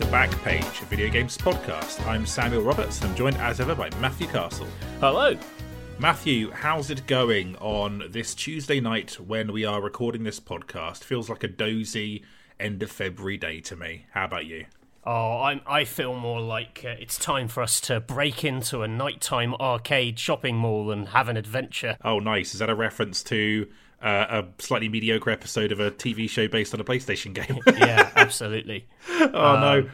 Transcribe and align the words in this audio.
and 0.00 0.12
welcome 0.12 0.30
to 0.30 0.38
the 0.38 0.40
Back 0.40 0.42
Page, 0.42 0.82
a 0.82 0.84
video 0.86 1.08
games 1.10 1.36
podcast. 1.36 2.06
I'm 2.06 2.26
Samuel 2.26 2.62
Roberts, 2.62 3.00
and 3.00 3.10
I'm 3.10 3.16
joined 3.16 3.36
as 3.38 3.60
ever 3.60 3.74
by 3.74 3.90
Matthew 4.00 4.26
Castle. 4.26 4.66
Hello. 5.00 5.36
Matthew, 5.98 6.50
how's 6.50 6.90
it 6.90 7.06
going 7.06 7.56
on 7.56 8.04
this 8.10 8.34
Tuesday 8.34 8.80
night 8.80 9.18
when 9.20 9.52
we 9.52 9.64
are 9.64 9.80
recording 9.80 10.24
this 10.24 10.40
podcast? 10.40 10.98
Feels 10.98 11.28
like 11.28 11.44
a 11.44 11.48
dozy 11.48 12.24
end 12.58 12.82
of 12.82 12.90
February 12.90 13.36
day 13.36 13.60
to 13.60 13.76
me. 13.76 14.06
How 14.12 14.24
about 14.26 14.46
you? 14.46 14.66
Oh, 15.04 15.42
I'm, 15.42 15.60
I 15.66 15.84
feel 15.84 16.14
more 16.14 16.40
like 16.40 16.82
uh, 16.84 16.94
it's 16.98 17.18
time 17.18 17.48
for 17.48 17.62
us 17.62 17.80
to 17.82 18.00
break 18.00 18.44
into 18.44 18.82
a 18.82 18.88
nighttime 18.88 19.54
arcade 19.54 20.18
shopping 20.18 20.56
mall 20.56 20.90
and 20.90 21.08
have 21.08 21.28
an 21.28 21.36
adventure. 21.36 21.96
Oh, 22.04 22.18
nice. 22.18 22.52
Is 22.52 22.60
that 22.60 22.70
a 22.70 22.74
reference 22.74 23.22
to 23.24 23.66
uh, 24.02 24.42
a 24.42 24.62
slightly 24.62 24.88
mediocre 24.88 25.30
episode 25.30 25.72
of 25.72 25.80
a 25.80 25.90
TV 25.90 26.28
show 26.28 26.48
based 26.48 26.74
on 26.74 26.80
a 26.80 26.84
PlayStation 26.84 27.32
game? 27.34 27.60
yeah, 27.78 28.10
absolutely. 28.16 28.86
oh, 29.08 29.24
um, 29.24 29.60
no. 29.60 29.90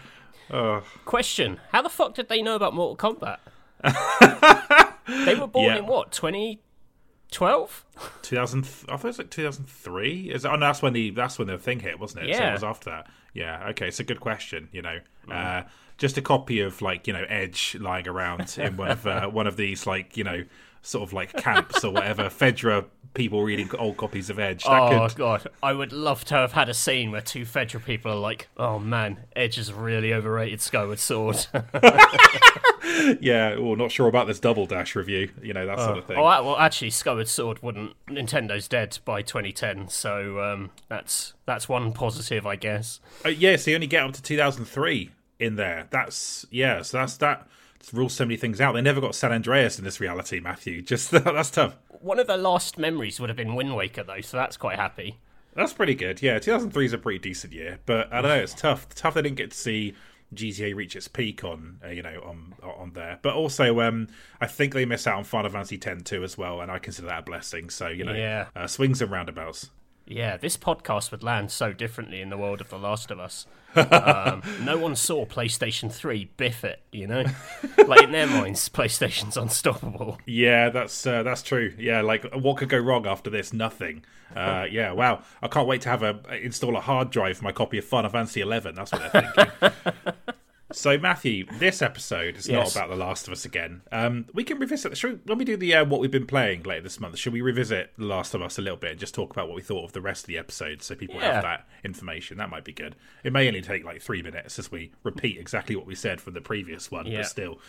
Oh. 0.48 0.84
Question 1.04 1.58
How 1.72 1.82
the 1.82 1.88
fuck 1.88 2.14
did 2.14 2.28
they 2.28 2.42
know 2.42 2.54
about 2.54 2.74
Mortal 2.74 2.96
Kombat? 2.96 3.38
they 5.26 5.34
were 5.34 5.46
born 5.46 5.66
yeah. 5.66 5.78
in 5.78 5.86
what, 5.86 6.12
2012? 6.12 7.84
2000, 8.22 8.58
I 8.60 8.64
thought 8.64 8.92
it 8.92 9.04
was 9.04 9.18
like 9.18 9.30
2003. 9.30 10.30
Is 10.30 10.42
that, 10.42 10.52
oh, 10.52 10.56
no, 10.56 10.60
that's 10.60 10.82
when 10.82 10.92
the 10.92 11.10
that's 11.10 11.38
when 11.38 11.48
the 11.48 11.58
thing 11.58 11.80
hit, 11.80 11.98
wasn't 11.98 12.24
it? 12.24 12.30
Yeah. 12.30 12.38
So 12.38 12.44
it 12.44 12.52
was 12.52 12.64
after 12.64 12.90
that. 12.90 13.10
Yeah. 13.34 13.68
Okay. 13.70 13.88
It's 13.88 14.00
a 14.00 14.04
good 14.04 14.20
question. 14.20 14.68
You 14.72 14.82
know, 14.82 15.00
mm. 15.28 15.34
uh, 15.34 15.66
just 15.98 16.16
a 16.18 16.22
copy 16.22 16.60
of 16.60 16.82
like 16.82 17.06
you 17.06 17.12
know 17.12 17.24
Edge 17.28 17.76
lying 17.80 18.08
around 18.08 18.56
in 18.58 18.76
one 18.76 18.90
of 18.90 19.06
uh, 19.06 19.28
one 19.28 19.46
of 19.46 19.56
these 19.56 19.86
like 19.86 20.16
you 20.16 20.24
know 20.24 20.44
sort 20.86 21.08
of 21.08 21.12
like 21.12 21.32
camps 21.34 21.84
or 21.84 21.92
whatever. 21.92 22.24
Fedra 22.30 22.86
people 23.14 23.42
reading 23.42 23.70
old 23.78 23.96
copies 23.96 24.30
of 24.30 24.38
Edge. 24.38 24.64
That 24.64 24.92
oh 24.92 25.08
could... 25.08 25.16
god, 25.16 25.48
I 25.62 25.72
would 25.72 25.92
love 25.92 26.24
to 26.26 26.34
have 26.34 26.52
had 26.52 26.68
a 26.68 26.74
scene 26.74 27.10
where 27.10 27.20
two 27.20 27.44
Fedra 27.44 27.84
people 27.84 28.12
are 28.12 28.16
like, 28.16 28.48
"Oh 28.56 28.78
man, 28.78 29.18
Edge 29.34 29.58
is 29.58 29.72
really 29.72 30.12
overrated 30.12 30.60
Skyward 30.60 30.98
Sword." 30.98 31.46
yeah, 33.20 33.58
well, 33.58 33.76
not 33.76 33.90
sure 33.90 34.06
about 34.06 34.26
this 34.26 34.38
double 34.38 34.66
dash 34.66 34.94
review. 34.94 35.30
You 35.42 35.52
know 35.52 35.66
that 35.66 35.78
sort 35.78 35.98
of 35.98 36.06
thing. 36.06 36.18
Oh, 36.18 36.22
well, 36.22 36.56
actually, 36.56 36.90
Skyward 36.90 37.28
Sword 37.28 37.62
wouldn't. 37.62 37.94
Nintendo's 38.06 38.68
dead 38.68 38.98
by 39.04 39.22
2010, 39.22 39.88
so 39.88 40.40
um, 40.40 40.70
that's 40.88 41.34
that's 41.46 41.68
one 41.68 41.92
positive, 41.92 42.46
I 42.46 42.56
guess. 42.56 43.00
Uh, 43.24 43.30
yeah, 43.30 43.56
so 43.56 43.70
you 43.70 43.76
only 43.76 43.88
get 43.88 44.04
up 44.04 44.12
to 44.12 44.22
2003 44.22 45.10
in 45.40 45.56
there. 45.56 45.88
That's 45.90 46.46
yeah, 46.50 46.82
so 46.82 46.98
that's 46.98 47.16
that 47.18 47.48
rule 47.92 48.08
so 48.08 48.24
many 48.24 48.36
things 48.36 48.60
out. 48.60 48.72
They 48.72 48.80
never 48.80 49.00
got 49.00 49.14
San 49.14 49.32
Andreas 49.32 49.78
in 49.78 49.84
this 49.84 50.00
reality, 50.00 50.40
Matthew. 50.40 50.82
Just 50.86 51.10
that's 51.12 51.50
tough. 51.50 51.76
One 52.00 52.18
of 52.18 52.26
the 52.26 52.36
last 52.36 52.78
memories 52.78 53.20
would 53.20 53.30
have 53.30 53.36
been 53.36 53.54
Wind 53.54 53.74
Waker, 53.74 54.02
though, 54.02 54.20
so 54.20 54.36
that's 54.36 54.56
quite 54.56 54.78
happy. 54.78 55.18
That's 55.54 55.72
pretty 55.72 55.94
good. 55.94 56.20
Yeah, 56.20 56.38
2003 56.38 56.84
is 56.84 56.92
a 56.92 56.98
pretty 56.98 57.18
decent 57.18 57.52
year, 57.52 57.78
but 57.86 58.12
I 58.12 58.20
don't 58.20 58.30
know. 58.30 58.42
It's 58.42 58.52
tough. 58.52 58.88
Tough 58.94 59.14
they 59.14 59.22
didn't 59.22 59.36
get 59.38 59.52
to 59.52 59.56
see 59.56 59.94
GTA 60.34 60.74
reach 60.74 60.96
its 60.96 61.08
peak 61.08 61.44
on 61.44 61.78
uh, 61.84 61.88
you 61.88 62.02
know 62.02 62.20
on 62.24 62.54
on 62.62 62.92
there. 62.94 63.18
But 63.22 63.34
also, 63.34 63.80
um, 63.80 64.08
I 64.40 64.46
think 64.46 64.74
they 64.74 64.84
miss 64.84 65.06
out 65.06 65.16
on 65.16 65.24
Final 65.24 65.50
Fantasy 65.50 65.80
X 65.82 66.02
too 66.04 66.24
as 66.24 66.36
well, 66.36 66.60
and 66.60 66.70
I 66.70 66.78
consider 66.78 67.08
that 67.08 67.20
a 67.20 67.22
blessing. 67.22 67.70
So 67.70 67.88
you 67.88 68.04
know, 68.04 68.12
yeah. 68.12 68.46
uh, 68.54 68.66
swings 68.66 69.00
and 69.00 69.10
roundabouts. 69.10 69.70
Yeah, 70.06 70.36
this 70.36 70.56
podcast 70.56 71.10
would 71.10 71.24
land 71.24 71.50
so 71.50 71.72
differently 71.72 72.20
in 72.20 72.30
the 72.30 72.38
world 72.38 72.60
of 72.60 72.70
The 72.70 72.78
Last 72.78 73.10
of 73.10 73.18
Us. 73.18 73.46
um, 73.74 74.40
no 74.62 74.78
one 74.78 74.94
saw 74.94 75.26
PlayStation 75.26 75.92
3 75.92 76.30
biff 76.36 76.64
it, 76.64 76.80
you 76.92 77.08
know? 77.08 77.24
like 77.86 78.04
in 78.04 78.12
their 78.12 78.28
minds, 78.28 78.68
PlayStation's 78.72 79.36
unstoppable. 79.36 80.18
Yeah, 80.24 80.70
that's 80.70 81.06
uh, 81.06 81.24
that's 81.24 81.42
true. 81.42 81.74
Yeah, 81.76 82.02
like 82.02 82.32
what 82.34 82.58
could 82.58 82.68
go 82.68 82.78
wrong 82.78 83.06
after 83.06 83.30
this? 83.30 83.52
Nothing. 83.52 84.04
Uh, 84.34 84.66
yeah, 84.70 84.92
wow. 84.92 85.22
I 85.42 85.48
can't 85.48 85.66
wait 85.66 85.80
to 85.82 85.88
have 85.88 86.02
a 86.04 86.20
install 86.40 86.76
a 86.76 86.80
hard 86.80 87.10
drive 87.10 87.38
for 87.38 87.44
my 87.44 87.52
copy 87.52 87.78
of 87.78 87.84
Final 87.84 88.10
Fantasy 88.10 88.40
11. 88.40 88.76
That's 88.76 88.92
what 88.92 89.12
they're 89.12 89.32
thinking. 89.32 90.32
So, 90.72 90.98
Matthew, 90.98 91.46
this 91.58 91.80
episode 91.80 92.36
is 92.36 92.48
yes. 92.48 92.74
not 92.74 92.74
about 92.74 92.90
The 92.90 92.96
Last 92.96 93.28
of 93.28 93.32
Us 93.32 93.44
again. 93.44 93.82
Um, 93.92 94.26
we 94.34 94.42
can 94.42 94.58
revisit. 94.58 94.96
Should 94.96 95.12
we, 95.12 95.18
when 95.24 95.38
we 95.38 95.44
do 95.44 95.56
the 95.56 95.74
uh, 95.74 95.84
what 95.84 96.00
we've 96.00 96.10
been 96.10 96.26
playing 96.26 96.64
later 96.64 96.82
this 96.82 96.98
month, 96.98 97.16
should 97.18 97.32
we 97.32 97.40
revisit 97.40 97.92
The 97.96 98.04
Last 98.04 98.34
of 98.34 98.42
Us 98.42 98.58
a 98.58 98.62
little 98.62 98.76
bit 98.76 98.90
and 98.90 99.00
just 99.00 99.14
talk 99.14 99.30
about 99.30 99.46
what 99.46 99.54
we 99.54 99.62
thought 99.62 99.84
of 99.84 99.92
the 99.92 100.00
rest 100.00 100.24
of 100.24 100.26
the 100.26 100.38
episodes 100.38 100.84
so 100.84 100.96
people 100.96 101.16
yeah. 101.16 101.34
have 101.34 101.42
that 101.44 101.68
information? 101.84 102.38
That 102.38 102.50
might 102.50 102.64
be 102.64 102.72
good. 102.72 102.96
It 103.22 103.32
may 103.32 103.46
only 103.46 103.62
take 103.62 103.84
like 103.84 104.02
three 104.02 104.22
minutes 104.22 104.58
as 104.58 104.72
we 104.72 104.90
repeat 105.04 105.38
exactly 105.38 105.76
what 105.76 105.86
we 105.86 105.94
said 105.94 106.20
from 106.20 106.34
the 106.34 106.40
previous 106.40 106.90
one, 106.90 107.06
yeah. 107.06 107.18
but 107.18 107.26
still. 107.26 107.60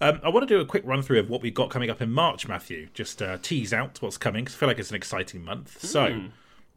Um, 0.00 0.20
I 0.22 0.28
want 0.28 0.46
to 0.46 0.54
do 0.54 0.60
a 0.60 0.64
quick 0.64 0.84
run 0.86 1.02
through 1.02 1.18
of 1.18 1.28
what 1.28 1.42
we've 1.42 1.52
got 1.52 1.70
coming 1.70 1.90
up 1.90 2.00
in 2.00 2.12
March, 2.12 2.46
Matthew. 2.46 2.88
Just 2.94 3.20
uh, 3.20 3.38
tease 3.42 3.72
out 3.72 4.00
what's 4.00 4.16
coming 4.16 4.44
because 4.44 4.54
I 4.54 4.58
feel 4.58 4.68
like 4.68 4.78
it's 4.78 4.90
an 4.90 4.96
exciting 4.96 5.44
month. 5.44 5.80
Mm. 5.80 5.86
So, 5.86 6.12
hmm. 6.12 6.26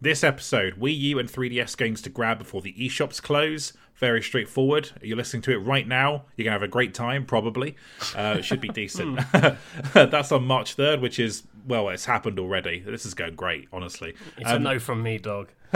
This 0.02 0.24
episode, 0.24 0.80
Wii 0.80 0.98
U 0.98 1.20
and 1.20 1.30
3DS 1.30 1.78
games 1.78 2.02
to 2.02 2.10
grab 2.10 2.40
before 2.40 2.62
the 2.62 2.74
eShops 2.74 3.22
close. 3.22 3.74
Very 3.96 4.24
straightforward. 4.24 4.90
You're 5.04 5.16
listening 5.16 5.44
to 5.44 5.52
it 5.52 5.58
right 5.58 5.88
now. 5.88 6.24
You're 6.36 6.46
going 6.46 6.54
to 6.56 6.60
have 6.60 6.64
a 6.64 6.68
great 6.68 6.96
time, 6.96 7.24
probably. 7.24 7.76
Uh, 8.16 8.38
it 8.40 8.44
should 8.44 8.60
be 8.60 8.70
decent. 8.70 9.20
That's 9.94 10.32
on 10.32 10.46
March 10.46 10.76
3rd, 10.76 11.02
which 11.02 11.20
is, 11.20 11.44
well, 11.68 11.88
it's 11.90 12.06
happened 12.06 12.40
already. 12.40 12.80
This 12.80 13.06
is 13.06 13.14
going 13.14 13.36
great, 13.36 13.68
honestly. 13.72 14.16
It's 14.38 14.50
um, 14.50 14.56
a 14.56 14.60
no 14.60 14.80
from 14.80 15.04
me, 15.04 15.20
dog. 15.20 15.50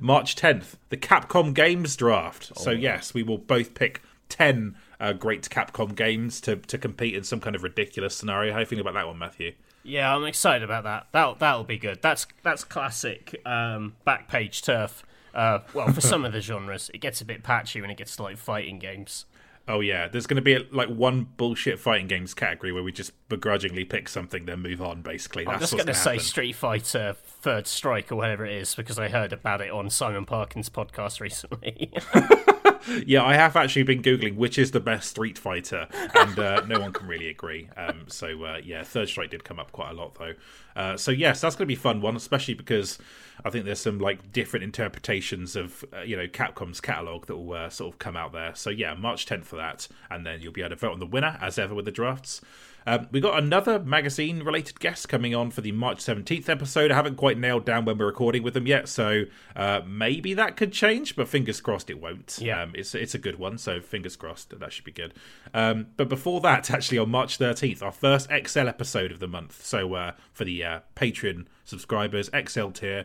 March 0.00 0.36
10th, 0.36 0.74
the 0.90 0.98
Capcom 0.98 1.54
Games 1.54 1.96
Draft. 1.96 2.52
Oh. 2.56 2.62
So, 2.62 2.70
yes, 2.72 3.14
we 3.14 3.22
will 3.22 3.38
both 3.38 3.72
pick 3.72 4.02
10 4.28 4.76
uh, 5.00 5.14
great 5.14 5.48
Capcom 5.48 5.94
games 5.94 6.42
to, 6.42 6.56
to 6.56 6.76
compete 6.76 7.14
in 7.14 7.24
some 7.24 7.40
kind 7.40 7.56
of 7.56 7.62
ridiculous 7.62 8.14
scenario. 8.14 8.52
How 8.52 8.58
are 8.58 8.60
you 8.60 8.66
feeling 8.66 8.82
about 8.82 8.94
that 8.94 9.06
one, 9.06 9.18
Matthew? 9.18 9.54
Yeah, 9.82 10.14
I'm 10.14 10.24
excited 10.24 10.62
about 10.62 10.84
that. 10.84 11.06
That'll 11.12 11.34
that'll 11.36 11.64
be 11.64 11.78
good. 11.78 12.00
That's 12.02 12.26
that's 12.42 12.64
classic 12.64 13.40
um, 13.46 13.94
back 14.04 14.28
page 14.28 14.62
turf 14.62 15.04
uh, 15.34 15.60
well, 15.74 15.92
for 15.92 16.00
some 16.00 16.24
of 16.24 16.32
the 16.32 16.40
genres, 16.40 16.90
it 16.92 16.98
gets 16.98 17.20
a 17.20 17.24
bit 17.24 17.42
patchy 17.42 17.80
when 17.80 17.90
it 17.90 17.96
gets 17.96 18.16
to 18.16 18.22
like 18.22 18.36
fighting 18.36 18.78
games. 18.78 19.24
Oh 19.66 19.80
yeah, 19.80 20.08
there's 20.08 20.26
going 20.26 20.36
to 20.36 20.42
be 20.42 20.58
like 20.72 20.88
one 20.88 21.28
bullshit 21.36 21.78
fighting 21.78 22.06
games 22.06 22.32
category 22.32 22.72
where 22.72 22.82
we 22.82 22.90
just 22.90 23.12
begrudgingly 23.28 23.84
pick 23.84 24.08
something, 24.08 24.46
then 24.46 24.60
move 24.60 24.80
on. 24.80 25.02
Basically, 25.02 25.46
I'm 25.46 25.60
just 25.60 25.74
going 25.74 25.86
to 25.86 25.94
say 25.94 26.18
Street 26.18 26.54
Fighter 26.54 27.14
Third 27.22 27.66
Strike 27.66 28.10
or 28.10 28.16
whatever 28.16 28.46
it 28.46 28.54
is 28.54 28.74
because 28.74 28.98
I 28.98 29.08
heard 29.08 29.32
about 29.32 29.60
it 29.60 29.70
on 29.70 29.90
Simon 29.90 30.24
Parkin's 30.24 30.70
podcast 30.70 31.20
recently. 31.20 31.92
yeah, 33.06 33.24
I 33.24 33.34
have 33.34 33.56
actually 33.56 33.82
been 33.82 34.02
googling 34.02 34.36
which 34.36 34.58
is 34.58 34.70
the 34.70 34.80
best 34.80 35.10
Street 35.10 35.38
Fighter, 35.38 35.88
and 36.14 36.38
uh, 36.38 36.64
no 36.66 36.80
one 36.80 36.92
can 36.92 37.06
really 37.06 37.28
agree. 37.28 37.68
Um, 37.76 38.04
so 38.08 38.44
uh, 38.44 38.60
yeah, 38.62 38.82
Third 38.82 39.08
Strike 39.08 39.30
did 39.30 39.44
come 39.44 39.58
up 39.58 39.72
quite 39.72 39.90
a 39.90 39.94
lot 39.94 40.14
though. 40.14 40.34
Uh, 40.76 40.96
so 40.96 41.10
yes, 41.10 41.40
that's 41.40 41.56
going 41.56 41.64
to 41.64 41.66
be 41.66 41.74
fun 41.74 42.00
one, 42.00 42.16
especially 42.16 42.54
because 42.54 42.98
I 43.44 43.50
think 43.50 43.64
there's 43.64 43.80
some 43.80 43.98
like 43.98 44.32
different 44.32 44.64
interpretations 44.64 45.56
of 45.56 45.84
uh, 45.92 46.00
you 46.00 46.16
know 46.16 46.26
Capcom's 46.26 46.80
catalog 46.80 47.26
that 47.26 47.36
will 47.36 47.54
uh, 47.54 47.68
sort 47.68 47.92
of 47.92 47.98
come 47.98 48.16
out 48.16 48.32
there. 48.32 48.54
So 48.54 48.70
yeah, 48.70 48.94
March 48.94 49.26
10th 49.26 49.44
for 49.44 49.56
that, 49.56 49.88
and 50.10 50.24
then 50.26 50.40
you'll 50.40 50.52
be 50.52 50.62
able 50.62 50.70
to 50.70 50.76
vote 50.76 50.92
on 50.92 51.00
the 51.00 51.06
winner 51.06 51.38
as 51.40 51.58
ever 51.58 51.74
with 51.74 51.84
the 51.84 51.90
drafts. 51.90 52.40
Um, 52.88 53.06
we 53.12 53.20
got 53.20 53.38
another 53.38 53.78
magazine 53.78 54.42
related 54.42 54.80
guest 54.80 55.10
coming 55.10 55.34
on 55.34 55.50
for 55.50 55.60
the 55.60 55.72
March 55.72 55.98
17th 55.98 56.48
episode. 56.48 56.90
I 56.90 56.94
haven't 56.94 57.16
quite 57.16 57.36
nailed 57.36 57.66
down 57.66 57.84
when 57.84 57.98
we're 57.98 58.06
recording 58.06 58.42
with 58.42 58.54
them 58.54 58.66
yet, 58.66 58.88
so 58.88 59.24
uh, 59.54 59.82
maybe 59.86 60.32
that 60.32 60.56
could 60.56 60.72
change, 60.72 61.14
but 61.14 61.28
fingers 61.28 61.60
crossed 61.60 61.90
it 61.90 62.00
won't. 62.00 62.38
Yeah. 62.40 62.62
Um, 62.62 62.72
it's, 62.74 62.94
it's 62.94 63.14
a 63.14 63.18
good 63.18 63.38
one, 63.38 63.58
so 63.58 63.82
fingers 63.82 64.16
crossed 64.16 64.58
that 64.58 64.72
should 64.72 64.86
be 64.86 64.92
good. 64.92 65.12
Um, 65.52 65.88
but 65.98 66.08
before 66.08 66.40
that, 66.40 66.70
actually, 66.70 66.96
on 66.96 67.10
March 67.10 67.38
13th, 67.38 67.82
our 67.82 67.92
first 67.92 68.30
XL 68.30 68.68
episode 68.68 69.12
of 69.12 69.18
the 69.18 69.28
month. 69.28 69.62
So 69.66 69.92
uh, 69.92 70.12
for 70.32 70.46
the 70.46 70.64
uh, 70.64 70.80
Patreon 70.96 71.44
subscribers, 71.66 72.30
XL 72.48 72.68
tier. 72.68 73.04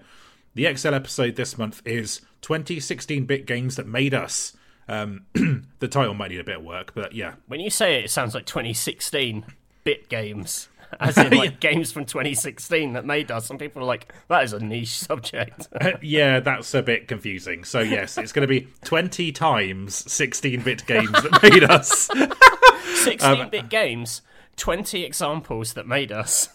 The 0.56 0.74
XL 0.74 0.94
episode 0.94 1.36
this 1.36 1.58
month 1.58 1.82
is 1.84 2.22
2016 2.40 3.26
bit 3.26 3.46
games 3.46 3.76
that 3.76 3.88
made 3.88 4.14
us. 4.14 4.56
Um, 4.88 5.26
the 5.80 5.90
title 5.90 6.14
might 6.14 6.32
need 6.32 6.40
a 6.40 6.46
bit 6.46 6.58
of 6.60 6.64
work, 6.64 6.94
but 6.96 7.12
yeah. 7.14 7.34
When 7.48 7.60
you 7.60 7.70
say 7.70 8.00
it, 8.00 8.06
it 8.06 8.12
sounds 8.12 8.34
like 8.34 8.46
2016 8.46 9.44
bit 9.84 10.10
games, 10.10 10.70
as 11.00 11.18
in 11.18 11.32
like 11.32 11.60
games 11.60 11.92
from 11.92 12.06
2016 12.06 12.94
that 12.94 13.06
made 13.06 13.32
us. 13.32 13.46
Some 13.46 13.58
people 13.58 13.82
are 13.82 13.86
like, 13.86 14.14
that 14.28 14.44
is 14.44 14.54
a 14.54 14.60
niche 14.60 14.98
subject. 14.98 15.68
yeah, 16.02 16.40
that's 16.40 16.74
a 16.74 16.82
bit 16.82 17.08
confusing. 17.08 17.64
So 17.64 17.80
yes, 17.80 18.18
it's 18.18 18.32
going 18.32 18.48
to 18.48 18.48
be 18.48 18.68
20 18.84 19.32
times 19.32 20.04
16-bit 20.04 20.86
games 20.86 21.12
that 21.12 21.44
made 21.44 21.64
us. 21.64 22.08
16-bit 22.10 23.64
um, 23.64 23.70
games, 23.70 24.22
20 24.58 25.04
examples 25.04 25.74
that 25.74 25.88
made 25.88 26.12
us. 26.12 26.50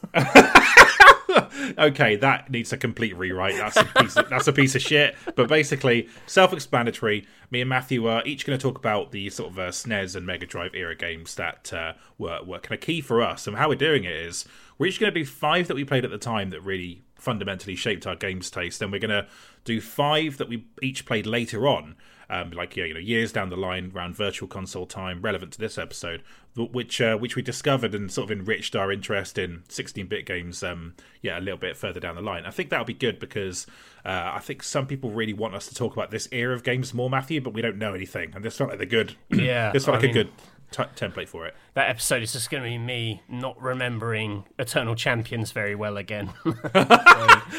okay, 1.79 2.17
that 2.17 2.51
needs 2.51 2.73
a 2.73 2.77
complete 2.77 3.17
rewrite. 3.17 3.57
That's 3.57 3.77
a 3.77 3.85
piece 3.85 4.17
of, 4.17 4.29
that's 4.29 4.49
a 4.49 4.53
piece 4.53 4.75
of 4.75 4.83
shit. 4.83 5.15
But 5.35 5.49
basically, 5.49 6.09
self-explanatory. 6.27 7.27
Me 7.51 7.61
and 7.61 7.69
Matthew 7.69 8.07
are 8.07 8.23
each 8.27 8.47
going 8.47 8.59
to 8.59 8.63
talk 8.63 8.79
about 8.79 9.11
the 9.11 9.31
sort 9.31 9.51
of 9.53 9.59
uh, 9.59 9.69
SNES 9.69 10.17
and 10.17 10.27
Mega 10.27 10.47
Drive 10.47 10.75
era 10.75 10.95
games 10.95 11.35
that 11.37 11.73
uh, 11.73 11.95
were 12.19 12.41
were 12.45 12.59
kind 12.59 12.79
of 12.79 12.81
key 12.81 13.01
for 13.01 13.23
us. 13.23 13.47
And 13.47 13.57
how 13.57 13.69
we're 13.69 13.77
doing 13.77 14.05
it 14.05 14.17
is 14.17 14.47
we're 14.79 14.87
each 14.87 15.01
going 15.01 15.13
to 15.13 15.21
do 15.21 15.27
five 15.27 15.69
that 15.69 15.75
we 15.75 15.85
played 15.85 16.05
at 16.05 16.11
the 16.11 16.19
time 16.19 16.51
that 16.51 16.61
really 16.61 17.03
fundamentally 17.17 17.75
shaped 17.75 18.07
our 18.07 18.17
games 18.17 18.51
taste. 18.51 18.81
Then 18.81 18.91
we're 18.91 19.01
going 19.01 19.11
to 19.11 19.27
do 19.65 19.81
five 19.81 20.39
that 20.39 20.49
we 20.49 20.67
each 20.83 21.05
played 21.05 21.27
later 21.27 21.67
on. 21.67 21.97
Um, 22.31 22.51
like 22.51 22.77
yeah, 22.77 22.85
you 22.85 22.95
know, 22.95 23.01
years 23.01 23.33
down 23.33 23.49
the 23.51 23.57
line, 23.57 23.93
around 23.95 24.17
Virtual 24.17 24.49
Console 24.49 24.87
time, 24.87 25.23
relevant 25.23 25.53
to 25.53 25.59
this 25.59 25.79
episode, 25.79 26.23
which 26.57 27.01
uh, 27.01 27.17
which 27.17 27.37
we 27.37 27.43
discovered 27.43 27.95
and 27.95 28.11
sort 28.11 28.31
of 28.31 28.39
enriched 28.39 28.77
our 28.77 28.93
interest 28.93 29.39
in 29.39 29.63
16-bit 29.69 30.27
games. 30.27 30.63
Um, 30.63 30.95
yeah, 31.23 31.39
a 31.39 31.41
little 31.41 31.59
bit 31.59 31.77
further 31.77 32.01
down 32.01 32.15
the 32.17 32.23
line. 32.23 32.45
I 32.45 32.51
think 32.51 32.71
that'll 32.71 32.85
be 32.85 32.95
good 32.95 33.19
because 33.19 33.67
uh, 34.05 34.33
I 34.35 34.41
think 34.41 34.63
some 34.63 34.87
people 34.87 35.11
really 35.11 35.33
want 35.33 35.55
us 35.55 35.67
to 35.69 35.75
talk 35.75 35.95
about 35.95 36.11
this 36.11 36.29
era 36.33 36.55
of 36.55 36.65
games 36.65 36.93
more, 36.93 37.09
Matthew, 37.09 37.41
but 37.41 37.55
we 37.55 37.63
don't 37.63 37.79
know 37.79 37.95
anything, 37.95 38.33
and 38.35 38.45
this 38.45 38.57
felt 38.59 38.71
like 38.71 38.79
the 38.79 38.87
good. 38.87 39.17
Yeah, 39.31 39.71
this 39.73 39.85
felt 39.87 39.97
I 39.97 40.01
like 40.01 40.15
mean- 40.15 40.17
a 40.19 40.25
good 40.25 40.33
t- 40.71 40.83
template 41.07 41.29
for 41.29 41.47
it. 41.47 41.55
That 41.79 41.91
episode 41.91 42.25
is 42.25 42.33
just 42.33 42.51
going 42.51 42.65
to 42.65 42.69
be 42.69 42.77
me 42.77 43.23
not 43.29 43.63
remembering 43.63 44.45
Eternal 44.59 44.97
Champions 44.97 45.53
very 45.53 45.77
well 45.77 45.97
again. 45.97 46.33
so, 46.45 46.51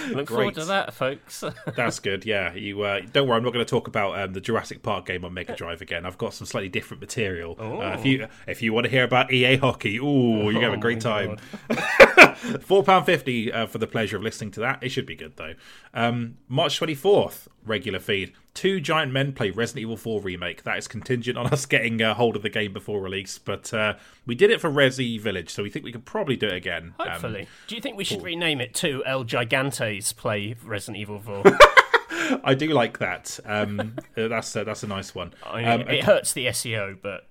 look 0.09 0.27
forward 0.27 0.55
to 0.55 0.65
that, 0.65 0.93
folks. 0.93 1.41
That's 1.77 2.01
good. 2.01 2.25
Yeah, 2.25 2.53
you 2.53 2.81
uh, 2.81 2.99
don't 3.13 3.29
worry. 3.29 3.37
I'm 3.37 3.45
not 3.45 3.53
going 3.53 3.65
to 3.65 3.69
talk 3.69 3.87
about 3.87 4.19
um, 4.19 4.33
the 4.33 4.41
Jurassic 4.41 4.83
Park 4.83 5.05
game 5.05 5.23
on 5.23 5.33
Mega 5.33 5.55
Drive 5.55 5.81
again. 5.81 6.05
I've 6.05 6.17
got 6.17 6.33
some 6.33 6.45
slightly 6.45 6.67
different 6.67 6.99
material. 6.99 7.55
Uh, 7.57 7.95
if 7.97 8.05
you 8.05 8.27
if 8.45 8.61
you 8.61 8.73
want 8.73 8.83
to 8.83 8.89
hear 8.89 9.05
about 9.05 9.31
EA 9.31 9.55
hockey, 9.55 9.97
ooh, 9.99 10.51
you're 10.51 10.53
gonna 10.55 10.65
have 10.65 10.73
a 10.73 10.75
Oh 10.75 10.81
great 10.81 10.99
time. 10.99 11.37
Four 12.59 12.83
pound 12.83 13.05
fifty 13.05 13.53
uh, 13.53 13.67
for 13.67 13.77
the 13.77 13.87
pleasure 13.87 14.17
of 14.17 14.23
listening 14.23 14.51
to 14.51 14.59
that. 14.59 14.83
It 14.83 14.89
should 14.89 15.05
be 15.05 15.15
good 15.15 15.37
though. 15.37 15.53
Um, 15.93 16.39
March 16.49 16.77
twenty 16.77 16.93
fourth, 16.93 17.47
regular 17.65 17.99
feed. 17.99 18.33
Two 18.53 18.81
giant 18.81 19.13
men 19.13 19.31
play 19.31 19.51
Resident 19.51 19.83
Evil 19.83 19.95
Four 19.95 20.19
remake. 20.19 20.63
That 20.63 20.77
is 20.77 20.87
contingent 20.87 21.37
on 21.37 21.47
us 21.47 21.65
getting 21.65 22.01
a 22.01 22.13
hold 22.13 22.35
of 22.35 22.41
the 22.41 22.49
game 22.49 22.73
before 22.73 23.01
release, 23.01 23.37
but 23.37 23.73
uh, 23.73 23.93
we 24.25 24.35
did 24.35 24.51
it 24.51 24.61
for 24.61 24.69
Resi 24.69 25.19
Village, 25.19 25.49
so 25.49 25.63
we 25.63 25.69
think 25.69 25.85
we 25.85 25.91
could 25.91 26.05
probably 26.05 26.35
do 26.35 26.47
it 26.47 26.53
again. 26.55 26.93
Um, 26.99 27.09
Hopefully. 27.09 27.47
Do 27.67 27.75
you 27.75 27.81
think 27.81 27.97
we 27.97 28.03
should 28.03 28.21
rename 28.21 28.61
it 28.61 28.73
to 28.75 29.03
El 29.05 29.23
Gigantes 29.25 30.15
Play 30.15 30.55
Resident 30.63 30.97
Evil 30.97 31.19
4? 31.19 31.43
I 32.43 32.53
do 32.53 32.67
like 32.67 32.99
that. 32.99 33.39
Um, 33.45 33.95
uh, 34.17 34.27
that's 34.27 34.55
uh, 34.55 34.63
that's 34.63 34.83
a 34.83 34.87
nice 34.87 35.15
one. 35.15 35.33
I 35.45 35.57
mean, 35.57 35.67
Um, 35.67 35.81
it 35.89 36.03
hurts 36.03 36.33
the 36.33 36.45
SEO, 36.47 36.97
but 37.01 37.25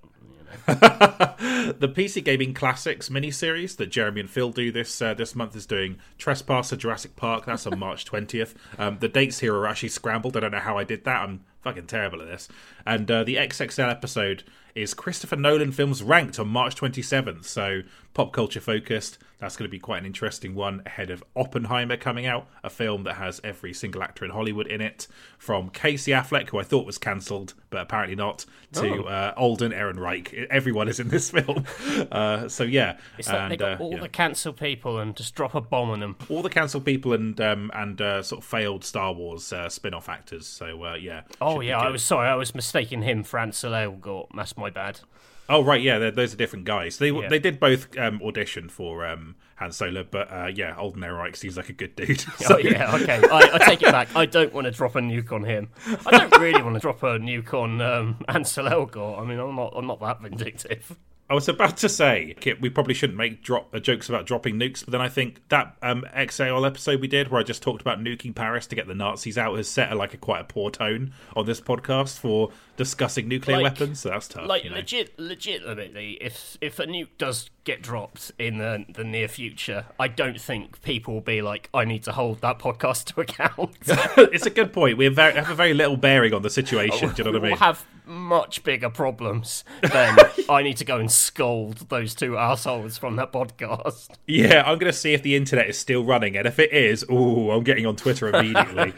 the 0.67 1.89
PC 1.95 2.25
Gaming 2.25 2.55
Classics 2.55 3.09
miniseries 3.09 3.77
that 3.77 3.87
Jeremy 3.89 4.21
and 4.21 4.31
Phil 4.31 4.51
do 4.51 4.73
this 4.73 5.01
uh, 5.01 5.15
this 5.15 5.35
month 5.35 5.55
is 5.55 5.67
doing 5.67 5.99
Trespasser 6.17 6.77
Jurassic 6.77 7.17
Park. 7.17 7.47
That's 7.47 7.67
on 7.67 7.79
March 7.79 8.05
twentieth. 8.05 8.55
Um, 8.79 8.99
the 8.99 9.09
dates 9.09 9.39
here 9.41 9.55
are 9.55 9.67
actually 9.67 9.91
scrambled. 9.91 10.37
I 10.37 10.41
don't 10.41 10.53
know 10.53 10.59
how 10.59 10.79
I 10.79 10.85
did 10.85 11.05
that. 11.05 11.23
I'm 11.23 11.45
fucking 11.63 11.87
terrible 11.87 12.23
at 12.23 12.29
this. 12.29 12.49
And 12.87 13.11
uh, 13.11 13.25
the 13.25 13.37
XXL 13.37 13.91
episode 13.91 14.45
is 14.79 14.95
Christopher 14.95 15.37
Nolan 15.37 15.73
films 15.73 16.03
ranked 16.03 16.39
on 16.39 16.49
March 16.49 16.75
twenty 16.77 17.03
seventh. 17.03 17.47
So 17.47 17.83
pop 18.15 18.33
culture 18.33 18.61
focused. 18.61 19.19
That's 19.39 19.57
going 19.57 19.69
to 19.69 19.71
be 19.71 19.79
quite 19.79 19.99
an 19.99 20.07
interesting 20.07 20.57
one 20.57 20.83
ahead 20.85 21.11
of 21.11 21.23
Oppenheimer 21.37 21.97
coming 21.97 22.27
out, 22.27 22.49
a 22.65 22.71
film 22.71 23.05
that 23.05 23.15
has 23.15 23.41
every 23.45 23.73
single 23.73 24.03
actor 24.03 24.25
in 24.25 24.33
Hollywood 24.33 24.67
in 24.67 24.81
it, 24.81 25.07
from 25.39 25.71
Casey 25.71 26.11
Affleck, 26.11 26.49
who 26.51 26.59
I 26.59 26.65
thought 26.65 26.85
was 26.85 26.99
cancelled, 26.99 27.55
but 27.71 27.81
apparently 27.83 28.17
not, 28.17 28.45
to 28.73 29.05
Oh. 29.05 29.05
uh, 29.05 29.35
Alden 29.37 29.71
Ehrenreich. 29.71 30.47
Everyone 30.51 30.89
is 30.89 30.99
in 30.99 31.09
this 31.09 31.31
film. 31.33 31.65
Uh, 32.11 32.49
so 32.49 32.65
yeah, 32.65 32.97
it's 33.17 33.29
like 33.29 33.51
they 33.51 33.57
got 33.57 33.81
uh, 33.81 33.85
all 33.85 33.93
yeah. 33.93 34.01
the 34.01 34.09
cancel 34.09 34.53
people 34.53 34.99
and 34.99 35.15
just 35.15 35.37
drop 35.37 35.55
a 35.55 35.61
bomb 35.61 35.91
on 35.91 36.01
them. 36.01 36.17
all 36.29 36.43
the 36.43 36.51
cancelled 36.51 36.85
people 36.85 37.13
and 37.13 37.41
um, 37.41 37.71
and 37.75 38.01
uh, 38.01 38.21
sort 38.25 38.41
of 38.43 38.45
failed 38.45 38.85
Star 38.85 39.13
Wars 39.13 39.53
uh, 39.53 39.69
spin-off 39.69 40.09
actors. 40.09 40.49
So 40.49 40.83
uh, 40.85 40.95
yeah. 40.95 41.23
Oh, 41.41 41.61
should 41.61 41.69
yeah, 41.69 41.79
I 41.79 41.91
was 41.91 42.03
sorry. 42.03 42.29
I 42.29 42.35
was 42.35 42.57
mistaking 42.57 43.03
him 43.03 43.23
for 43.23 43.39
Ansel 43.39 43.71
Elgort. 43.71 44.27
That's 44.35 44.57
my 44.57 44.71
bad. 44.71 44.99
Oh 45.49 45.65
right, 45.65 45.81
yeah, 45.81 46.11
those 46.11 46.35
are 46.35 46.37
different 46.37 46.65
guys. 46.67 46.99
They 46.99 47.11
Yeah. 47.11 47.29
they 47.29 47.39
did 47.39 47.59
both 47.59 47.97
um, 47.97 48.21
audition 48.23 48.69
for 48.69 49.07
um, 49.07 49.35
Han 49.57 49.73
Solo, 49.73 50.05
but 50.05 50.31
uh, 50.31 50.51
yeah, 50.55 50.75
Alden 50.77 51.01
Ehrenreich 51.03 51.37
seems 51.37 51.57
like 51.57 51.69
a 51.71 51.73
good 51.73 51.97
dude. 51.97 52.21
So- 52.39 52.57
Oh, 52.57 52.59
yeah, 52.59 52.95
okay. 52.97 53.23
I, 53.31 53.51
I 53.55 53.59
take 53.65 53.83
it 53.83 53.91
back. 53.91 54.15
I 54.15 54.27
don't 54.27 54.53
want 54.53 54.67
to 54.67 54.71
drop 54.71 54.95
a 54.97 55.01
nuke 55.01 55.33
on 55.33 55.45
him. 55.45 55.71
I 56.07 56.11
don't 56.19 56.39
really 56.41 56.63
want 56.63 56.75
to 56.75 56.81
drop 56.81 57.03
a 57.03 57.19
nuke 57.19 57.55
on 57.55 57.81
um, 57.81 58.25
Ansel 58.29 58.67
Elgort. 58.67 59.21
I 59.21 59.25
mean, 59.25 59.39
I'm 59.39 59.57
not, 59.57 59.73
I'm 59.75 59.87
not 59.87 60.01
that 60.01 60.21
vindictive. 60.21 60.97
I 61.31 61.35
was 61.35 61.49
about 61.49 61.77
to 61.79 61.89
say 61.89 62.35
Kit, 62.41 62.61
we 62.61 62.71
probably 62.71 62.95
shouldn't 62.95 63.19
make 63.19 63.43
drop 63.43 63.75
uh, 63.75 63.79
jokes 63.79 64.09
about 64.09 64.27
dropping 64.27 64.57
nukes, 64.57 64.85
but 64.85 64.93
then 64.93 65.01
I 65.01 65.09
think 65.09 65.47
that 65.51 65.77
um, 65.83 66.05
XXL 66.15 66.67
episode 66.67 67.01
we 67.01 67.09
did, 67.09 67.29
where 67.29 67.41
I 67.41 67.45
just 67.45 67.63
talked 67.63 67.81
about 67.83 68.01
nuking 68.01 68.35
Paris 68.35 68.67
to 68.69 68.77
get 68.77 68.87
the 68.87 68.95
Nazis 68.95 69.37
out, 69.37 69.57
has 69.57 69.69
set 69.69 69.93
a, 69.93 69.95
like 69.95 70.15
a 70.15 70.17
quite 70.17 70.41
a 70.41 70.45
poor 70.45 70.71
tone 70.71 71.13
on 71.37 71.45
this 71.45 71.61
podcast 71.61 72.19
for 72.19 72.51
discussing 72.77 73.29
nuclear 73.29 73.59
Like- 73.59 73.65
weapons. 73.79 74.01
So 74.01 74.09
that's 74.11 74.29
tough. 74.29 74.47
Like 74.47 74.65
you 74.65 74.71
know? 74.71 74.77
legit, 74.77 75.19
legitimately, 75.19 76.19
if 76.21 76.57
if 76.61 76.79
a 76.79 76.87
nuke 76.87 77.09
does 77.19 77.51
get 77.69 77.83
dropped 77.83 78.33
in 78.39 78.57
the 78.57 78.83
the 78.89 79.05
near 79.05 79.29
future, 79.29 79.85
I 80.01 80.09
don't 80.09 80.41
think 80.41 80.81
people 80.81 81.13
will 81.13 81.21
be 81.21 81.43
like, 81.43 81.69
I 81.75 81.85
need 81.85 82.03
to 82.05 82.13
hold 82.13 82.41
that 82.41 82.59
podcast 82.59 83.13
to 83.13 83.21
account. 83.21 83.77
it's 84.33 84.47
a 84.47 84.51
good 84.51 84.73
point. 84.73 84.97
We 84.97 85.05
have, 85.05 85.15
very, 85.15 85.35
have 85.35 85.51
a 85.51 85.55
very 85.55 85.75
little 85.75 85.99
bearing 85.99 86.33
on 86.33 86.41
the 86.41 86.49
situation. 86.49 87.11
do 87.11 87.15
you 87.19 87.25
know 87.25 87.33
what 87.33 87.41
I 87.41 87.43
mean? 87.43 87.51
we'll 87.51 87.59
have 87.59 87.85
much 88.09 88.65
bigger 88.65 88.89
problems 88.89 89.65
than 89.93 90.17
I 90.49 90.63
need 90.63 90.79
to 90.79 90.85
go 90.85 90.97
and 90.97 91.13
scold 91.13 91.89
those 91.91 92.15
two 92.15 92.37
assholes 92.39 92.99
from 92.99 93.17
that 93.17 93.33
podcast. 93.33 94.09
Yeah, 94.27 94.63
I'm 94.63 94.79
going 94.79 94.91
to 94.91 94.99
see 94.99 95.13
if 95.13 95.23
the 95.23 95.37
internet 95.37 95.69
is 95.69 95.79
still 95.79 96.05
running, 96.05 96.37
and 96.37 96.47
if 96.47 96.59
it 96.59 96.73
is, 96.73 97.05
ooh, 97.11 97.51
I'm 97.51 97.63
getting 97.65 97.87
on 97.87 97.97
Twitter 97.97 98.29
immediately. 98.29 98.93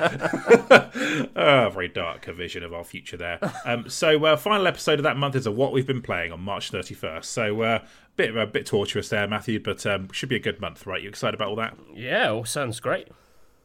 oh, 1.36 1.70
very 1.72 1.88
dark 1.88 2.28
a 2.28 2.32
vision 2.32 2.62
of 2.62 2.72
our 2.72 2.84
future 2.84 3.16
there. 3.16 3.38
Um, 3.64 3.88
so, 3.88 4.24
uh, 4.24 4.36
final 4.36 4.66
episode 4.66 5.00
of 5.00 5.02
that 5.02 5.16
month 5.16 5.34
is 5.34 5.46
a 5.46 5.50
what 5.50 5.72
we've 5.72 5.86
been 5.86 6.02
playing 6.02 6.32
on 6.32 6.40
March 6.40 6.70
31st. 6.70 7.24
So, 7.24 7.62
uh, 7.62 7.84
bit 8.20 8.36
a 8.36 8.46
bit 8.46 8.66
torturous 8.66 9.08
there, 9.08 9.26
Matthew, 9.26 9.60
but 9.60 9.84
um, 9.86 10.10
should 10.12 10.28
be 10.28 10.36
a 10.36 10.40
good 10.40 10.60
month, 10.60 10.86
right? 10.86 11.02
You 11.02 11.08
excited 11.08 11.34
about 11.34 11.48
all 11.48 11.56
that? 11.56 11.76
Yeah, 11.94 12.30
all 12.30 12.44
sounds 12.44 12.80
great. 12.80 13.08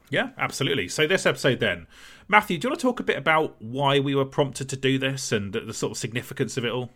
Yeah, 0.09 0.29
absolutely. 0.37 0.87
So 0.87 1.07
this 1.07 1.25
episode 1.25 1.59
then, 1.59 1.87
Matthew, 2.27 2.57
do 2.57 2.67
you 2.67 2.69
want 2.71 2.79
to 2.79 2.87
talk 2.87 2.99
a 2.99 3.03
bit 3.03 3.17
about 3.17 3.55
why 3.59 3.99
we 3.99 4.15
were 4.15 4.25
prompted 4.25 4.69
to 4.69 4.77
do 4.77 4.97
this 4.97 5.31
and 5.31 5.51
the 5.51 5.73
sort 5.73 5.91
of 5.91 5.97
significance 5.97 6.57
of 6.57 6.65
it 6.65 6.71
all? 6.71 6.89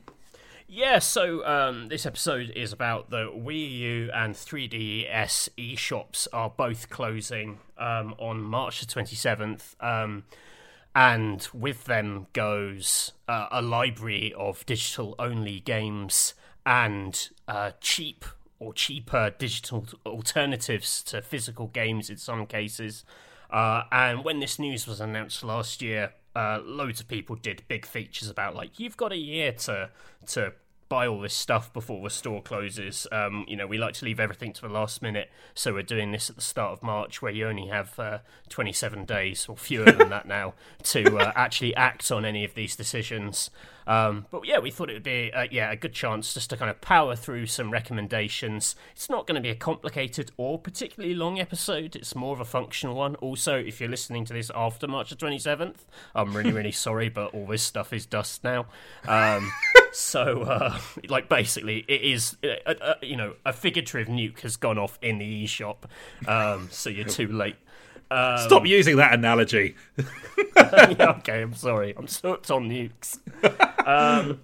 Yeah, 0.67 0.99
so 0.99 1.45
um, 1.45 1.87
this 1.87 2.05
episode 2.05 2.51
is 2.55 2.71
about 2.71 3.09
the 3.09 3.25
Wii 3.25 3.71
U 3.79 4.11
and 4.13 4.35
3DS 4.35 5.49
eShops 5.57 6.27
are 6.31 6.51
both 6.51 6.89
closing 6.89 7.59
um, 7.77 8.13
on 8.19 8.41
March 8.43 8.79
the 8.79 8.85
27th. 8.85 9.75
Um, 9.83 10.25
and 10.93 11.47
with 11.53 11.85
them 11.85 12.27
goes 12.33 13.13
uh, 13.27 13.47
a 13.51 13.61
library 13.63 14.33
of 14.37 14.65
digital 14.67 15.15
only 15.17 15.59
games 15.59 16.35
and 16.69 17.29
uh, 17.47 17.71
cheap 17.81 18.23
or 18.59 18.73
cheaper 18.73 19.33
digital 19.39 19.87
alternatives 20.05 21.01
to 21.01 21.19
physical 21.19 21.67
games 21.67 22.11
in 22.11 22.17
some 22.17 22.45
cases. 22.45 23.03
Uh, 23.49 23.83
and 23.91 24.23
when 24.23 24.39
this 24.39 24.59
news 24.59 24.85
was 24.85 25.01
announced 25.01 25.43
last 25.43 25.81
year, 25.81 26.13
uh, 26.35 26.59
loads 26.63 26.99
of 26.99 27.07
people 27.07 27.35
did 27.35 27.63
big 27.67 27.87
features 27.87 28.29
about 28.29 28.55
like 28.55 28.79
you've 28.79 28.95
got 28.95 29.11
a 29.11 29.17
year 29.17 29.51
to 29.51 29.89
to 30.27 30.53
buy 30.89 31.07
all 31.07 31.21
this 31.21 31.33
stuff 31.33 31.71
before 31.71 32.03
the 32.03 32.09
store 32.09 32.41
closes. 32.41 33.07
Um, 33.11 33.45
you 33.47 33.55
know, 33.55 33.67
we 33.67 33.77
like 33.77 33.93
to 33.95 34.05
leave 34.05 34.19
everything 34.19 34.51
to 34.53 34.61
the 34.61 34.69
last 34.69 35.01
minute, 35.01 35.29
so 35.53 35.73
we're 35.73 35.83
doing 35.83 36.11
this 36.11 36.29
at 36.29 36.35
the 36.35 36.41
start 36.41 36.73
of 36.73 36.83
March, 36.83 37.21
where 37.21 37.31
you 37.31 37.47
only 37.47 37.67
have 37.67 37.97
uh, 37.99 38.19
27 38.49 39.05
days 39.05 39.45
or 39.47 39.55
fewer 39.55 39.85
than 39.85 40.09
that 40.09 40.27
now 40.27 40.55
to 40.83 41.17
uh, 41.17 41.31
actually 41.35 41.75
act 41.75 42.11
on 42.11 42.25
any 42.25 42.43
of 42.43 42.55
these 42.55 42.75
decisions. 42.75 43.51
Um, 43.89 44.27
but 44.29 44.45
yeah, 44.45 44.59
we 44.59 44.69
thought 44.69 44.91
it 44.91 44.93
would 44.93 45.03
be 45.03 45.31
uh, 45.33 45.47
yeah 45.49 45.71
a 45.71 45.75
good 45.75 45.93
chance 45.93 46.35
just 46.35 46.51
to 46.51 46.57
kind 46.57 46.69
of 46.69 46.79
power 46.79 47.15
through 47.15 47.47
some 47.47 47.71
recommendations. 47.71 48.75
It's 48.93 49.09
not 49.09 49.25
going 49.25 49.35
to 49.35 49.41
be 49.41 49.49
a 49.49 49.55
complicated 49.55 50.31
or 50.37 50.59
particularly 50.59 51.15
long 51.15 51.39
episode. 51.39 51.95
It's 51.95 52.15
more 52.15 52.33
of 52.33 52.39
a 52.39 52.45
functional 52.45 52.95
one. 52.95 53.15
Also, 53.15 53.57
if 53.57 53.81
you're 53.81 53.89
listening 53.89 54.25
to 54.25 54.33
this 54.33 54.51
after 54.53 54.87
March 54.87 55.09
the 55.09 55.15
27th, 55.15 55.85
I'm 56.13 56.37
really 56.37 56.51
really 56.51 56.71
sorry, 56.87 57.09
but 57.09 57.33
all 57.33 57.47
this 57.47 57.63
stuff 57.63 57.91
is 57.91 58.05
dust 58.05 58.43
now. 58.43 58.67
Um, 59.07 59.51
so 59.91 60.43
uh, 60.43 60.79
like 61.07 61.27
basically, 61.27 61.83
it 61.87 62.01
is 62.03 62.37
uh, 62.43 62.71
uh, 62.71 62.93
you 63.01 63.15
know 63.15 63.33
a 63.43 63.53
figurative 63.53 64.07
nuke 64.07 64.41
has 64.41 64.55
gone 64.55 64.77
off 64.77 64.99
in 65.01 65.17
the 65.17 65.45
eShop, 65.45 65.77
um, 66.27 66.67
so 66.71 66.91
you're 66.91 67.05
too 67.05 67.27
late. 67.27 67.55
Um, 68.11 68.37
Stop 68.39 68.65
using 68.65 68.97
that 68.97 69.13
analogy. 69.13 69.75
yeah, 70.55 71.15
okay, 71.19 71.41
I'm 71.41 71.53
sorry. 71.53 71.93
I'm 71.95 72.07
hooked 72.07 72.49
on 72.49 72.69
nukes. 72.69 73.19
um, 73.85 74.39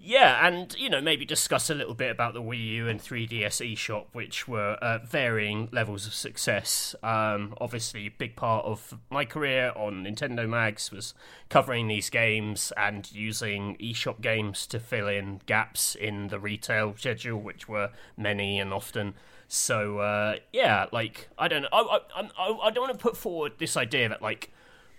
yeah, 0.00 0.46
and 0.46 0.74
you 0.78 0.88
know 0.88 1.02
maybe 1.02 1.26
discuss 1.26 1.68
a 1.68 1.74
little 1.74 1.92
bit 1.92 2.10
about 2.10 2.32
the 2.32 2.40
Wii 2.40 2.64
U 2.66 2.88
and 2.88 2.98
3DS 2.98 3.74
eShop, 3.74 4.06
which 4.12 4.48
were 4.48 4.78
uh, 4.80 5.00
varying 5.04 5.68
levels 5.70 6.06
of 6.06 6.14
success. 6.14 6.94
Um, 7.02 7.54
obviously, 7.60 8.06
a 8.06 8.10
big 8.10 8.34
part 8.34 8.64
of 8.64 8.94
my 9.10 9.26
career 9.26 9.72
on 9.76 10.04
Nintendo 10.04 10.48
Mags 10.48 10.90
was 10.90 11.12
covering 11.50 11.88
these 11.88 12.08
games 12.08 12.72
and 12.76 13.12
using 13.12 13.76
eShop 13.76 14.22
games 14.22 14.66
to 14.68 14.80
fill 14.80 15.08
in 15.08 15.42
gaps 15.44 15.94
in 15.94 16.28
the 16.28 16.38
retail 16.38 16.94
schedule, 16.96 17.40
which 17.40 17.68
were 17.68 17.90
many 18.16 18.58
and 18.58 18.72
often. 18.72 19.12
So 19.48 19.98
uh, 19.98 20.36
yeah, 20.52 20.86
like 20.92 21.28
I 21.38 21.48
don't 21.48 21.62
know, 21.62 21.68
I, 21.72 22.00
I, 22.14 22.30
I, 22.38 22.58
I 22.66 22.70
don't 22.70 22.86
want 22.86 22.92
to 22.92 23.02
put 23.02 23.16
forward 23.16 23.54
this 23.58 23.76
idea 23.76 24.08
that 24.10 24.22
like 24.22 24.52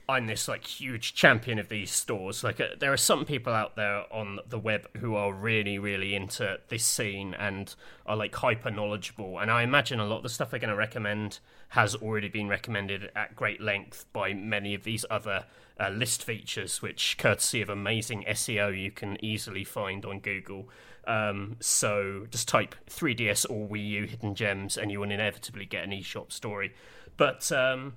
I'm 0.09 0.25
this 0.25 0.47
like 0.47 0.65
huge 0.65 1.13
champion 1.13 1.59
of 1.59 1.69
these 1.69 1.91
stores. 1.91 2.43
Like, 2.43 2.59
uh, 2.59 2.69
there 2.79 2.91
are 2.91 2.97
some 2.97 3.25
people 3.25 3.53
out 3.53 3.75
there 3.75 4.11
on 4.11 4.39
the 4.47 4.57
web 4.57 4.87
who 4.97 5.13
are 5.13 5.31
really, 5.31 5.77
really 5.77 6.15
into 6.15 6.59
this 6.67 6.83
scene 6.83 7.35
and 7.35 7.73
are 8.07 8.15
like 8.15 8.33
hyper 8.33 8.71
knowledgeable. 8.71 9.37
And 9.37 9.51
I 9.51 9.61
imagine 9.61 9.99
a 9.99 10.07
lot 10.07 10.17
of 10.17 10.23
the 10.23 10.29
stuff 10.29 10.49
they're 10.49 10.59
going 10.59 10.71
to 10.71 10.75
recommend 10.75 11.37
has 11.69 11.93
already 11.93 12.27
been 12.27 12.47
recommended 12.47 13.11
at 13.15 13.35
great 13.35 13.61
length 13.61 14.05
by 14.11 14.33
many 14.33 14.73
of 14.73 14.83
these 14.83 15.05
other 15.11 15.45
uh, 15.79 15.89
list 15.89 16.23
features, 16.23 16.81
which, 16.81 17.15
courtesy 17.19 17.61
of 17.61 17.69
amazing 17.69 18.25
SEO, 18.27 18.75
you 18.75 18.89
can 18.89 19.23
easily 19.23 19.63
find 19.63 20.05
on 20.05 20.19
Google. 20.19 20.67
Um, 21.07 21.57
so 21.59 22.27
just 22.29 22.47
type 22.47 22.75
3DS 22.89 23.49
or 23.49 23.67
Wii 23.67 23.89
U 23.89 24.05
hidden 24.05 24.35
gems, 24.35 24.77
and 24.77 24.91
you 24.91 24.99
will 24.99 25.11
inevitably 25.11 25.65
get 25.65 25.83
an 25.83 25.91
eShop 25.91 26.31
story. 26.31 26.73
But 27.17 27.51
um, 27.51 27.93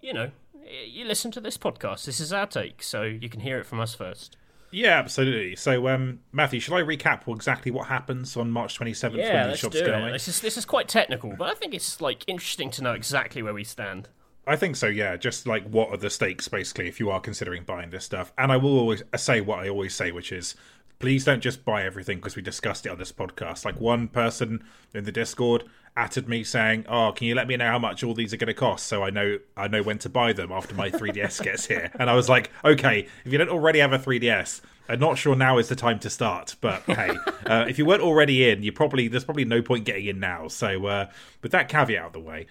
you 0.00 0.12
know, 0.12 0.30
you 0.86 1.04
listen 1.04 1.30
to 1.32 1.40
this 1.40 1.56
podcast. 1.56 2.04
This 2.04 2.20
is 2.20 2.32
our 2.32 2.46
take, 2.46 2.82
so 2.82 3.02
you 3.02 3.28
can 3.28 3.40
hear 3.40 3.58
it 3.58 3.66
from 3.66 3.80
us 3.80 3.94
first. 3.94 4.36
Yeah, 4.70 4.98
absolutely. 4.98 5.56
So, 5.56 5.88
um, 5.88 6.20
Matthew, 6.32 6.60
shall 6.60 6.76
I 6.76 6.82
recap 6.82 7.32
exactly 7.32 7.70
what 7.70 7.88
happens 7.88 8.36
on 8.36 8.50
March 8.50 8.78
27th 8.78 9.16
yeah, 9.16 9.40
when 9.40 9.48
let's 9.48 9.60
shops 9.60 9.76
do 9.76 9.86
go 9.86 10.06
it. 10.06 10.12
This 10.12 10.28
is 10.28 10.40
this 10.40 10.56
is 10.56 10.64
quite 10.64 10.88
technical, 10.88 11.34
but 11.36 11.48
I 11.48 11.54
think 11.54 11.72
it's 11.72 12.00
like 12.00 12.24
interesting 12.26 12.70
to 12.72 12.82
know 12.82 12.92
exactly 12.92 13.42
where 13.42 13.54
we 13.54 13.64
stand. 13.64 14.08
I 14.46 14.54
think 14.54 14.76
so, 14.76 14.86
yeah. 14.86 15.16
Just 15.16 15.46
like 15.46 15.66
what 15.68 15.90
are 15.90 15.96
the 15.96 16.10
stakes, 16.10 16.46
basically, 16.46 16.88
if 16.88 17.00
you 17.00 17.10
are 17.10 17.20
considering 17.20 17.64
buying 17.64 17.90
this 17.90 18.04
stuff. 18.04 18.32
And 18.38 18.52
I 18.52 18.56
will 18.56 18.78
always 18.78 19.02
say 19.16 19.40
what 19.40 19.58
I 19.58 19.68
always 19.68 19.94
say, 19.94 20.12
which 20.12 20.30
is 20.30 20.54
please 20.98 21.24
don't 21.24 21.40
just 21.40 21.64
buy 21.64 21.84
everything 21.84 22.18
because 22.18 22.36
we 22.36 22.42
discussed 22.42 22.86
it 22.86 22.90
on 22.90 22.98
this 22.98 23.12
podcast. 23.12 23.64
Like 23.64 23.80
one 23.80 24.08
person 24.08 24.64
in 24.94 25.04
the 25.04 25.12
Discord 25.12 25.64
atted 25.96 26.28
me 26.28 26.44
saying, 26.44 26.84
"Oh, 26.88 27.12
can 27.12 27.26
you 27.26 27.34
let 27.34 27.48
me 27.48 27.56
know 27.56 27.66
how 27.66 27.78
much 27.78 28.02
all 28.02 28.14
these 28.14 28.32
are 28.32 28.36
going 28.36 28.48
to 28.48 28.54
cost 28.54 28.86
so 28.86 29.02
I 29.02 29.10
know 29.10 29.38
I 29.56 29.68
know 29.68 29.82
when 29.82 29.98
to 30.00 30.08
buy 30.08 30.32
them 30.32 30.52
after 30.52 30.74
my 30.74 30.90
3DS 30.90 31.42
gets 31.42 31.66
here?" 31.66 31.90
And 31.98 32.10
I 32.10 32.14
was 32.14 32.28
like, 32.28 32.50
"Okay, 32.64 33.06
if 33.24 33.32
you 33.32 33.38
don't 33.38 33.48
already 33.48 33.80
have 33.80 33.92
a 33.92 33.98
3DS, 33.98 34.60
I'm 34.88 35.00
not 35.00 35.18
sure 35.18 35.34
now 35.34 35.58
is 35.58 35.68
the 35.68 35.76
time 35.76 35.98
to 36.00 36.10
start, 36.10 36.56
but 36.60 36.82
hey, 36.86 37.16
uh, 37.46 37.66
if 37.68 37.78
you 37.78 37.84
weren't 37.84 38.02
already 38.02 38.48
in, 38.48 38.62
you 38.62 38.72
probably 38.72 39.08
there's 39.08 39.24
probably 39.24 39.44
no 39.44 39.62
point 39.62 39.84
getting 39.84 40.06
in 40.06 40.20
now. 40.20 40.48
So, 40.48 40.86
uh, 40.86 41.10
with 41.42 41.52
that 41.52 41.68
caveat 41.68 42.00
out 42.00 42.06
of 42.08 42.12
the 42.12 42.20
way, 42.20 42.46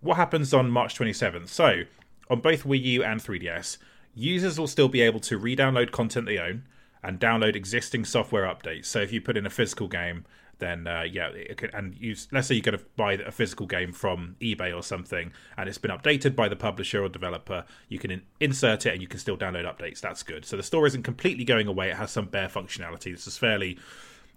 what 0.00 0.16
happens 0.16 0.52
on 0.54 0.70
March 0.70 0.98
27th? 0.98 1.48
So, 1.48 1.82
on 2.30 2.40
both 2.40 2.64
Wii 2.64 2.82
U 2.82 3.04
and 3.04 3.20
3DS, 3.20 3.78
users 4.14 4.58
will 4.58 4.66
still 4.66 4.88
be 4.88 5.00
able 5.00 5.20
to 5.20 5.38
re-download 5.38 5.90
content 5.92 6.26
they 6.26 6.38
own 6.38 6.64
and 7.08 7.18
download 7.18 7.56
existing 7.56 8.04
software 8.04 8.44
updates. 8.44 8.84
So, 8.84 9.00
if 9.00 9.12
you 9.12 9.22
put 9.22 9.38
in 9.38 9.46
a 9.46 9.50
physical 9.50 9.88
game, 9.88 10.26
then 10.58 10.86
uh, 10.86 11.04
yeah, 11.10 11.28
it 11.28 11.56
could, 11.56 11.72
and 11.72 11.96
you 11.98 12.14
let's 12.32 12.48
say 12.48 12.54
you're 12.54 12.62
going 12.62 12.76
to 12.76 12.84
buy 12.96 13.14
a 13.14 13.30
physical 13.30 13.66
game 13.66 13.92
from 13.92 14.36
eBay 14.42 14.76
or 14.76 14.82
something, 14.82 15.32
and 15.56 15.70
it's 15.70 15.78
been 15.78 15.90
updated 15.90 16.36
by 16.36 16.48
the 16.48 16.56
publisher 16.56 17.02
or 17.02 17.08
developer. 17.08 17.64
You 17.88 17.98
can 17.98 18.10
in- 18.10 18.22
insert 18.40 18.84
it, 18.84 18.92
and 18.92 19.00
you 19.00 19.08
can 19.08 19.18
still 19.18 19.38
download 19.38 19.64
updates. 19.64 20.00
That's 20.00 20.22
good. 20.22 20.44
So 20.44 20.58
the 20.58 20.62
store 20.62 20.86
isn't 20.86 21.02
completely 21.02 21.44
going 21.44 21.66
away. 21.66 21.88
It 21.88 21.96
has 21.96 22.10
some 22.10 22.26
bare 22.26 22.48
functionality. 22.48 23.12
This 23.12 23.26
is 23.26 23.38
fairly 23.38 23.78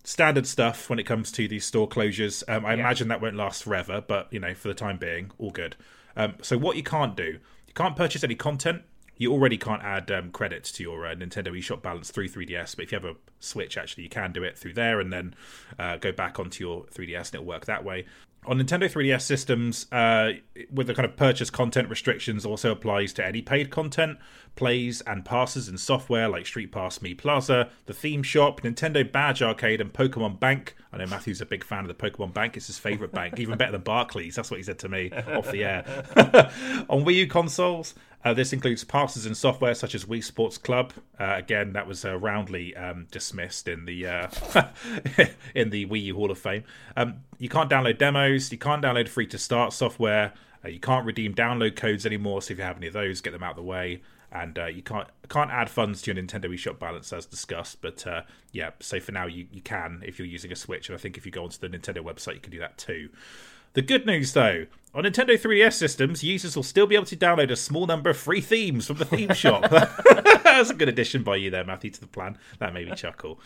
standard 0.05 0.47
stuff 0.47 0.89
when 0.89 0.97
it 0.97 1.03
comes 1.03 1.29
to 1.33 1.49
these 1.49 1.65
store 1.65 1.89
closures. 1.89 2.41
Um, 2.47 2.65
I 2.65 2.75
yeah. 2.75 2.79
imagine 2.79 3.09
that 3.09 3.21
won't 3.21 3.35
last 3.35 3.63
forever, 3.65 4.01
but 4.01 4.31
you 4.31 4.39
know, 4.39 4.53
for 4.53 4.69
the 4.69 4.73
time 4.73 4.97
being, 4.97 5.31
all 5.39 5.51
good. 5.51 5.75
Um, 6.15 6.35
so 6.41 6.57
what 6.57 6.77
you 6.77 6.83
can't 6.83 7.17
do, 7.17 7.39
you 7.67 7.73
can't 7.75 7.97
purchase 7.97 8.23
any 8.23 8.35
content 8.35 8.83
you 9.21 9.31
already 9.31 9.57
can't 9.57 9.83
add 9.83 10.09
um, 10.09 10.31
credits 10.31 10.71
to 10.71 10.81
your 10.81 11.05
uh, 11.05 11.13
Nintendo 11.13 11.49
eShop 11.49 11.83
balance 11.83 12.09
through 12.09 12.27
3DS, 12.27 12.75
but 12.75 12.85
if 12.85 12.91
you 12.91 12.95
have 12.95 13.05
a 13.05 13.15
Switch, 13.39 13.77
actually, 13.77 14.01
you 14.01 14.09
can 14.09 14.31
do 14.31 14.43
it 14.43 14.57
through 14.57 14.73
there 14.73 14.99
and 14.99 15.13
then 15.13 15.35
uh, 15.77 15.97
go 15.97 16.11
back 16.11 16.39
onto 16.39 16.63
your 16.63 16.85
3DS 16.85 17.27
and 17.27 17.35
it'll 17.35 17.45
work 17.45 17.67
that 17.67 17.83
way. 17.83 18.05
On 18.47 18.57
Nintendo 18.57 18.91
3DS 18.91 19.21
systems, 19.21 19.85
uh, 19.91 20.31
with 20.71 20.87
the 20.87 20.95
kind 20.95 21.05
of 21.05 21.15
purchase 21.15 21.51
content 21.51 21.87
restrictions, 21.87 22.43
also 22.47 22.71
applies 22.71 23.13
to 23.13 23.23
any 23.23 23.43
paid 23.43 23.69
content, 23.69 24.17
plays, 24.55 25.01
and 25.01 25.23
passes 25.23 25.69
in 25.69 25.77
software 25.77 26.27
like 26.27 26.47
Street 26.47 26.71
Pass 26.71 26.97
Mii 26.97 27.15
Plaza, 27.15 27.69
the 27.85 27.93
Theme 27.93 28.23
Shop, 28.23 28.61
Nintendo 28.61 29.09
Badge 29.09 29.43
Arcade, 29.43 29.79
and 29.79 29.93
Pokemon 29.93 30.39
Bank. 30.39 30.75
I 30.91 30.97
know 30.97 31.05
Matthew's 31.05 31.41
a 31.41 31.45
big 31.45 31.63
fan 31.63 31.87
of 31.87 31.87
the 31.87 31.93
Pokemon 31.93 32.33
Bank; 32.33 32.57
it's 32.57 32.65
his 32.65 32.79
favorite 32.79 33.11
bank, 33.11 33.39
even 33.39 33.59
better 33.59 33.73
than 33.73 33.81
Barclays. 33.81 34.35
That's 34.35 34.49
what 34.49 34.57
he 34.57 34.63
said 34.63 34.79
to 34.79 34.89
me 34.89 35.11
off 35.27 35.51
the 35.51 35.63
air. 35.63 35.83
on 36.89 37.05
Wii 37.05 37.13
U 37.17 37.27
consoles, 37.27 37.93
uh, 38.23 38.33
this 38.33 38.53
includes 38.53 38.83
passes 38.83 39.25
in 39.25 39.33
software 39.33 39.73
such 39.73 39.95
as 39.95 40.05
Wii 40.05 40.23
Sports 40.23 40.57
Club. 40.57 40.93
Uh, 41.19 41.35
again, 41.37 41.73
that 41.73 41.87
was 41.87 42.05
uh, 42.05 42.17
roundly 42.17 42.75
um, 42.75 43.07
dismissed 43.11 43.67
in 43.67 43.85
the 43.85 44.05
uh, 44.05 44.27
in 45.55 45.71
the 45.71 45.85
Wii 45.87 46.03
U 46.05 46.15
Hall 46.15 46.31
of 46.31 46.37
Fame. 46.37 46.63
Um, 46.95 47.23
you 47.39 47.49
can't 47.49 47.69
download 47.69 47.97
demos. 47.97 48.51
You 48.51 48.57
can't 48.57 48.83
download 48.83 49.07
free 49.07 49.27
to 49.27 49.37
start 49.37 49.73
software. 49.73 50.33
Uh, 50.63 50.69
you 50.69 50.79
can't 50.79 51.05
redeem 51.05 51.33
download 51.33 51.75
codes 51.75 52.05
anymore. 52.05 52.41
So 52.41 52.53
if 52.53 52.59
you 52.59 52.63
have 52.63 52.77
any 52.77 52.87
of 52.87 52.93
those, 52.93 53.21
get 53.21 53.31
them 53.31 53.43
out 53.43 53.51
of 53.51 53.57
the 53.57 53.63
way. 53.63 54.01
And 54.31 54.57
uh, 54.57 54.67
you 54.67 54.83
can't 54.83 55.07
can't 55.27 55.49
add 55.49 55.69
funds 55.69 56.01
to 56.03 56.13
your 56.13 56.23
Nintendo 56.23 56.45
eShop 56.45 56.77
balance 56.77 57.11
as 57.11 57.25
discussed. 57.25 57.81
But 57.81 58.05
yeah, 58.51 58.69
so 58.79 58.99
for 58.99 59.11
now 59.11 59.25
you, 59.25 59.47
you 59.51 59.61
can 59.61 60.03
if 60.05 60.19
you're 60.19 60.27
using 60.27 60.51
a 60.51 60.55
Switch. 60.55 60.89
And 60.89 60.97
I 60.97 61.01
think 61.01 61.17
if 61.17 61.25
you 61.25 61.31
go 61.31 61.43
onto 61.43 61.57
the 61.57 61.67
Nintendo 61.75 62.03
website, 62.03 62.35
you 62.35 62.39
can 62.39 62.51
do 62.51 62.59
that 62.59 62.77
too. 62.77 63.09
The 63.73 63.81
good 63.81 64.05
news, 64.05 64.33
though, 64.33 64.65
on 64.93 65.05
Nintendo 65.05 65.39
3DS 65.39 65.73
systems, 65.73 66.23
users 66.23 66.55
will 66.55 66.63
still 66.63 66.85
be 66.85 66.95
able 66.95 67.05
to 67.05 67.15
download 67.15 67.49
a 67.49 67.55
small 67.55 67.87
number 67.87 68.09
of 68.09 68.17
free 68.17 68.41
themes 68.41 68.87
from 68.87 68.97
the 68.97 69.05
theme 69.05 69.33
shop. 69.33 69.69
That's 70.43 70.69
a 70.69 70.73
good 70.73 70.89
addition 70.89 71.23
by 71.23 71.37
you 71.37 71.49
there, 71.49 71.63
Matthew, 71.63 71.91
to 71.91 72.01
the 72.01 72.07
plan. 72.07 72.37
That 72.59 72.73
made 72.73 72.89
me 72.89 72.95
chuckle. 72.95 73.39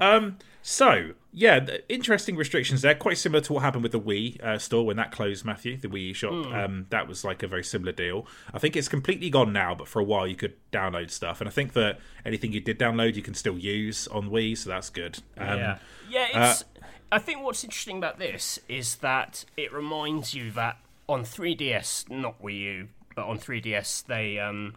Um, 0.00 0.38
so, 0.62 1.10
yeah, 1.32 1.66
interesting 1.88 2.36
restrictions 2.36 2.82
there. 2.82 2.94
Quite 2.94 3.18
similar 3.18 3.40
to 3.42 3.52
what 3.54 3.64
happened 3.64 3.82
with 3.82 3.90
the 3.90 4.00
Wii 4.00 4.40
uh, 4.44 4.58
store 4.58 4.86
when 4.86 4.96
that 4.96 5.10
closed, 5.10 5.44
Matthew, 5.44 5.76
the 5.76 5.88
Wii 5.88 6.14
shop. 6.14 6.32
Mm. 6.32 6.64
Um, 6.64 6.86
that 6.90 7.08
was 7.08 7.24
like 7.24 7.42
a 7.42 7.48
very 7.48 7.64
similar 7.64 7.90
deal. 7.90 8.28
I 8.54 8.60
think 8.60 8.76
it's 8.76 8.88
completely 8.88 9.28
gone 9.28 9.52
now, 9.52 9.74
but 9.74 9.88
for 9.88 9.98
a 9.98 10.04
while 10.04 10.28
you 10.28 10.36
could 10.36 10.54
download 10.70 11.10
stuff. 11.10 11.40
And 11.40 11.48
I 11.48 11.50
think 11.50 11.72
that 11.72 11.98
anything 12.24 12.52
you 12.52 12.60
did 12.60 12.78
download, 12.78 13.16
you 13.16 13.22
can 13.22 13.34
still 13.34 13.58
use 13.58 14.06
on 14.06 14.30
Wii, 14.30 14.56
so 14.56 14.70
that's 14.70 14.88
good. 14.88 15.18
Um, 15.36 15.58
yeah. 15.58 15.78
Yeah, 16.08 16.26
it's. 16.26 16.62
Uh, 16.62 16.64
I 17.12 17.18
think 17.18 17.42
what's 17.42 17.62
interesting 17.62 17.98
about 17.98 18.18
this 18.18 18.58
is 18.70 18.96
that 18.96 19.44
it 19.54 19.70
reminds 19.70 20.32
you 20.32 20.50
that 20.52 20.78
on 21.06 21.24
3DS, 21.24 22.08
not 22.10 22.42
Wii 22.42 22.60
U, 22.60 22.88
but 23.14 23.26
on 23.26 23.38
3DS, 23.38 24.06
they 24.06 24.38
um, 24.38 24.76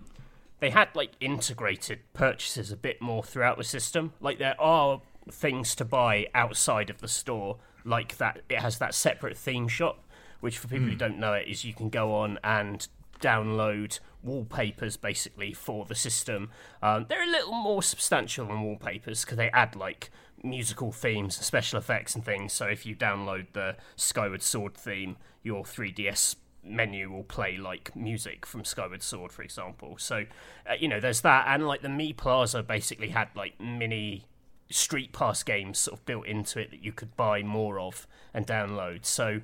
they 0.60 0.70
had 0.70 0.90
like 0.94 1.12
integrated 1.22 2.00
purchases 2.12 2.74
a 2.74 2.76
bit 2.76 3.02
more 3.02 3.24
throughout 3.24 3.58
the 3.58 3.64
system. 3.64 4.12
Like 4.20 4.38
there 4.38 4.60
are 4.60 5.02
things 5.32 5.76
to 5.76 5.86
buy 5.86 6.28
outside 6.36 6.90
of 6.90 7.00
the 7.00 7.08
store, 7.08 7.56
like 7.86 8.18
that. 8.18 8.42
It 8.50 8.60
has 8.60 8.80
that 8.80 8.94
separate 8.94 9.38
theme 9.38 9.70
shop, 9.70 10.04
which 10.42 10.58
for 10.58 10.68
people 10.68 10.88
mm. 10.88 10.90
who 10.90 10.96
hmm. 10.96 11.00
don't 11.00 11.20
know 11.20 11.34
it 11.34 11.48
is 11.48 11.64
you 11.64 11.74
can 11.74 11.88
go 11.88 12.14
on 12.14 12.38
and 12.44 12.86
download 13.22 14.00
wallpapers 14.24 14.98
basically 14.98 15.54
for 15.54 15.86
the 15.86 15.96
system. 15.96 16.50
Um, 16.84 17.06
they're 17.08 17.24
a 17.24 17.32
little 17.32 17.54
more 17.54 17.82
substantial 17.82 18.48
than 18.48 18.62
wallpapers 18.62 19.24
because 19.24 19.38
they 19.38 19.50
add 19.52 19.78
like 19.78 20.12
musical 20.46 20.92
themes, 20.92 21.36
special 21.38 21.80
effects, 21.80 22.16
and 22.16 22.24
things. 22.24 22.54
So 22.54 22.66
if 22.66 22.86
you 22.86 22.96
download 22.96 23.48
the 23.54 23.76
Skyward 23.96 24.42
Sword 24.42 24.76
theme, 24.76 25.18
your 25.44 25.64
3DS 25.64 26.36
menu 26.64 27.12
will 27.12 27.24
play 27.24 27.58
like 27.58 27.96
music 27.96 28.46
from 28.46 28.64
Skyward 28.64 29.04
Sword, 29.04 29.32
for 29.32 29.42
example. 29.42 29.96
So, 29.98 30.26
uh, 30.70 30.74
you 30.80 30.88
know, 30.88 31.00
there's 31.00 31.22
that, 31.22 31.46
and 31.48 31.68
like 31.68 31.82
the 31.82 31.88
Mii 31.88 32.16
Plaza 32.16 32.64
basically 32.64 33.10
had 33.10 33.30
like 33.36 33.60
mini 33.60 34.26
Street 34.70 35.14
Pass 35.14 35.44
games 35.44 35.78
sort 35.78 36.00
of 36.00 36.06
built 36.06 36.26
into 36.26 36.60
it 36.60 36.72
that 36.72 36.84
you 36.84 36.92
could 36.92 37.16
buy 37.16 37.44
more 37.44 37.80
of 37.80 38.08
and 38.34 38.48
download. 38.48 39.06
So, 39.06 39.42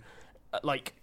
uh, 0.53 0.59
like 0.63 0.93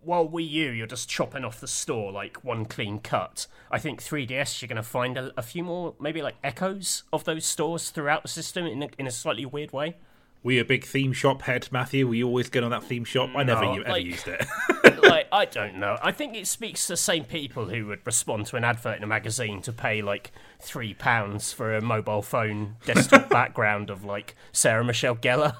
while 0.00 0.28
Wii 0.28 0.48
U, 0.48 0.70
you're 0.70 0.86
just 0.86 1.08
chopping 1.08 1.44
off 1.44 1.60
the 1.60 1.68
store 1.68 2.12
like 2.12 2.42
one 2.44 2.64
clean 2.64 2.98
cut. 2.98 3.46
I 3.70 3.78
think 3.78 4.02
3DS, 4.02 4.60
you're 4.60 4.68
going 4.68 4.76
to 4.76 4.82
find 4.82 5.16
a, 5.16 5.32
a, 5.36 5.42
few 5.42 5.62
more, 5.62 5.94
maybe 6.00 6.22
like 6.22 6.36
echoes 6.42 7.04
of 7.12 7.24
those 7.24 7.44
stores 7.44 7.90
throughout 7.90 8.22
the 8.22 8.28
system 8.28 8.66
in 8.66 8.82
a, 8.82 8.88
in 8.98 9.06
a 9.06 9.10
slightly 9.10 9.46
weird 9.46 9.72
way. 9.72 9.96
Were 10.42 10.52
you 10.52 10.62
a 10.62 10.64
big 10.64 10.84
theme 10.84 11.12
shop 11.12 11.42
head, 11.42 11.68
Matthew? 11.70 12.08
Were 12.08 12.14
you 12.14 12.26
always 12.26 12.48
good 12.48 12.64
on 12.64 12.70
that 12.70 12.82
theme 12.82 13.04
shop? 13.04 13.28
I 13.36 13.42
never 13.42 13.60
no, 13.60 13.82
ever 13.82 13.98
used 13.98 14.26
it. 14.26 14.46
like, 15.02 15.28
I 15.30 15.44
don't 15.50 15.76
know. 15.76 15.98
I 16.02 16.12
think 16.12 16.34
it 16.34 16.46
speaks 16.46 16.86
to 16.86 16.94
the 16.94 16.96
same 16.96 17.24
people 17.24 17.66
who 17.66 17.86
would 17.86 18.00
respond 18.06 18.46
to 18.46 18.56
an 18.56 18.64
advert 18.64 18.96
in 18.96 19.02
a 19.02 19.06
magazine 19.06 19.60
to 19.62 19.72
pay 19.72 20.00
like 20.00 20.32
three 20.58 20.94
pounds 20.94 21.52
for 21.52 21.76
a 21.76 21.82
mobile 21.82 22.22
phone 22.22 22.76
desktop 22.86 23.28
background 23.30 23.90
of 23.90 24.02
like 24.02 24.34
Sarah 24.50 24.84
Michelle 24.84 25.16
Gellar. 25.16 25.56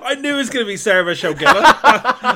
I 0.00 0.14
knew 0.14 0.34
it 0.34 0.38
was 0.38 0.50
going 0.50 0.64
to 0.64 0.70
be 0.70 0.76
Sarah 0.76 1.04
Michelle 1.04 1.34
Gellar. 1.34 1.62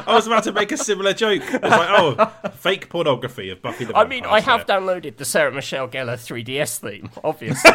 I 0.07 0.13
was 0.15 0.27
about 0.27 0.43
to 0.45 0.53
make 0.53 0.73
a 0.73 0.77
similar 0.77 1.13
joke. 1.13 1.43
I 1.43 1.59
was 1.59 2.19
like, 2.19 2.41
oh, 2.45 2.51
fake 2.51 2.89
pornography 2.89 3.51
of 3.51 3.63
Buffy 3.63 3.85
the 3.85 3.93
Vampire 3.93 4.05
I 4.05 4.09
mean, 4.09 4.25
I 4.25 4.41
have 4.41 4.67
downloaded 4.67 5.17
the 5.17 5.25
Sarah 5.25 5.53
Michelle 5.53 5.89
Gellar 5.89 6.17
3DS 6.17 6.79
theme, 6.79 7.11
obviously. 7.23 7.71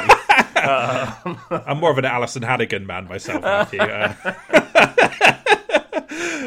I'm 0.65 1.77
more 1.79 1.91
of 1.91 1.97
an 1.97 2.05
Alyson 2.05 2.43
Hannigan 2.43 2.85
man 2.85 3.07
myself, 3.07 3.41
Matthew. 3.41 3.79
Uh, 3.79 4.13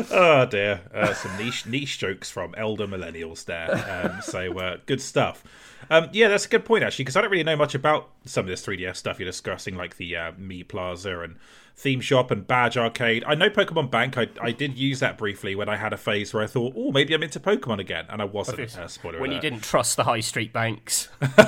oh 0.11 0.47
dear, 0.47 0.81
uh, 0.95 1.15
some 1.15 1.37
niche 1.37 1.67
niche 1.67 1.99
jokes 1.99 2.31
from 2.31 2.55
elder 2.57 2.87
millennials 2.87 3.45
there. 3.45 3.73
Um, 4.07 4.21
so 4.23 4.59
uh, 4.59 4.77
good 4.87 5.01
stuff. 5.01 5.45
Um, 5.91 6.09
yeah, 6.13 6.29
that's 6.29 6.47
a 6.47 6.49
good 6.49 6.65
point 6.65 6.85
actually, 6.85 7.05
because 7.05 7.17
I 7.17 7.21
don't 7.23 7.31
really 7.31 7.45
know 7.45 7.57
much 7.57 7.75
about 7.75 8.11
some 8.25 8.45
of 8.45 8.49
this 8.49 8.65
3DS 8.65 8.97
stuff 8.97 9.19
you're 9.19 9.27
discussing, 9.27 9.77
like 9.77 9.97
the 9.97 10.17
uh, 10.17 10.33
Mii 10.33 10.67
Plaza 10.67 11.21
and 11.21 11.37
theme 11.79 12.01
shop 12.01 12.33
and 12.33 12.45
badge 12.45 12.77
arcade. 12.77 13.23
I 13.25 13.37
know 13.37 13.49
Pokemon 13.49 13.91
Bank. 13.91 14.19
I, 14.19 14.27
I 14.43 14.51
did 14.51 14.77
use 14.77 14.99
that 14.99 15.17
briefly 15.17 15.55
when 15.55 15.69
I 15.69 15.77
had 15.77 15.93
a 15.93 15.97
phase 15.97 16.35
where 16.35 16.43
I 16.43 16.47
thought, 16.49 16.75
oh, 16.77 16.91
maybe 16.91 17.15
I'm 17.15 17.23
into 17.23 17.39
Pokemon 17.39 17.79
again, 17.79 18.05
and 18.09 18.21
I 18.21 18.25
wasn't. 18.25 18.77
Uh, 18.77 18.89
spoiler 18.89 19.21
when 19.21 19.31
alert. 19.31 19.37
you 19.37 19.51
didn't 19.51 19.63
trust 19.63 19.97
the 19.97 20.05
high 20.05 20.21
street 20.21 20.53
banks. 20.53 21.09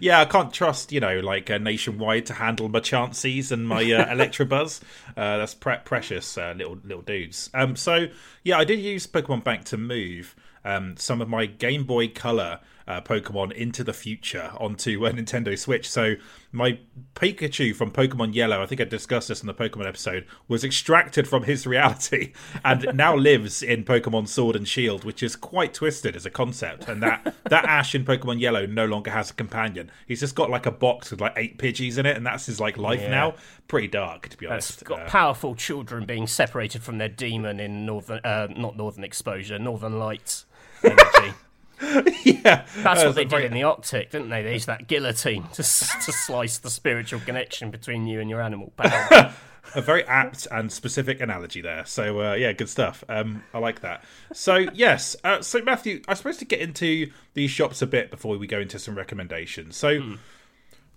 yeah, 0.00 0.20
I 0.20 0.26
can't 0.28 0.52
trust 0.52 0.90
you 0.90 1.00
know 1.00 1.20
like 1.20 1.50
uh, 1.50 1.58
nationwide 1.58 2.26
to 2.26 2.32
handle 2.34 2.68
my 2.70 2.80
Chanseys 2.80 3.52
and 3.52 3.68
my 3.68 3.82
uh, 3.82 4.06
Electabuzz. 4.14 4.80
Uh, 5.16 5.38
that's 5.38 5.54
pre- 5.54 5.76
precious 5.84 6.38
uh, 6.38 6.54
little 6.56 6.78
little 6.82 7.02
dudes. 7.02 7.50
Um, 7.52 7.76
so 7.76 8.06
yeah, 8.42 8.58
I 8.58 8.64
did 8.64 8.80
use 8.80 9.06
Pokemon 9.06 9.44
Bank 9.44 9.64
to 9.66 9.76
move 9.76 10.34
um, 10.64 10.96
some 10.96 11.20
of 11.20 11.28
my 11.28 11.44
Game 11.44 11.84
Boy 11.84 12.08
Color 12.08 12.60
uh, 12.86 13.00
Pokemon 13.00 13.52
into 13.52 13.82
the 13.82 13.92
future 13.92 14.50
onto 14.58 15.06
a 15.06 15.10
Nintendo 15.12 15.58
Switch. 15.58 15.88
So 15.88 16.14
my 16.52 16.78
Pikachu 17.14 17.74
from 17.74 17.90
Pokemon 17.90 18.34
Yellow, 18.34 18.62
I 18.62 18.66
think 18.66 18.80
I 18.80 18.84
discussed 18.84 19.28
this 19.28 19.40
in 19.40 19.46
the 19.46 19.54
Pokemon 19.54 19.86
episode, 19.86 20.26
was 20.48 20.64
extracted 20.64 21.26
from 21.26 21.44
his 21.44 21.66
reality 21.74 22.32
and 22.64 22.90
now 22.94 23.16
lives 23.16 23.62
in 23.62 23.84
Pokemon 23.84 24.28
Sword 24.28 24.56
and 24.56 24.68
Shield, 24.68 25.04
which 25.04 25.22
is 25.22 25.36
quite 25.36 25.74
twisted 25.74 26.16
as 26.16 26.26
a 26.26 26.30
concept. 26.30 26.88
And 26.88 27.02
that 27.02 27.34
that 27.48 27.64
Ash 27.64 27.94
in 27.94 28.04
Pokemon 28.04 28.40
Yellow 28.40 28.66
no 28.66 28.86
longer 28.86 29.10
has 29.10 29.30
a 29.30 29.34
companion. 29.34 29.90
He's 30.06 30.20
just 30.20 30.34
got 30.34 30.50
like 30.50 30.66
a 30.66 30.70
box 30.70 31.10
with 31.10 31.20
like 31.20 31.34
eight 31.36 31.58
Pidgeys 31.58 31.98
in 31.98 32.06
it, 32.06 32.16
and 32.16 32.26
that's 32.26 32.46
his 32.46 32.60
like 32.60 32.76
life 32.76 33.00
yeah. 33.00 33.10
now. 33.10 33.34
Pretty 33.66 33.88
dark, 33.88 34.28
to 34.28 34.36
be 34.36 34.46
honest. 34.46 34.70
It's 34.70 34.82
got 34.82 35.00
uh, 35.00 35.08
powerful 35.08 35.54
children 35.54 36.04
being 36.04 36.26
separated 36.26 36.82
from 36.82 36.98
their 36.98 37.08
demon 37.08 37.60
in 37.60 37.86
northern, 37.86 38.20
uh, 38.24 38.48
not 38.54 38.76
northern 38.76 39.04
exposure, 39.04 39.58
northern 39.58 39.98
lights 39.98 40.44
energy. 40.82 41.34
yeah, 42.24 42.66
that's 42.78 43.04
what 43.04 43.14
they 43.14 43.24
did 43.24 43.44
in 43.44 43.52
the 43.52 43.62
Arctic, 43.62 44.10
didn't 44.10 44.30
they? 44.30 44.42
They 44.42 44.54
used 44.54 44.66
that 44.66 44.86
guillotine 44.86 45.44
to 45.54 45.62
to 45.62 46.12
slice 46.12 46.58
the 46.58 46.70
spiritual 46.70 47.20
connection 47.20 47.70
between 47.70 48.06
you 48.06 48.20
and 48.20 48.30
your 48.30 48.40
animal 48.40 48.72
pal. 48.76 49.32
a 49.74 49.82
very 49.82 50.04
apt 50.04 50.46
and 50.50 50.70
specific 50.70 51.20
analogy 51.20 51.60
there. 51.60 51.84
So 51.84 52.20
uh, 52.20 52.34
yeah, 52.34 52.52
good 52.52 52.68
stuff. 52.68 53.04
Um, 53.08 53.42
I 53.52 53.58
like 53.58 53.80
that. 53.80 54.04
So 54.32 54.66
yes, 54.72 55.16
uh, 55.24 55.42
so 55.42 55.62
Matthew, 55.62 56.02
I 56.08 56.14
suppose 56.14 56.36
to 56.38 56.44
get 56.44 56.60
into 56.60 57.10
these 57.34 57.50
shops 57.50 57.82
a 57.82 57.86
bit 57.86 58.10
before 58.10 58.36
we 58.38 58.46
go 58.46 58.60
into 58.60 58.78
some 58.78 58.94
recommendations. 58.94 59.76
So. 59.76 60.00
Mm. 60.00 60.18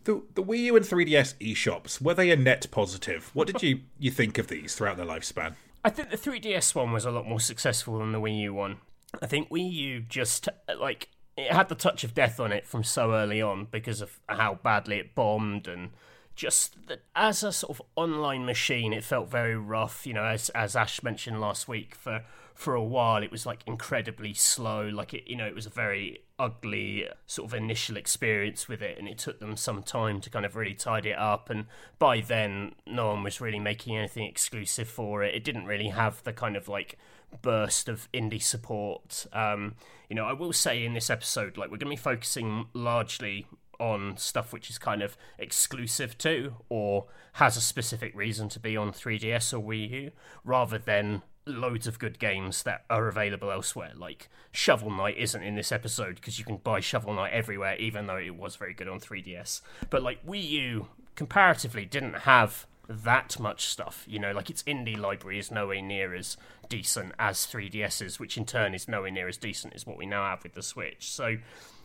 The, 0.03 0.23
the 0.35 0.41
Wii 0.41 0.59
U 0.59 0.77
and 0.77 0.85
3DS 0.85 1.35
eShops 1.41 2.01
were 2.01 2.13
they 2.13 2.31
a 2.31 2.37
net 2.37 2.65
positive? 2.71 3.29
What 3.33 3.45
did 3.45 3.61
you, 3.61 3.81
you 3.99 4.09
think 4.09 4.37
of 4.37 4.47
these 4.47 4.73
throughout 4.73 4.95
their 4.95 5.05
lifespan? 5.05 5.55
I 5.83 5.89
think 5.89 6.11
the 6.11 6.15
3DS 6.15 6.73
one 6.73 6.93
was 6.93 7.03
a 7.03 7.11
lot 7.11 7.27
more 7.27 7.41
successful 7.41 7.99
than 7.99 8.13
the 8.13 8.21
Wii 8.21 8.39
U 8.43 8.53
one. 8.53 8.77
I 9.21 9.25
think 9.25 9.49
Wii 9.49 9.71
U 9.71 9.99
just 10.01 10.49
like 10.79 11.09
it 11.35 11.51
had 11.51 11.69
the 11.69 11.75
touch 11.75 12.03
of 12.03 12.13
death 12.13 12.39
on 12.39 12.51
it 12.51 12.65
from 12.65 12.83
so 12.83 13.13
early 13.13 13.41
on 13.41 13.67
because 13.69 14.01
of 14.01 14.19
how 14.27 14.55
badly 14.63 14.97
it 14.97 15.15
bombed 15.15 15.67
and 15.67 15.91
just 16.35 16.87
that 16.87 17.03
as 17.15 17.43
a 17.43 17.51
sort 17.51 17.71
of 17.79 17.81
online 17.95 18.45
machine 18.45 18.93
it 18.93 19.03
felt 19.03 19.29
very 19.29 19.55
rough 19.55 20.05
you 20.05 20.13
know 20.13 20.25
as 20.25 20.49
as 20.49 20.75
ash 20.75 21.01
mentioned 21.01 21.41
last 21.41 21.67
week 21.67 21.95
for 21.95 22.23
for 22.53 22.75
a 22.75 22.83
while 22.83 23.23
it 23.23 23.31
was 23.31 23.45
like 23.45 23.63
incredibly 23.65 24.33
slow 24.33 24.87
like 24.87 25.13
it 25.13 25.23
you 25.27 25.35
know 25.35 25.47
it 25.47 25.55
was 25.55 25.65
a 25.65 25.69
very 25.71 26.19
ugly 26.39 27.07
sort 27.25 27.49
of 27.49 27.53
initial 27.53 27.97
experience 27.97 28.67
with 28.67 28.81
it 28.81 28.97
and 28.99 29.07
it 29.07 29.17
took 29.17 29.39
them 29.39 29.57
some 29.57 29.81
time 29.81 30.21
to 30.21 30.29
kind 30.29 30.45
of 30.45 30.55
really 30.55 30.73
tidy 30.73 31.09
it 31.09 31.17
up 31.17 31.49
and 31.49 31.65
by 31.97 32.21
then 32.21 32.75
no 32.85 33.07
one 33.07 33.23
was 33.23 33.41
really 33.41 33.59
making 33.59 33.97
anything 33.97 34.23
exclusive 34.23 34.87
for 34.87 35.23
it 35.23 35.33
it 35.33 35.43
didn't 35.43 35.65
really 35.65 35.87
have 35.87 36.23
the 36.23 36.31
kind 36.33 36.55
of 36.55 36.67
like 36.67 36.97
burst 37.41 37.89
of 37.89 38.09
indie 38.13 38.41
support. 38.41 39.25
Um, 39.33 39.75
you 40.09 40.15
know, 40.15 40.25
I 40.25 40.33
will 40.33 40.53
say 40.53 40.83
in 40.83 40.93
this 40.93 41.09
episode, 41.09 41.57
like 41.57 41.69
we're 41.69 41.77
going 41.77 41.91
to 41.91 42.01
be 42.01 42.01
focusing 42.01 42.67
largely 42.73 43.47
on 43.79 44.17
stuff 44.17 44.51
which 44.51 44.71
is 44.71 44.79
kind 44.79 45.03
of 45.03 45.15
exclusive 45.37 46.17
to 46.17 46.55
or 46.67 47.05
has 47.33 47.55
a 47.57 47.61
specific 47.61 48.15
reason 48.15 48.49
to 48.49 48.59
be 48.59 48.75
on 48.75 48.91
3DS 48.91 49.53
or 49.53 49.63
Wii 49.63 49.89
U, 49.91 50.11
rather 50.43 50.77
than 50.77 51.21
loads 51.47 51.87
of 51.87 51.99
good 51.99 52.19
games 52.19 52.63
that 52.63 52.83
are 52.89 53.07
available 53.07 53.51
elsewhere. 53.51 53.91
Like 53.95 54.29
Shovel 54.51 54.91
Knight 54.91 55.17
isn't 55.17 55.43
in 55.43 55.55
this 55.55 55.71
episode 55.71 56.15
because 56.15 56.39
you 56.39 56.45
can 56.45 56.57
buy 56.57 56.79
Shovel 56.79 57.13
Knight 57.13 57.33
everywhere, 57.33 57.75
even 57.77 58.07
though 58.07 58.17
it 58.17 58.35
was 58.35 58.55
very 58.55 58.73
good 58.73 58.87
on 58.87 58.99
3DS. 58.99 59.61
But 59.89 60.03
like 60.03 60.25
Wii 60.25 60.49
U 60.49 60.87
comparatively 61.15 61.85
didn't 61.85 62.19
have 62.19 62.67
that 62.87 63.39
much 63.39 63.65
stuff. 63.65 64.05
You 64.07 64.19
know, 64.19 64.31
like 64.31 64.49
its 64.49 64.63
indie 64.63 64.97
library 64.97 65.39
is 65.39 65.51
nowhere 65.51 65.81
near 65.81 66.15
as 66.15 66.37
decent 66.69 67.13
as 67.19 67.45
3DS's, 67.45 68.19
which 68.19 68.37
in 68.37 68.45
turn 68.45 68.73
is 68.73 68.87
nowhere 68.87 69.11
near 69.11 69.27
as 69.27 69.37
decent 69.37 69.73
as 69.73 69.85
what 69.85 69.97
we 69.97 70.05
now 70.05 70.23
have 70.23 70.43
with 70.43 70.53
the 70.53 70.61
Switch. 70.61 71.09
So, 71.09 71.37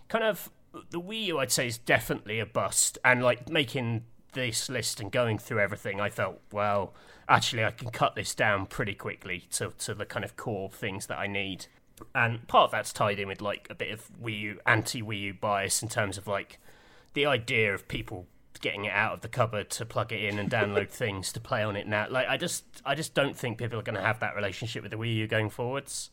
kind 0.08 0.24
of 0.24 0.50
the 0.90 1.00
Wii 1.00 1.26
U, 1.26 1.38
I'd 1.38 1.52
say, 1.52 1.66
is 1.66 1.78
definitely 1.78 2.38
a 2.38 2.46
bust. 2.46 2.98
And 3.04 3.22
like 3.22 3.48
making 3.48 4.04
this 4.32 4.68
list 4.68 5.00
and 5.00 5.10
going 5.10 5.38
through 5.38 5.60
everything, 5.60 6.00
I 6.00 6.08
felt, 6.08 6.40
well, 6.52 6.94
actually, 7.28 7.64
I 7.64 7.70
can 7.70 7.90
cut 7.90 8.14
this 8.14 8.34
down 8.34 8.66
pretty 8.66 8.94
quickly 8.94 9.44
to 9.52 9.72
to 9.78 9.94
the 9.94 10.06
kind 10.06 10.24
of 10.24 10.36
core 10.36 10.70
things 10.70 11.06
that 11.06 11.18
I 11.18 11.26
need. 11.26 11.66
And 12.14 12.46
part 12.48 12.64
of 12.64 12.70
that's 12.72 12.92
tied 12.92 13.18
in 13.18 13.28
with 13.28 13.40
like 13.40 13.68
a 13.70 13.74
bit 13.74 13.92
of 13.92 14.08
Wii 14.22 14.40
U 14.40 14.60
anti 14.66 15.02
Wii 15.02 15.20
U 15.20 15.34
bias 15.34 15.82
in 15.82 15.88
terms 15.88 16.18
of 16.18 16.26
like 16.26 16.58
the 17.14 17.26
idea 17.26 17.72
of 17.74 17.86
people 17.86 18.26
getting 18.60 18.84
it 18.84 18.92
out 18.92 19.12
of 19.12 19.20
the 19.20 19.28
cupboard 19.28 19.68
to 19.68 19.84
plug 19.84 20.12
it 20.12 20.22
in 20.22 20.38
and 20.38 20.50
download 20.50 20.88
things 20.90 21.32
to 21.32 21.40
play 21.40 21.62
on 21.62 21.76
it 21.76 21.86
now. 21.86 22.06
Like 22.10 22.28
I 22.28 22.36
just 22.36 22.64
I 22.84 22.94
just 22.94 23.14
don't 23.14 23.36
think 23.36 23.58
people 23.58 23.78
are 23.78 23.82
going 23.82 23.96
to 23.96 24.02
have 24.02 24.20
that 24.20 24.34
relationship 24.34 24.82
with 24.82 24.92
the 24.92 24.98
Wii 24.98 25.14
U 25.16 25.26
going 25.26 25.50
forwards. 25.50 26.10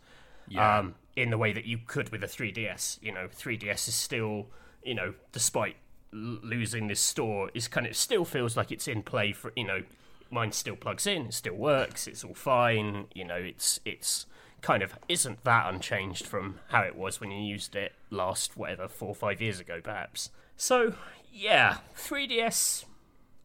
Yeah. 0.47 0.79
Um, 0.79 0.95
in 1.15 1.29
the 1.29 1.37
way 1.37 1.51
that 1.51 1.65
you 1.65 1.77
could 1.85 2.09
with 2.09 2.23
a 2.23 2.27
3DS. 2.27 2.99
You 3.01 3.13
know, 3.13 3.27
3DS 3.27 3.87
is 3.87 3.95
still, 3.95 4.47
you 4.83 4.95
know, 4.95 5.13
despite 5.31 5.75
l- 6.13 6.39
losing 6.41 6.87
this 6.87 7.01
store, 7.01 7.51
is 7.53 7.67
kind 7.67 7.85
of 7.85 7.95
still 7.95 8.25
feels 8.25 8.55
like 8.55 8.71
it's 8.71 8.87
in 8.87 9.03
play 9.03 9.33
for 9.33 9.51
you 9.55 9.65
know, 9.65 9.83
mine 10.31 10.51
still 10.51 10.75
plugs 10.75 11.07
in, 11.07 11.27
it 11.27 11.33
still 11.33 11.55
works, 11.55 12.07
it's 12.07 12.23
all 12.23 12.33
fine. 12.33 13.07
You 13.13 13.25
know, 13.25 13.35
it's 13.35 13.79
it's 13.85 14.25
kind 14.61 14.83
of 14.83 14.93
isn't 15.07 15.43
that 15.43 15.73
unchanged 15.73 16.25
from 16.25 16.59
how 16.69 16.81
it 16.81 16.95
was 16.95 17.21
when 17.21 17.31
you 17.31 17.41
used 17.41 17.75
it 17.75 17.93
last 18.09 18.57
whatever 18.57 18.87
four 18.87 19.09
or 19.09 19.15
five 19.15 19.41
years 19.41 19.59
ago, 19.59 19.79
perhaps. 19.81 20.29
So 20.57 20.93
yeah, 21.31 21.77
3DS. 21.97 22.85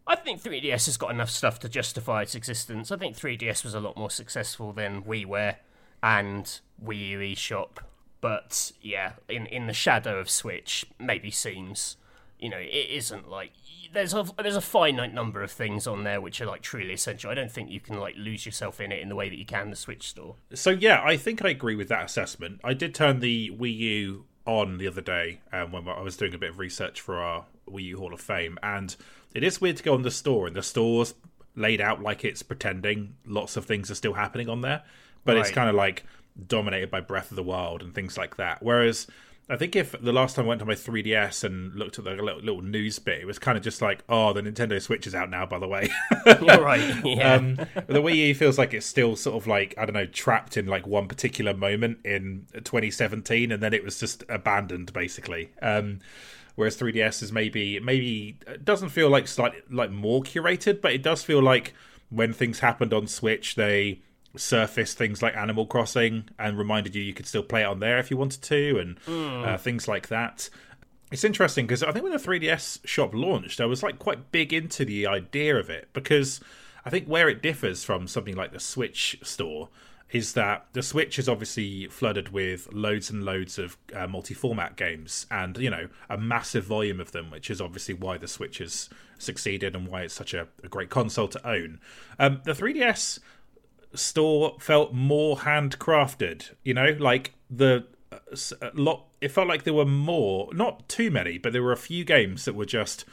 I 0.06 0.16
think 0.16 0.42
3DS 0.42 0.86
has 0.86 0.96
got 0.96 1.12
enough 1.12 1.30
stuff 1.30 1.58
to 1.60 1.68
justify 1.68 2.22
its 2.22 2.34
existence. 2.34 2.92
I 2.92 2.96
think 2.96 3.16
3DS 3.16 3.64
was 3.64 3.74
a 3.74 3.80
lot 3.80 3.96
more 3.96 4.10
successful 4.10 4.72
than 4.72 5.02
WiiWare 5.02 5.56
and 6.02 6.60
Wii 6.84 7.08
U 7.08 7.18
eShop. 7.20 7.78
But 8.20 8.72
yeah, 8.82 9.12
in 9.28 9.46
in 9.46 9.66
the 9.66 9.72
shadow 9.72 10.18
of 10.18 10.30
Switch, 10.30 10.86
maybe 10.98 11.30
seems 11.30 11.96
you 12.44 12.50
know 12.50 12.58
it 12.58 12.90
isn't 12.90 13.26
like 13.26 13.52
there's 13.94 14.12
a 14.12 14.26
there's 14.36 14.54
a 14.54 14.60
finite 14.60 15.14
number 15.14 15.42
of 15.42 15.50
things 15.50 15.86
on 15.86 16.04
there 16.04 16.20
which 16.20 16.42
are 16.42 16.46
like 16.46 16.60
truly 16.60 16.92
essential. 16.92 17.30
I 17.30 17.34
don't 17.34 17.50
think 17.50 17.70
you 17.70 17.80
can 17.80 17.98
like 17.98 18.16
lose 18.18 18.44
yourself 18.44 18.82
in 18.82 18.92
it 18.92 19.00
in 19.00 19.08
the 19.08 19.14
way 19.14 19.30
that 19.30 19.38
you 19.38 19.46
can 19.46 19.70
the 19.70 19.76
Switch 19.76 20.08
store. 20.10 20.36
So 20.52 20.70
yeah, 20.70 21.00
I 21.02 21.16
think 21.16 21.42
I 21.42 21.48
agree 21.48 21.74
with 21.74 21.88
that 21.88 22.04
assessment. 22.04 22.60
I 22.62 22.74
did 22.74 22.94
turn 22.94 23.20
the 23.20 23.50
Wii 23.50 23.76
U 23.78 24.24
on 24.44 24.76
the 24.76 24.86
other 24.86 25.00
day 25.00 25.40
um, 25.52 25.72
when 25.72 25.88
I 25.88 26.02
was 26.02 26.18
doing 26.18 26.34
a 26.34 26.38
bit 26.38 26.50
of 26.50 26.58
research 26.58 27.00
for 27.00 27.16
our 27.16 27.46
Wii 27.66 27.84
U 27.84 27.98
Hall 27.98 28.12
of 28.12 28.20
Fame, 28.20 28.58
and 28.62 28.94
it 29.34 29.42
is 29.42 29.62
weird 29.62 29.78
to 29.78 29.82
go 29.82 29.94
on 29.94 30.02
the 30.02 30.10
store, 30.10 30.46
and 30.46 30.54
the 30.54 30.62
store's 30.62 31.14
laid 31.56 31.80
out 31.80 32.02
like 32.02 32.26
it's 32.26 32.42
pretending 32.42 33.14
lots 33.24 33.56
of 33.56 33.64
things 33.64 33.90
are 33.90 33.94
still 33.94 34.14
happening 34.14 34.50
on 34.50 34.60
there, 34.60 34.82
but 35.24 35.36
right. 35.36 35.40
it's 35.40 35.50
kind 35.50 35.70
of 35.70 35.74
like 35.76 36.04
dominated 36.46 36.90
by 36.90 37.00
Breath 37.00 37.30
of 37.30 37.36
the 37.36 37.42
Wild 37.42 37.80
and 37.80 37.94
things 37.94 38.18
like 38.18 38.36
that. 38.36 38.62
Whereas 38.62 39.06
I 39.48 39.56
think 39.56 39.76
if 39.76 39.94
the 40.00 40.12
last 40.12 40.36
time 40.36 40.46
I 40.46 40.48
went 40.48 40.60
to 40.60 40.64
my 40.64 40.74
3DS 40.74 41.44
and 41.44 41.74
looked 41.74 41.98
at 41.98 42.04
the 42.04 42.12
little, 42.12 42.40
little 42.40 42.62
news 42.62 42.98
bit, 42.98 43.20
it 43.20 43.26
was 43.26 43.38
kind 43.38 43.58
of 43.58 43.64
just 43.64 43.82
like, 43.82 44.02
oh, 44.08 44.32
the 44.32 44.40
Nintendo 44.40 44.80
Switch 44.80 45.06
is 45.06 45.14
out 45.14 45.28
now, 45.28 45.44
by 45.44 45.58
the 45.58 45.68
way. 45.68 45.90
You're 46.26 46.62
right. 46.62 46.94
Yeah. 47.04 47.34
Um, 47.34 47.56
the 47.56 48.00
Wii 48.00 48.28
U 48.28 48.34
feels 48.34 48.56
like 48.56 48.72
it's 48.72 48.86
still 48.86 49.16
sort 49.16 49.36
of 49.36 49.46
like, 49.46 49.74
I 49.76 49.84
don't 49.84 49.92
know, 49.92 50.06
trapped 50.06 50.56
in 50.56 50.66
like 50.66 50.86
one 50.86 51.06
particular 51.06 51.52
moment 51.52 51.98
in 52.04 52.46
2017 52.54 53.52
and 53.52 53.62
then 53.62 53.74
it 53.74 53.84
was 53.84 54.00
just 54.00 54.24
abandoned, 54.30 54.92
basically. 54.94 55.50
Um, 55.60 56.00
whereas 56.54 56.78
3DS 56.78 57.22
is 57.22 57.30
maybe, 57.32 57.78
maybe 57.80 58.38
doesn't 58.62 58.88
feel 58.88 59.10
like 59.10 59.28
slightly 59.28 59.60
like 59.70 59.90
more 59.90 60.22
curated, 60.22 60.80
but 60.80 60.92
it 60.92 61.02
does 61.02 61.22
feel 61.22 61.42
like 61.42 61.74
when 62.08 62.32
things 62.32 62.60
happened 62.60 62.94
on 62.94 63.06
Switch, 63.06 63.54
they 63.56 64.00
surfaced 64.36 64.98
things 64.98 65.22
like 65.22 65.36
Animal 65.36 65.66
Crossing 65.66 66.28
and 66.38 66.58
reminded 66.58 66.94
you 66.94 67.02
you 67.02 67.14
could 67.14 67.26
still 67.26 67.42
play 67.42 67.62
it 67.62 67.66
on 67.66 67.80
there 67.80 67.98
if 67.98 68.10
you 68.10 68.16
wanted 68.16 68.42
to, 68.42 68.78
and 68.78 69.00
mm. 69.04 69.46
uh, 69.46 69.56
things 69.56 69.88
like 69.88 70.08
that. 70.08 70.48
It's 71.10 71.24
interesting 71.24 71.66
because 71.66 71.82
I 71.82 71.92
think 71.92 72.02
when 72.02 72.12
the 72.12 72.18
3DS 72.18 72.86
shop 72.86 73.14
launched, 73.14 73.60
I 73.60 73.66
was 73.66 73.82
like 73.82 73.98
quite 73.98 74.32
big 74.32 74.52
into 74.52 74.84
the 74.84 75.06
idea 75.06 75.56
of 75.56 75.70
it 75.70 75.88
because 75.92 76.40
I 76.84 76.90
think 76.90 77.06
where 77.06 77.28
it 77.28 77.42
differs 77.42 77.84
from 77.84 78.08
something 78.08 78.34
like 78.34 78.52
the 78.52 78.60
Switch 78.60 79.18
store 79.22 79.68
is 80.10 80.34
that 80.34 80.66
the 80.72 80.82
Switch 80.82 81.18
is 81.18 81.28
obviously 81.28 81.88
flooded 81.88 82.28
with 82.28 82.72
loads 82.72 83.10
and 83.10 83.24
loads 83.24 83.58
of 83.58 83.76
uh, 83.94 84.06
multi-format 84.06 84.76
games, 84.76 85.26
and 85.30 85.56
you 85.58 85.70
know 85.70 85.88
a 86.08 86.16
massive 86.16 86.64
volume 86.64 87.00
of 87.00 87.12
them, 87.12 87.30
which 87.30 87.50
is 87.50 87.60
obviously 87.60 87.94
why 87.94 88.16
the 88.16 88.28
Switch 88.28 88.58
has 88.58 88.88
succeeded 89.18 89.74
and 89.74 89.88
why 89.88 90.02
it's 90.02 90.14
such 90.14 90.34
a, 90.34 90.46
a 90.62 90.68
great 90.68 90.90
console 90.90 91.28
to 91.28 91.48
own. 91.48 91.80
Um, 92.18 92.42
the 92.44 92.52
3DS 92.52 93.18
store 93.94 94.56
felt 94.60 94.92
more 94.92 95.38
handcrafted. 95.38 96.52
You 96.62 96.74
know, 96.74 96.96
like 96.98 97.34
the 97.50 97.86
uh, 98.12 98.70
lot. 98.74 99.06
It 99.20 99.28
felt 99.28 99.48
like 99.48 99.64
there 99.64 99.74
were 99.74 99.86
more, 99.86 100.52
not 100.52 100.88
too 100.88 101.10
many, 101.10 101.38
but 101.38 101.52
there 101.52 101.62
were 101.62 101.72
a 101.72 101.78
few 101.78 102.04
games 102.04 102.44
that 102.44 102.54
were 102.54 102.66
just 102.66 103.04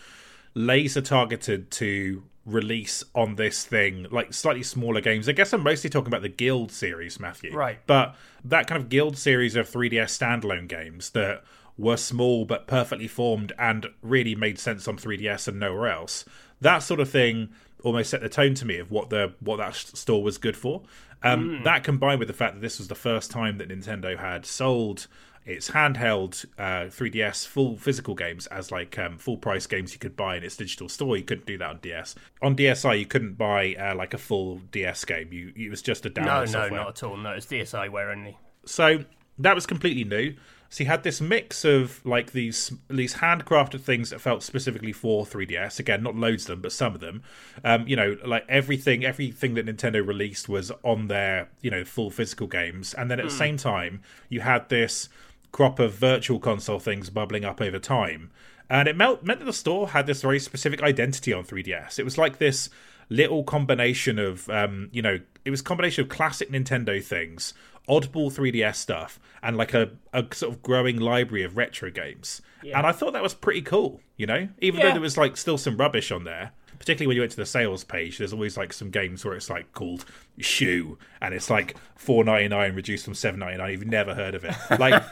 laser 0.54 1.02
targeted 1.02 1.72
to 1.72 2.24
release 2.46 3.04
on 3.16 3.36
this 3.36 3.64
thing, 3.66 4.08
like 4.12 4.34
slightly 4.34 4.64
smaller 4.64 5.02
games. 5.02 5.30
I 5.30 5.32
guess 5.32 5.54
I'm 5.54 5.64
mostly 5.64 5.90
talking 5.90 6.08
about 6.08 6.22
the 6.22 6.30
Guild 6.30 6.72
series, 6.72 7.20
Matthew. 7.20 7.54
Right. 7.56 7.80
But 7.86 8.16
that 8.44 8.68
kind 8.68 8.82
of 8.82 8.90
Guild 8.90 9.18
series 9.18 9.56
of 9.56 9.70
3DS 9.70 10.18
standalone 10.18 10.68
games 10.68 11.12
that 11.12 11.44
were 11.78 11.98
small 11.98 12.46
but 12.46 12.68
perfectly 12.68 13.08
formed 13.08 13.54
and 13.58 13.88
really 14.02 14.36
made 14.36 14.60
sense 14.60 14.88
on 14.88 14.98
3DS 14.98 15.48
and 15.48 15.60
nowhere 15.60 15.88
else. 15.88 16.26
That 16.60 16.80
sort 16.80 17.00
of 17.00 17.10
thing 17.10 17.50
almost 17.84 18.10
set 18.10 18.22
the 18.22 18.30
tone 18.30 18.54
to 18.56 18.66
me 18.66 18.78
of 18.78 18.92
what 18.92 19.10
the 19.10 19.34
what 19.40 19.58
that 19.58 19.76
store 19.76 20.24
was 20.24 20.38
good 20.38 20.58
for. 20.58 20.84
Um, 21.24 21.50
mm. 21.50 21.64
That 21.64 21.84
combined 21.84 22.20
with 22.20 22.28
the 22.28 22.34
fact 22.34 22.56
that 22.56 22.62
this 22.62 22.80
was 22.80 22.88
the 22.88 22.96
first 22.96 23.32
time 23.32 23.58
that 23.60 23.70
Nintendo 23.70 24.18
had 24.18 24.46
sold 24.46 25.08
its 25.44 25.72
handheld 25.72 26.46
uh, 26.58 26.86
3DS 26.86 27.48
full 27.48 27.76
physical 27.76 28.14
games 28.14 28.46
as 28.48 28.72
like 28.72 28.98
um, 29.00 29.18
full 29.18 29.38
price 29.38 29.66
games 29.66 29.92
you 29.92 30.00
could 30.00 30.16
buy 30.16 30.38
in 30.38 30.44
its 30.44 30.56
digital 30.56 30.88
store. 30.88 31.18
You 31.18 31.24
couldn't 31.24 31.48
do 31.48 31.58
that 31.58 31.70
on 31.70 31.80
DS. 31.82 32.16
On 32.42 32.56
DSi, 32.56 33.00
you 33.00 33.06
couldn't 33.06 33.38
buy 33.38 33.76
uh, 33.76 33.96
like 33.96 34.14
a 34.14 34.18
full 34.18 34.58
DS 34.72 35.04
game. 35.06 35.32
You 35.32 35.52
it 35.56 35.70
was 35.70 35.82
just 35.82 36.06
a 36.06 36.10
download. 36.10 36.26
No, 36.26 36.46
software. 36.46 36.70
no, 36.72 36.76
not 36.78 36.90
at 36.90 37.04
all. 37.04 37.18
No, 37.18 37.32
it's 37.32 37.46
DSi 37.46 37.90
DSiWare 37.90 38.12
only. 38.12 38.38
So 38.66 39.04
that 39.40 39.56
was 39.56 39.66
completely 39.66 40.04
new. 40.04 40.36
So 40.72 40.86
you 40.86 40.90
had 40.90 41.04
this 41.04 41.20
mix 41.20 41.66
of 41.66 42.04
like 42.06 42.32
these 42.32 42.72
these 42.90 43.16
handcrafted 43.16 43.82
things 43.82 44.10
that 44.12 44.22
felt 44.22 44.42
specifically 44.42 44.94
for 44.94 45.26
3DS. 45.26 45.80
Again, 45.80 46.02
not 46.02 46.16
loads 46.16 46.44
of 46.44 46.48
them, 46.48 46.62
but 46.62 46.72
some 46.72 46.96
of 46.96 47.02
them. 47.02 47.24
Um, 47.66 47.86
you 47.90 47.98
know, 47.98 48.16
like 48.26 48.46
everything 48.48 49.04
everything 49.04 49.56
that 49.56 49.66
Nintendo 49.66 50.06
released 50.06 50.48
was 50.48 50.72
on 50.84 51.10
their 51.10 51.50
you 51.60 51.70
know 51.70 51.84
full 51.84 52.10
physical 52.10 52.48
games, 52.48 52.94
and 52.94 53.12
then 53.12 53.20
at 53.20 53.26
mm. 53.26 53.28
the 53.28 53.34
hmm. 53.34 53.40
same 53.40 53.58
time 53.58 54.02
you 54.30 54.40
had 54.40 54.70
this 54.70 55.10
crop 55.52 55.78
of 55.78 55.94
virtual 55.94 56.40
console 56.40 56.80
things 56.80 57.10
bubbling 57.10 57.44
up 57.44 57.60
over 57.60 57.78
time. 57.78 58.32
And 58.70 58.88
it 58.88 58.96
meant, 58.96 59.26
meant 59.26 59.40
that 59.40 59.46
the 59.46 59.52
store 59.52 59.90
had 59.90 60.08
this 60.08 60.22
very 60.22 60.40
specific 60.40 60.82
identity 60.82 61.34
on 61.34 61.44
3DS. 61.44 62.00
It 62.00 62.06
was 62.06 62.18
like 62.18 62.38
this 62.38 62.70
little 63.10 63.44
combination 63.44 64.18
of, 64.18 64.50
um, 64.50 64.88
you 64.94 65.02
know, 65.02 65.20
it 65.44 65.50
was 65.50 65.60
a 65.60 65.64
combination 65.66 66.04
of 66.04 66.10
classic 66.10 66.50
Nintendo 66.50 67.04
things 67.04 67.54
oddball 67.88 68.32
3DS 68.32 68.76
stuff 68.76 69.20
and 69.44 69.58
like 69.58 69.74
a, 69.74 69.92
a 70.14 70.26
sort 70.34 70.54
of 70.54 70.62
growing 70.62 71.00
library 71.00 71.44
of 71.44 71.58
retro 71.58 71.90
games. 71.90 72.42
Yeah. 72.64 72.78
And 72.78 72.88
I 72.88 72.92
thought 72.92 73.14
that 73.14 73.24
was 73.24 73.34
pretty 73.34 73.62
cool, 73.62 74.02
you 74.18 74.26
know? 74.26 74.48
Even 74.60 74.80
yeah. 74.80 74.88
though 74.88 74.92
there 74.94 75.02
was 75.02 75.18
like 75.18 75.38
still 75.38 75.58
some 75.58 75.78
rubbish 75.78 76.12
on 76.12 76.24
there. 76.24 76.52
Particularly 76.78 77.08
when 77.08 77.16
you 77.16 77.22
went 77.22 77.32
to 77.32 77.38
the 77.38 77.46
sales 77.46 77.84
page, 77.84 78.18
there's 78.18 78.34
always 78.34 78.58
like 78.58 78.74
some 78.74 78.90
games 78.90 79.24
where 79.24 79.36
it's 79.36 79.52
like 79.52 79.72
called 79.74 80.04
Shoe 80.40 80.98
and 81.22 81.32
it's 81.32 81.48
like 81.48 81.76
four 81.96 82.24
ninety 82.24 82.48
nine 82.48 82.74
reduced 82.74 83.06
from 83.06 83.14
seven 83.14 83.40
ninety 83.40 83.60
nine. 83.60 83.72
You've 83.72 83.86
never 83.86 84.16
heard 84.16 84.34
of 84.34 84.44
it. 84.44 84.56
Like 84.80 85.04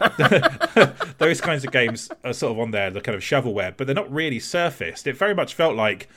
those 1.20 1.40
kinds 1.42 1.64
of 1.64 1.72
games 1.72 2.10
are 2.24 2.34
sort 2.34 2.54
of 2.54 2.60
on 2.60 2.72
there, 2.72 2.90
the 2.90 3.02
kind 3.02 3.16
of 3.16 3.22
shovelware, 3.22 3.78
but 3.78 3.86
they're 3.86 3.94
not 3.94 4.12
really 4.12 4.40
surfaced. 4.40 5.06
It 5.06 5.16
very 5.16 5.36
much 5.36 5.54
felt 5.54 5.76
like 5.76 6.10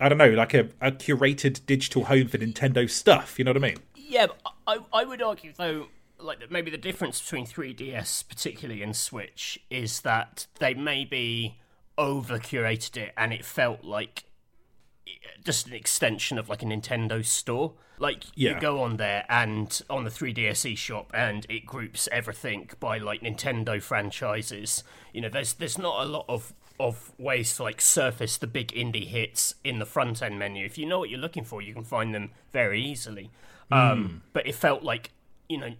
I 0.00 0.08
don't 0.08 0.18
know, 0.18 0.30
like 0.30 0.54
a, 0.54 0.68
a 0.80 0.90
curated 0.90 1.64
digital 1.66 2.06
home 2.06 2.26
for 2.26 2.38
Nintendo 2.38 2.90
stuff. 2.90 3.38
You 3.38 3.44
know 3.44 3.50
what 3.50 3.58
I 3.58 3.60
mean? 3.60 3.76
Yeah, 3.94 4.26
I, 4.66 4.78
I 4.92 5.04
would 5.04 5.22
argue 5.22 5.52
though 5.56 5.86
like 6.18 6.50
maybe 6.50 6.70
the 6.70 6.78
difference 6.78 7.20
between 7.20 7.46
3DS 7.46 8.28
particularly 8.28 8.82
and 8.82 8.96
Switch 8.96 9.58
is 9.70 10.00
that 10.00 10.46
they 10.58 10.74
maybe 10.74 11.58
over 11.98 12.38
curated 12.38 12.96
it 12.96 13.12
and 13.16 13.32
it 13.32 13.44
felt 13.44 13.84
like 13.84 14.24
just 15.44 15.66
an 15.66 15.72
extension 15.72 16.38
of 16.38 16.48
like 16.48 16.62
a 16.62 16.66
Nintendo 16.66 17.24
store. 17.24 17.74
Like 17.98 18.24
yeah. 18.34 18.54
you 18.54 18.60
go 18.60 18.82
on 18.82 18.96
there 18.98 19.24
and 19.28 19.80
on 19.88 20.04
the 20.04 20.10
3DS 20.10 20.74
eShop 20.74 21.06
and 21.14 21.46
it 21.48 21.64
groups 21.64 22.08
everything 22.12 22.70
by 22.80 22.98
like 22.98 23.22
Nintendo 23.22 23.80
franchises. 23.80 24.84
You 25.12 25.22
know, 25.22 25.28
there's 25.28 25.54
there's 25.54 25.78
not 25.78 26.04
a 26.04 26.08
lot 26.08 26.26
of 26.28 26.52
of 26.78 27.12
ways 27.18 27.56
to 27.56 27.62
like 27.62 27.80
surface 27.80 28.36
the 28.36 28.46
big 28.46 28.68
indie 28.68 29.06
hits 29.06 29.54
in 29.64 29.78
the 29.78 29.86
front 29.86 30.22
end 30.22 30.38
menu. 30.38 30.66
If 30.66 30.76
you 30.76 30.84
know 30.84 30.98
what 30.98 31.08
you're 31.08 31.20
looking 31.20 31.44
for, 31.44 31.62
you 31.62 31.72
can 31.72 31.84
find 31.84 32.14
them 32.14 32.32
very 32.52 32.82
easily. 32.82 33.30
Mm. 33.72 33.92
Um, 33.92 34.22
but 34.34 34.46
it 34.46 34.54
felt 34.54 34.82
like 34.82 35.12
you 35.48 35.58
know 35.58 35.70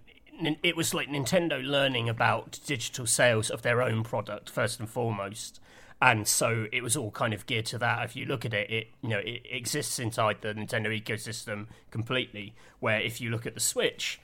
it 0.62 0.76
was 0.76 0.94
like 0.94 1.08
Nintendo 1.08 1.64
learning 1.64 2.08
about 2.08 2.58
digital 2.66 3.06
sales 3.06 3.50
of 3.50 3.62
their 3.62 3.82
own 3.82 4.02
product 4.02 4.50
first 4.50 4.80
and 4.80 4.88
foremost. 4.88 5.60
And 6.00 6.28
so 6.28 6.66
it 6.72 6.82
was 6.82 6.94
all 6.96 7.10
kind 7.10 7.32
of 7.32 7.46
geared 7.46 7.66
to 7.66 7.78
that. 7.78 8.04
If 8.04 8.16
you 8.16 8.26
look 8.26 8.44
at 8.44 8.52
it, 8.52 8.70
it 8.70 8.88
you 9.02 9.08
know 9.08 9.18
it 9.18 9.42
exists 9.50 9.98
inside 9.98 10.38
the 10.42 10.48
Nintendo 10.54 10.88
ecosystem 10.88 11.66
completely. 11.90 12.54
Where 12.80 13.00
if 13.00 13.20
you 13.20 13.30
look 13.30 13.46
at 13.46 13.54
the 13.54 13.60
Switch, 13.60 14.20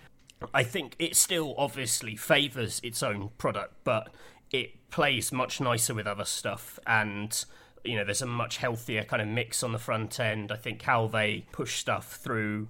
I 0.53 0.65
think 0.65 0.97
it 0.99 1.17
still 1.17 1.55
obviously 1.57 2.17
favors 2.17 2.81
its 2.85 3.03
own 3.03 3.31
product, 3.39 3.75
but 3.85 4.13
it 4.51 4.91
plays 4.91 5.33
much 5.33 5.61
nicer 5.61 5.95
with 5.95 6.07
other 6.07 6.27
stuff 6.27 6.79
and 6.87 7.45
you 7.85 7.97
know 7.97 8.05
there's 8.05 8.23
a 8.23 8.27
much 8.27 8.59
healthier 8.59 9.03
kind 9.03 9.23
of 9.23 9.27
mix 9.27 9.63
on 9.63 9.73
the 9.73 9.79
front 9.79 10.21
end 10.21 10.53
i 10.53 10.57
think 10.57 10.83
how 10.83 11.07
they 11.07 11.45
push 11.51 11.79
stuff 11.79 12.17
through 12.17 12.69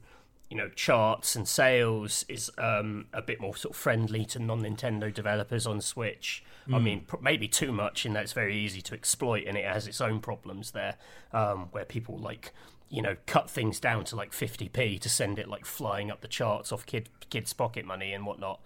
you 0.52 0.58
know 0.58 0.68
charts 0.68 1.34
and 1.34 1.48
sales 1.48 2.26
is 2.28 2.50
um, 2.58 3.06
a 3.14 3.22
bit 3.22 3.40
more 3.40 3.56
sort 3.56 3.74
of 3.74 3.80
friendly 3.80 4.26
to 4.26 4.38
non-Nintendo 4.38 5.12
developers 5.12 5.66
on 5.66 5.80
Switch. 5.80 6.44
Mm. 6.68 6.74
I 6.74 6.76
hmm. 6.76 6.84
mean, 6.84 7.06
maybe 7.22 7.48
too 7.48 7.72
much 7.72 8.04
in 8.04 8.12
that 8.12 8.24
it's 8.24 8.34
very 8.34 8.54
easy 8.54 8.82
to 8.82 8.94
exploit, 8.94 9.44
and 9.46 9.56
it 9.56 9.64
has 9.64 9.86
its 9.86 10.02
own 10.02 10.20
problems 10.20 10.72
there, 10.72 10.96
um, 11.32 11.68
where 11.70 11.86
people 11.86 12.18
like 12.18 12.52
you 12.90 13.00
know 13.00 13.16
cut 13.24 13.48
things 13.48 13.80
down 13.80 14.04
to 14.04 14.14
like 14.14 14.32
50p 14.32 15.00
to 15.00 15.08
send 15.08 15.38
it 15.38 15.48
like 15.48 15.64
flying 15.64 16.10
up 16.10 16.20
the 16.20 16.28
charts 16.28 16.70
off 16.70 16.84
kid 16.84 17.08
kids' 17.30 17.54
pocket 17.54 17.86
money 17.86 18.12
and 18.12 18.26
whatnot. 18.26 18.60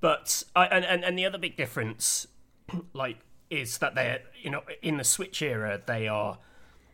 But 0.00 0.42
I, 0.56 0.64
and, 0.68 0.86
and 0.86 1.04
and 1.04 1.18
the 1.18 1.26
other 1.26 1.36
big 1.36 1.54
difference, 1.54 2.28
like, 2.94 3.18
is 3.50 3.76
that 3.78 3.94
they're 3.94 4.22
you 4.40 4.48
know 4.48 4.62
in 4.80 4.96
the 4.96 5.04
Switch 5.04 5.42
era 5.42 5.82
they 5.84 6.08
are 6.08 6.38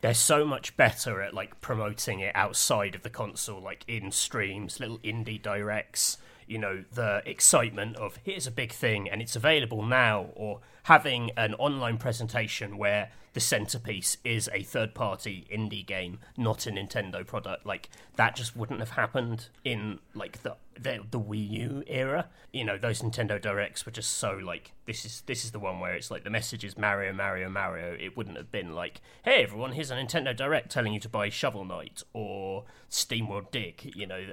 they're 0.03 0.13
so 0.13 0.43
much 0.43 0.75
better 0.75 1.21
at 1.21 1.33
like 1.33 1.61
promoting 1.61 2.19
it 2.19 2.35
outside 2.35 2.93
of 2.93 3.03
the 3.03 3.09
console, 3.09 3.61
like 3.61 3.85
in 3.87 4.11
streams, 4.11 4.77
little 4.77 4.97
indie 4.99 5.41
directs. 5.41 6.17
You 6.45 6.57
know, 6.57 6.83
the 6.91 7.23
excitement 7.25 7.95
of 7.95 8.19
here's 8.21 8.45
a 8.45 8.51
big 8.51 8.73
thing 8.73 9.09
and 9.09 9.21
it's 9.21 9.37
available 9.37 9.81
now, 9.81 10.27
or 10.35 10.59
having 10.83 11.31
an 11.37 11.53
online 11.53 11.97
presentation 11.97 12.77
where 12.77 13.11
the 13.33 13.39
centerpiece 13.39 14.17
is 14.23 14.49
a 14.53 14.61
third 14.61 14.93
party 14.93 15.45
indie 15.51 15.85
game, 15.85 16.19
not 16.37 16.67
a 16.67 16.71
Nintendo 16.71 17.25
product. 17.25 17.65
Like 17.65 17.89
that 18.15 18.35
just 18.35 18.55
wouldn't 18.55 18.79
have 18.79 18.91
happened 18.91 19.49
in 19.65 19.99
like 20.13 20.43
the, 20.43 20.55
the 20.79 20.99
the, 21.09 21.19
Wii 21.19 21.49
U 21.49 21.83
era. 21.87 22.29
You 22.51 22.63
know, 22.63 22.77
those 22.77 23.01
Nintendo 23.01 23.41
Directs 23.41 23.85
were 23.85 23.91
just 23.91 24.11
so 24.17 24.33
like 24.33 24.73
this 24.85 25.03
is 25.03 25.21
this 25.25 25.43
is 25.43 25.51
the 25.51 25.59
one 25.59 25.79
where 25.79 25.95
it's 25.95 26.11
like 26.11 26.23
the 26.23 26.29
message 26.29 26.63
is 26.63 26.77
Mario, 26.77 27.11
Mario, 27.11 27.49
Mario. 27.49 27.97
It 27.99 28.15
wouldn't 28.15 28.37
have 28.37 28.51
been 28.51 28.75
like, 28.75 29.01
hey 29.25 29.43
everyone, 29.43 29.71
here's 29.71 29.89
a 29.89 29.95
Nintendo 29.95 30.35
Direct 30.35 30.71
telling 30.71 30.93
you 30.93 30.99
to 30.99 31.09
buy 31.09 31.29
Shovel 31.29 31.65
Knight 31.65 32.03
or 32.13 32.65
SteamWorld 32.91 33.49
Dig. 33.51 33.93
You 33.95 34.05
know, 34.05 34.23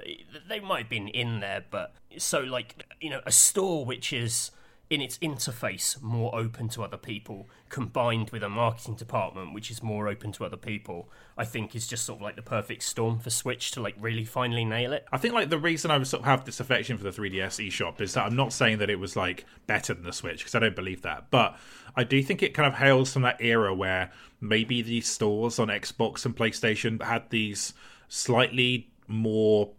they 0.47 0.59
might 0.59 0.83
have 0.83 0.89
been 0.89 1.07
in 1.07 1.39
there, 1.39 1.65
but 1.71 1.95
so 2.17 2.41
like 2.41 2.85
you 3.01 3.09
know, 3.09 3.21
a 3.25 3.31
store 3.31 3.83
which 3.83 4.13
is 4.13 4.51
in 4.91 4.99
its 4.99 5.17
interface 5.19 5.99
more 6.01 6.35
open 6.35 6.67
to 6.67 6.83
other 6.83 6.97
people, 6.97 7.49
combined 7.69 8.29
with 8.31 8.43
a 8.43 8.49
marketing 8.49 8.95
department 8.95 9.53
which 9.53 9.71
is 9.71 9.81
more 9.81 10.09
open 10.09 10.33
to 10.33 10.43
other 10.43 10.57
people, 10.57 11.09
I 11.37 11.45
think 11.45 11.73
is 11.73 11.87
just 11.87 12.05
sort 12.05 12.19
of 12.19 12.23
like 12.23 12.35
the 12.35 12.41
perfect 12.41 12.83
storm 12.83 13.17
for 13.17 13.29
Switch 13.29 13.71
to 13.71 13.81
like 13.81 13.95
really 13.97 14.25
finally 14.25 14.65
nail 14.65 14.91
it. 14.91 15.05
I 15.09 15.17
think 15.17 15.33
like 15.33 15.49
the 15.49 15.57
reason 15.57 15.91
I 15.91 16.03
sort 16.03 16.23
of 16.23 16.25
have 16.25 16.43
this 16.43 16.59
affection 16.59 16.97
for 16.97 17.05
the 17.05 17.09
3DS 17.09 17.65
eShop 17.69 18.01
is 18.01 18.15
that 18.15 18.25
I'm 18.25 18.35
not 18.35 18.51
saying 18.51 18.79
that 18.79 18.89
it 18.89 18.99
was 18.99 19.15
like 19.15 19.45
better 19.65 19.93
than 19.93 20.03
the 20.03 20.11
Switch 20.11 20.39
because 20.39 20.55
I 20.55 20.59
don't 20.59 20.75
believe 20.75 21.03
that, 21.03 21.31
but 21.31 21.57
I 21.95 22.03
do 22.03 22.21
think 22.21 22.43
it 22.43 22.53
kind 22.53 22.67
of 22.67 22.77
hails 22.77 23.13
from 23.13 23.21
that 23.21 23.41
era 23.41 23.73
where 23.73 24.11
maybe 24.41 24.81
these 24.81 25.07
stores 25.07 25.57
on 25.57 25.69
Xbox 25.69 26.25
and 26.25 26.35
PlayStation 26.35 27.01
had 27.01 27.29
these 27.29 27.73
slightly 28.09 28.91
more 29.07 29.71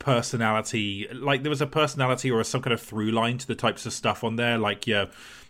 personality 0.00 1.06
like 1.12 1.42
there 1.42 1.50
was 1.50 1.60
a 1.60 1.66
personality 1.66 2.30
or 2.30 2.42
some 2.42 2.62
kind 2.62 2.72
of 2.72 2.80
through 2.80 3.12
line 3.12 3.36
to 3.36 3.46
the 3.46 3.54
types 3.54 3.84
of 3.84 3.92
stuff 3.92 4.24
on 4.24 4.34
there 4.36 4.58
like 4.58 4.86
your 4.86 5.06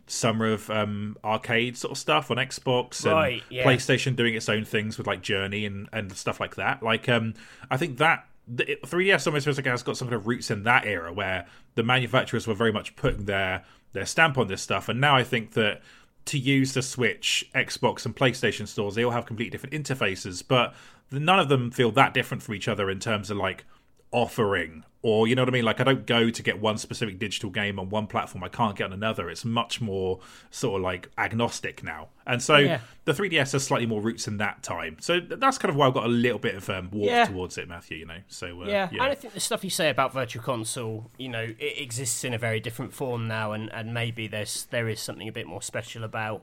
summer 0.09 0.53
of 0.53 0.69
um 0.71 1.17
arcade 1.25 1.77
sort 1.77 1.93
of 1.93 1.97
stuff 1.97 2.33
on 2.33 2.37
xbox 2.37 3.05
and 3.05 3.15
right, 3.15 3.43
yeah. 3.49 3.65
playstation 3.65 4.17
doing 4.17 4.35
its 4.35 4.49
own 4.49 4.65
things 4.65 4.99
with 4.99 5.07
like 5.07 5.23
journey 5.23 5.65
and 5.65 5.89
and 5.93 6.13
stuff 6.17 6.41
like 6.41 6.57
that 6.57 6.83
like 6.83 7.09
um 7.09 7.33
i 7.71 7.77
think 7.77 7.99
that 7.99 8.27
the 8.49 8.77
3ds 8.85 9.25
almost 9.29 9.45
feels 9.45 9.57
like 9.57 9.67
it 9.67 9.71
has 9.71 9.85
got 9.85 9.97
some 9.97 10.09
kind 10.09 10.17
of 10.17 10.27
roots 10.27 10.51
in 10.51 10.65
that 10.65 10.85
era 10.85 11.13
where 11.13 11.47
the 11.77 11.85
manufacturers 11.85 12.49
were 12.49 12.55
very 12.55 12.73
much 12.73 12.97
putting 12.97 13.27
their 13.27 13.65
their 13.93 14.05
stamp 14.05 14.37
on 14.37 14.49
this 14.49 14.61
stuff 14.61 14.89
and 14.89 15.01
now 15.01 15.15
i 15.15 15.23
think 15.23 15.53
that 15.53 15.81
to 16.25 16.39
use 16.39 16.75
the 16.75 16.83
switch 16.83 17.49
xbox 17.55 18.05
and 18.05 18.17
playstation 18.17 18.67
stores 18.67 18.97
they 18.97 19.05
all 19.05 19.13
have 19.13 19.27
completely 19.27 19.51
different 19.51 19.75
interfaces 19.75 20.43
but 20.47 20.75
none 21.13 21.39
of 21.39 21.49
them 21.49 21.71
feel 21.71 21.93
that 21.93 22.13
different 22.13 22.43
from 22.43 22.57
each 22.57 22.67
other 22.67 22.91
in 22.91 22.99
terms 22.99 23.31
of 23.31 23.37
like 23.37 23.65
offering 24.12 24.85
or 25.03 25.27
you 25.27 25.35
know 25.35 25.42
what 25.42 25.49
I 25.49 25.53
mean? 25.53 25.64
Like 25.64 25.81
I 25.81 25.85
don't 25.85 26.07
go 26.07 26.29
to 26.29 26.42
get 26.42 26.61
one 26.61 26.77
specific 26.77 27.18
digital 27.18 27.49
game 27.49 27.79
on 27.79 27.88
one 27.88 28.07
platform 28.07 28.44
I 28.44 28.49
can't 28.49 28.77
get 28.77 28.85
on 28.85 28.92
another. 28.92 29.31
It's 29.31 29.46
much 29.46 29.81
more 29.81 30.20
sort 30.51 30.79
of 30.79 30.83
like 30.83 31.09
agnostic 31.16 31.83
now, 31.83 32.09
and 32.27 32.42
so 32.42 32.59
yeah. 32.59 32.81
the 33.07 33.12
3DS 33.12 33.53
has 33.53 33.64
slightly 33.64 33.87
more 33.87 34.03
roots 34.03 34.29
in 34.29 34.37
that 34.38 34.62
time. 34.62 34.99
So 35.01 35.18
that's 35.20 35.57
kind 35.57 35.70
of 35.70 35.77
why 35.77 35.87
I've 35.87 35.94
got 35.94 36.05
a 36.05 36.09
little 36.09 36.38
bit 36.38 36.55
of 36.55 36.68
um, 36.68 36.90
warp 36.92 37.09
yeah. 37.09 37.25
towards 37.25 37.57
it, 37.57 37.66
Matthew. 37.66 37.99
You 37.99 38.07
know, 38.07 38.18
so 38.29 38.62
uh, 38.62 38.66
yeah. 38.66 38.90
yeah, 38.92 39.03
and 39.03 39.12
I 39.12 39.14
think 39.14 39.33
the 39.33 39.40
stuff 39.40 39.64
you 39.64 39.70
say 39.70 39.88
about 39.88 40.12
Virtual 40.12 40.42
Console, 40.42 41.11
you 41.16 41.31
know, 41.31 41.46
it 41.59 41.81
exists 41.81 42.23
in 42.23 42.35
a 42.35 42.38
very 42.38 42.61
different 42.61 42.92
form 42.92 43.27
now, 43.27 43.53
and, 43.53 43.73
and 43.73 43.94
maybe 43.94 44.27
there's 44.27 44.66
there 44.66 44.88
is 44.88 45.01
something 45.01 45.29
a 45.29 45.33
bit 45.33 45.46
more 45.46 45.62
special 45.62 46.05
about 46.05 46.42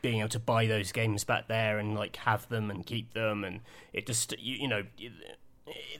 being 0.00 0.20
able 0.20 0.28
to 0.30 0.38
buy 0.38 0.66
those 0.66 0.92
games 0.92 1.24
back 1.24 1.48
there 1.48 1.78
and 1.78 1.94
like 1.94 2.16
have 2.16 2.48
them 2.50 2.70
and 2.70 2.86
keep 2.86 3.14
them, 3.14 3.42
and 3.42 3.62
it 3.92 4.06
just 4.06 4.32
you, 4.38 4.54
you 4.58 4.68
know 4.68 4.84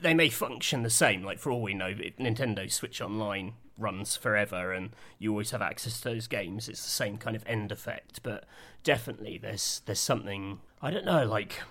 they 0.01 0.13
may 0.13 0.29
function 0.29 0.83
the 0.83 0.89
same. 0.89 1.23
Like 1.23 1.39
for 1.39 1.51
all 1.51 1.61
we 1.61 1.73
know, 1.73 1.93
Nintendo 1.93 2.71
Switch 2.71 3.01
Online 3.01 3.53
runs 3.77 4.15
forever, 4.15 4.71
and 4.71 4.91
you 5.19 5.31
always 5.31 5.51
have 5.51 5.61
access 5.61 5.99
to 6.01 6.09
those 6.09 6.27
games. 6.27 6.69
It's 6.69 6.83
the 6.83 6.89
same 6.89 7.17
kind 7.17 7.35
of 7.35 7.43
end 7.45 7.71
effect, 7.71 8.21
but 8.23 8.45
definitely 8.83 9.37
there's 9.37 9.81
there's 9.85 9.99
something 9.99 10.59
I 10.81 10.91
don't 10.91 11.05
know. 11.05 11.25
Like 11.25 11.61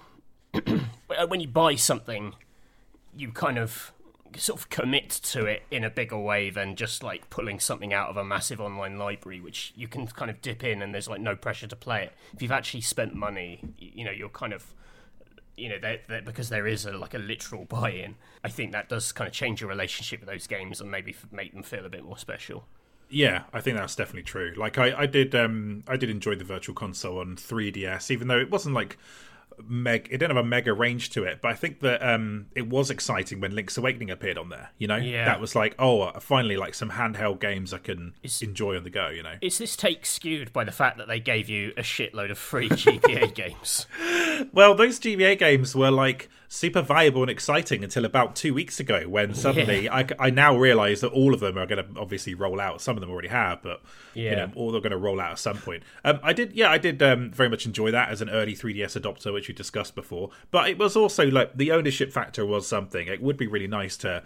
when 1.29 1.41
you 1.41 1.49
buy 1.49 1.77
something, 1.77 2.35
you 3.17 3.33
kind 3.33 3.59
of 3.59 3.93
sort 4.37 4.61
of 4.61 4.71
commit 4.71 5.11
to 5.11 5.47
it 5.47 5.63
in 5.71 5.83
a 5.83 5.91
bigger 5.91 6.19
way 6.19 6.51
than 6.51 6.77
just 6.77 7.03
like 7.03 7.29
pulling 7.31 7.59
something 7.59 7.93
out 7.93 8.09
of 8.09 8.17
a 8.17 8.25
massive 8.25 8.61
online 8.61 8.97
library 8.97 9.41
which 9.41 9.73
you 9.75 9.89
can 9.89 10.07
kind 10.07 10.31
of 10.31 10.41
dip 10.41 10.63
in 10.63 10.83
and 10.83 10.95
there's 10.95 11.09
like 11.09 11.21
no 11.21 11.35
pressure 11.35 11.67
to 11.67 11.75
play 11.75 12.05
it 12.05 12.13
if 12.33 12.41
you've 12.41 12.53
actually 12.53 12.81
spent 12.81 13.13
money 13.13 13.61
you 13.77 14.05
know 14.05 14.11
you're 14.13 14.29
kind 14.29 14.53
of 14.53 14.73
you 15.61 15.69
know, 15.69 16.21
because 16.25 16.49
there 16.49 16.67
is 16.67 16.87
a, 16.87 16.93
like 16.93 17.15
a 17.15 17.19
literal 17.19 17.65
buy-in. 17.65 18.17
I 18.43 18.49
think 18.49 18.73
that 18.73 18.89
does 18.89 19.13
kind 19.13 19.29
of 19.29 19.35
change 19.35 19.61
your 19.61 19.69
relationship 19.69 20.21
with 20.21 20.29
those 20.29 20.47
games 20.47 20.81
and 20.81 20.91
maybe 20.91 21.15
make 21.31 21.53
them 21.53 21.63
feel 21.63 21.85
a 21.85 21.89
bit 21.89 22.05
more 22.05 22.19
special. 22.19 22.65
Yeah, 23.11 23.43
I 23.53 23.61
think 23.61 23.77
that's 23.77 23.97
definitely 23.97 24.23
true. 24.23 24.55
Like 24.57 24.79
I, 24.79 25.03
I 25.03 25.07
did, 25.07 25.35
um, 25.35 25.83
I 25.89 25.97
did 25.97 26.11
enjoy 26.11 26.37
the 26.37 26.45
Virtual 26.45 26.75
Console 26.75 27.19
on 27.19 27.37
3DS, 27.37 28.11
even 28.11 28.29
though 28.29 28.39
it 28.39 28.51
wasn't 28.51 28.75
like 28.75 28.97
meg 29.69 30.09
it 30.11 30.19
didn't 30.19 30.35
have 30.37 30.45
a 30.45 30.49
mega 30.49 30.73
range 30.73 31.11
to 31.11 31.25
it 31.25 31.41
but 31.43 31.51
i 31.51 31.55
think 31.55 31.81
that 31.81 32.03
um 32.03 32.47
it 32.55 32.69
was 32.69 32.91
exciting 32.91 33.41
when 33.41 33.55
link's 33.55 33.77
awakening 33.77 34.11
appeared 34.11 34.39
on 34.39 34.49
there 34.49 34.71
you 34.79 34.87
know? 34.87 34.97
Yeah. 34.97 35.25
that 35.25 35.41
was 35.41 35.55
like 35.55 35.75
oh 35.79 36.03
uh, 36.03 36.21
finally 36.21 36.57
like 36.57 36.75
some 36.75 36.91
handheld 36.91 37.41
games 37.41 37.73
i 37.73 37.79
can 37.79 38.15
is, 38.23 38.43
enjoy 38.43 38.77
on 38.77 38.85
the 38.85 38.91
go 38.91 39.09
you 39.09 39.23
know? 39.23 39.35
Is 39.41 39.59
this 39.59 39.77
take 39.77 40.07
skewed 40.07 40.53
by 40.53 40.65
the 40.65 40.73
fact 40.73 40.99
that 40.99 41.09
they 41.09 41.21
gave 41.21 41.49
you 41.49 41.73
a 41.77 41.83
shitload 41.83 42.31
of 42.31 42.39
free 42.39 42.69
gba 42.69 43.35
games? 43.35 43.87
Well 44.53 44.75
those 44.75 45.01
gba 45.01 45.39
games 45.39 45.75
were 45.75 45.91
like 45.91 46.29
super 46.53 46.83
viable 46.83 47.23
and 47.23 47.31
exciting 47.31 47.85
until 47.85 48.05
about 48.05 48.35
two 48.35 48.53
weeks 48.53 48.81
ago 48.81 49.05
when 49.09 49.33
suddenly 49.33 49.85
yeah. 49.85 49.95
I, 49.95 50.07
I 50.19 50.31
now 50.31 50.59
realize 50.59 51.01
that 51.01 51.13
all 51.13 51.33
of 51.33 51.39
them 51.39 51.57
are 51.57 51.65
going 51.65 51.79
to 51.79 52.01
obviously 52.01 52.35
roll 52.35 52.61
out 52.61 52.81
some 52.81 52.97
of 52.97 53.01
them 53.01 53.09
already 53.09 53.29
have 53.29 53.63
but 53.63 53.81
yeah. 54.15 54.31
you 54.31 54.37
know 54.37 54.51
all 54.57 54.73
they're 54.73 54.81
going 54.81 54.91
to 54.91 54.99
roll 54.99 55.21
out 55.21 55.31
at 55.31 55.39
some 55.39 55.59
point 55.59 55.85
um, 56.05 56.19
i 56.25 56.33
did 56.33 56.53
yeah 56.53 56.69
i 56.69 56.77
did 56.77 57.01
um, 57.05 57.31
very 57.31 57.49
much 57.49 57.67
enjoy 57.67 57.93
that 57.93 58.09
as 58.09 58.21
an 58.21 58.29
early 58.29 58.55
3ds 58.55 59.01
adopter 59.01 59.33
which 59.33 59.47
we 59.47 59.55
discussed 59.55 59.95
before 59.95 60.31
but 60.51 60.69
it 60.69 60.77
was 60.77 60.97
also 60.97 61.25
like 61.31 61.57
the 61.57 61.71
ownership 61.71 62.13
factor 62.13 62.45
was 62.45 62.67
something 62.67 63.07
it 63.07 63.23
would 63.23 63.37
be 63.37 63.47
really 63.47 63.69
nice 63.69 63.97
to 63.97 64.21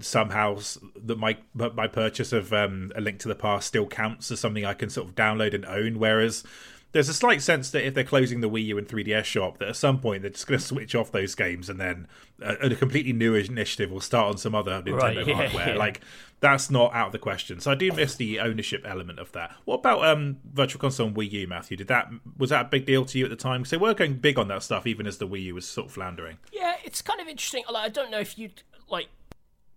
somehow 0.00 0.58
that 0.96 1.16
my 1.16 1.36
my 1.54 1.86
purchase 1.86 2.32
of 2.32 2.52
um, 2.52 2.90
a 2.96 3.00
link 3.00 3.20
to 3.20 3.28
the 3.28 3.36
past 3.36 3.68
still 3.68 3.86
counts 3.86 4.32
as 4.32 4.40
something 4.40 4.64
i 4.64 4.74
can 4.74 4.90
sort 4.90 5.06
of 5.06 5.14
download 5.14 5.54
and 5.54 5.64
own 5.64 6.00
whereas 6.00 6.42
there's 6.92 7.08
a 7.08 7.14
slight 7.14 7.42
sense 7.42 7.70
that 7.70 7.86
if 7.86 7.94
they're 7.94 8.04
closing 8.04 8.40
the 8.40 8.48
Wii 8.48 8.64
U 8.66 8.78
and 8.78 8.88
3DS 8.88 9.24
shop, 9.24 9.58
that 9.58 9.68
at 9.68 9.76
some 9.76 10.00
point 10.00 10.22
they're 10.22 10.30
just 10.30 10.46
going 10.46 10.58
to 10.58 10.64
switch 10.64 10.94
off 10.94 11.12
those 11.12 11.34
games 11.34 11.68
and 11.68 11.78
then 11.78 12.08
a, 12.40 12.54
a, 12.66 12.74
completely 12.74 13.12
new 13.12 13.34
initiative 13.34 13.90
will 13.90 14.00
start 14.00 14.30
on 14.30 14.38
some 14.38 14.54
other 14.54 14.82
Nintendo 14.82 14.98
right, 14.98 15.26
yeah, 15.26 15.34
hardware. 15.34 15.68
Yeah. 15.68 15.74
Like 15.74 16.00
that's 16.40 16.70
not 16.70 16.94
out 16.94 17.08
of 17.08 17.12
the 17.12 17.18
question. 17.18 17.60
So 17.60 17.70
I 17.70 17.74
do 17.74 17.92
miss 17.92 18.14
the 18.14 18.40
ownership 18.40 18.84
element 18.86 19.18
of 19.18 19.32
that. 19.32 19.54
What 19.66 19.76
about 19.76 20.04
um, 20.06 20.38
Virtual 20.50 20.80
Console 20.80 21.08
and 21.08 21.16
Wii 21.16 21.30
U, 21.32 21.46
Matthew? 21.46 21.76
Did 21.76 21.88
that 21.88 22.10
was 22.38 22.50
that 22.50 22.66
a 22.66 22.68
big 22.68 22.86
deal 22.86 23.04
to 23.04 23.18
you 23.18 23.24
at 23.24 23.30
the 23.30 23.36
time? 23.36 23.62
Because 23.62 23.70
they 23.70 23.76
were 23.76 23.92
going 23.92 24.14
big 24.14 24.38
on 24.38 24.48
that 24.48 24.62
stuff, 24.62 24.86
even 24.86 25.06
as 25.06 25.18
the 25.18 25.28
Wii 25.28 25.44
U 25.44 25.56
was 25.56 25.68
sort 25.68 25.88
of 25.88 25.92
floundering. 25.92 26.38
Yeah, 26.52 26.76
it's 26.84 27.02
kind 27.02 27.20
of 27.20 27.28
interesting. 27.28 27.64
Like, 27.70 27.84
I 27.84 27.88
don't 27.90 28.10
know 28.10 28.20
if 28.20 28.38
you'd 28.38 28.62
like 28.88 29.08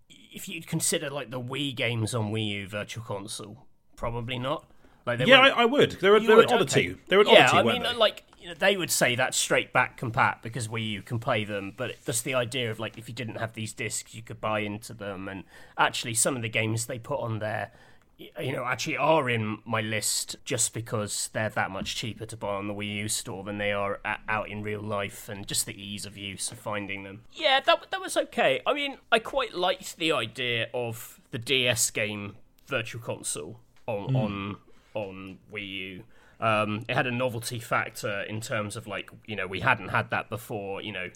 if 0.08 0.48
you'd 0.48 0.66
consider 0.66 1.10
like 1.10 1.30
the 1.30 1.40
Wii 1.40 1.74
games 1.74 2.14
on 2.14 2.32
Wii 2.32 2.48
U 2.48 2.68
Virtual 2.68 3.04
Console. 3.04 3.66
Probably 3.96 4.38
not. 4.38 4.66
Like 5.06 5.26
yeah, 5.26 5.40
I, 5.40 5.48
I, 5.48 5.64
would. 5.64 5.92
They're, 5.92 6.18
they're 6.20 6.40
an 6.40 6.46
oddity. 6.46 6.90
Okay. 6.90 7.00
They're 7.08 7.20
an 7.20 7.28
yeah, 7.28 7.50
oddity. 7.50 7.70
I 7.70 7.72
mean, 7.72 7.82
they? 7.82 7.94
like 7.94 8.24
you 8.40 8.48
know, 8.48 8.54
they 8.54 8.76
would 8.76 8.90
say 8.90 9.14
that 9.14 9.34
straight 9.34 9.72
back 9.72 9.98
compat 9.98 10.42
because 10.42 10.68
Wii 10.68 10.90
U 10.90 11.02
can 11.02 11.18
play 11.18 11.44
them, 11.44 11.72
but 11.76 11.96
just 12.04 12.24
the 12.24 12.34
idea 12.34 12.70
of 12.70 12.80
like 12.80 12.98
if 12.98 13.08
you 13.08 13.14
didn't 13.14 13.36
have 13.36 13.54
these 13.54 13.72
discs, 13.72 14.14
you 14.14 14.22
could 14.22 14.40
buy 14.40 14.60
into 14.60 14.94
them, 14.94 15.28
and 15.28 15.44
actually 15.78 16.14
some 16.14 16.36
of 16.36 16.42
the 16.42 16.48
games 16.48 16.86
they 16.86 16.98
put 16.98 17.20
on 17.20 17.38
there, 17.38 17.72
you 18.18 18.52
know, 18.52 18.64
actually 18.64 18.96
are 18.96 19.30
in 19.30 19.58
my 19.64 19.80
list 19.80 20.36
just 20.44 20.74
because 20.74 21.30
they're 21.32 21.50
that 21.50 21.70
much 21.70 21.94
cheaper 21.94 22.26
to 22.26 22.36
buy 22.36 22.54
on 22.54 22.66
the 22.68 22.74
Wii 22.74 22.96
U 22.96 23.08
store 23.08 23.44
than 23.44 23.58
they 23.58 23.72
are 23.72 24.00
out 24.28 24.48
in 24.48 24.62
real 24.62 24.82
life, 24.82 25.28
and 25.28 25.46
just 25.46 25.66
the 25.66 25.80
ease 25.80 26.04
of 26.04 26.16
use 26.16 26.50
of 26.50 26.58
finding 26.58 27.04
them. 27.04 27.22
Yeah, 27.32 27.60
that 27.60 27.90
that 27.90 28.00
was 28.00 28.16
okay. 28.16 28.60
I 28.66 28.74
mean, 28.74 28.98
I 29.10 29.18
quite 29.18 29.54
liked 29.54 29.98
the 29.98 30.12
idea 30.12 30.68
of 30.74 31.20
the 31.30 31.38
DS 31.38 31.90
game 31.90 32.36
Virtual 32.66 33.00
Console 33.00 33.60
on 33.86 34.12
mm. 34.12 34.16
on 34.16 34.56
on 34.94 35.38
Wii 35.52 35.68
U. 35.68 36.04
Um, 36.40 36.84
it 36.88 36.94
had 36.94 37.06
a 37.06 37.12
novelty 37.12 37.60
factor 37.60 38.22
in 38.22 38.40
terms 38.40 38.76
of 38.76 38.86
like 38.86 39.10
you 39.26 39.36
know 39.36 39.46
we 39.46 39.60
hadn't 39.60 39.88
had 39.88 40.10
that 40.10 40.28
before. 40.28 40.82
You 40.82 40.92
know, 40.92 41.10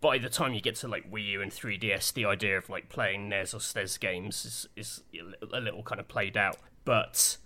by 0.00 0.18
the 0.18 0.28
time 0.28 0.54
you 0.54 0.60
get 0.60 0.76
to 0.76 0.88
like 0.88 1.10
Wii 1.10 1.26
U 1.32 1.42
and 1.42 1.52
3DS, 1.52 2.12
the 2.12 2.24
idea 2.24 2.56
of 2.56 2.70
like 2.70 2.88
playing 2.88 3.28
NES 3.28 3.54
or 3.54 3.58
SNES 3.58 4.00
games 4.00 4.44
is 4.44 4.68
is 4.76 5.02
a 5.52 5.60
little 5.60 5.82
kind 5.82 6.00
of 6.00 6.08
played 6.08 6.36
out. 6.36 6.56
But 6.84 7.36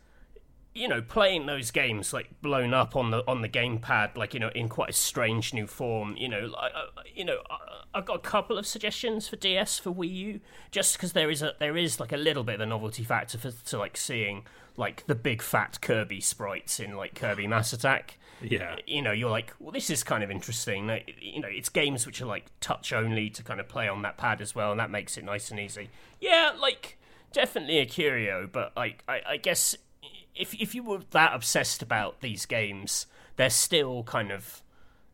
you 0.75 0.89
know, 0.89 1.01
playing 1.01 1.47
those 1.47 1.71
games 1.71 2.13
like 2.13 2.29
blown 2.43 2.75
up 2.75 2.97
on 2.97 3.13
the 3.13 3.23
on 3.29 3.43
the 3.43 3.49
gamepad, 3.49 4.17
like 4.17 4.35
you 4.35 4.41
know, 4.41 4.51
in 4.55 4.69
quite 4.69 4.91
a 4.91 4.93
strange 4.93 5.55
new 5.55 5.69
form. 5.69 6.17
You 6.17 6.29
know, 6.29 6.53
I, 6.59 6.67
I, 6.67 6.69
uh, 6.69 6.87
uh, 6.97 7.03
you 7.15 7.25
know, 7.25 7.39
I, 7.49 7.59
I've 7.95 8.05
got 8.05 8.17
a 8.17 8.21
couple 8.21 8.59
of 8.59 8.67
suggestions 8.67 9.29
for 9.29 9.37
DS 9.37 9.79
for 9.79 9.93
Wii 9.93 10.13
U, 10.15 10.41
just 10.73 10.95
because 10.95 11.13
there 11.13 11.31
is 11.31 11.43
a 11.43 11.55
there 11.61 11.77
is 11.77 12.01
like 12.01 12.13
a 12.13 12.17
little 12.17 12.43
bit 12.43 12.57
of 12.57 12.61
a 12.63 12.67
novelty 12.67 13.05
factor 13.05 13.39
for 13.39 13.53
to 13.53 13.79
like 13.79 13.97
seeing 13.97 14.45
like 14.77 15.07
the 15.07 15.15
big 15.15 15.43
fat 15.43 15.81
Kirby 15.81 16.21
sprites 16.21 16.81
in 16.81 16.97
like 16.97 17.15
Kirby 17.15 17.47
Mass 17.47 17.73
Attack. 17.73 18.19
Yeah, 18.43 18.77
you 18.85 19.01
know, 19.01 19.13
you're 19.13 19.31
like, 19.31 19.55
well, 19.61 19.71
this 19.71 19.89
is 19.91 20.03
kind 20.03 20.25
of 20.25 20.31
interesting. 20.31 20.91
You 21.21 21.41
know, 21.41 21.49
it's 21.49 21.69
games 21.69 22.05
which 22.05 22.21
are 22.21 22.27
like 22.27 22.47
touch 22.61 22.93
only 22.93 23.31
to 23.31 23.45
kind 23.45 23.61
of 23.61 23.69
play 23.69 23.87
on 23.87 24.03
that 24.03 24.17
pad 24.17 24.41
as 24.41 24.57
well, 24.57 24.73
and 24.73 24.81
that 24.81 24.91
makes 24.91 25.17
it 25.17 25.25
nice 25.25 25.53
and 25.53 25.61
easy. 25.61 25.89
Yeah, 26.21 26.51
like 26.61 26.99
definitely 27.33 27.79
a 27.79 27.87
curio, 27.87 28.49
but 28.51 28.73
like 28.77 29.05
I, 29.07 29.21
I 29.25 29.37
guess 29.37 29.77
if 30.35 30.55
if 30.55 30.75
you 30.75 30.83
were 30.83 31.01
that 31.11 31.35
obsessed 31.35 31.83
about 31.83 32.21
these 32.21 32.47
games, 32.47 33.07
they're 33.37 33.51
still 33.51 34.03
kind 34.05 34.31
of 34.31 34.63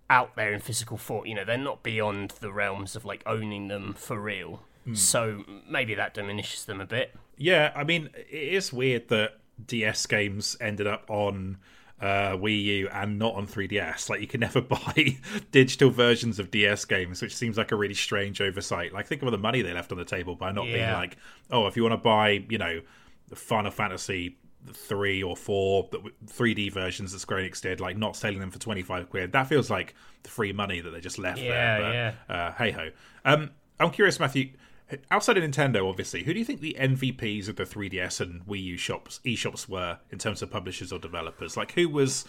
out 0.08 0.34
there 0.36 0.52
in 0.52 0.60
physical 0.60 0.96
form. 0.96 1.26
You 1.26 1.36
know, 1.36 1.44
they're 1.44 1.58
not 1.58 1.82
beyond 1.82 2.32
the 2.40 2.52
realms 2.52 2.96
of 2.96 3.04
like 3.04 3.22
owning 3.26 3.68
them 3.68 3.94
for 3.94 4.20
real. 4.20 4.62
Mm. 4.86 4.96
So 4.96 5.44
maybe 5.68 5.94
that 5.94 6.14
diminishes 6.14 6.64
them 6.64 6.80
a 6.80 6.86
bit. 6.86 7.14
Yeah, 7.36 7.72
I 7.74 7.84
mean, 7.84 8.10
it 8.14 8.54
is 8.54 8.72
weird 8.72 9.08
that 9.08 9.38
DS 9.66 10.06
games 10.06 10.56
ended 10.60 10.86
up 10.86 11.08
on 11.08 11.58
uh, 12.00 12.32
Wii 12.32 12.64
U 12.64 12.88
and 12.88 13.18
not 13.18 13.34
on 13.34 13.46
3DS. 13.46 14.08
Like 14.08 14.20
you 14.20 14.26
can 14.26 14.40
never 14.40 14.60
buy 14.60 15.18
digital 15.52 15.90
versions 15.90 16.38
of 16.38 16.50
DS 16.50 16.84
games, 16.86 17.22
which 17.22 17.36
seems 17.36 17.56
like 17.56 17.72
a 17.72 17.76
really 17.76 17.94
strange 17.94 18.40
oversight. 18.40 18.92
Like 18.92 19.06
think 19.06 19.22
of 19.22 19.28
all 19.28 19.32
the 19.32 19.38
money 19.38 19.62
they 19.62 19.72
left 19.72 19.92
on 19.92 19.98
the 19.98 20.04
table 20.04 20.34
by 20.34 20.50
not 20.52 20.66
yeah. 20.66 20.72
being 20.72 20.92
like, 20.92 21.16
oh, 21.50 21.66
if 21.66 21.76
you 21.76 21.82
want 21.82 21.92
to 21.92 21.98
buy, 21.98 22.44
you 22.48 22.58
know, 22.58 22.80
Final 23.34 23.70
Fantasy 23.70 24.36
three 24.72 25.22
or 25.22 25.36
four 25.36 25.88
3D 26.26 26.72
versions 26.72 27.12
that 27.12 27.18
Square 27.20 27.40
Enix 27.40 27.60
did, 27.60 27.80
like 27.80 27.96
not 27.96 28.16
selling 28.16 28.40
them 28.40 28.50
for 28.50 28.58
25 28.58 29.10
quid. 29.10 29.32
That 29.32 29.48
feels 29.48 29.70
like 29.70 29.94
the 30.22 30.30
free 30.30 30.52
money 30.52 30.80
that 30.80 30.90
they 30.90 31.00
just 31.00 31.18
left 31.18 31.38
yeah, 31.38 31.50
there. 31.50 31.80
But, 31.80 32.34
yeah. 32.34 32.36
Uh, 32.36 32.52
hey 32.52 32.70
ho. 32.70 32.90
Um, 33.24 33.50
I'm 33.78 33.90
curious, 33.90 34.20
Matthew 34.20 34.50
outside 35.10 35.36
of 35.36 35.44
Nintendo, 35.44 35.88
obviously, 35.88 36.22
who 36.22 36.32
do 36.32 36.38
you 36.38 36.44
think 36.44 36.60
the 36.60 36.76
MVPs 36.78 37.48
of 37.48 37.56
the 37.56 37.64
3DS 37.64 38.20
and 38.20 38.44
Wii 38.46 38.62
U 38.62 38.76
shops, 38.76 39.20
eShops, 39.24 39.68
were 39.68 39.98
in 40.10 40.18
terms 40.18 40.42
of 40.42 40.50
publishers 40.50 40.92
or 40.92 40.98
developers? 40.98 41.56
Like, 41.56 41.72
who 41.72 41.88
was 41.88 42.24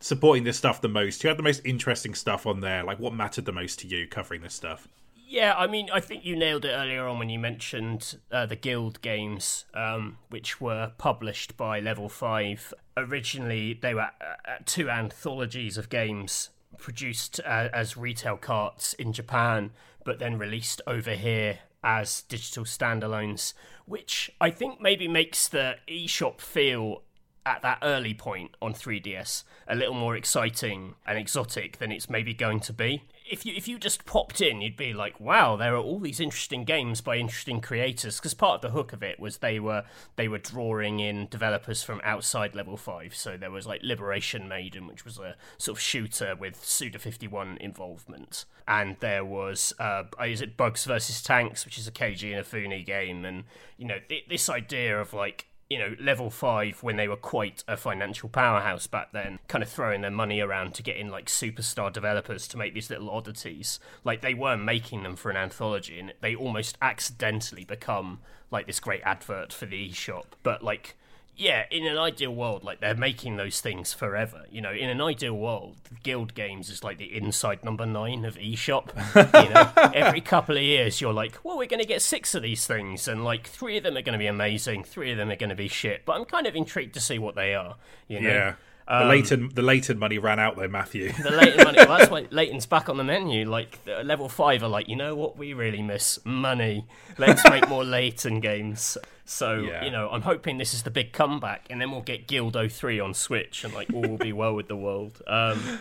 supporting 0.00 0.44
this 0.44 0.56
stuff 0.56 0.80
the 0.80 0.88
most? 0.88 1.22
Who 1.22 1.28
had 1.28 1.38
the 1.38 1.42
most 1.42 1.62
interesting 1.64 2.14
stuff 2.14 2.46
on 2.46 2.60
there? 2.60 2.84
Like, 2.84 2.98
what 2.98 3.14
mattered 3.14 3.44
the 3.44 3.52
most 3.52 3.80
to 3.80 3.86
you 3.86 4.06
covering 4.06 4.42
this 4.42 4.54
stuff? 4.54 4.88
Yeah, 5.26 5.54
I 5.56 5.66
mean, 5.66 5.88
I 5.92 6.00
think 6.00 6.24
you 6.24 6.36
nailed 6.36 6.64
it 6.64 6.70
earlier 6.70 7.06
on 7.06 7.18
when 7.18 7.28
you 7.28 7.38
mentioned 7.38 8.18
uh, 8.30 8.46
the 8.46 8.56
Guild 8.56 9.00
games, 9.00 9.64
um, 9.74 10.18
which 10.28 10.60
were 10.60 10.92
published 10.98 11.56
by 11.56 11.80
Level 11.80 12.08
5. 12.08 12.74
Originally, 12.96 13.72
they 13.74 13.94
were 13.94 14.10
uh, 14.20 14.56
two 14.66 14.90
anthologies 14.90 15.78
of 15.78 15.88
games 15.88 16.50
produced 16.78 17.40
uh, 17.40 17.68
as 17.72 17.96
retail 17.96 18.36
carts 18.36 18.92
in 18.94 19.12
Japan, 19.12 19.70
but 20.04 20.18
then 20.18 20.38
released 20.38 20.82
over 20.86 21.12
here 21.12 21.60
as 21.82 22.22
digital 22.22 22.64
standalones, 22.64 23.54
which 23.86 24.30
I 24.40 24.50
think 24.50 24.80
maybe 24.80 25.08
makes 25.08 25.48
the 25.48 25.76
eShop 25.88 26.40
feel 26.40 27.02
at 27.46 27.62
that 27.62 27.78
early 27.82 28.14
point 28.14 28.56
on 28.62 28.72
3DS 28.72 29.44
a 29.68 29.74
little 29.74 29.94
more 29.94 30.16
exciting 30.16 30.94
and 31.06 31.18
exotic 31.18 31.78
than 31.78 31.92
it's 31.92 32.08
maybe 32.08 32.32
going 32.32 32.60
to 32.60 32.72
be 32.72 33.02
if 33.28 33.46
you 33.46 33.54
if 33.56 33.66
you 33.66 33.78
just 33.78 34.04
popped 34.04 34.40
in, 34.40 34.60
you'd 34.60 34.76
be 34.76 34.92
like, 34.92 35.18
"Wow, 35.18 35.56
there 35.56 35.74
are 35.74 35.78
all 35.78 35.98
these 35.98 36.20
interesting 36.20 36.64
games 36.64 37.00
by 37.00 37.16
interesting 37.16 37.60
creators." 37.60 38.18
Because 38.18 38.34
part 38.34 38.56
of 38.56 38.60
the 38.60 38.70
hook 38.70 38.92
of 38.92 39.02
it 39.02 39.18
was 39.18 39.38
they 39.38 39.58
were 39.58 39.84
they 40.16 40.28
were 40.28 40.38
drawing 40.38 41.00
in 41.00 41.28
developers 41.28 41.82
from 41.82 42.00
outside 42.04 42.54
Level 42.54 42.76
Five. 42.76 43.14
So 43.14 43.36
there 43.36 43.50
was 43.50 43.66
like 43.66 43.82
Liberation 43.82 44.46
Maiden, 44.48 44.86
which 44.86 45.04
was 45.04 45.18
a 45.18 45.36
sort 45.56 45.78
of 45.78 45.82
shooter 45.82 46.36
with 46.36 46.62
Suda 46.64 46.98
Fifty 46.98 47.26
One 47.26 47.56
involvement, 47.60 48.44
and 48.68 48.96
there 49.00 49.24
was 49.24 49.72
uh, 49.78 50.04
is 50.26 50.42
it 50.42 50.56
Bugs 50.56 50.84
versus 50.84 51.22
Tanks, 51.22 51.64
which 51.64 51.78
is 51.78 51.88
a 51.88 51.92
Keiji 51.92 52.32
Inafune 52.34 52.84
game, 52.84 53.24
and 53.24 53.44
you 53.78 53.86
know 53.86 53.98
th- 54.08 54.28
this 54.28 54.50
idea 54.50 55.00
of 55.00 55.14
like 55.14 55.46
you 55.70 55.78
know, 55.78 55.94
level 56.00 56.30
five 56.30 56.82
when 56.82 56.96
they 56.96 57.08
were 57.08 57.16
quite 57.16 57.64
a 57.66 57.76
financial 57.76 58.28
powerhouse 58.28 58.86
back 58.86 59.12
then, 59.12 59.38
kind 59.48 59.62
of 59.62 59.70
throwing 59.70 60.02
their 60.02 60.10
money 60.10 60.40
around 60.40 60.74
to 60.74 60.82
get 60.82 60.96
in 60.96 61.08
like 61.08 61.26
superstar 61.26 61.92
developers 61.92 62.46
to 62.48 62.58
make 62.58 62.74
these 62.74 62.90
little 62.90 63.10
oddities. 63.10 63.80
Like 64.04 64.20
they 64.20 64.34
were 64.34 64.56
making 64.56 65.02
them 65.02 65.16
for 65.16 65.30
an 65.30 65.36
anthology, 65.36 65.98
and 65.98 66.12
they 66.20 66.34
almost 66.34 66.76
accidentally 66.82 67.64
become 67.64 68.20
like 68.50 68.66
this 68.66 68.80
great 68.80 69.02
advert 69.04 69.52
for 69.52 69.66
the 69.66 69.90
eShop. 69.90 70.26
But 70.42 70.62
like 70.62 70.96
yeah, 71.36 71.64
in 71.70 71.86
an 71.86 71.98
ideal 71.98 72.34
world, 72.34 72.62
like 72.62 72.80
they're 72.80 72.94
making 72.94 73.36
those 73.36 73.60
things 73.60 73.92
forever. 73.92 74.44
You 74.50 74.60
know, 74.60 74.72
in 74.72 74.88
an 74.88 75.00
ideal 75.00 75.34
world, 75.34 75.76
Guild 76.02 76.34
Games 76.34 76.70
is 76.70 76.84
like 76.84 76.98
the 76.98 77.16
inside 77.16 77.64
number 77.64 77.86
nine 77.86 78.24
of 78.24 78.36
eShop. 78.36 78.94
you 79.14 79.50
know, 79.52 79.92
every 79.94 80.20
couple 80.20 80.56
of 80.56 80.62
years, 80.62 81.00
you're 81.00 81.12
like, 81.12 81.38
well, 81.42 81.58
we're 81.58 81.66
going 81.66 81.80
to 81.80 81.86
get 81.86 82.02
six 82.02 82.34
of 82.34 82.42
these 82.42 82.66
things, 82.66 83.08
and 83.08 83.24
like 83.24 83.48
three 83.48 83.76
of 83.76 83.82
them 83.82 83.96
are 83.96 84.02
going 84.02 84.12
to 84.12 84.18
be 84.18 84.26
amazing, 84.26 84.84
three 84.84 85.10
of 85.10 85.18
them 85.18 85.30
are 85.30 85.36
going 85.36 85.50
to 85.50 85.56
be 85.56 85.68
shit. 85.68 86.04
But 86.04 86.16
I'm 86.16 86.24
kind 86.24 86.46
of 86.46 86.54
intrigued 86.54 86.94
to 86.94 87.00
see 87.00 87.18
what 87.18 87.34
they 87.34 87.54
are. 87.54 87.76
You 88.06 88.20
know? 88.20 88.28
Yeah. 88.28 88.54
The 88.86 89.34
um, 89.34 89.50
the 89.54 89.62
Layton 89.62 89.98
money 89.98 90.18
ran 90.18 90.38
out 90.38 90.56
though, 90.56 90.68
Matthew. 90.68 91.10
The 91.12 91.30
Layton 91.30 91.64
money. 91.64 91.78
Well, 91.78 91.98
that's 91.98 92.10
why 92.10 92.26
Layton's 92.30 92.66
back 92.66 92.88
on 92.88 92.98
the 92.98 93.04
menu. 93.04 93.48
Like 93.48 93.78
level 93.86 94.28
five 94.28 94.62
are 94.62 94.68
like, 94.68 94.88
you 94.88 94.96
know 94.96 95.14
what 95.14 95.38
we 95.38 95.54
really 95.54 95.82
miss? 95.82 96.18
Money. 96.24 96.86
Let's 97.16 97.42
make 97.48 97.68
more 97.68 97.84
Layton 97.84 98.40
games. 98.40 98.98
So 99.24 99.54
yeah. 99.54 99.84
you 99.84 99.90
know, 99.90 100.08
I'm 100.10 100.22
hoping 100.22 100.58
this 100.58 100.74
is 100.74 100.82
the 100.82 100.90
big 100.90 101.12
comeback, 101.12 101.66
and 101.70 101.80
then 101.80 101.90
we'll 101.90 102.02
get 102.02 102.26
Guild 102.26 102.56
03 102.70 103.00
on 103.00 103.14
Switch, 103.14 103.64
and 103.64 103.72
like 103.72 103.92
all 103.92 104.02
will 104.02 104.18
be 104.18 104.32
well 104.32 104.54
with 104.54 104.68
the 104.68 104.76
world. 104.76 105.22
Um, 105.26 105.78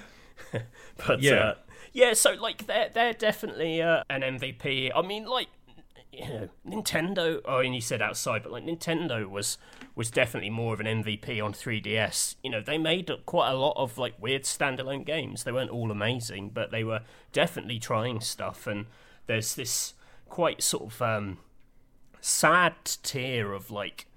but 1.08 1.21
yeah, 1.21 1.34
uh, 1.34 1.56
yeah. 1.91 2.13
So 2.13 2.34
like 2.34 2.67
they're 2.67 2.89
they're 2.93 3.13
definitely 3.13 3.82
uh, 3.82 4.03
an 4.10 4.21
MVP. 4.21 4.91
I 4.95 5.01
mean, 5.01 5.25
like 5.25 5.47
you 6.13 6.27
know, 6.27 6.49
Nintendo. 6.65 7.41
Oh, 7.45 7.60
and 7.60 7.75
you 7.75 7.82
said 7.82 8.01
outside, 8.01 8.43
but 8.43 8.51
like 8.51 8.63
Nintendo 8.63 9.29
was 9.29 9.58
was 9.95 10.10
definitely 10.10 10.49
more 10.49 10.73
of 10.73 10.79
an 10.79 10.86
MVP 10.86 11.43
on 11.43 11.53
3DS. 11.53 12.36
You 12.43 12.49
know, 12.49 12.62
they 12.62 12.77
made 12.77 13.12
quite 13.25 13.51
a 13.51 13.56
lot 13.56 13.73
of 13.75 13.97
like 13.97 14.13
weird 14.21 14.43
standalone 14.43 15.06
games. 15.06 15.43
They 15.43 15.51
weren't 15.51 15.69
all 15.69 15.91
amazing, 15.91 16.51
but 16.53 16.71
they 16.71 16.84
were 16.84 17.01
definitely 17.32 17.79
trying 17.79 18.21
stuff. 18.21 18.67
And 18.67 18.86
there's 19.27 19.56
this 19.56 19.93
quite 20.29 20.63
sort 20.63 20.93
of 20.93 21.01
um, 21.01 21.39
sad 22.23 22.73
tier 23.03 23.51
of 23.51 23.69
like 23.69 24.07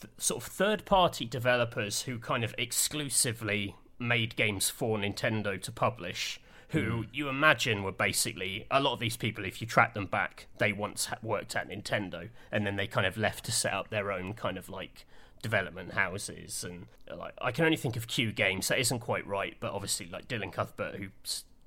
th- 0.00 0.12
sort 0.18 0.42
of 0.42 0.50
third 0.50 0.84
party 0.84 1.24
developers 1.24 2.02
who 2.02 2.18
kind 2.18 2.42
of 2.42 2.52
exclusively 2.58 3.76
made 3.98 4.34
games 4.34 4.68
for 4.68 4.98
Nintendo 4.98 5.60
to 5.62 5.70
publish. 5.70 6.40
Who 6.70 6.80
mm. 6.80 7.06
you 7.12 7.28
imagine 7.28 7.84
were 7.84 7.92
basically 7.92 8.66
a 8.70 8.80
lot 8.80 8.94
of 8.94 8.98
these 8.98 9.16
people, 9.16 9.44
if 9.44 9.60
you 9.60 9.66
track 9.68 9.94
them 9.94 10.06
back, 10.06 10.46
they 10.58 10.72
once 10.72 11.08
worked 11.22 11.54
at 11.54 11.68
Nintendo 11.68 12.30
and 12.50 12.66
then 12.66 12.76
they 12.76 12.88
kind 12.88 13.06
of 13.06 13.16
left 13.16 13.44
to 13.44 13.52
set 13.52 13.72
up 13.72 13.90
their 13.90 14.10
own 14.10 14.32
kind 14.32 14.58
of 14.58 14.68
like 14.68 15.06
development 15.42 15.92
houses 15.92 16.64
and 16.64 16.86
like 17.16 17.34
I 17.40 17.50
can 17.50 17.64
only 17.64 17.76
think 17.76 17.96
of 17.96 18.06
Q 18.06 18.32
Games 18.32 18.68
that 18.68 18.78
isn't 18.78 19.00
quite 19.00 19.26
right 19.26 19.56
but 19.58 19.72
obviously 19.72 20.06
like 20.06 20.28
Dylan 20.28 20.52
Cuthbert 20.52 20.94
who 20.94 21.08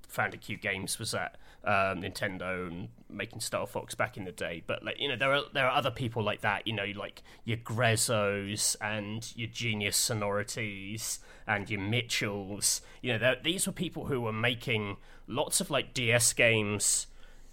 founded 0.08 0.42
Q 0.42 0.56
Games 0.58 0.98
was 0.98 1.14
at 1.14 1.38
um, 1.66 2.02
Nintendo 2.02 2.68
and 2.68 2.90
making 3.10 3.40
Star 3.40 3.66
Fox 3.66 3.96
back 3.96 4.18
in 4.18 4.26
the 4.26 4.32
day. 4.32 4.64
But 4.66 4.84
like 4.84 5.00
you 5.00 5.10
know, 5.10 5.16
there 5.16 5.34
are 5.34 5.42
there 5.54 5.66
are 5.68 5.76
other 5.76 5.92
people 5.92 6.24
like 6.24 6.42
that. 6.42 6.68
You 6.68 6.74
know, 6.74 6.86
like 6.96 7.24
your 7.44 7.58
Grezzos 7.58 8.76
and 8.80 9.32
your 9.36 9.50
Genius 9.50 9.98
Sonorities 9.98 11.20
and 11.48 11.70
your 11.70 11.82
Mitchells. 11.82 12.82
You 13.02 13.18
know, 13.18 13.36
these 13.44 13.66
were 13.66 13.74
people 13.74 14.06
who 14.06 14.22
were 14.22 14.34
making 14.34 14.98
lots 15.28 15.60
of 15.60 15.70
like 15.70 15.94
DS 15.94 16.34
games. 16.34 17.08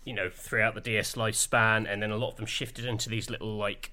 You 0.04 0.14
know, 0.14 0.28
throughout 0.30 0.74
the 0.74 0.80
DS 0.80 1.14
lifespan, 1.14 1.86
and 1.88 2.02
then 2.02 2.10
a 2.10 2.16
lot 2.16 2.30
of 2.30 2.36
them 2.36 2.46
shifted 2.46 2.84
into 2.84 3.08
these 3.08 3.30
little 3.30 3.56
like 3.56 3.92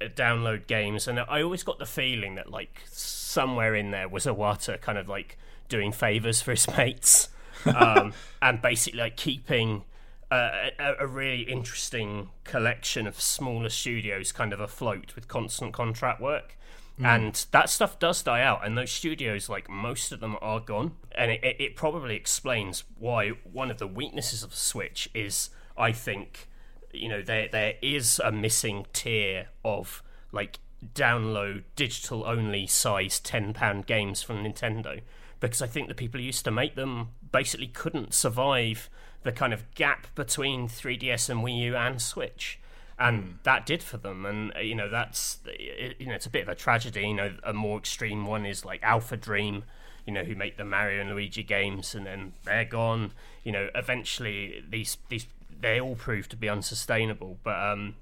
uh, 0.00 0.06
download 0.06 0.66
games. 0.66 1.06
And 1.06 1.20
I 1.20 1.42
always 1.42 1.62
got 1.62 1.78
the 1.78 1.86
feeling 1.86 2.34
that 2.36 2.50
like 2.50 2.80
somewhere 2.86 3.74
in 3.74 3.90
there 3.90 4.08
was 4.08 4.24
Iwata 4.24 4.80
kind 4.80 4.96
of 4.96 5.06
like 5.06 5.36
doing 5.68 5.92
favors 5.92 6.40
for 6.40 6.52
his 6.52 6.66
mates 6.76 7.28
um, 7.66 8.12
and 8.42 8.60
basically 8.62 9.00
like 9.00 9.16
keeping 9.16 9.84
a, 10.30 10.70
a, 11.00 11.06
really 11.06 11.42
interesting 11.42 12.30
collection 12.44 13.06
of 13.06 13.20
smaller 13.20 13.68
studios 13.68 14.32
kind 14.32 14.52
of 14.52 14.60
afloat 14.60 15.14
with 15.14 15.28
constant 15.28 15.72
contract 15.72 16.20
work. 16.20 16.56
Mm. 17.00 17.04
And 17.06 17.46
that 17.52 17.70
stuff 17.70 17.98
does 17.98 18.22
die 18.22 18.42
out, 18.42 18.64
and 18.64 18.76
those 18.76 18.92
studios, 18.92 19.48
like 19.48 19.68
most 19.70 20.12
of 20.12 20.20
them, 20.20 20.36
are 20.40 20.60
gone. 20.60 20.92
And 21.12 21.30
it, 21.30 21.56
it 21.58 21.76
probably 21.76 22.14
explains 22.14 22.84
why 22.98 23.30
one 23.30 23.70
of 23.70 23.78
the 23.78 23.86
weaknesses 23.86 24.42
of 24.42 24.54
Switch 24.54 25.08
is, 25.14 25.50
I 25.78 25.92
think, 25.92 26.48
you 26.92 27.08
know, 27.08 27.22
there 27.22 27.48
there 27.50 27.74
is 27.80 28.20
a 28.22 28.30
missing 28.30 28.86
tier 28.92 29.48
of 29.64 30.02
like 30.30 30.58
download 30.94 31.64
digital 31.74 32.24
only 32.26 32.66
size 32.66 33.18
ten 33.18 33.54
pound 33.54 33.86
games 33.86 34.22
from 34.22 34.44
Nintendo 34.44 35.00
because 35.40 35.62
I 35.62 35.66
think 35.66 35.88
the 35.88 35.94
people 35.94 36.20
who 36.20 36.26
used 36.26 36.44
to 36.44 36.50
make 36.50 36.74
them 36.74 37.08
basically 37.32 37.66
couldn't 37.66 38.14
survive 38.14 38.88
the 39.22 39.32
kind 39.32 39.52
of 39.52 39.72
gap 39.74 40.06
between 40.14 40.68
3DS 40.68 41.28
and 41.28 41.40
Wii 41.40 41.58
U 41.58 41.76
and 41.76 42.00
Switch. 42.00 42.58
And 42.98 43.22
mm. 43.22 43.42
that 43.44 43.66
did 43.66 43.82
for 43.82 43.96
them, 43.96 44.26
and 44.26 44.54
uh, 44.54 44.60
you 44.60 44.74
know 44.74 44.90
that's 44.90 45.38
you 45.58 46.06
know 46.06 46.14
it's 46.14 46.26
a 46.26 46.30
bit 46.30 46.42
of 46.42 46.48
a 46.50 46.54
tragedy. 46.54 47.00
You 47.00 47.14
know, 47.14 47.34
a 47.42 47.54
more 47.54 47.78
extreme 47.78 48.26
one 48.26 48.44
is 48.44 48.64
like 48.64 48.82
Alpha 48.82 49.16
Dream, 49.16 49.64
you 50.06 50.12
know, 50.12 50.22
who 50.22 50.34
make 50.34 50.58
the 50.58 50.66
Mario 50.66 51.00
and 51.00 51.10
Luigi 51.10 51.42
games, 51.42 51.94
and 51.94 52.04
then 52.04 52.34
they're 52.44 52.66
gone. 52.66 53.12
You 53.42 53.52
know, 53.52 53.70
eventually 53.74 54.62
these 54.68 54.98
these 55.08 55.26
they 55.60 55.80
all 55.80 55.94
prove 55.94 56.28
to 56.28 56.36
be 56.36 56.48
unsustainable. 56.48 57.38
But 57.42 57.58
um, 57.58 57.94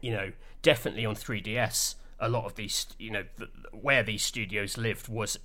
you 0.00 0.12
know, 0.12 0.32
definitely 0.62 1.06
on 1.06 1.14
3DS, 1.14 1.94
a 2.18 2.28
lot 2.28 2.44
of 2.44 2.54
these, 2.54 2.86
you 2.98 3.10
know, 3.10 3.24
th- 3.38 3.50
where 3.72 4.02
these 4.02 4.22
studios 4.22 4.76
lived 4.76 5.08
was 5.08 5.38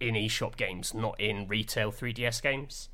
in 0.00 0.14
eShop 0.14 0.56
games, 0.56 0.94
not 0.94 1.18
in 1.20 1.46
retail 1.48 1.92
3DS 1.92 2.42
games. 2.42 2.88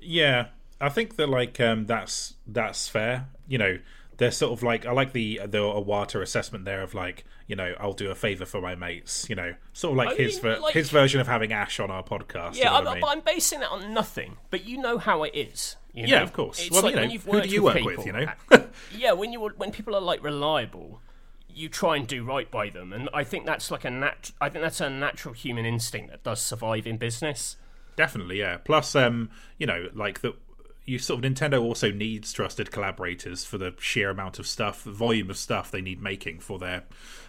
Yeah, 0.00 0.48
I 0.80 0.88
think 0.88 1.16
that 1.16 1.28
like 1.28 1.58
um, 1.60 1.86
that's 1.86 2.34
that's 2.46 2.88
fair. 2.88 3.28
You 3.48 3.58
know, 3.58 3.78
they're 4.18 4.30
sort 4.30 4.52
of 4.52 4.62
like 4.62 4.86
I 4.86 4.92
like 4.92 5.12
the 5.12 5.40
the 5.46 5.58
Iwata 5.58 6.20
assessment 6.22 6.64
there 6.64 6.82
of 6.82 6.94
like 6.94 7.24
you 7.46 7.56
know 7.56 7.74
I'll 7.78 7.92
do 7.92 8.10
a 8.10 8.14
favor 8.14 8.44
for 8.44 8.60
my 8.60 8.74
mates. 8.74 9.28
You 9.28 9.36
know, 9.36 9.54
sort 9.72 9.92
of 9.92 9.96
like 9.96 10.18
I 10.18 10.22
his 10.22 10.42
mean, 10.42 10.60
like, 10.60 10.74
his 10.74 10.90
version 10.90 11.20
of 11.20 11.26
having 11.26 11.52
Ash 11.52 11.80
on 11.80 11.90
our 11.90 12.02
podcast. 12.02 12.56
Yeah, 12.56 12.74
I'm, 12.74 12.86
I 12.86 12.94
mean? 12.94 13.00
but 13.00 13.10
I'm 13.10 13.20
basing 13.20 13.60
that 13.60 13.70
on 13.70 13.92
nothing. 13.92 14.36
But 14.50 14.64
you 14.66 14.78
know 14.78 14.98
how 14.98 15.22
it 15.22 15.34
is. 15.34 15.76
You 15.92 16.06
know? 16.06 16.08
Yeah, 16.08 16.22
of 16.22 16.32
course. 16.34 16.60
It's 16.60 16.70
well, 16.70 16.82
like 16.82 16.94
you 16.94 17.00
know, 17.00 17.08
who 17.08 17.40
do 17.40 17.48
you 17.48 17.62
with 17.62 17.74
work 17.74 17.82
people, 17.82 18.04
with? 18.04 18.06
You 18.06 18.12
know. 18.12 18.66
yeah, 18.96 19.12
when 19.12 19.32
you 19.32 19.40
when 19.40 19.70
people 19.70 19.94
are 19.94 20.00
like 20.00 20.22
reliable, 20.22 21.00
you 21.56 21.70
try 21.70 21.96
and 21.96 22.06
do 22.06 22.22
right 22.22 22.50
by 22.50 22.68
them, 22.68 22.92
and 22.92 23.08
I 23.14 23.24
think 23.24 23.46
that's 23.46 23.70
like 23.70 23.84
a 23.84 23.90
nat. 23.90 24.30
I 24.40 24.50
think 24.50 24.62
that's 24.62 24.80
a 24.80 24.90
natural 24.90 25.32
human 25.32 25.64
instinct 25.64 26.10
that 26.10 26.22
does 26.22 26.40
survive 26.40 26.86
in 26.86 26.98
business. 26.98 27.56
Definitely, 27.96 28.40
yeah. 28.40 28.58
Plus, 28.58 28.94
um, 28.94 29.30
you 29.58 29.66
know, 29.66 29.88
like 29.94 30.20
the 30.20 30.34
you 30.84 30.98
sort 30.98 31.24
of 31.24 31.32
Nintendo 31.32 31.60
also 31.60 31.90
needs 31.90 32.32
trusted 32.32 32.70
collaborators 32.70 33.44
for 33.44 33.58
the 33.58 33.74
sheer 33.80 34.10
amount 34.10 34.38
of 34.38 34.46
stuff, 34.46 34.84
the 34.84 34.92
volume 34.92 35.30
of 35.30 35.36
stuff 35.36 35.70
they 35.70 35.80
need 35.80 36.00
making 36.00 36.40
for 36.40 36.58
their 36.58 36.84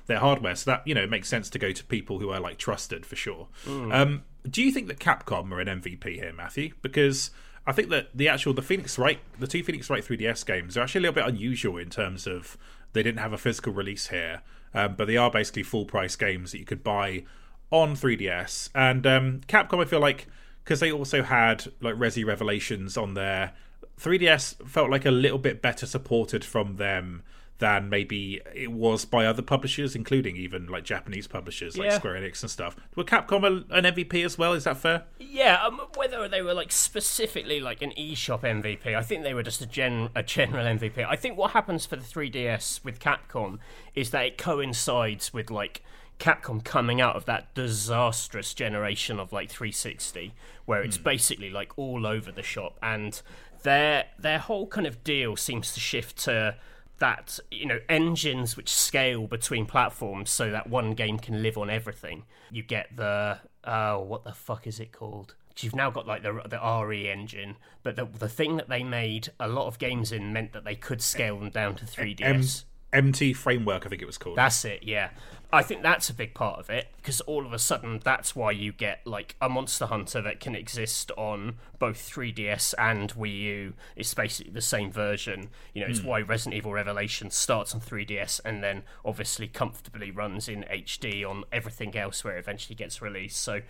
their 0.08 0.20
hardware. 0.20 0.56
So 0.56 0.72
that 0.72 0.86
you 0.86 0.94
know 0.94 1.04
it 1.04 1.10
makes 1.10 1.30
sense 1.30 1.50
to 1.52 1.60
go 1.60 1.72
to 1.72 1.84
people 1.86 2.20
who 2.20 2.30
are 2.30 2.42
like 2.42 2.58
trusted 2.58 3.06
for 3.06 3.16
sure. 3.16 3.48
Mm. 3.66 3.94
Um, 3.96 4.24
do 4.50 4.62
you 4.62 4.74
think 4.74 4.88
that 4.88 5.00
Capcom 5.00 5.52
are 5.52 5.62
an 5.62 5.82
MVP 5.82 6.16
here, 6.16 6.34
Matthew? 6.34 6.74
Because 6.82 7.32
I 7.66 7.72
think 7.72 7.90
that 7.90 8.10
the 8.14 8.28
actual 8.28 8.54
the 8.54 8.62
Phoenix 8.62 9.00
Wright, 9.00 9.20
the 9.40 9.48
two 9.48 9.64
Phoenix 9.64 9.90
Wright 9.90 10.04
3DS 10.04 10.46
games 10.46 10.78
are 10.78 10.82
actually 10.82 11.00
a 11.00 11.02
little 11.04 11.16
bit 11.16 11.28
unusual 11.28 11.78
in 11.78 11.90
terms 11.90 12.28
of 12.28 12.58
they 12.98 13.04
didn't 13.04 13.20
have 13.20 13.34
a 13.34 13.38
physical 13.38 13.74
release 13.74 14.08
here, 14.08 14.42
um, 14.74 14.96
but 14.96 15.06
they 15.06 15.18
are 15.18 15.32
basically 15.32 15.64
full 15.64 15.86
price 15.86 16.16
games 16.16 16.52
that 16.52 16.60
you 16.60 16.66
could 16.66 16.84
buy 16.84 17.24
on 17.72 17.96
3DS. 17.96 18.70
And 18.74 19.06
um, 19.06 19.42
Capcom, 19.48 19.82
I 19.82 19.86
feel 19.86 20.00
like, 20.00 20.28
because 20.64 20.80
they 20.80 20.92
also 20.92 21.24
had 21.24 21.72
like 21.82 21.96
Resi 21.96 22.26
Revelations 22.26 22.98
on 22.98 23.14
there, 23.14 23.54
3DS 24.00 24.68
felt 24.68 24.90
like 24.90 25.06
a 25.06 25.12
little 25.12 25.38
bit 25.38 25.62
better 25.62 25.86
supported 25.86 26.44
from 26.44 26.76
them 26.78 27.24
than 27.60 27.90
maybe 27.90 28.42
it 28.54 28.72
was 28.72 29.06
by 29.06 29.26
other 29.26 29.42
publishers, 29.42 29.96
including 29.96 30.38
even 30.38 30.68
like 30.68 30.84
Japanese 30.84 31.28
publishers 31.28 31.78
like 31.78 31.90
yeah. 31.90 31.98
Square 31.98 32.22
Enix 32.22 32.42
and 32.42 32.52
stuff. 32.52 32.76
Were 32.96 33.04
Capcom 33.04 33.66
an 33.70 33.84
MVP 33.84 34.24
as 34.24 34.38
well? 34.38 34.54
Is 34.54 34.66
that 34.66 34.78
fair? 34.78 35.06
Yeah, 35.20 35.64
um, 35.66 35.82
whether 35.96 36.28
they 36.28 36.42
were 36.42 36.54
like 36.54 36.72
specifically 36.72 37.60
like 37.60 37.82
an 37.82 37.92
eShop 37.98 38.42
MVP, 38.42 38.96
I 38.96 39.02
think 39.02 39.24
they 39.24 39.34
were 39.34 39.44
just 39.44 39.62
a 39.62 39.66
gen 39.66 40.10
a 40.16 40.24
general 40.24 40.66
MVP. 40.66 41.06
I 41.08 41.16
think 41.16 41.38
what 41.38 41.52
happens 41.52 41.86
for 41.86 41.96
the 41.96 42.04
3DS 42.04 42.84
with 42.84 43.00
Capcom 43.00 43.60
is 43.96 44.12
that 44.12 44.26
it 44.26 44.38
coincides 44.38 45.34
with 45.34 45.50
like 45.50 45.84
Capcom 46.20 46.64
coming 46.64 47.00
out 47.02 47.16
of 47.16 47.26
that 47.26 47.54
disastrous 47.54 48.54
generation 48.54 49.20
of 49.20 49.32
like 49.32 49.50
360, 49.50 50.34
where 50.66 50.84
it's 50.84 50.98
mm. 50.98 51.04
basically 51.04 51.50
like 51.50 51.72
all 51.78 52.06
over 52.06 52.32
the 52.32 52.44
shop, 52.44 52.78
and 52.82 53.22
their 53.64 54.06
their 54.20 54.40
whole 54.40 54.68
kind 54.68 54.88
of 54.88 55.04
deal 55.04 55.36
seems 55.36 55.74
to 55.74 55.80
shift 55.80 56.18
to 56.18 56.56
that 57.00 57.40
you 57.52 57.66
know 57.66 57.80
engines 57.90 58.58
which 58.58 58.70
scale 58.70 59.28
between 59.28 59.66
platforms 59.66 60.30
so 60.30 60.52
that 60.52 60.70
one 60.70 60.94
game 60.94 61.18
can 61.20 61.42
live 61.42 61.58
on 61.58 61.70
everything. 61.70 62.24
You 62.52 62.64
get 62.64 62.96
the 62.96 63.40
uh, 63.64 63.98
what 63.98 64.24
the 64.24 64.34
fuck 64.34 64.68
is 64.68 64.80
it 64.80 64.92
called? 64.92 65.36
You've 65.60 65.76
now 65.76 65.90
got 65.90 66.06
like 66.06 66.22
the 66.22 66.34
the 66.48 66.60
RE 66.86 67.10
engine, 67.10 67.56
but 67.84 67.96
the 67.96 68.06
the 68.06 68.30
thing 68.30 68.58
that 68.58 68.70
they 68.70 68.84
made 68.84 69.30
a 69.40 69.48
lot 69.48 69.68
of 69.68 69.80
games 69.80 70.12
in 70.12 70.32
meant 70.32 70.54
that 70.54 70.64
they 70.64 70.76
could 70.76 71.02
scale 71.02 71.40
them 71.40 71.50
down 71.50 71.76
to 71.76 71.86
3DS. 71.86 72.64
MT 72.94 73.34
Framework, 73.34 73.86
I 73.86 73.90
think 73.90 74.02
it 74.02 74.06
was 74.06 74.18
called. 74.18 74.38
That's 74.38 74.64
it, 74.66 74.84
yeah. 74.84 75.10
I 75.52 75.64
think 75.64 75.82
that's 75.82 76.10
a 76.10 76.14
big 76.14 76.34
part 76.34 76.60
of 76.60 76.70
it 76.70 76.88
because 76.98 77.22
all 77.22 77.46
of 77.46 77.54
a 77.54 77.60
sudden 77.60 78.02
that's 78.04 78.36
why 78.36 78.52
you 78.52 78.74
get 78.74 79.00
like 79.06 79.36
a 79.42 79.48
Monster 79.48 79.86
Hunter 79.86 80.22
that 80.22 80.42
can 80.42 80.56
exist 80.56 81.10
on 81.16 81.56
both 81.80 81.98
3DS 81.98 82.74
and 82.78 83.14
Wii 83.14 83.40
U. 83.40 83.74
It's 83.96 84.14
basically 84.14 84.52
the 84.52 84.62
same 84.62 84.92
version. 84.92 85.48
You 85.74 85.82
know, 85.82 85.88
it's 85.88 86.00
hmm. 86.00 86.08
why 86.08 86.20
Resident 86.20 86.56
Evil 86.56 86.74
Revelation 86.74 87.32
starts 87.32 87.74
on 87.74 87.80
3DS 87.80 88.42
and 88.44 88.62
then 88.62 88.84
obviously 89.06 89.48
comfortably 89.48 90.12
runs 90.12 90.50
in 90.50 90.66
HD 90.70 91.26
on 91.26 91.46
everything 91.52 91.96
else 91.98 92.26
where 92.26 92.36
it 92.36 92.40
eventually 92.40 92.76
gets 92.76 93.02
released. 93.02 93.40
So 93.40 93.62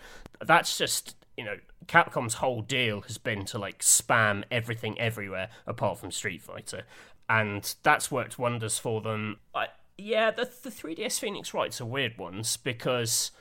that's 0.43 0.79
just 0.79 1.15
you 1.37 1.45
know, 1.45 1.57
Capcom's 1.85 2.35
whole 2.35 2.63
deal 2.63 3.01
has 3.01 3.19
been 3.19 3.45
to 3.45 3.59
like 3.59 3.79
spam 3.79 4.43
everything 4.49 4.99
everywhere 4.99 5.49
apart 5.67 5.99
from 5.99 6.09
Street 6.09 6.41
Fighter, 6.41 6.83
and 7.29 7.75
that's 7.83 8.11
worked 8.11 8.39
wonders 8.39 8.77
for 8.79 9.01
them. 9.01 9.37
I, 9.53 9.67
yeah, 9.97 10.31
the 10.31 10.49
the 10.63 10.69
3DS 10.69 11.19
Phoenix 11.19 11.53
Wrights 11.53 11.81
are 11.81 11.85
weird 11.85 12.17
ones 12.17 12.57
because 12.57 13.31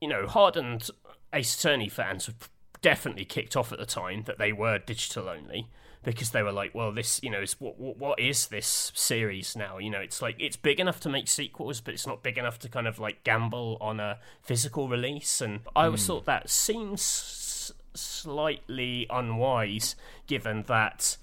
you 0.00 0.08
know 0.08 0.26
hardened 0.26 0.90
Ace 1.32 1.58
Attorney 1.58 1.88
fans 1.88 2.26
have 2.26 2.50
definitely 2.82 3.24
kicked 3.24 3.56
off 3.56 3.72
at 3.72 3.78
the 3.78 3.86
time 3.86 4.24
that 4.24 4.38
they 4.38 4.52
were 4.52 4.78
digital 4.78 5.28
only 5.28 5.68
because 6.02 6.30
they 6.30 6.42
were 6.42 6.52
like, 6.52 6.74
well, 6.74 6.92
this, 6.92 7.20
you 7.22 7.30
know, 7.30 7.40
is 7.40 7.60
what, 7.60 7.78
what 7.78 7.98
what 7.98 8.18
is 8.18 8.46
this 8.46 8.90
series 8.94 9.54
now? 9.54 9.78
You 9.78 9.90
know, 9.90 10.00
it's 10.00 10.22
like 10.22 10.36
it's 10.38 10.56
big 10.56 10.80
enough 10.80 11.00
to 11.00 11.08
make 11.08 11.28
sequels, 11.28 11.80
but 11.80 11.94
it's 11.94 12.06
not 12.06 12.22
big 12.22 12.38
enough 12.38 12.58
to 12.60 12.68
kind 12.68 12.86
of 12.86 12.98
like 12.98 13.22
gamble 13.22 13.76
on 13.80 14.00
a 14.00 14.18
physical 14.42 14.88
release. 14.88 15.40
And 15.40 15.60
I 15.76 15.86
always 15.86 16.02
hmm. 16.02 16.12
thought 16.12 16.24
that 16.26 16.48
seems 16.48 17.00
s- 17.00 17.72
slightly 17.94 19.06
unwise, 19.10 19.94
given 20.26 20.62
that 20.68 21.18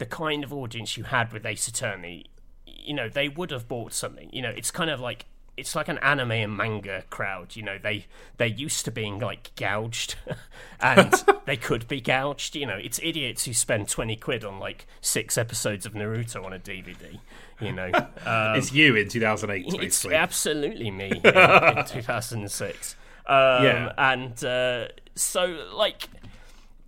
the 0.00 0.06
kind 0.06 0.42
of 0.42 0.52
audience 0.52 0.96
you 0.96 1.04
had 1.04 1.32
with 1.32 1.46
Ace 1.46 1.68
Attorney, 1.68 2.24
you 2.66 2.92
know, 2.94 3.08
they 3.08 3.28
would 3.28 3.52
have 3.52 3.68
bought 3.68 3.92
something. 3.92 4.28
You 4.32 4.42
know, 4.42 4.50
it's 4.50 4.70
kind 4.72 4.90
of 4.90 4.98
like 4.98 5.26
it's 5.56 5.74
like 5.74 5.88
an 5.88 5.98
anime 5.98 6.30
and 6.30 6.56
manga 6.56 7.04
crowd. 7.10 7.54
You 7.54 7.62
know, 7.62 7.76
they 7.78 8.06
they're 8.38 8.46
used 8.48 8.84
to 8.86 8.90
being 8.90 9.18
like 9.18 9.54
gouged, 9.56 10.16
and 10.80 11.12
they 11.44 11.56
could 11.58 11.86
be 11.86 12.00
gouged. 12.00 12.56
You 12.56 12.66
know, 12.66 12.76
it's 12.76 12.98
idiots 13.02 13.44
who 13.44 13.52
spend 13.52 13.88
twenty 13.88 14.16
quid 14.16 14.42
on 14.44 14.58
like 14.58 14.86
six 15.02 15.36
episodes 15.36 15.84
of 15.86 15.92
Naruto 15.92 16.44
on 16.44 16.52
a 16.54 16.58
DVD. 16.58 17.18
You 17.60 17.72
know, 17.72 17.90
um, 18.24 18.56
it's 18.56 18.72
you 18.72 18.96
in 18.96 19.08
2008, 19.10 19.66
it's 19.66 19.76
basically. 19.76 20.16
absolutely 20.16 20.90
me 20.90 21.10
in, 21.22 21.26
in 21.26 21.84
2006. 21.84 22.96
Um, 23.26 23.36
Yeah. 23.64 23.92
and 23.98 24.42
uh, 24.42 24.88
so 25.14 25.68
like, 25.74 26.08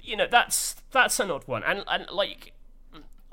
you 0.00 0.16
know, 0.16 0.26
that's 0.30 0.76
that's 0.90 1.20
an 1.20 1.30
odd 1.30 1.46
one, 1.46 1.62
and 1.62 1.84
and 1.88 2.06
like. 2.10 2.54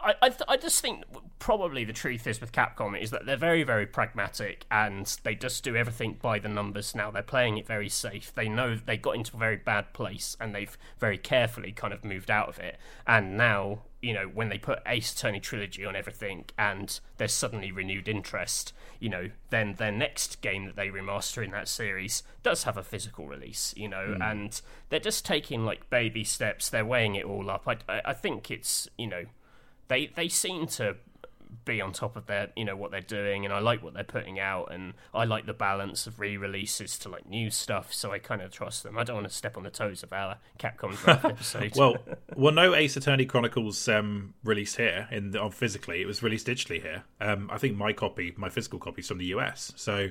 I, 0.02 0.16
I, 0.22 0.30
th- 0.30 0.41
I 0.47 0.58
just 0.58 0.82
think 0.82 1.04
probably 1.39 1.84
the 1.84 1.93
truth 1.93 2.28
is 2.28 2.41
with 2.41 2.52
Capcom 2.52 3.00
is 3.00 3.12
that 3.12 3.26
they're 3.26 3.38
very 3.38 3.64
very 3.64 3.86
pragmatic 3.86 4.66
and 4.72 5.06
they 5.24 5.36
just 5.36 5.64
do 5.64 5.76
everything 5.76 6.18
by 6.22 6.39
the 6.39 6.50
numbers 6.50 6.95
now. 6.95 7.12
They're 7.12 7.24
playing 7.24 7.58
it 7.58 7.68
very 7.68 7.89
safe. 7.89 8.34
They 8.34 8.50
know 8.50 8.76
they 8.76 8.97
got 8.97 9.16
into 9.16 9.36
a 9.36 9.39
very 9.39 9.58
bad 9.58 9.93
place 9.93 10.36
and 10.39 10.54
they've 10.54 10.78
very 11.00 11.18
carefully 11.18 11.72
kind 11.72 11.93
of 11.93 12.04
moved 12.04 12.32
out 12.32 12.50
of 12.50 12.60
it. 12.60 12.78
And 13.08 13.38
now 13.38 13.84
you 14.02 14.14
know 14.14 14.26
when 14.28 14.47
they 14.47 14.58
put 14.58 14.80
Ace 14.86 15.14
Attorney 15.14 15.41
trilogy 15.41 15.84
on 15.84 15.95
everything 15.95 16.45
and 16.58 17.00
there's 17.18 17.34
suddenly 17.34 17.70
renewed 17.70 18.08
interest 18.08 18.72
you 18.97 19.10
know 19.10 19.30
then 19.50 19.74
their 19.74 19.91
next 19.91 20.39
game 20.39 20.66
that 20.68 20.78
they 20.78 20.88
remaster 20.88 21.43
in 21.43 21.52
that 21.52 21.68
series 21.68 22.24
does 22.41 22.64
have 22.64 22.78
a 22.78 22.84
physical 22.84 23.28
release 23.28 23.74
you 23.76 23.89
know 23.89 24.14
hmm. 24.16 24.22
and 24.22 24.62
they're 24.89 25.00
just 25.00 25.26
taking 25.26 25.66
like 25.66 25.89
baby 25.89 26.24
steps. 26.24 26.70
They're 26.70 26.86
weighing 26.86 27.16
it 27.16 27.26
all 27.26 27.50
up. 27.50 27.68
I, 27.68 27.78
I, 27.88 28.02
I 28.06 28.14
think 28.14 28.52
it's 28.52 28.88
you 28.97 29.08
know 29.08 29.26
they 29.90 30.08
they 30.08 30.30
seem 30.30 30.66
to 30.68 30.96
be 31.66 31.82
on 31.82 31.92
top 31.92 32.16
of 32.16 32.26
their 32.26 32.50
you 32.56 32.66
know 32.66 32.76
what 32.76 32.90
they're 32.90 33.02
doing 33.02 33.46
and 33.46 33.54
I 33.54 33.60
like 33.60 33.84
what 33.84 33.94
they're 33.94 34.04
putting 34.04 34.40
out 34.40 34.72
and 34.74 34.94
I 35.14 35.26
like 35.26 35.46
the 35.46 35.54
balance 35.54 36.08
of 36.08 36.20
re-releases 36.20 36.98
to 37.00 37.10
like 37.10 37.28
new 37.28 37.52
stuff 37.52 37.94
so 37.94 38.12
I 38.12 38.20
kind 38.20 38.42
of 38.42 38.52
trust 38.52 38.84
them 38.84 38.98
I 38.98 39.04
don't 39.04 39.16
want 39.16 39.28
to 39.28 39.34
step 39.34 39.58
on 39.58 39.64
the 39.64 39.70
toes 39.70 40.02
of 40.02 40.14
our 40.14 40.38
Capcom 40.58 40.98
draft 40.98 41.26
episode 41.26 41.76
Well, 41.76 41.98
well, 42.36 42.54
no 42.54 42.74
Ace 42.74 42.98
Attorney 42.98 43.26
Chronicles 43.26 43.88
um, 43.88 44.34
released 44.44 44.78
here 44.78 45.08
in 45.12 45.36
on 45.38 45.52
physically. 45.52 46.02
It 46.02 46.08
was 46.08 46.24
released 46.24 46.48
digitally 46.48 46.82
here. 46.82 47.04
Um, 47.22 47.50
I 47.52 47.58
think 47.58 47.78
my 47.78 47.94
copy, 47.94 48.34
my 48.38 48.50
physical 48.50 48.80
copy, 48.80 49.02
is 49.02 49.08
from 49.08 49.18
the 49.18 49.26
US. 49.26 49.72
So 49.76 50.10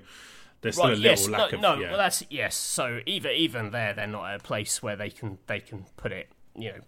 there's 0.60 0.76
still 0.76 0.88
a 0.88 0.90
little 0.90 1.04
yes 1.04 1.28
lack 1.28 1.52
no, 1.52 1.56
of 1.56 1.60
no 1.60 1.78
yeah. 1.80 1.88
well 1.90 1.98
that's 1.98 2.24
yes 2.30 2.54
so 2.54 3.00
even 3.06 3.32
even 3.32 3.70
there 3.70 3.94
they're 3.94 4.06
not 4.06 4.28
at 4.28 4.40
a 4.40 4.42
place 4.42 4.82
where 4.82 4.96
they 4.96 5.08
can 5.08 5.38
they 5.46 5.60
can 5.60 5.86
put 5.96 6.10
it 6.10 6.28
you 6.56 6.72
know 6.72 6.78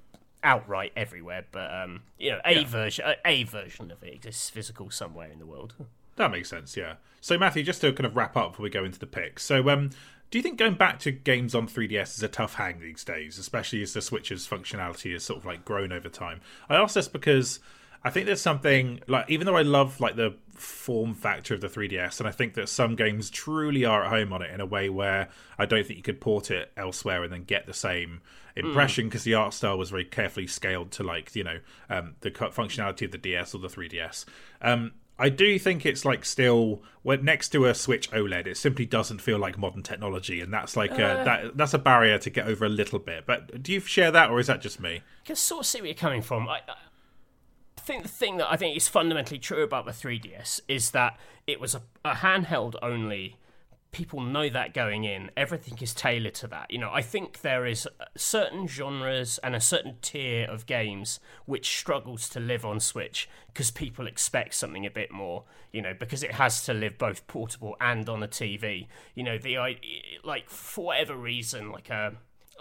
outright 0.43 0.93
everywhere 0.97 1.45
but 1.53 1.73
um 1.73 2.03
you 2.19 2.31
know 2.31 2.41
a 2.45 2.65
version 2.65 3.05
a, 3.07 3.17
a 3.25 3.45
version 3.45 3.91
of 3.91 4.03
it 4.03 4.15
exists 4.15 4.49
physical 4.49 4.91
somewhere 4.91 5.31
in 5.31 5.39
the 5.39 5.47
world 5.47 5.75
That 6.21 6.31
makes 6.31 6.51
sense, 6.51 6.77
yeah. 6.77 6.97
So, 7.23 7.39
Matthew, 7.39 7.63
just 7.63 7.81
to 7.81 7.95
kind 7.95 8.05
of 8.05 8.15
wrap 8.15 8.37
up 8.37 8.53
before 8.53 8.65
we 8.65 8.69
go 8.69 8.85
into 8.85 8.99
the 8.99 9.07
picks. 9.07 9.43
So, 9.43 9.71
um, 9.71 9.89
do 10.31 10.39
you 10.39 10.43
think 10.43 10.59
going 10.59 10.75
back 10.75 10.99
to 11.01 11.11
games 11.11 11.55
on 11.55 11.67
3DS 11.67 12.17
is 12.17 12.23
a 12.23 12.29
tough 12.29 12.55
hang 12.55 12.79
these 12.79 13.05
days, 13.05 13.39
especially 13.39 13.81
as 13.81 13.95
the 13.95 14.03
Switch's 14.03 14.47
functionality 14.47 15.15
has 15.15 15.25
sort 15.25 15.39
of 15.39 15.47
like 15.47 15.65
grown 15.65 15.93
over 15.93 16.11
time? 16.11 16.43
I 16.69 16.77
ask 16.77 16.95
this 16.95 17.09
because 17.09 17.59
I 18.03 18.11
think 18.11 18.27
there's 18.27 18.41
something 18.41 19.01
like, 19.07 19.29
even 19.29 19.47
though 19.47 19.57
I 19.57 19.63
love 19.63 20.01
like 20.01 20.17
the 20.17 20.35
form 20.55 21.15
factor 21.15 21.55
of 21.55 21.61
the 21.61 21.69
3DS, 21.69 22.19
and 22.19 22.29
I 22.29 22.33
think 22.33 22.55
that 22.55 22.69
some 22.69 22.97
games 22.97 23.31
truly 23.31 23.85
are 23.85 24.05
at 24.05 24.11
home 24.11 24.33
on 24.33 24.43
it 24.43 24.51
in 24.53 24.61
a 24.61 24.67
way 24.67 24.89
where 24.89 25.29
I 25.59 25.67
don't 25.67 25.87
think 25.87 25.97
you 25.97 26.03
could 26.03 26.21
port 26.21 26.51
it 26.51 26.73
elsewhere 26.77 27.23
and 27.23 27.33
then 27.33 27.45
get 27.45 27.67
the 27.67 27.75
same 27.75 28.21
impression 28.57 29.07
because 29.07 29.25
the 29.25 29.35
art 29.35 29.55
style 29.55 29.79
was 29.79 29.91
very 29.91 30.05
carefully 30.05 30.47
scaled 30.47 30.91
to 30.91 31.03
like 31.05 31.35
you 31.37 31.45
know 31.45 31.59
um, 31.89 32.17
the 32.21 32.31
functionality 32.31 33.05
of 33.05 33.13
the 33.13 33.19
DS 33.19 33.55
or 33.55 33.59
the 33.59 33.69
3DS. 33.69 34.25
Um, 34.61 34.93
I 35.19 35.29
do 35.29 35.59
think 35.59 35.85
it's 35.85 36.07
like 36.07 36.25
still 36.25 36.83
when 37.03 37.25
next 37.25 37.51
to 37.51 37.67
a 37.67 37.75
Switch 37.75 38.11
OLED, 38.11 38.47
it 38.47 38.57
simply 38.57 38.87
doesn't 38.87 39.21
feel 39.21 39.39
like 39.39 39.59
modern 39.59 39.83
technology, 39.83 40.41
and 40.41 40.53
that's 40.53 40.77
like 40.77 40.93
a, 40.93 41.23
that 41.25 41.57
that's 41.59 41.75
a 41.75 41.79
barrier 41.79 42.19
to 42.19 42.31
get 42.31 42.47
over 42.47 42.65
a 42.65 42.71
little 42.71 42.99
bit. 42.99 43.27
But 43.27 43.63
do 43.63 43.73
you 43.73 43.81
share 43.81 44.11
that, 44.11 44.31
or 44.31 44.41
is 44.41 44.47
that 44.47 44.63
just 44.63 44.81
me? 44.81 45.03
I 45.23 45.27
can 45.27 45.37
sort 45.37 45.61
of 45.61 45.67
see 45.67 45.81
where 45.81 45.89
you're 45.89 45.95
coming 45.95 46.23
from. 46.23 46.49
I, 46.49 46.61
I 46.67 46.75
think 47.91 48.03
the 48.05 48.09
thing 48.09 48.37
that 48.39 48.51
I 48.51 48.57
think 48.57 48.77
is 48.77 48.89
fundamentally 48.89 49.39
true 49.39 49.63
about 49.63 49.85
the 49.85 49.91
3DS 49.93 50.61
is 50.69 50.93
that 50.93 51.19
it 51.47 51.61
was 51.61 51.75
a, 51.75 51.83
a 52.05 52.15
handheld 52.15 52.77
only. 52.83 53.37
People 53.93 54.21
know 54.21 54.49
that 54.49 54.73
going 54.73 55.03
in. 55.03 55.33
Everything 55.37 55.77
is 55.81 55.93
tailored 55.93 56.35
to 56.35 56.47
that. 56.47 56.71
You 56.71 56.79
know, 56.79 56.91
I 56.93 57.03
think 57.03 57.41
there 57.41 57.67
is 57.67 57.89
certain 58.17 58.69
genres 58.69 59.39
and 59.43 59.57
a 59.57 59.61
certain 59.61 59.97
tier 60.01 60.47
of 60.49 60.67
games 60.67 61.19
which 61.45 61.77
struggles 61.77 62.29
to 62.29 62.39
live 62.39 62.65
on 62.65 62.79
Switch 62.79 63.29
because 63.49 63.73
people 63.73 64.07
expect 64.07 64.55
something 64.55 64.87
a 64.87 64.91
bit 64.91 65.11
more. 65.11 65.43
You 65.73 65.83
know, 65.83 65.95
because 65.99 66.23
it 66.23 66.33
has 66.35 66.63
to 66.67 66.73
live 66.75 66.99
both 66.99 67.27
portable 67.27 67.77
and 67.81 68.09
on 68.09 68.23
a 68.23 68.29
TV. 68.29 68.87
You 69.17 69.25
know, 69.25 69.39
the 69.39 69.59
i- 69.59 69.81
like 70.23 70.49
for 70.49 70.85
whatever 70.87 71.17
reason, 71.17 71.73
like 71.73 71.91
a 71.91 72.15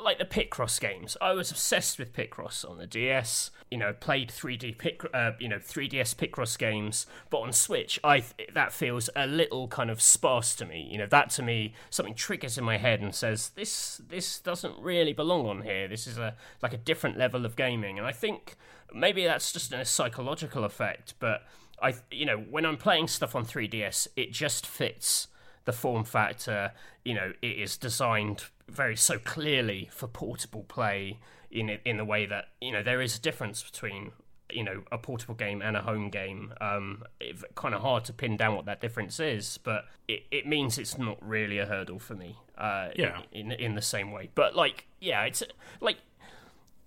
like 0.04 0.18
the 0.18 0.26
Picross 0.26 0.80
games. 0.80 1.18
I 1.22 1.34
was 1.34 1.52
obsessed 1.52 2.00
with 2.00 2.14
Picross 2.14 2.68
on 2.70 2.78
the 2.78 2.88
DS. 2.88 3.52
You 3.72 3.78
know, 3.78 3.94
played 3.94 4.30
3D 4.30 4.78
Pic, 4.78 5.02
uh, 5.14 5.32
you 5.40 5.48
know, 5.48 5.58
3DS 5.58 6.16
Picross 6.16 6.58
games, 6.58 7.06
but 7.30 7.40
on 7.40 7.54
Switch, 7.54 8.00
I 8.04 8.24
that 8.54 8.72
feels 8.72 9.10
a 9.16 9.28
little 9.28 9.68
kind 9.68 9.90
of 9.90 10.02
sparse 10.02 10.56
to 10.56 10.66
me. 10.66 10.88
You 10.92 10.98
know, 10.98 11.08
that 11.08 11.30
to 11.32 11.44
me 11.44 11.74
something 11.90 12.16
triggers 12.16 12.58
in 12.58 12.64
my 12.64 12.78
head 12.78 13.02
and 13.02 13.14
says 13.14 13.50
this 13.50 14.02
this 14.08 14.40
doesn't 14.40 14.78
really 14.80 15.14
belong 15.14 15.48
on 15.48 15.62
here. 15.62 15.88
This 15.88 16.08
is 16.08 16.18
a 16.18 16.36
like 16.62 16.74
a 16.74 16.78
different 16.78 17.18
level 17.18 17.46
of 17.46 17.56
gaming, 17.56 17.98
and 17.98 18.08
I 18.08 18.12
think 18.12 18.56
maybe 18.94 19.24
that's 19.24 19.52
just 19.52 19.72
a 19.72 19.86
psychological 19.86 20.64
effect. 20.64 21.14
But 21.20 21.44
I, 21.82 21.96
you 22.12 22.26
know, 22.26 22.38
when 22.38 22.66
I'm 22.66 22.78
playing 22.78 23.08
stuff 23.08 23.36
on 23.36 23.46
3DS, 23.46 24.08
it 24.16 24.32
just 24.32 24.66
fits 24.66 25.28
the 25.70 25.78
form 25.78 26.04
factor, 26.04 26.72
you 27.06 27.14
know, 27.14 27.32
it 27.44 27.60
is 27.60 27.78
designed 27.78 28.46
very 28.68 28.96
so 28.96 29.20
clearly 29.20 29.88
for 29.92 30.08
portable 30.08 30.64
play 30.64 31.20
in 31.52 31.70
in 31.86 31.98
the 31.98 32.06
way 32.06 32.26
that 32.26 32.46
you 32.60 32.72
know 32.72 32.82
there 32.82 33.02
is 33.02 33.16
a 33.16 33.22
difference 33.22 33.62
between 33.62 34.12
you 34.52 34.64
know 34.64 34.82
a 34.92 34.98
portable 34.98 35.36
game 35.36 35.62
and 35.62 35.78
a 35.78 35.82
home 35.82 36.10
game. 36.10 36.52
Um, 36.60 37.04
it's 37.20 37.44
kind 37.54 37.76
of 37.76 37.82
hard 37.82 38.04
to 38.06 38.14
pin 38.14 38.36
down 38.36 38.56
what 38.56 38.66
that 38.66 38.82
difference 38.82 39.20
is, 39.20 39.60
but 39.60 39.86
it, 40.08 40.24
it 40.32 40.48
means 40.48 40.80
it's 40.80 40.98
not 40.98 41.18
really 41.22 41.60
a 41.60 41.68
hurdle 41.68 42.00
for 42.00 42.16
me. 42.16 42.38
Uh, 42.58 42.90
Yeah. 42.96 43.22
In 43.32 43.52
in 43.52 43.76
the 43.76 43.84
same 43.84 44.12
way, 44.12 44.32
but 44.34 44.56
like 44.56 44.88
yeah, 45.00 45.24
it's 45.26 45.44
like 45.82 45.98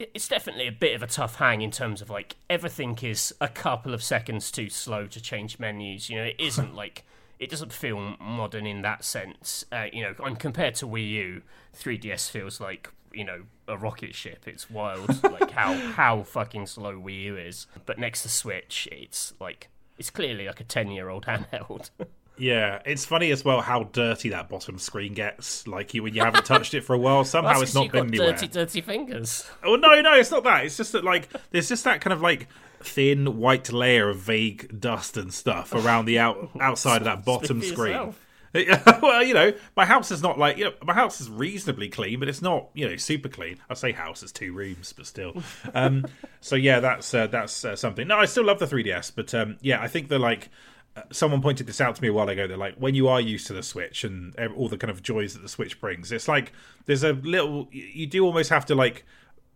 it's 0.00 0.26
definitely 0.26 0.66
a 0.66 0.72
bit 0.72 0.96
of 0.96 1.04
a 1.04 1.06
tough 1.06 1.36
hang 1.36 1.62
in 1.62 1.70
terms 1.70 2.02
of 2.02 2.10
like 2.10 2.34
everything 2.50 2.98
is 3.00 3.32
a 3.40 3.46
couple 3.46 3.94
of 3.94 4.02
seconds 4.02 4.50
too 4.50 4.68
slow 4.68 5.06
to 5.06 5.20
change 5.20 5.60
menus. 5.60 6.10
You 6.10 6.16
know, 6.18 6.24
it 6.24 6.36
isn't 6.40 6.74
like 6.84 7.04
it 7.42 7.50
doesn't 7.50 7.72
feel 7.72 8.16
modern 8.20 8.66
in 8.66 8.82
that 8.82 9.04
sense. 9.04 9.64
Uh, 9.72 9.86
you 9.92 10.00
know, 10.02 10.14
and 10.24 10.38
compared 10.38 10.76
to 10.76 10.86
Wii 10.86 11.10
U, 11.10 11.42
3DS 11.76 12.30
feels 12.30 12.60
like 12.60 12.88
you 13.12 13.24
know 13.24 13.42
a 13.66 13.76
rocket 13.76 14.14
ship. 14.14 14.44
It's 14.46 14.70
wild, 14.70 15.22
like 15.24 15.50
how 15.50 15.74
how 15.74 16.22
fucking 16.22 16.66
slow 16.66 16.94
Wii 16.94 17.22
U 17.24 17.36
is. 17.36 17.66
But 17.84 17.98
next 17.98 18.22
to 18.22 18.28
Switch, 18.28 18.88
it's 18.92 19.34
like 19.40 19.68
it's 19.98 20.10
clearly 20.10 20.46
like 20.46 20.60
a 20.60 20.64
ten 20.64 20.90
year 20.90 21.08
old 21.08 21.26
handheld. 21.26 21.90
Yeah, 22.38 22.80
it's 22.86 23.04
funny 23.04 23.30
as 23.30 23.44
well 23.44 23.60
how 23.60 23.84
dirty 23.84 24.30
that 24.30 24.48
bottom 24.48 24.78
screen 24.78 25.12
gets. 25.12 25.66
Like 25.68 25.92
you 25.92 26.02
when 26.02 26.14
you 26.14 26.22
haven't 26.22 26.46
touched 26.46 26.72
it 26.72 26.82
for 26.82 26.94
a 26.94 26.98
while, 26.98 27.24
somehow 27.24 27.60
it's 27.60 27.74
not 27.74 27.92
been 27.92 28.06
got 28.06 28.08
anywhere. 28.08 28.32
dirty, 28.32 28.48
dirty 28.48 28.80
fingers. 28.80 29.48
Oh 29.62 29.76
no, 29.76 30.00
no, 30.00 30.14
it's 30.14 30.30
not 30.30 30.42
that. 30.44 30.64
It's 30.64 30.78
just 30.78 30.92
that 30.92 31.04
like 31.04 31.28
there's 31.50 31.68
just 31.68 31.84
that 31.84 32.00
kind 32.00 32.12
of 32.12 32.22
like 32.22 32.48
thin 32.84 33.38
white 33.38 33.72
layer 33.72 34.08
of 34.10 34.18
vague 34.18 34.80
dust 34.80 35.16
and 35.16 35.32
stuff 35.32 35.72
around 35.74 36.04
the 36.06 36.18
out 36.18 36.50
outside 36.60 36.98
of 36.98 37.04
that 37.04 37.24
bottom 37.24 37.62
screen. 37.62 38.14
well, 39.02 39.22
you 39.22 39.32
know, 39.32 39.50
my 39.76 39.86
house 39.86 40.10
is 40.10 40.20
not 40.22 40.38
like 40.38 40.58
you 40.58 40.64
know, 40.64 40.72
my 40.84 40.92
house 40.92 41.22
is 41.22 41.30
reasonably 41.30 41.88
clean, 41.88 42.20
but 42.20 42.28
it's 42.28 42.42
not 42.42 42.68
you 42.74 42.86
know 42.86 42.96
super 42.96 43.28
clean. 43.30 43.56
I 43.70 43.74
say 43.74 43.92
house, 43.92 44.22
it's 44.22 44.30
two 44.32 44.52
rooms, 44.52 44.92
but 44.92 45.06
still. 45.06 45.42
Um, 45.74 46.04
so 46.42 46.56
yeah, 46.56 46.78
that's 46.80 47.14
uh, 47.14 47.28
that's 47.28 47.64
uh, 47.64 47.76
something. 47.76 48.06
No, 48.06 48.18
I 48.18 48.26
still 48.26 48.44
love 48.44 48.58
the 48.58 48.66
3ds, 48.66 49.12
but 49.16 49.34
um, 49.34 49.56
yeah, 49.62 49.80
I 49.80 49.88
think 49.88 50.08
they're 50.08 50.18
like. 50.18 50.50
uh, 50.94 51.02
Someone 51.10 51.40
pointed 51.40 51.66
this 51.66 51.80
out 51.80 51.96
to 51.96 52.02
me 52.02 52.08
a 52.08 52.12
while 52.12 52.28
ago. 52.28 52.46
They're 52.46 52.58
like, 52.58 52.74
when 52.76 52.94
you 52.94 53.08
are 53.08 53.22
used 53.22 53.46
to 53.46 53.54
the 53.54 53.62
Switch 53.62 54.04
and 54.04 54.36
all 54.54 54.68
the 54.68 54.76
kind 54.76 54.90
of 54.90 55.02
joys 55.02 55.32
that 55.32 55.40
the 55.40 55.48
Switch 55.48 55.80
brings, 55.80 56.12
it's 56.12 56.28
like 56.28 56.52
there's 56.84 57.04
a 57.04 57.14
little. 57.14 57.68
You 57.72 58.06
do 58.06 58.22
almost 58.26 58.50
have 58.50 58.66
to 58.66 58.74
like 58.74 59.06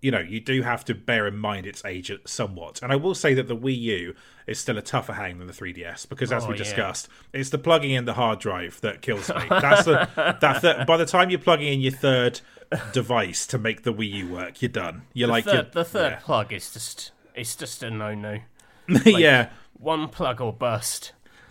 you 0.07 0.13
know, 0.13 0.21
you 0.21 0.39
do 0.39 0.63
have 0.63 0.85
to 0.85 0.95
bear 0.95 1.27
in 1.27 1.37
mind 1.37 1.67
its 1.67 1.85
age 1.85 2.13
somewhat. 2.27 2.81
And 2.81 2.93
I 2.93 2.97
will 2.97 3.15
say 3.17 3.35
that 3.35 3.49
the 3.49 3.57
Wii 3.57 3.77
U 3.81 4.15
is 4.47 4.57
still 4.61 4.79
a 4.79 4.83
tougher 4.83 5.15
hang 5.15 5.39
than 5.39 5.49
the 5.49 5.53
3DS 5.53 6.09
because, 6.09 6.31
as 6.31 6.45
Oh, 6.45 6.49
we 6.51 6.55
yeah. 6.55 6.59
discussed, 6.63 7.09
it's 7.33 7.51
the 7.51 7.59
plugging 7.59 7.91
in 7.91 8.05
the 8.05 8.13
hard 8.15 8.39
drive 8.39 8.81
that 8.83 9.03
kills 9.03 9.29
me. 9.31 9.43
That's 9.51 9.85
the 9.85 10.09
that 10.41 10.61
th- 10.61 10.87
by 10.87 10.97
the 10.97 11.07
time 11.07 11.31
you're 11.31 11.41
plugging 11.41 11.73
in 11.73 11.81
your 11.81 11.91
third 11.91 12.41
device 12.93 13.49
to 13.49 13.59
make 13.59 13.83
the 13.83 13.93
Wii 13.93 14.13
U 14.13 14.29
work, 14.29 14.63
you're 14.63 14.69
done. 14.69 15.03
You're 15.13 15.27
like 15.29 15.45
Third, 15.45 15.73
the 15.73 15.85
third 15.85 16.21
plug 16.21 16.53
is 16.53 16.73
just 16.73 17.11
it's 17.35 17.57
just 17.57 17.83
a 17.83 17.91
no 17.91 18.15
no. 18.15 18.39
yeah. 18.89 19.19
yeah. 19.19 19.49
One 19.73 20.07
plug 20.09 20.41
or 20.41 20.53
bust. 20.53 21.13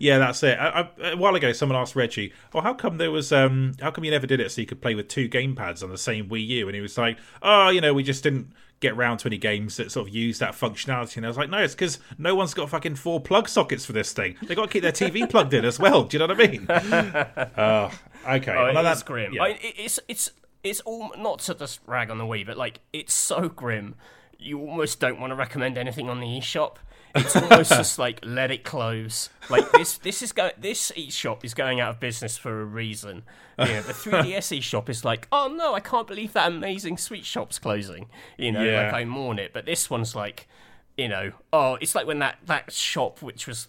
Yeah, 0.00 0.18
that's 0.18 0.42
it. 0.42 0.58
I, 0.58 0.88
I, 1.02 1.10
a 1.10 1.16
while 1.16 1.34
ago, 1.34 1.52
someone 1.52 1.76
asked 1.78 1.96
Reggie, 1.96 2.32
"Oh, 2.54 2.60
how 2.60 2.74
come 2.74 2.98
there 2.98 3.10
was? 3.10 3.32
Um, 3.32 3.72
how 3.80 3.90
come 3.90 4.04
you 4.04 4.10
never 4.10 4.26
did 4.26 4.40
it 4.40 4.50
so 4.50 4.60
you 4.60 4.66
could 4.66 4.80
play 4.80 4.94
with 4.94 5.08
two 5.08 5.28
gamepads 5.28 5.82
on 5.82 5.90
the 5.90 5.98
same 5.98 6.28
Wii 6.28 6.46
U?" 6.46 6.66
And 6.68 6.74
he 6.74 6.80
was 6.80 6.96
like, 6.98 7.18
"Oh, 7.42 7.68
you 7.68 7.80
know, 7.80 7.92
we 7.94 8.02
just 8.02 8.22
didn't 8.22 8.52
get 8.80 8.94
round 8.94 9.18
to 9.20 9.28
any 9.28 9.38
games 9.38 9.78
that 9.78 9.90
sort 9.90 10.08
of 10.08 10.14
use 10.14 10.38
that 10.38 10.52
functionality." 10.52 11.16
And 11.18 11.26
I 11.26 11.28
was 11.28 11.36
like, 11.36 11.50
"No, 11.50 11.58
it's 11.58 11.74
because 11.74 11.98
no 12.18 12.34
one's 12.34 12.54
got 12.54 12.68
fucking 12.70 12.96
four 12.96 13.20
plug 13.20 13.48
sockets 13.48 13.84
for 13.86 13.92
this 13.92 14.12
thing. 14.12 14.36
They 14.42 14.54
got 14.54 14.66
to 14.66 14.72
keep 14.72 14.82
their 14.82 14.92
TV 14.92 15.26
plugged 15.30 15.54
in 15.54 15.64
as 15.64 15.78
well. 15.78 16.04
Do 16.04 16.16
you 16.16 16.26
know 16.26 16.32
what 16.34 16.40
I 16.40 16.46
mean?" 16.46 16.66
Oh, 17.58 17.90
okay. 18.36 18.52
Oh, 18.52 18.64
Well, 18.64 18.70
it's 18.70 18.82
that's 18.82 19.02
grim. 19.02 19.32
yeah. 19.32 19.42
I, 19.42 19.48
it- 19.48 19.74
it's 19.78 19.98
it's 20.08 20.30
it's 20.62 20.80
all 20.80 21.12
not 21.16 21.38
to 21.40 21.54
just 21.54 21.80
rag 21.86 22.10
on 22.10 22.18
the 22.18 22.24
Wii, 22.24 22.46
but 22.46 22.56
like 22.56 22.80
it's 22.92 23.14
so 23.14 23.48
grim. 23.48 23.94
You 24.38 24.60
almost 24.60 25.00
don't 25.00 25.18
want 25.20 25.30
to 25.30 25.34
recommend 25.34 25.78
anything 25.78 26.10
on 26.10 26.20
the 26.20 26.26
eShop. 26.26 26.76
It's 27.16 27.34
almost 27.36 27.70
just 27.70 27.98
like 27.98 28.20
let 28.24 28.50
it 28.50 28.64
close. 28.64 29.30
Like 29.50 29.70
this, 29.72 29.98
this 29.98 30.22
is 30.22 30.32
go. 30.32 30.50
This 30.58 30.92
eShop 30.96 31.44
is 31.44 31.54
going 31.54 31.80
out 31.80 31.90
of 31.90 32.00
business 32.00 32.36
for 32.38 32.60
a 32.60 32.64
reason. 32.64 33.22
You 33.58 33.64
know, 33.66 33.82
the 33.82 33.92
3DS 33.94 34.58
eShop 34.58 34.88
is 34.88 35.04
like, 35.04 35.26
oh 35.32 35.48
no, 35.48 35.74
I 35.74 35.80
can't 35.80 36.06
believe 36.06 36.32
that 36.34 36.48
amazing 36.48 36.98
sweet 36.98 37.24
shop's 37.24 37.58
closing. 37.58 38.08
You 38.36 38.52
know, 38.52 38.62
Yeah. 38.62 38.84
like 38.84 38.92
I 38.92 39.04
mourn 39.04 39.38
it. 39.38 39.52
But 39.52 39.66
this 39.66 39.88
one's 39.90 40.14
like, 40.14 40.46
you 40.96 41.08
know, 41.08 41.32
oh, 41.52 41.76
it's 41.80 41.94
like 41.94 42.06
when 42.06 42.18
that 42.20 42.38
that 42.46 42.72
shop 42.72 43.22
which 43.22 43.46
was. 43.46 43.68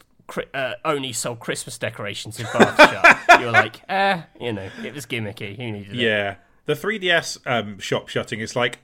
Uh, 0.54 0.74
only 0.84 1.14
sold 1.14 1.40
Christmas 1.40 1.78
decorations 1.78 2.38
in 2.38 2.46
Bath 2.48 2.76
shut. 2.78 3.20
You're 3.40 3.50
like, 3.54 3.80
eh, 3.88 4.24
you 4.42 4.52
know, 4.52 4.70
it 4.84 4.94
was 4.94 5.06
gimmicky. 5.06 5.56
Who 5.56 5.72
needed 5.72 5.92
it? 5.94 5.96
Yeah. 5.96 6.36
The 6.68 6.74
3DS 6.74 7.40
um, 7.46 7.80
shop 7.80 8.10
shutting 8.10 8.42
is 8.42 8.54
like 8.54 8.80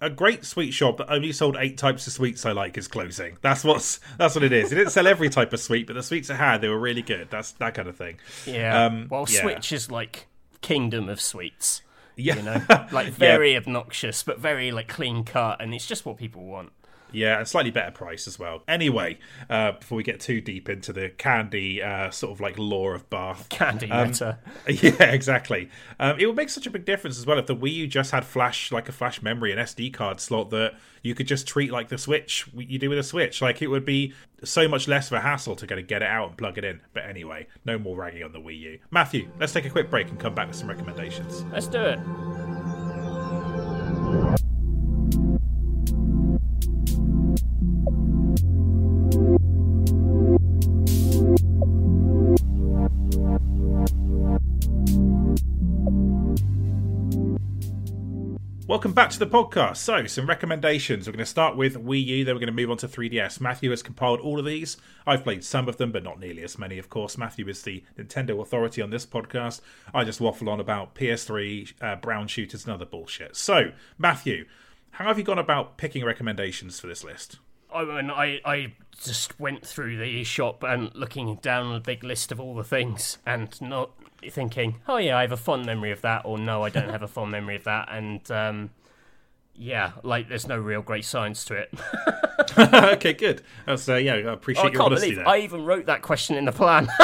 a 0.00 0.10
great 0.10 0.44
sweet 0.44 0.72
shop 0.72 0.98
that 0.98 1.08
only 1.08 1.30
sold 1.30 1.56
eight 1.56 1.78
types 1.78 2.04
of 2.08 2.12
sweets 2.12 2.44
I 2.44 2.50
like 2.50 2.76
is 2.76 2.88
closing. 2.88 3.38
That's 3.42 3.62
what's 3.62 4.00
that's 4.18 4.34
what 4.34 4.42
it 4.42 4.52
is. 4.52 4.72
It 4.72 4.74
didn't 4.74 4.90
sell 4.90 5.06
every 5.06 5.30
type 5.30 5.52
of 5.52 5.60
sweet, 5.60 5.86
but 5.86 5.94
the 5.94 6.02
sweets 6.02 6.30
it 6.30 6.34
had 6.34 6.60
they 6.60 6.68
were 6.68 6.80
really 6.80 7.00
good. 7.00 7.28
That's 7.30 7.52
that 7.52 7.74
kind 7.74 7.88
of 7.88 7.96
thing. 7.96 8.18
Yeah. 8.44 8.86
Um, 8.86 9.06
well, 9.08 9.26
yeah. 9.28 9.40
Switch 9.40 9.70
is 9.70 9.88
like 9.88 10.26
kingdom 10.62 11.08
of 11.08 11.20
sweets. 11.20 11.82
Yeah, 12.16 12.36
You 12.36 12.42
know, 12.42 12.60
like 12.92 13.08
very 13.08 13.56
obnoxious, 13.56 14.24
but 14.24 14.40
very 14.40 14.72
like 14.72 14.88
clean 14.88 15.22
cut, 15.22 15.62
and 15.62 15.72
it's 15.72 15.86
just 15.86 16.04
what 16.04 16.16
people 16.16 16.44
want. 16.44 16.72
Yeah, 17.12 17.38
and 17.38 17.48
slightly 17.48 17.70
better 17.70 17.90
price 17.90 18.26
as 18.26 18.38
well. 18.38 18.62
Anyway, 18.68 19.18
uh, 19.50 19.72
before 19.72 19.96
we 19.96 20.02
get 20.02 20.20
too 20.20 20.40
deep 20.40 20.68
into 20.68 20.92
the 20.92 21.10
candy 21.10 21.82
uh, 21.82 22.10
sort 22.10 22.32
of 22.32 22.40
like 22.40 22.58
lore 22.58 22.94
of 22.94 23.08
Bath, 23.10 23.48
Candy 23.48 23.90
Um. 23.90 24.12
Yeah, 24.68 25.04
exactly. 25.04 25.70
Um, 25.98 26.18
it 26.18 26.26
would 26.26 26.36
make 26.36 26.48
such 26.50 26.66
a 26.66 26.70
big 26.70 26.84
difference 26.84 27.18
as 27.18 27.26
well 27.26 27.38
if 27.38 27.46
the 27.46 27.56
Wii 27.56 27.72
U 27.74 27.86
just 27.86 28.10
had 28.10 28.24
flash, 28.24 28.72
like 28.72 28.88
a 28.88 28.92
flash 28.92 29.22
memory, 29.22 29.52
an 29.52 29.58
SD 29.58 29.92
card 29.92 30.20
slot 30.20 30.50
that 30.50 30.74
you 31.02 31.14
could 31.14 31.26
just 31.26 31.46
treat 31.46 31.70
like 31.72 31.88
the 31.88 31.98
Switch 31.98 32.46
you 32.54 32.78
do 32.78 32.88
with 32.88 32.98
a 32.98 33.02
Switch. 33.02 33.42
Like 33.42 33.62
it 33.62 33.68
would 33.68 33.84
be 33.84 34.12
so 34.44 34.68
much 34.68 34.88
less 34.88 35.08
of 35.08 35.14
a 35.14 35.20
hassle 35.20 35.56
to 35.56 35.66
kind 35.66 35.80
of 35.80 35.86
get 35.86 36.02
it 36.02 36.08
out 36.08 36.28
and 36.30 36.38
plug 36.38 36.58
it 36.58 36.64
in. 36.64 36.80
But 36.92 37.04
anyway, 37.04 37.46
no 37.64 37.78
more 37.78 37.96
ragging 37.96 38.22
on 38.22 38.32
the 38.32 38.40
Wii 38.40 38.58
U. 38.60 38.78
Matthew, 38.90 39.28
let's 39.38 39.52
take 39.52 39.64
a 39.64 39.70
quick 39.70 39.90
break 39.90 40.08
and 40.08 40.18
come 40.18 40.34
back 40.34 40.48
with 40.48 40.56
some 40.56 40.68
recommendations. 40.68 41.44
Let's 41.52 41.66
do 41.66 41.80
it. 41.80 41.98
Welcome 58.72 58.94
back 58.94 59.10
to 59.10 59.18
the 59.18 59.26
podcast. 59.26 59.76
So, 59.76 60.06
some 60.06 60.26
recommendations. 60.26 61.06
We're 61.06 61.12
going 61.12 61.18
to 61.18 61.26
start 61.26 61.58
with 61.58 61.76
Wii 61.76 62.06
U, 62.06 62.24
then 62.24 62.34
we're 62.34 62.40
going 62.40 62.46
to 62.46 62.54
move 62.54 62.70
on 62.70 62.78
to 62.78 62.88
3DS. 62.88 63.38
Matthew 63.38 63.68
has 63.68 63.82
compiled 63.82 64.20
all 64.20 64.38
of 64.38 64.46
these. 64.46 64.78
I've 65.06 65.24
played 65.24 65.44
some 65.44 65.68
of 65.68 65.76
them, 65.76 65.92
but 65.92 66.02
not 66.02 66.18
nearly 66.18 66.42
as 66.42 66.58
many, 66.58 66.78
of 66.78 66.88
course. 66.88 67.18
Matthew 67.18 67.46
is 67.48 67.60
the 67.64 67.84
Nintendo 67.98 68.40
authority 68.40 68.80
on 68.80 68.88
this 68.88 69.04
podcast. 69.04 69.60
I 69.92 70.04
just 70.04 70.22
waffle 70.22 70.48
on 70.48 70.58
about 70.58 70.94
PS3, 70.94 71.74
uh, 71.82 71.96
brown 71.96 72.28
shooters, 72.28 72.64
and 72.64 72.72
other 72.72 72.86
bullshit. 72.86 73.36
So, 73.36 73.72
Matthew, 73.98 74.46
how 74.92 75.04
have 75.04 75.18
you 75.18 75.24
gone 75.24 75.38
about 75.38 75.76
picking 75.76 76.02
recommendations 76.02 76.80
for 76.80 76.86
this 76.86 77.04
list? 77.04 77.40
I 77.74 77.84
mean, 77.84 78.10
I, 78.10 78.40
I 78.42 78.72
just 78.98 79.38
went 79.38 79.66
through 79.66 79.98
the 79.98 80.24
shop 80.24 80.62
and 80.62 80.90
looking 80.94 81.36
down 81.42 81.74
a 81.74 81.80
big 81.80 82.02
list 82.02 82.32
of 82.32 82.40
all 82.40 82.54
the 82.54 82.64
things 82.64 83.18
and 83.26 83.60
not 83.60 83.90
thinking, 84.30 84.80
oh 84.88 84.96
yeah, 84.98 85.16
I 85.16 85.22
have 85.22 85.32
a 85.32 85.36
fond 85.36 85.66
memory 85.66 85.90
of 85.90 86.00
that, 86.02 86.22
or 86.24 86.38
no, 86.38 86.62
I 86.62 86.68
don't 86.70 86.88
have 86.90 87.02
a 87.02 87.08
fond 87.08 87.30
memory 87.30 87.56
of 87.56 87.64
that, 87.64 87.88
and 87.90 88.30
um, 88.30 88.70
yeah, 89.54 89.92
like 90.02 90.28
there's 90.28 90.46
no 90.46 90.56
real 90.58 90.82
great 90.82 91.04
science 91.04 91.44
to 91.46 91.54
it. 91.54 91.74
okay, 92.58 93.12
good. 93.12 93.42
That's, 93.66 93.88
uh, 93.88 93.96
yeah, 93.96 94.14
I 94.14 94.32
appreciate 94.32 94.64
Oh, 94.64 94.68
I 94.68 94.72
your 94.72 94.82
honesty 94.82 95.06
believe 95.10 95.16
there. 95.16 95.28
I 95.28 95.38
even 95.38 95.64
wrote 95.64 95.86
that 95.86 96.02
question 96.02 96.36
in 96.36 96.44
the 96.44 96.52
plan. 96.52 96.88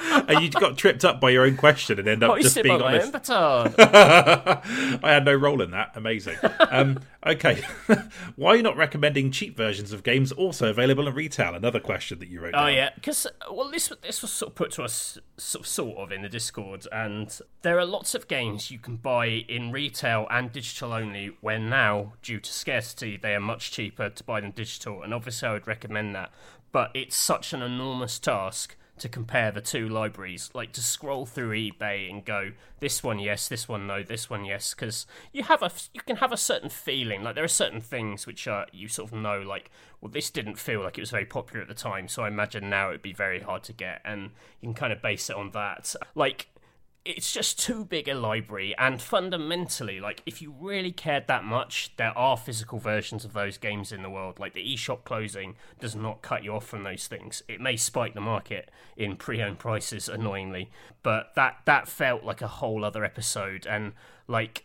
and 0.00 0.40
you 0.40 0.50
got 0.50 0.76
tripped 0.78 1.04
up 1.04 1.20
by 1.20 1.30
your 1.30 1.44
own 1.44 1.56
question 1.56 1.98
and 1.98 2.08
end 2.08 2.22
up 2.22 2.38
just 2.40 2.60
being 2.62 2.80
honest. 2.80 3.30
I 3.30 4.98
had 5.02 5.24
no 5.24 5.34
role 5.34 5.60
in 5.62 5.70
that. 5.72 5.92
Amazing. 5.94 6.36
Um, 6.70 7.00
okay. 7.26 7.62
Why 8.36 8.50
are 8.50 8.56
you 8.56 8.62
not 8.62 8.76
recommending 8.76 9.30
cheap 9.30 9.56
versions 9.56 9.92
of 9.92 10.02
games 10.02 10.32
also 10.32 10.70
available 10.70 11.06
in 11.08 11.14
retail? 11.14 11.54
Another 11.54 11.80
question 11.80 12.18
that 12.20 12.28
you 12.28 12.40
wrote 12.40 12.54
Oh 12.54 12.66
down. 12.66 12.74
yeah, 12.74 12.90
because 12.94 13.26
well, 13.50 13.70
this 13.70 13.92
this 14.02 14.22
was 14.22 14.30
sort 14.32 14.50
of 14.52 14.56
put 14.56 14.72
to 14.72 14.82
us 14.82 15.18
sort 15.36 15.64
of, 15.64 15.66
sort 15.68 15.98
of 15.98 16.12
in 16.12 16.22
the 16.22 16.28
Discord, 16.28 16.86
and 16.92 17.38
there 17.62 17.78
are 17.78 17.84
lots 17.86 18.14
of 18.14 18.28
games 18.28 18.70
you 18.70 18.78
can 18.78 18.96
buy 18.96 19.26
in 19.26 19.72
retail 19.72 20.26
and 20.30 20.52
digital 20.52 20.92
only. 20.92 21.36
Where 21.40 21.58
now, 21.58 22.14
due 22.22 22.40
to 22.40 22.52
scarcity, 22.52 23.16
they 23.16 23.34
are 23.34 23.40
much 23.40 23.70
cheaper 23.72 24.08
to 24.10 24.24
buy 24.24 24.40
them 24.40 24.52
digital, 24.52 25.02
and 25.02 25.12
obviously 25.12 25.48
I 25.48 25.52
would 25.52 25.66
recommend 25.66 26.14
that. 26.14 26.30
But 26.72 26.90
it's 26.94 27.16
such 27.16 27.52
an 27.52 27.62
enormous 27.62 28.18
task 28.18 28.76
to 29.00 29.08
compare 29.08 29.50
the 29.50 29.60
two 29.60 29.88
libraries, 29.88 30.50
like 30.54 30.72
to 30.72 30.82
scroll 30.82 31.26
through 31.26 31.50
eBay 31.50 32.08
and 32.08 32.24
go, 32.24 32.52
this 32.78 33.02
one 33.02 33.18
yes, 33.18 33.48
this 33.48 33.68
one 33.68 33.86
no, 33.86 34.02
this 34.02 34.30
one 34.30 34.44
yes, 34.44 34.74
because 34.74 35.06
you 35.32 35.42
have 35.44 35.62
a 35.62 35.70
you 35.92 36.00
can 36.02 36.16
have 36.16 36.32
a 36.32 36.36
certain 36.36 36.68
feeling. 36.68 37.22
Like 37.22 37.34
there 37.34 37.44
are 37.44 37.48
certain 37.48 37.80
things 37.80 38.26
which 38.26 38.46
are 38.46 38.66
you 38.72 38.88
sort 38.88 39.10
of 39.10 39.18
know, 39.18 39.40
like 39.40 39.70
well, 40.00 40.10
this 40.10 40.30
didn't 40.30 40.56
feel 40.58 40.82
like 40.82 40.98
it 40.98 41.02
was 41.02 41.10
very 41.10 41.24
popular 41.24 41.62
at 41.62 41.68
the 41.68 41.74
time, 41.74 42.08
so 42.08 42.22
I 42.22 42.28
imagine 42.28 42.70
now 42.70 42.90
it'd 42.90 43.02
be 43.02 43.12
very 43.12 43.40
hard 43.40 43.64
to 43.64 43.72
get, 43.72 44.00
and 44.04 44.30
you 44.60 44.68
can 44.68 44.74
kind 44.74 44.92
of 44.92 45.02
base 45.02 45.30
it 45.30 45.36
on 45.36 45.50
that. 45.52 45.94
Like 46.14 46.48
it's 47.04 47.32
just 47.32 47.58
too 47.58 47.84
big 47.84 48.08
a 48.08 48.14
library 48.14 48.74
and 48.76 49.00
fundamentally 49.00 50.00
like 50.00 50.22
if 50.26 50.42
you 50.42 50.54
really 50.60 50.92
cared 50.92 51.26
that 51.26 51.44
much 51.44 51.92
there 51.96 52.16
are 52.16 52.36
physical 52.36 52.78
versions 52.78 53.24
of 53.24 53.32
those 53.32 53.56
games 53.56 53.90
in 53.90 54.02
the 54.02 54.10
world. 54.10 54.38
Like 54.38 54.52
the 54.52 54.74
eShop 54.74 55.04
closing 55.04 55.56
does 55.78 55.96
not 55.96 56.22
cut 56.22 56.44
you 56.44 56.54
off 56.54 56.66
from 56.66 56.82
those 56.82 57.06
things. 57.06 57.42
It 57.48 57.60
may 57.60 57.76
spike 57.76 58.14
the 58.14 58.20
market 58.20 58.70
in 58.96 59.16
pre-owned 59.16 59.58
prices 59.58 60.08
annoyingly 60.08 60.70
but 61.02 61.34
that 61.36 61.60
that 61.64 61.88
felt 61.88 62.24
like 62.24 62.42
a 62.42 62.48
whole 62.48 62.84
other 62.84 63.04
episode. 63.04 63.66
And 63.66 63.92
like 64.28 64.64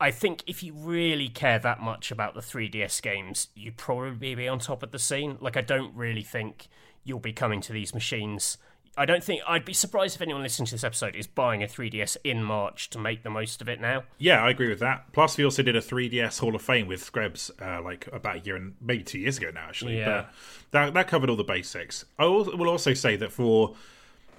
I 0.00 0.10
think 0.10 0.42
if 0.46 0.62
you 0.62 0.72
really 0.72 1.28
care 1.28 1.58
that 1.58 1.80
much 1.80 2.10
about 2.10 2.34
the 2.34 2.40
3DS 2.40 3.02
games, 3.02 3.48
you'd 3.54 3.76
probably 3.76 4.34
be 4.34 4.48
on 4.48 4.58
top 4.58 4.82
of 4.82 4.92
the 4.92 4.98
scene. 4.98 5.36
Like, 5.40 5.58
I 5.58 5.60
don't 5.60 5.94
really 5.94 6.22
think 6.22 6.68
you'll 7.04 7.18
be 7.18 7.34
coming 7.34 7.60
to 7.60 7.72
these 7.74 7.92
machines 7.92 8.56
I 8.96 9.06
don't 9.06 9.22
think 9.22 9.42
I'd 9.46 9.64
be 9.64 9.72
surprised 9.72 10.16
if 10.16 10.22
anyone 10.22 10.42
listening 10.42 10.66
to 10.66 10.72
this 10.72 10.84
episode 10.84 11.14
is 11.14 11.26
buying 11.26 11.62
a 11.62 11.66
3DS 11.66 12.16
in 12.24 12.42
March 12.42 12.90
to 12.90 12.98
make 12.98 13.22
the 13.22 13.30
most 13.30 13.62
of 13.62 13.68
it 13.68 13.80
now. 13.80 14.02
Yeah, 14.18 14.42
I 14.42 14.50
agree 14.50 14.68
with 14.68 14.80
that. 14.80 15.12
Plus, 15.12 15.38
we 15.38 15.44
also 15.44 15.62
did 15.62 15.76
a 15.76 15.80
3DS 15.80 16.40
Hall 16.40 16.54
of 16.54 16.62
Fame 16.62 16.86
with 16.86 17.02
Screbs 17.02 17.50
uh, 17.62 17.80
like 17.82 18.08
about 18.12 18.36
a 18.36 18.40
year 18.40 18.56
and 18.56 18.74
maybe 18.80 19.02
two 19.02 19.18
years 19.18 19.38
ago 19.38 19.50
now, 19.54 19.66
actually. 19.68 19.98
Yeah. 19.98 20.06
But 20.06 20.34
that 20.72 20.94
that 20.94 21.08
covered 21.08 21.30
all 21.30 21.36
the 21.36 21.44
basics. 21.44 22.04
I 22.18 22.26
will 22.26 22.68
also 22.68 22.92
say 22.94 23.16
that 23.16 23.32
for 23.32 23.74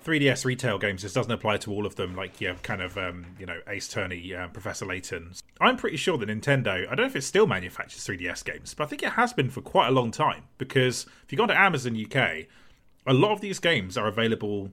3DS 0.06 0.46
retail 0.46 0.78
games, 0.78 1.04
this 1.04 1.14
doesn't 1.14 1.32
apply 1.32 1.58
to 1.58 1.72
all 1.72 1.86
of 1.86 1.96
them. 1.96 2.16
Like, 2.16 2.42
yeah, 2.42 2.56
kind 2.64 2.82
of, 2.82 2.98
um, 2.98 3.26
you 3.40 3.46
know, 3.46 3.60
Ace 3.68 3.88
Attorney, 3.88 4.34
um, 4.34 4.52
Professor 4.52 4.86
Layton. 4.86 5.34
I'm 5.60 5.78
pretty 5.78 5.98
sure 5.98 6.18
that 6.18 6.28
Nintendo, 6.30 6.86
I 6.86 6.96
don't 6.96 6.98
know 6.98 7.06
if 7.06 7.16
it 7.16 7.22
still 7.22 7.48
manufactures 7.48 8.06
3DS 8.06 8.44
games, 8.44 8.74
but 8.74 8.86
I 8.86 8.88
think 8.88 9.04
it 9.04 9.14
has 9.14 9.32
been 9.32 9.50
for 9.50 9.62
quite 9.62 9.88
a 9.88 9.92
long 9.92 10.12
time. 10.12 10.44
Because 10.58 11.06
if 11.24 11.32
you 11.32 11.38
go 11.38 11.46
to 11.46 11.58
Amazon 11.58 11.96
UK, 11.96 12.48
a 13.06 13.14
lot 13.14 13.32
of 13.32 13.42
these 13.42 13.60
games 13.60 13.98
are 13.98 14.08
available 14.08 14.72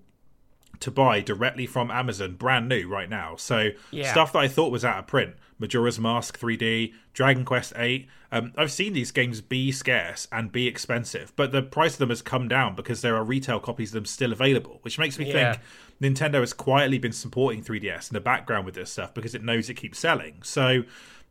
to 0.80 0.90
buy 0.92 1.20
directly 1.20 1.66
from 1.66 1.90
Amazon, 1.90 2.34
brand 2.36 2.68
new 2.68 2.86
right 2.86 3.10
now. 3.10 3.34
So 3.36 3.70
Yeah. 3.90 4.10
stuff 4.12 4.32
that 4.34 4.38
I 4.38 4.48
thought 4.48 4.70
was 4.70 4.84
out 4.84 4.98
of 5.00 5.06
print, 5.08 5.34
Majora's 5.58 5.98
Mask 5.98 6.38
3D, 6.38 6.94
Dragon 7.14 7.44
Quest 7.44 7.72
8. 7.74 8.06
Um, 8.30 8.52
I've 8.56 8.70
seen 8.70 8.92
these 8.92 9.10
games 9.10 9.40
be 9.40 9.72
scarce 9.72 10.28
and 10.30 10.52
be 10.52 10.68
expensive, 10.68 11.32
but 11.34 11.50
the 11.50 11.62
price 11.62 11.94
of 11.94 11.98
them 11.98 12.10
has 12.10 12.22
come 12.22 12.46
down 12.46 12.76
because 12.76 13.00
there 13.02 13.16
are 13.16 13.24
retail 13.24 13.58
copies 13.58 13.88
of 13.90 13.94
them 13.94 14.04
still 14.04 14.30
available, 14.30 14.78
which 14.82 14.98
makes 15.00 15.18
me 15.18 15.26
Yeah. 15.26 15.54
think 15.54 16.14
Nintendo 16.14 16.38
has 16.40 16.52
quietly 16.52 16.98
been 16.98 17.10
supporting 17.12 17.60
3DS 17.60 18.08
in 18.10 18.14
the 18.14 18.20
background 18.20 18.64
with 18.64 18.76
this 18.76 18.92
stuff 18.92 19.12
because 19.14 19.34
it 19.34 19.42
knows 19.42 19.68
it 19.68 19.74
keeps 19.74 19.98
selling. 19.98 20.42
So 20.44 20.84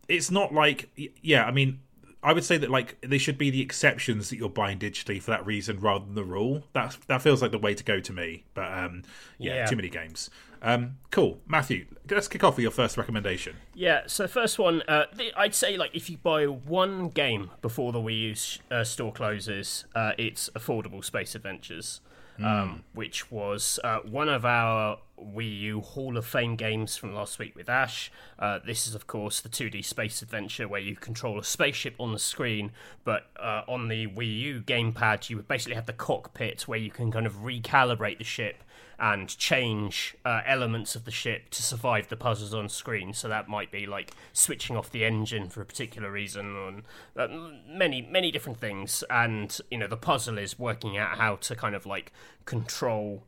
it's 0.10 0.30
not 0.30 0.54
like, 0.54 0.90
yeah, 1.22 1.46
I 1.46 1.52
mean, 1.52 1.80
I 2.28 2.34
would 2.34 2.44
say 2.44 2.58
that 2.58 2.70
like 2.70 2.98
they 3.02 3.18
should 3.18 3.38
be 3.38 3.50
the 3.50 3.62
exceptions 3.62 4.30
that 4.30 4.36
you're 4.38 4.50
buying 4.50 4.80
digitally 4.80 5.22
for 5.22 5.32
that 5.32 5.46
reason 5.46 5.80
rather 5.80 6.04
than 6.06 6.16
the 6.16 6.26
rule. 6.26 6.64
That 6.74 6.98
that 7.08 7.22
feels 7.22 7.42
like 7.42 7.52
the 7.52 7.58
way 7.58 7.74
to 7.74 7.84
go 7.86 8.02
to 8.02 8.12
me. 8.12 8.44
But 8.54 8.72
um, 8.78 9.04
yeah, 9.38 9.56
Yeah. 9.56 9.66
too 9.66 9.78
many 9.78 9.88
games. 9.90 10.30
Um, 10.62 10.98
cool, 11.12 11.40
Matthew. 11.48 11.86
Let's 12.10 12.28
kick 12.28 12.44
off 12.44 12.58
with 12.58 12.64
your 12.64 12.72
first 12.72 12.98
recommendation. 12.98 13.56
Yeah, 13.76 14.02
so 14.08 14.28
first 14.28 14.58
one, 14.60 14.82
uh, 14.88 15.06
I'd 15.38 15.56
say 15.56 15.78
like 15.78 15.92
if 15.96 16.10
you 16.10 16.18
buy 16.18 16.48
one 16.48 17.10
game 17.10 17.52
before 17.62 17.92
the 17.94 18.00
Wii 18.00 18.22
U 18.24 18.36
sh- 18.36 18.60
uh, 18.72 18.84
store 18.84 19.14
closes, 19.14 19.86
uh, 19.96 20.12
it's 20.18 20.50
Affordable 20.56 21.06
Space 21.06 21.34
Adventures, 21.36 22.02
um, 22.44 22.84
which 22.94 23.32
was 23.32 23.80
uh, 23.84 24.00
one 24.00 24.30
of 24.30 24.46
our 24.46 25.00
Wii 25.20 25.60
U 25.62 25.82
Hall 25.82 26.18
of 26.18 26.26
Fame 26.26 26.56
games 26.56 26.96
from 26.96 27.14
last 27.14 27.40
week 27.40 27.56
with 27.56 27.70
Ash. 27.70 28.12
Uh, 28.38 28.60
this 28.66 28.88
is, 28.88 28.94
of 28.94 29.08
course, 29.08 29.42
the 29.42 29.50
2D 29.50 29.84
space 29.84 30.22
adventure 30.22 30.68
where 30.68 30.82
you 30.82 30.96
control 30.96 31.40
a 31.40 31.44
spaceship 31.44 31.96
on 32.00 32.14
the 32.14 32.20
screen, 32.20 32.72
but 33.04 33.28
uh, 33.40 33.64
on 33.68 33.88
the 33.88 34.08
Wii 34.08 34.40
U 34.40 34.62
gamepad, 34.62 35.30
you 35.30 35.42
basically 35.42 35.76
have 35.76 35.88
the 35.88 35.94
cockpit 35.94 36.68
where 36.68 36.80
you 36.80 36.92
can 36.92 37.12
kind 37.12 37.26
of 37.26 37.38
recalibrate 37.38 38.20
the 38.20 38.24
ship 38.24 38.64
and 39.00 39.38
change 39.38 40.16
uh, 40.26 40.42
elements 40.46 40.96
of 40.96 41.06
the 41.06 41.12
ship 41.12 41.50
to 41.52 41.62
survive 41.62 42.08
the 42.10 42.16
puzzles 42.16 42.54
on 42.54 42.68
screen. 42.70 43.14
So 43.14 43.28
that 43.28 43.48
might 43.48 43.72
be 43.72 43.86
like 43.86 44.12
switching 44.34 44.76
off 44.76 44.90
the 44.90 45.06
engine 45.06 45.50
for 45.50 45.62
a 45.62 45.66
particular 45.66 46.12
reason, 46.12 46.56
and 46.56 46.84
uh, 47.16 47.28
many 47.68 48.02
many 48.02 48.32
different 48.32 48.60
things. 48.60 49.04
And 49.10 49.58
you 49.70 49.78
know, 49.78 49.88
the 49.88 49.98
puzzle 49.98 50.38
is 50.38 50.58
working 50.58 50.98
out 50.98 51.18
how 51.18 51.36
to 51.38 51.56
kind 51.56 51.76
of 51.76 51.86
like 51.86 52.12
control. 52.46 53.24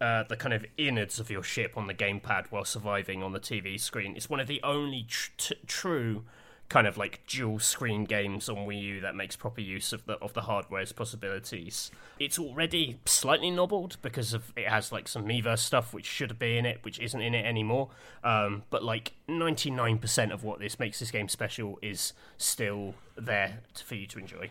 Uh, 0.00 0.22
the 0.22 0.36
kind 0.36 0.54
of 0.54 0.64
innards 0.78 1.20
of 1.20 1.30
your 1.30 1.42
ship 1.42 1.76
on 1.76 1.86
the 1.86 1.92
gamepad 1.92 2.46
while 2.48 2.64
surviving 2.64 3.22
on 3.22 3.32
the 3.32 3.38
TV 3.38 3.78
screen. 3.78 4.16
It's 4.16 4.30
one 4.30 4.40
of 4.40 4.46
the 4.46 4.58
only 4.62 5.02
tr- 5.06 5.30
t- 5.36 5.54
true 5.66 6.24
kind 6.70 6.86
of 6.86 6.96
like 6.96 7.20
dual 7.26 7.58
screen 7.58 8.04
games 8.04 8.48
on 8.48 8.56
Wii 8.58 8.80
U 8.80 9.00
that 9.00 9.14
makes 9.14 9.36
proper 9.36 9.60
use 9.60 9.92
of 9.92 10.06
the 10.06 10.14
of 10.14 10.32
the 10.32 10.42
hardware's 10.42 10.92
possibilities. 10.92 11.90
It's 12.18 12.38
already 12.38 13.00
slightly 13.04 13.50
nobbled 13.50 13.98
because 14.00 14.32
of 14.32 14.52
it 14.56 14.68
has 14.68 14.92
like 14.92 15.08
some 15.08 15.26
Miiverse 15.26 15.58
stuff 15.58 15.92
which 15.92 16.06
should 16.06 16.38
be 16.38 16.56
in 16.56 16.64
it, 16.64 16.78
which 16.82 16.98
isn't 17.00 17.20
in 17.20 17.34
it 17.34 17.44
anymore. 17.44 17.90
Um, 18.24 18.62
but 18.70 18.82
like 18.82 19.12
ninety 19.28 19.70
nine 19.70 19.98
percent 19.98 20.32
of 20.32 20.44
what 20.44 20.60
this 20.60 20.78
makes 20.78 21.00
this 21.00 21.10
game 21.10 21.28
special 21.28 21.78
is 21.82 22.14
still 22.38 22.94
there 23.16 23.58
for 23.84 23.96
you 23.96 24.06
to 24.06 24.18
enjoy. 24.18 24.50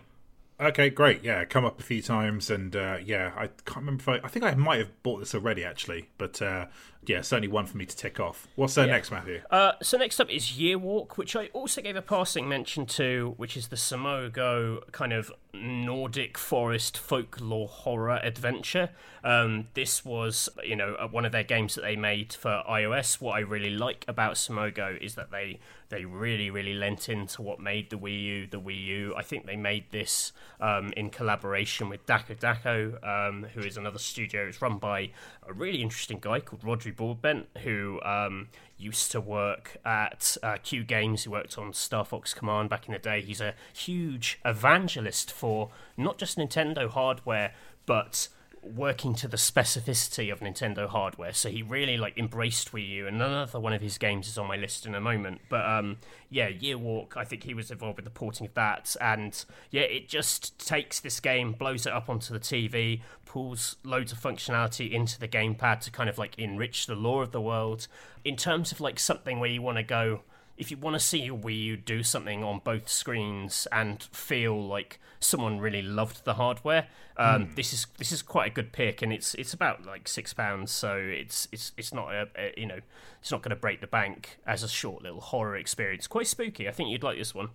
Okay, 0.62 0.90
great. 0.90 1.24
Yeah, 1.24 1.46
come 1.46 1.64
up 1.64 1.80
a 1.80 1.84
few 1.84 2.02
times, 2.02 2.50
and 2.50 2.76
uh, 2.76 2.98
yeah, 3.02 3.32
I 3.38 3.48
can't 3.64 3.78
remember 3.78 4.02
if 4.02 4.10
I. 4.10 4.26
I 4.26 4.28
think 4.28 4.44
I 4.44 4.54
might 4.56 4.80
have 4.80 5.04
bought 5.04 5.20
this 5.20 5.34
already, 5.34 5.64
actually, 5.64 6.10
but 6.18 6.42
uh, 6.42 6.66
yeah, 7.06 7.22
certainly 7.22 7.48
one 7.48 7.66
for 7.66 7.78
me 7.78 7.86
to 7.86 7.96
tick 7.96 8.20
off. 8.20 8.48
What's 8.56 8.78
uh, 8.78 8.86
next, 8.86 9.10
Matthew? 9.12 9.42
Uh, 9.50 9.72
so 9.82 9.98
next 9.98 10.20
up 10.20 10.30
is 10.30 10.58
Year 10.58 10.78
Walk, 10.78 11.18
which 11.18 11.36
I 11.36 11.48
also 11.48 11.82
gave 11.82 11.96
a 11.96 12.02
passing 12.02 12.48
mention 12.48 12.86
to, 12.88 13.34
which 13.38 13.56
is 13.56 13.70
the 13.70 13.76
Simogo 13.76 14.90
kind 14.92 15.14
of 15.14 15.32
Nordic 15.54 16.38
forest 16.38 16.98
folklore 16.98 17.68
horror 17.68 18.20
adventure. 18.22 18.90
Um, 19.24 19.68
this 19.74 20.06
was, 20.06 20.48
you 20.64 20.76
know, 20.76 20.96
uh, 20.96 21.08
one 21.08 21.26
of 21.26 21.32
their 21.32 21.44
games 21.44 21.76
that 21.76 21.82
they 21.82 21.96
made 21.96 22.34
for 22.34 22.64
iOS. 22.70 23.20
What 23.20 23.34
I 23.34 23.40
really 23.40 23.72
like 23.72 24.06
about 24.08 24.36
Simogo 24.36 25.00
is 25.02 25.16
that 25.16 25.32
they 25.32 25.60
they 25.90 26.06
really 26.06 26.52
really 26.52 26.76
lent 26.76 27.10
into 27.10 27.42
what 27.42 27.60
made 27.60 27.90
the 27.90 27.98
Wii 27.98 28.24
U 28.24 28.48
the 28.48 28.60
Wii 28.60 28.86
U. 28.86 29.16
I 29.18 29.24
think 29.24 29.48
they 29.48 29.56
made 29.56 29.86
this 29.92 30.32
um, 30.62 30.94
in 30.96 31.10
collaboration 31.10 31.90
with 31.90 32.06
Dakko 32.06 32.40
Dakko, 32.40 33.04
um, 33.04 33.48
who 33.56 33.62
is 33.62 33.76
another 33.76 34.00
studio. 34.00 34.48
It's 34.48 34.62
run 34.62 34.78
by 34.78 35.12
a 35.48 35.52
really 35.52 35.82
interesting 35.82 36.20
guy 36.22 36.40
called 36.42 36.64
Rhodri 36.90 36.96
Broadbent, 36.96 37.48
who 37.64 38.00
um, 38.04 38.50
used 38.78 39.12
to 39.12 39.22
work 39.22 39.78
at 39.86 40.38
uh, 40.44 40.58
Q 40.64 40.84
Games. 40.84 41.24
He 41.24 41.30
worked 41.30 41.58
on 41.58 41.74
Star 41.74 42.06
Fox 42.06 42.34
Command 42.34 42.70
back 42.70 42.88
in 42.88 42.94
the 42.94 43.00
day. 43.00 43.22
He's 43.22 43.42
a 43.42 43.56
huge 43.74 44.40
evangelist 44.46 45.32
for 45.32 45.70
not 45.98 46.18
just 46.18 46.38
Nintendo 46.38 46.90
hardware, 46.90 47.54
but 47.86 48.30
working 48.62 49.14
to 49.16 49.28
the 49.28 49.38
specificity 49.38 50.32
of 50.32 50.40
Nintendo 50.40 50.88
hardware. 50.88 51.34
So 51.34 51.50
he 51.50 51.62
really 51.62 51.98
like 51.98 52.18
embraced 52.18 52.72
Wii 52.72 52.88
U, 52.90 53.08
and 53.08 53.16
another 53.22 53.60
one 53.60 53.74
of 53.74 53.82
his 53.82 53.98
games 53.98 54.28
is 54.28 54.38
on 54.38 54.48
my 54.48 54.56
list 54.56 54.86
in 54.86 54.96
a 54.96 55.00
moment. 55.00 55.42
But 55.50 55.66
um, 55.66 55.98
yeah, 56.30 56.48
Year 56.48 56.78
Walk. 56.78 57.16
I 57.18 57.24
think 57.24 57.44
he 57.44 57.54
was 57.54 57.72
involved 57.72 57.98
with 57.98 58.06
the 58.06 58.12
porting 58.12 58.48
of 58.48 58.54
that, 58.56 58.96
and 59.00 59.44
yeah, 59.72 59.82
it 59.82 60.08
just 60.08 60.66
takes 60.66 61.00
this 61.00 61.20
game, 61.20 61.54
blows 61.54 61.86
it 61.86 61.94
up 61.94 62.10
onto 62.10 62.34
the 62.34 62.40
TV, 62.40 63.02
pulls 63.26 63.78
loads 63.84 64.12
of 64.12 64.20
functionality 64.20 64.92
into 64.92 65.20
the 65.20 65.28
gamepad 65.28 65.82
to 65.82 65.92
kind 65.92 66.10
of 66.10 66.18
like 66.18 66.38
enrich 66.38 66.88
the 66.88 66.96
lore 66.96 67.24
of 67.24 67.32
the 67.32 67.42
world. 67.42 67.88
In 68.24 68.36
terms 68.36 68.72
of 68.72 68.82
like 68.82 69.00
something 69.00 69.40
where 69.40 69.50
you 69.50 69.62
want 69.62 69.78
to 69.78 69.84
go 69.84 70.22
if 70.60 70.70
you 70.70 70.78
want 70.78 70.94
to 70.96 71.00
see 71.00 71.22
your 71.22 71.38
Wii 71.38 71.64
U 71.64 71.78
do 71.78 72.04
something 72.04 72.44
on 72.44 72.60
both 72.64 72.88
screens 72.90 73.68
and 73.72 74.04
feel 74.12 74.62
like 74.62 75.00
someone 75.20 75.60
really 75.60 75.82
loved 75.82 76.26
the 76.26 76.36
hardware, 76.36 76.88
um, 77.18 77.52
this 77.56 77.74
is 77.74 77.88
this 77.98 78.12
is 78.12 78.22
quite 78.22 78.52
a 78.52 78.54
good 78.54 78.72
pick, 78.72 79.02
and 79.02 79.12
it's 79.12 79.34
it's 79.36 79.54
about 79.54 79.86
like 79.86 80.08
six 80.08 80.34
pounds, 80.34 80.72
so 80.72 80.96
it's 80.98 81.48
it's 81.52 81.72
it's 81.78 81.94
not 81.94 82.14
a, 82.14 82.28
a 82.38 82.54
you 82.58 82.66
know 82.68 82.80
it's 83.22 83.32
not 83.32 83.42
going 83.42 83.50
to 83.50 83.56
break 83.56 83.82
the 83.82 83.88
bank 83.88 84.38
as 84.46 84.62
a 84.62 84.68
short 84.68 85.02
little 85.02 85.22
horror 85.22 85.56
experience. 85.56 86.08
Quite 86.08 86.28
spooky. 86.28 86.68
I 86.68 86.72
think 86.72 86.90
you'd 86.90 87.04
like 87.04 87.18
this 87.18 87.34
one. 87.34 87.50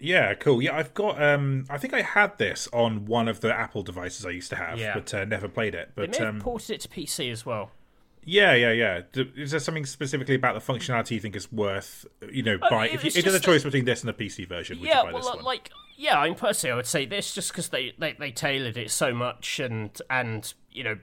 Yeah, 0.00 0.34
cool. 0.34 0.60
Yeah, 0.60 0.76
I've 0.76 0.92
got. 0.92 1.22
Um, 1.22 1.66
I 1.70 1.78
think 1.78 1.94
I 1.94 2.02
had 2.02 2.36
this 2.38 2.68
on 2.72 3.06
one 3.06 3.28
of 3.28 3.40
the 3.40 3.54
Apple 3.54 3.82
devices 3.82 4.26
I 4.26 4.30
used 4.30 4.50
to 4.50 4.56
have, 4.56 4.78
Yeah. 4.78 4.94
but 4.94 5.14
uh, 5.14 5.24
never 5.24 5.48
played 5.48 5.74
it. 5.74 5.92
They 5.94 6.02
But 6.06 6.10
may 6.18 6.24
have 6.24 6.34
um, 6.34 6.40
ported 6.40 6.70
it 6.70 6.80
to 6.82 6.88
PC 6.88 7.30
as 7.30 7.46
well. 7.46 7.70
Yeah, 8.24 8.54
yeah, 8.54 8.72
yeah. 8.72 9.02
Is 9.36 9.50
there 9.50 9.60
something 9.60 9.86
specifically 9.86 10.34
about 10.34 10.54
the 10.54 10.72
functionality 10.72 11.12
you 11.12 11.20
think 11.20 11.36
is 11.36 11.50
worth, 11.52 12.06
you 12.30 12.42
know, 12.42 12.58
buying? 12.70 12.92
it 12.92 12.96
If, 12.96 13.04
you, 13.04 13.08
if 13.14 13.24
there's 13.24 13.36
a 13.36 13.40
choice 13.40 13.62
between 13.62 13.84
this 13.84 14.02
and 14.02 14.08
the 14.08 14.12
PC 14.12 14.48
version, 14.48 14.80
would 14.80 14.88
yeah, 14.88 14.98
you 14.98 15.04
buy 15.04 15.12
well, 15.12 15.22
this 15.22 15.30
uh, 15.30 15.36
one? 15.36 15.44
like 15.44 15.70
yeah, 15.96 16.18
I 16.18 16.26
mean 16.26 16.34
personally, 16.34 16.72
I 16.72 16.76
would 16.76 16.86
say 16.86 17.06
this 17.06 17.34
just 17.34 17.50
because 17.52 17.68
they, 17.68 17.92
they 17.98 18.14
they 18.14 18.30
tailored 18.30 18.76
it 18.76 18.90
so 18.90 19.14
much 19.14 19.60
and 19.60 19.90
and 20.10 20.52
you 20.72 20.84
know 20.84 20.98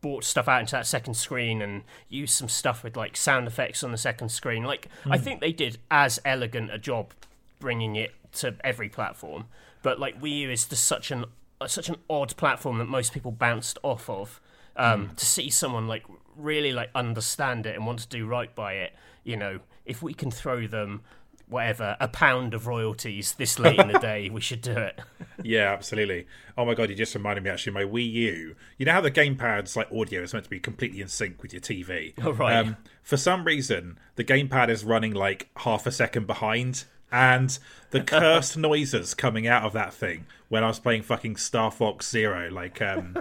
brought 0.00 0.24
stuff 0.24 0.46
out 0.46 0.60
into 0.60 0.72
that 0.72 0.86
second 0.86 1.14
screen 1.14 1.60
and 1.60 1.82
used 2.08 2.34
some 2.34 2.48
stuff 2.48 2.84
with 2.84 2.96
like 2.96 3.16
sound 3.16 3.46
effects 3.46 3.82
on 3.82 3.90
the 3.90 3.98
second 3.98 4.28
screen. 4.28 4.62
Like 4.62 4.88
I 5.10 5.18
think 5.18 5.40
they 5.40 5.52
did 5.52 5.78
as 5.90 6.20
elegant 6.24 6.70
a 6.72 6.78
job 6.78 7.12
bringing 7.58 7.96
it 7.96 8.12
to 8.34 8.54
every 8.62 8.88
platform, 8.88 9.46
but 9.82 9.98
like 9.98 10.20
Wii 10.20 10.40
U 10.40 10.50
is 10.50 10.64
just 10.66 10.84
such 10.84 11.10
an 11.10 11.24
uh, 11.60 11.66
such 11.66 11.88
an 11.88 11.96
odd 12.08 12.36
platform 12.36 12.78
that 12.78 12.84
most 12.84 13.12
people 13.12 13.32
bounced 13.32 13.78
off 13.82 14.08
of. 14.08 14.40
Um, 14.76 15.12
To 15.16 15.24
see 15.24 15.48
someone 15.48 15.88
like 15.88 16.04
really 16.36 16.72
like 16.72 16.90
understand 16.94 17.66
it 17.66 17.74
and 17.74 17.86
want 17.86 18.00
to 18.00 18.08
do 18.08 18.26
right 18.26 18.54
by 18.54 18.74
it, 18.74 18.94
you 19.24 19.36
know, 19.36 19.60
if 19.84 20.02
we 20.02 20.14
can 20.14 20.30
throw 20.30 20.66
them 20.66 21.02
whatever 21.48 21.96
a 22.00 22.08
pound 22.08 22.54
of 22.54 22.66
royalties 22.66 23.34
this 23.34 23.58
late 23.58 23.78
in 23.78 23.88
the 23.88 23.98
day, 23.98 24.28
we 24.30 24.40
should 24.40 24.60
do 24.60 24.72
it. 24.72 25.00
Yeah, 25.42 25.72
absolutely. 25.72 26.26
Oh 26.58 26.64
my 26.64 26.74
god, 26.74 26.90
you 26.90 26.96
just 26.96 27.14
reminded 27.14 27.44
me 27.44 27.50
actually. 27.50 27.72
My 27.72 27.84
Wii 27.84 28.10
U. 28.12 28.56
You 28.78 28.86
know 28.86 28.92
how 28.92 29.00
the 29.00 29.10
gamepad's 29.10 29.76
like 29.76 29.90
audio 29.92 30.22
is 30.22 30.32
meant 30.32 30.44
to 30.44 30.50
be 30.50 30.60
completely 30.60 31.00
in 31.00 31.08
sync 31.08 31.42
with 31.42 31.52
your 31.52 31.60
TV. 31.62 32.14
Oh, 32.22 32.32
right. 32.32 32.56
Um, 32.56 32.76
for 33.02 33.16
some 33.16 33.44
reason, 33.44 33.98
the 34.16 34.24
gamepad 34.24 34.68
is 34.68 34.84
running 34.84 35.14
like 35.14 35.48
half 35.58 35.86
a 35.86 35.92
second 35.92 36.26
behind, 36.26 36.84
and 37.12 37.58
the 37.90 38.00
cursed 38.00 38.56
noises 38.56 39.14
coming 39.14 39.46
out 39.46 39.64
of 39.64 39.72
that 39.72 39.94
thing 39.94 40.26
when 40.48 40.62
I 40.62 40.68
was 40.68 40.78
playing 40.78 41.02
fucking 41.02 41.36
Star 41.36 41.70
Fox 41.70 42.08
Zero, 42.08 42.48
like 42.50 42.80
um, 42.80 43.16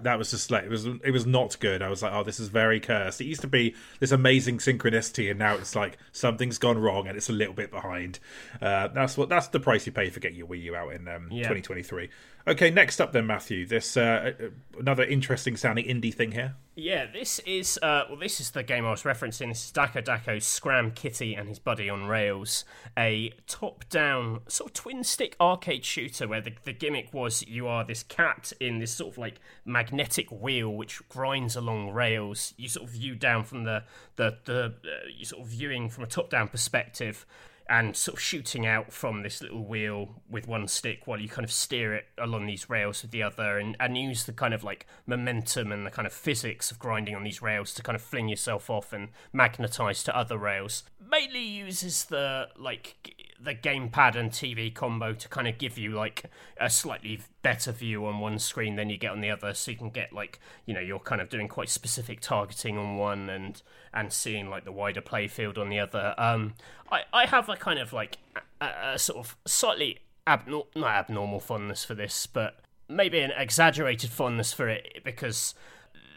that 0.00 0.18
was 0.18 0.30
just 0.32 0.50
like 0.50 0.64
it 0.64 0.70
was. 0.70 0.86
It 0.86 1.12
was 1.12 1.24
not 1.24 1.58
good. 1.60 1.82
I 1.82 1.88
was 1.88 2.02
like, 2.02 2.12
oh, 2.12 2.24
this 2.24 2.40
is 2.40 2.48
very 2.48 2.80
cursed. 2.80 3.20
It 3.20 3.26
used 3.26 3.42
to 3.42 3.46
be 3.46 3.74
this 4.00 4.10
amazing 4.12 4.58
synchronicity, 4.58 5.30
and 5.30 5.38
now 5.38 5.54
it's 5.54 5.76
like 5.76 5.98
something's 6.12 6.58
gone 6.58 6.78
wrong 6.78 7.06
and 7.06 7.16
it's 7.16 7.28
a 7.28 7.32
little 7.32 7.54
bit 7.54 7.70
behind. 7.70 8.18
Uh, 8.60 8.88
that's 8.88 9.16
what 9.16 9.28
that's 9.28 9.48
the 9.48 9.60
price 9.60 9.86
you 9.86 9.92
pay 9.92 10.10
for 10.10 10.20
getting 10.20 10.38
your 10.38 10.48
Wii 10.48 10.62
U 10.62 10.76
out 10.76 10.92
in 10.92 11.06
um, 11.08 11.28
Yeah. 11.30 11.42
2023. 11.48 12.08
Okay, 12.46 12.70
next 12.70 13.00
up 13.00 13.12
then, 13.12 13.26
Matthew. 13.26 13.64
This 13.64 13.96
uh, 13.96 14.32
another 14.78 15.02
interesting 15.02 15.56
sounding 15.56 15.86
indie 15.86 16.12
thing 16.12 16.32
here. 16.32 16.56
Yeah, 16.76 17.06
this 17.10 17.38
is 17.46 17.78
uh, 17.80 18.04
well, 18.08 18.18
this 18.18 18.38
is 18.38 18.50
the 18.50 18.62
game 18.62 18.84
I 18.84 18.90
was 18.90 19.04
referencing. 19.04 19.48
This 19.48 19.64
is 19.64 19.72
Dakko 19.72 20.04
Dakko's 20.04 20.44
Scram 20.44 20.90
Kitty 20.90 21.34
and 21.34 21.48
his 21.48 21.58
buddy 21.58 21.88
on 21.88 22.04
rails, 22.04 22.66
a 22.98 23.32
top-down 23.46 24.40
sort 24.46 24.70
of 24.70 24.74
twin-stick 24.74 25.36
arcade 25.40 25.86
shooter 25.86 26.28
where 26.28 26.42
the, 26.42 26.52
the 26.64 26.74
gimmick 26.74 27.14
was 27.14 27.46
you 27.48 27.66
are 27.66 27.82
this 27.82 28.02
cat 28.02 28.52
in 28.60 28.78
this 28.78 28.92
sort 28.92 29.14
of 29.14 29.18
like 29.18 29.40
magnetic 29.64 30.30
wheel 30.30 30.68
which 30.68 31.00
grinds 31.08 31.56
along 31.56 31.92
rails. 31.92 32.52
You 32.58 32.68
sort 32.68 32.88
of 32.88 32.92
view 32.92 33.14
down 33.14 33.44
from 33.44 33.64
the 33.64 33.84
the 34.16 34.36
the 34.44 34.64
uh, 34.84 35.08
you 35.16 35.24
sort 35.24 35.42
of 35.42 35.48
viewing 35.48 35.88
from 35.88 36.04
a 36.04 36.08
top-down 36.08 36.48
perspective 36.48 37.24
and 37.68 37.96
sort 37.96 38.16
of 38.16 38.22
shooting 38.22 38.66
out 38.66 38.92
from 38.92 39.22
this 39.22 39.40
little 39.40 39.64
wheel 39.64 40.22
with 40.28 40.46
one 40.46 40.68
stick 40.68 41.06
while 41.06 41.18
you 41.18 41.28
kind 41.28 41.44
of 41.44 41.52
steer 41.52 41.94
it 41.94 42.06
along 42.18 42.46
these 42.46 42.68
rails 42.68 43.02
with 43.02 43.10
the 43.10 43.22
other 43.22 43.58
and, 43.58 43.76
and 43.80 43.96
use 43.96 44.24
the 44.24 44.32
kind 44.32 44.52
of 44.52 44.62
like 44.62 44.86
momentum 45.06 45.72
and 45.72 45.86
the 45.86 45.90
kind 45.90 46.06
of 46.06 46.12
physics 46.12 46.70
of 46.70 46.78
grinding 46.78 47.14
on 47.14 47.24
these 47.24 47.40
rails 47.40 47.72
to 47.72 47.82
kind 47.82 47.96
of 47.96 48.02
fling 48.02 48.28
yourself 48.28 48.68
off 48.68 48.92
and 48.92 49.08
magnetize 49.32 50.04
to 50.04 50.16
other 50.16 50.36
rails. 50.36 50.84
Mainly 51.10 51.42
uses 51.42 52.04
the 52.04 52.48
like 52.56 53.14
the 53.44 53.54
gamepad 53.54 54.16
and 54.16 54.30
TV 54.30 54.74
combo 54.74 55.12
to 55.12 55.28
kind 55.28 55.46
of 55.46 55.58
give 55.58 55.78
you 55.78 55.90
like 55.90 56.24
a 56.58 56.70
slightly 56.70 57.20
better 57.42 57.72
view 57.72 58.06
on 58.06 58.18
one 58.18 58.38
screen 58.38 58.76
than 58.76 58.90
you 58.90 58.96
get 58.96 59.12
on 59.12 59.20
the 59.20 59.30
other, 59.30 59.54
so 59.54 59.70
you 59.70 59.76
can 59.76 59.90
get 59.90 60.12
like 60.12 60.40
you 60.66 60.74
know 60.74 60.80
you're 60.80 60.98
kind 60.98 61.20
of 61.20 61.28
doing 61.28 61.48
quite 61.48 61.68
specific 61.68 62.20
targeting 62.20 62.78
on 62.78 62.96
one 62.96 63.28
and 63.28 63.62
and 63.92 64.12
seeing 64.12 64.50
like 64.50 64.64
the 64.64 64.72
wider 64.72 65.00
playfield 65.00 65.58
on 65.58 65.68
the 65.68 65.78
other. 65.78 66.14
Um, 66.18 66.54
I 66.90 67.02
I 67.12 67.26
have 67.26 67.48
a 67.48 67.56
kind 67.56 67.78
of 67.78 67.92
like 67.92 68.18
a, 68.60 68.94
a 68.94 68.98
sort 68.98 69.18
of 69.18 69.36
slightly 69.46 69.98
abnormal 70.26 70.68
not 70.74 70.90
abnormal 70.90 71.40
fondness 71.40 71.84
for 71.84 71.94
this, 71.94 72.26
but 72.26 72.60
maybe 72.88 73.20
an 73.20 73.32
exaggerated 73.36 74.10
fondness 74.10 74.52
for 74.52 74.68
it 74.68 75.02
because 75.04 75.54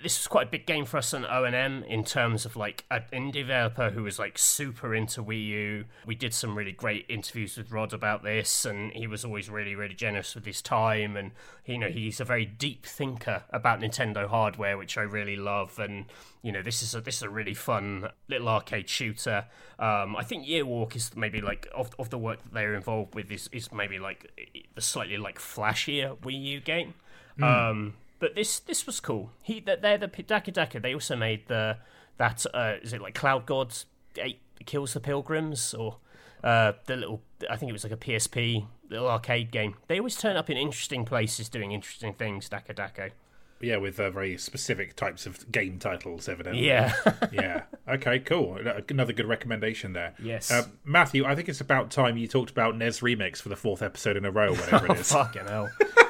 this 0.03 0.19
was 0.19 0.27
quite 0.27 0.47
a 0.47 0.49
big 0.49 0.65
game 0.65 0.85
for 0.85 0.97
us 0.97 1.13
on 1.13 1.23
ONM 1.23 1.85
in 1.87 2.03
terms 2.03 2.45
of 2.45 2.55
like 2.55 2.85
an 2.91 3.03
indie 3.11 3.33
developer 3.33 3.89
who 3.89 4.03
was 4.03 4.19
like 4.19 4.37
super 4.37 4.93
into 4.93 5.23
Wii 5.23 5.45
U. 5.47 5.85
We 6.05 6.13
did 6.13 6.33
some 6.33 6.55
really 6.55 6.71
great 6.71 7.05
interviews 7.09 7.57
with 7.57 7.71
Rod 7.71 7.93
about 7.93 8.23
this, 8.23 8.65
and 8.65 8.91
he 8.93 9.07
was 9.07 9.25
always 9.25 9.49
really, 9.49 9.75
really 9.75 9.95
generous 9.95 10.35
with 10.35 10.45
his 10.45 10.61
time. 10.61 11.17
And 11.17 11.31
you 11.65 11.79
know, 11.79 11.87
he's 11.87 12.19
a 12.19 12.25
very 12.25 12.45
deep 12.45 12.85
thinker 12.85 13.43
about 13.49 13.79
Nintendo 13.79 14.27
hardware, 14.27 14.77
which 14.77 14.97
I 14.97 15.01
really 15.01 15.35
love. 15.35 15.79
And 15.79 16.05
you 16.43 16.51
know, 16.51 16.61
this 16.61 16.83
is 16.83 16.93
a 16.93 17.01
this 17.01 17.17
is 17.17 17.23
a 17.23 17.29
really 17.29 17.55
fun 17.55 18.09
little 18.27 18.49
arcade 18.49 18.89
shooter. 18.89 19.45
Um, 19.79 20.15
I 20.15 20.23
think 20.23 20.45
Yearwalk 20.45 20.95
is 20.95 21.15
maybe 21.15 21.41
like 21.41 21.67
of 21.73 21.89
of 21.97 22.11
the 22.11 22.19
work 22.19 22.43
that 22.43 22.53
they're 22.53 22.75
involved 22.75 23.15
with 23.15 23.31
is 23.31 23.49
is 23.51 23.71
maybe 23.71 23.97
like 23.97 24.31
the 24.75 24.81
slightly 24.81 25.17
like 25.17 25.39
flashier 25.39 26.17
Wii 26.19 26.39
U 26.41 26.59
game. 26.59 26.93
Mm. 27.39 27.71
Um, 27.71 27.93
but 28.19 28.35
this 28.35 28.59
this 28.59 28.85
was 28.85 28.99
cool. 28.99 29.31
He 29.41 29.59
they're 29.59 29.97
the 29.97 30.07
Dakko 30.07 30.53
Dakko. 30.53 30.81
They 30.81 30.93
also 30.93 31.15
made 31.15 31.47
the 31.47 31.77
that 32.17 32.45
uh, 32.53 32.75
is 32.81 32.93
it 32.93 33.01
like 33.01 33.15
Cloud 33.15 33.45
Gods 33.45 33.85
eight 34.17 34.39
kills 34.65 34.93
the 34.93 34.99
pilgrims 34.99 35.73
or 35.73 35.97
uh, 36.43 36.73
the 36.85 36.95
little 36.95 37.21
I 37.49 37.57
think 37.57 37.69
it 37.69 37.73
was 37.73 37.83
like 37.83 37.93
a 37.93 37.97
PSP 37.97 38.65
little 38.89 39.07
arcade 39.07 39.51
game. 39.51 39.75
They 39.87 39.99
always 39.99 40.15
turn 40.15 40.35
up 40.35 40.49
in 40.49 40.57
interesting 40.57 41.05
places 41.05 41.49
doing 41.49 41.71
interesting 41.71 42.13
things. 42.13 42.49
Dakko 42.49 42.75
Dakko. 42.75 43.11
Yeah, 43.59 43.77
with 43.77 43.99
uh, 43.99 44.11
very 44.11 44.37
specific 44.37 44.95
types 44.95 45.25
of 45.25 45.51
game 45.51 45.79
titles, 45.79 46.29
evidently. 46.29 46.67
Yeah. 46.67 46.93
yeah. 47.31 47.63
Okay, 47.87 48.19
cool. 48.19 48.59
Another 48.87 49.13
good 49.13 49.25
recommendation 49.25 49.93
there. 49.93 50.13
Yes. 50.21 50.51
Uh, 50.51 50.67
Matthew, 50.85 51.25
I 51.25 51.33
think 51.33 51.49
it's 51.49 51.61
about 51.61 51.89
time 51.89 52.17
you 52.17 52.27
talked 52.27 52.51
about 52.51 52.77
NES 52.77 52.99
Remix 52.99 53.41
for 53.41 53.49
the 53.49 53.55
fourth 53.55 53.81
episode 53.81 54.15
in 54.15 54.25
a 54.25 54.31
row, 54.31 54.51
whatever 54.51 54.85
it 54.91 54.99
is. 54.99 55.11
Fucking 55.11 55.47
hell. 55.47 55.69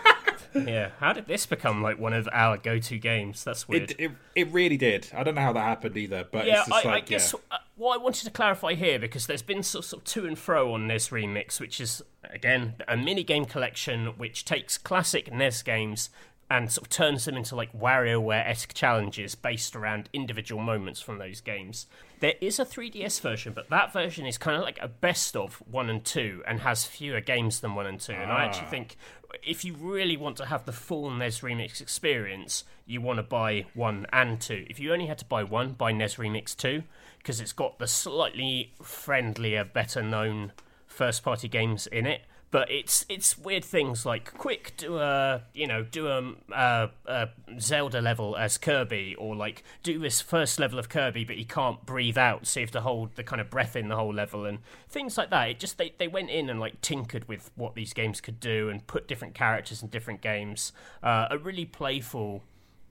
yeah, 0.66 0.92
how 1.00 1.14
did 1.14 1.28
this 1.28 1.46
become 1.46 1.82
like 1.82 2.00
one 2.00 2.14
of 2.14 2.28
our 2.32 2.58
go-to 2.58 2.98
games? 2.98 3.44
That's 3.44 3.68
weird. 3.68 3.92
It, 3.92 4.00
it, 4.00 4.12
it 4.36 4.52
really 4.52 4.78
did. 4.78 5.10
I 5.14 5.24
don't 5.24 5.36
know 5.36 5.42
how 5.42 5.54
that 5.54 5.62
happened 5.62 5.98
either, 5.98 6.26
but 6.32 6.46
yeah, 6.46 6.64
I, 6.72 6.76
like, 6.76 6.86
I, 6.86 7.00
guess 7.02 7.34
yeah. 7.34 7.58
what 7.76 8.00
I 8.00 8.04
wanted 8.04 8.26
to 8.26 8.32
clarify 8.32 8.74
here 8.74 9.00
because 9.00 9.28
there's 9.28 9.42
been 9.42 9.64
sort, 9.64 9.86
sort 9.86 10.02
of 10.02 10.06
to 10.06 10.26
and 10.26 10.38
fro 10.38 10.74
on 10.74 10.88
this 10.88 11.10
Remix, 11.10 11.60
which 11.60 11.82
is 11.82 12.02
again 12.24 12.76
a 12.88 12.98
mini 12.98 13.24
game 13.24 13.46
collection 13.46 14.08
which 14.18 14.46
takes 14.46 14.78
classic 14.78 15.32
NES 15.34 15.64
games 15.64 16.10
and 16.50 16.72
sort 16.72 16.88
of 16.88 16.90
turns 16.90 17.26
them 17.26 17.36
into 17.36 17.56
like 17.56 17.72
WarioWare 17.74 18.48
esque 18.48 18.74
challenges 18.74 19.36
based 19.36 19.76
around 19.76 20.10
individual 20.14 20.62
moments 20.62 21.02
from 21.02 21.18
those 21.18 21.42
games. 21.42 21.88
There 22.20 22.36
is 22.40 22.58
a 22.58 22.66
3DS 22.66 23.20
version, 23.20 23.54
but 23.54 23.70
that 23.70 23.92
version 23.92 24.26
is 24.26 24.38
kind 24.38 24.56
of 24.56 24.64
like 24.64 24.80
a 24.82 24.88
best 24.88 25.36
of 25.36 25.62
1 25.70 25.90
and 25.90 26.04
2 26.04 26.44
and 26.48 26.62
has 26.62 26.86
fewer 26.86 27.20
games 27.20 27.60
than 27.60 27.76
1 27.76 27.86
and 27.86 28.00
2. 28.00 28.14
Ah. 28.14 28.22
And 28.22 28.32
I 28.32 28.46
actually 28.46 28.68
ah. 28.68 28.72
think 28.72 28.98
if 29.44 29.66
you 29.66 29.74
really 29.74 30.18
want 30.18 30.38
to 30.38 30.46
have 30.46 30.66
the 30.66 30.72
full 30.72 31.10
NES 31.10 31.42
Remix 31.42 31.82
experience, 31.82 32.64
you 32.86 33.02
want 33.02 33.18
to 33.18 33.24
buy 33.24 33.66
1 33.74 34.06
and 34.12 34.40
2. 34.40 34.66
If 34.70 34.80
you 34.80 34.94
only 34.94 35.08
had 35.08 35.18
to 35.20 35.26
buy 35.26 35.44
1, 35.44 35.74
buy 35.74 35.92
NES 35.92 36.16
Remix 36.16 36.56
2, 36.56 36.84
because 37.18 37.42
it's 37.42 37.54
got 37.54 37.80
the 37.80 37.88
slightly 37.88 38.74
friendlier, 38.82 39.64
better 39.64 40.02
known 40.02 40.54
first 40.86 41.24
party 41.24 41.48
games 41.48 41.88
in 41.88 42.06
it 42.06 42.22
but 42.50 42.72
it's 42.72 43.06
it's 43.10 43.38
weird 43.38 43.64
things 43.64 44.06
like 44.06 44.34
quick 44.34 44.74
do 44.78 44.98
a 44.98 45.42
you 45.54 45.68
know 45.68 45.84
do 45.84 46.08
a, 46.08 46.34
a, 46.54 46.90
a, 47.06 47.30
Zelda 47.60 48.02
level 48.02 48.38
as 48.38 48.58
Kirby 48.58 49.16
or 49.16 49.36
like 49.36 49.64
do 49.84 50.00
this 50.00 50.22
first 50.22 50.60
level 50.60 50.80
of 50.80 50.88
Kirby 50.88 51.26
but 51.26 51.36
he 51.36 51.44
can't 51.44 51.86
breathe 51.86 52.18
out 52.18 52.48
so 52.48 52.60
you 52.60 52.66
have 52.66 52.72
to 52.72 52.82
hold 52.82 53.16
the 53.16 53.24
kind 53.24 53.42
of 53.42 53.50
breath 53.50 53.76
in 53.76 53.90
the 53.90 53.96
whole 53.96 54.14
level 54.14 54.46
and 54.46 54.60
things 54.90 55.18
like 55.18 55.30
that. 55.30 55.50
It 55.50 55.60
just 55.60 55.78
they, 55.78 55.94
they 55.98 56.08
went 56.08 56.30
in 56.30 56.50
and 56.50 56.60
like 56.60 56.82
tinkered 56.82 57.28
with 57.28 57.52
what 57.56 57.76
these 57.76 57.94
games 57.94 58.22
could 58.22 58.40
do 58.40 58.70
and 58.70 58.86
put 58.88 59.08
different 59.08 59.34
characters 59.34 59.82
in 59.82 59.90
different 59.90 60.22
games. 60.22 60.72
Uh, 61.04 61.28
a 61.30 61.38
really 61.38 61.66
playful 61.66 62.44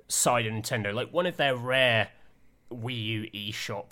side 0.09 0.47
of 0.47 0.53
Nintendo 0.53 0.95
like 0.95 1.13
one 1.13 1.27
of 1.27 1.37
their 1.37 1.57
rare 1.57 2.11
Wii 2.71 3.05
U 3.05 3.31
eShop 3.35 3.87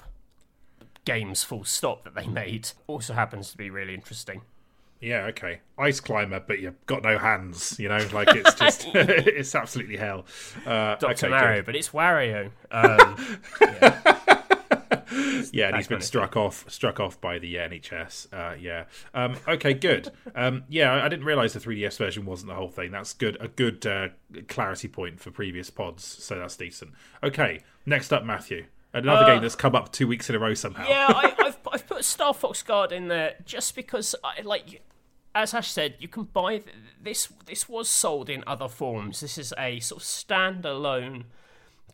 games 1.05 1.43
full 1.43 1.65
stop 1.65 2.05
that 2.05 2.15
they 2.15 2.27
made 2.43 2.69
also 2.87 3.15
happens 3.15 3.51
to 3.51 3.57
be 3.57 3.71
really 3.71 3.95
interesting 3.95 4.43
yeah, 5.05 5.27
okay. 5.27 5.61
Ice 5.79 6.01
climber, 6.01 6.41
but 6.41 6.61
you've 6.61 6.85
got 6.87 7.03
no 7.03 7.19
hands. 7.19 7.79
You 7.79 7.89
know, 7.89 8.07
like 8.13 8.29
it's 8.35 8.55
just 8.55 8.87
it's 8.95 9.55
absolutely 9.55 9.97
hell. 9.97 10.25
Uh, 10.65 10.97
Doctor 10.97 11.27
okay, 11.27 11.29
Mario, 11.29 11.57
good. 11.59 11.67
but 11.67 11.77
it's 11.77 11.91
Wario. 11.91 12.51
Um, 12.75 13.39
yeah. 13.61 14.43
yeah, 15.53 15.69
and 15.69 15.77
he's 15.77 15.87
been 15.87 16.01
struck 16.01 16.37
off, 16.37 16.69
struck 16.69 16.99
off 16.99 17.21
by 17.21 17.39
the 17.39 17.55
NHS. 17.55 18.33
Uh, 18.33 18.57
yeah. 18.57 18.87
Um, 19.15 19.37
okay, 19.47 19.75
good. 19.75 20.11
Um, 20.35 20.65
yeah, 20.69 20.93
I 21.05 21.09
didn't 21.09 21.25
realise 21.25 21.53
the 21.53 21.61
3DS 21.61 21.97
version 21.99 22.25
wasn't 22.25 22.49
the 22.49 22.57
whole 22.57 22.71
thing. 22.71 22.91
That's 22.91 23.13
good. 23.13 23.37
A 23.39 23.47
good 23.47 23.87
uh, 23.87 24.09
clarity 24.49 24.89
point 24.89 25.21
for 25.21 25.31
previous 25.31 25.71
pods. 25.71 26.05
So 26.05 26.37
that's 26.37 26.57
decent. 26.57 26.91
Okay, 27.23 27.61
next 27.87 28.13
up, 28.13 28.25
Matthew. 28.25 28.65
Another 28.93 29.25
uh, 29.25 29.35
game 29.35 29.43
that's 29.43 29.55
come 29.55 29.77
up 29.77 29.93
two 29.93 30.09
weeks 30.09 30.29
in 30.29 30.35
a 30.35 30.39
row 30.41 30.55
somehow. 30.55 30.89
Yeah, 30.89 31.13
I, 31.15 31.35
have 31.45 31.59
I've 31.71 31.87
put 31.87 32.05
Star 32.05 32.35
Fox 32.35 32.63
Guard 32.63 32.91
in 32.91 33.07
there 33.07 33.35
just 33.45 33.77
because 33.77 34.17
I 34.25 34.41
like 34.43 34.83
as 35.35 35.53
Ash 35.55 35.71
said, 35.71 35.97
you 35.99 36.09
can 36.09 36.25
buy 36.25 36.63
this. 37.03 37.29
This 37.47 37.69
was 37.69 37.89
sold 37.89 38.31
in 38.31 38.45
other 38.47 38.69
forms. 38.69 39.21
This 39.21 39.37
is 39.37 39.53
a 39.59 39.81
sort 39.81 40.03
of 40.03 40.07
standalone, 40.07 41.25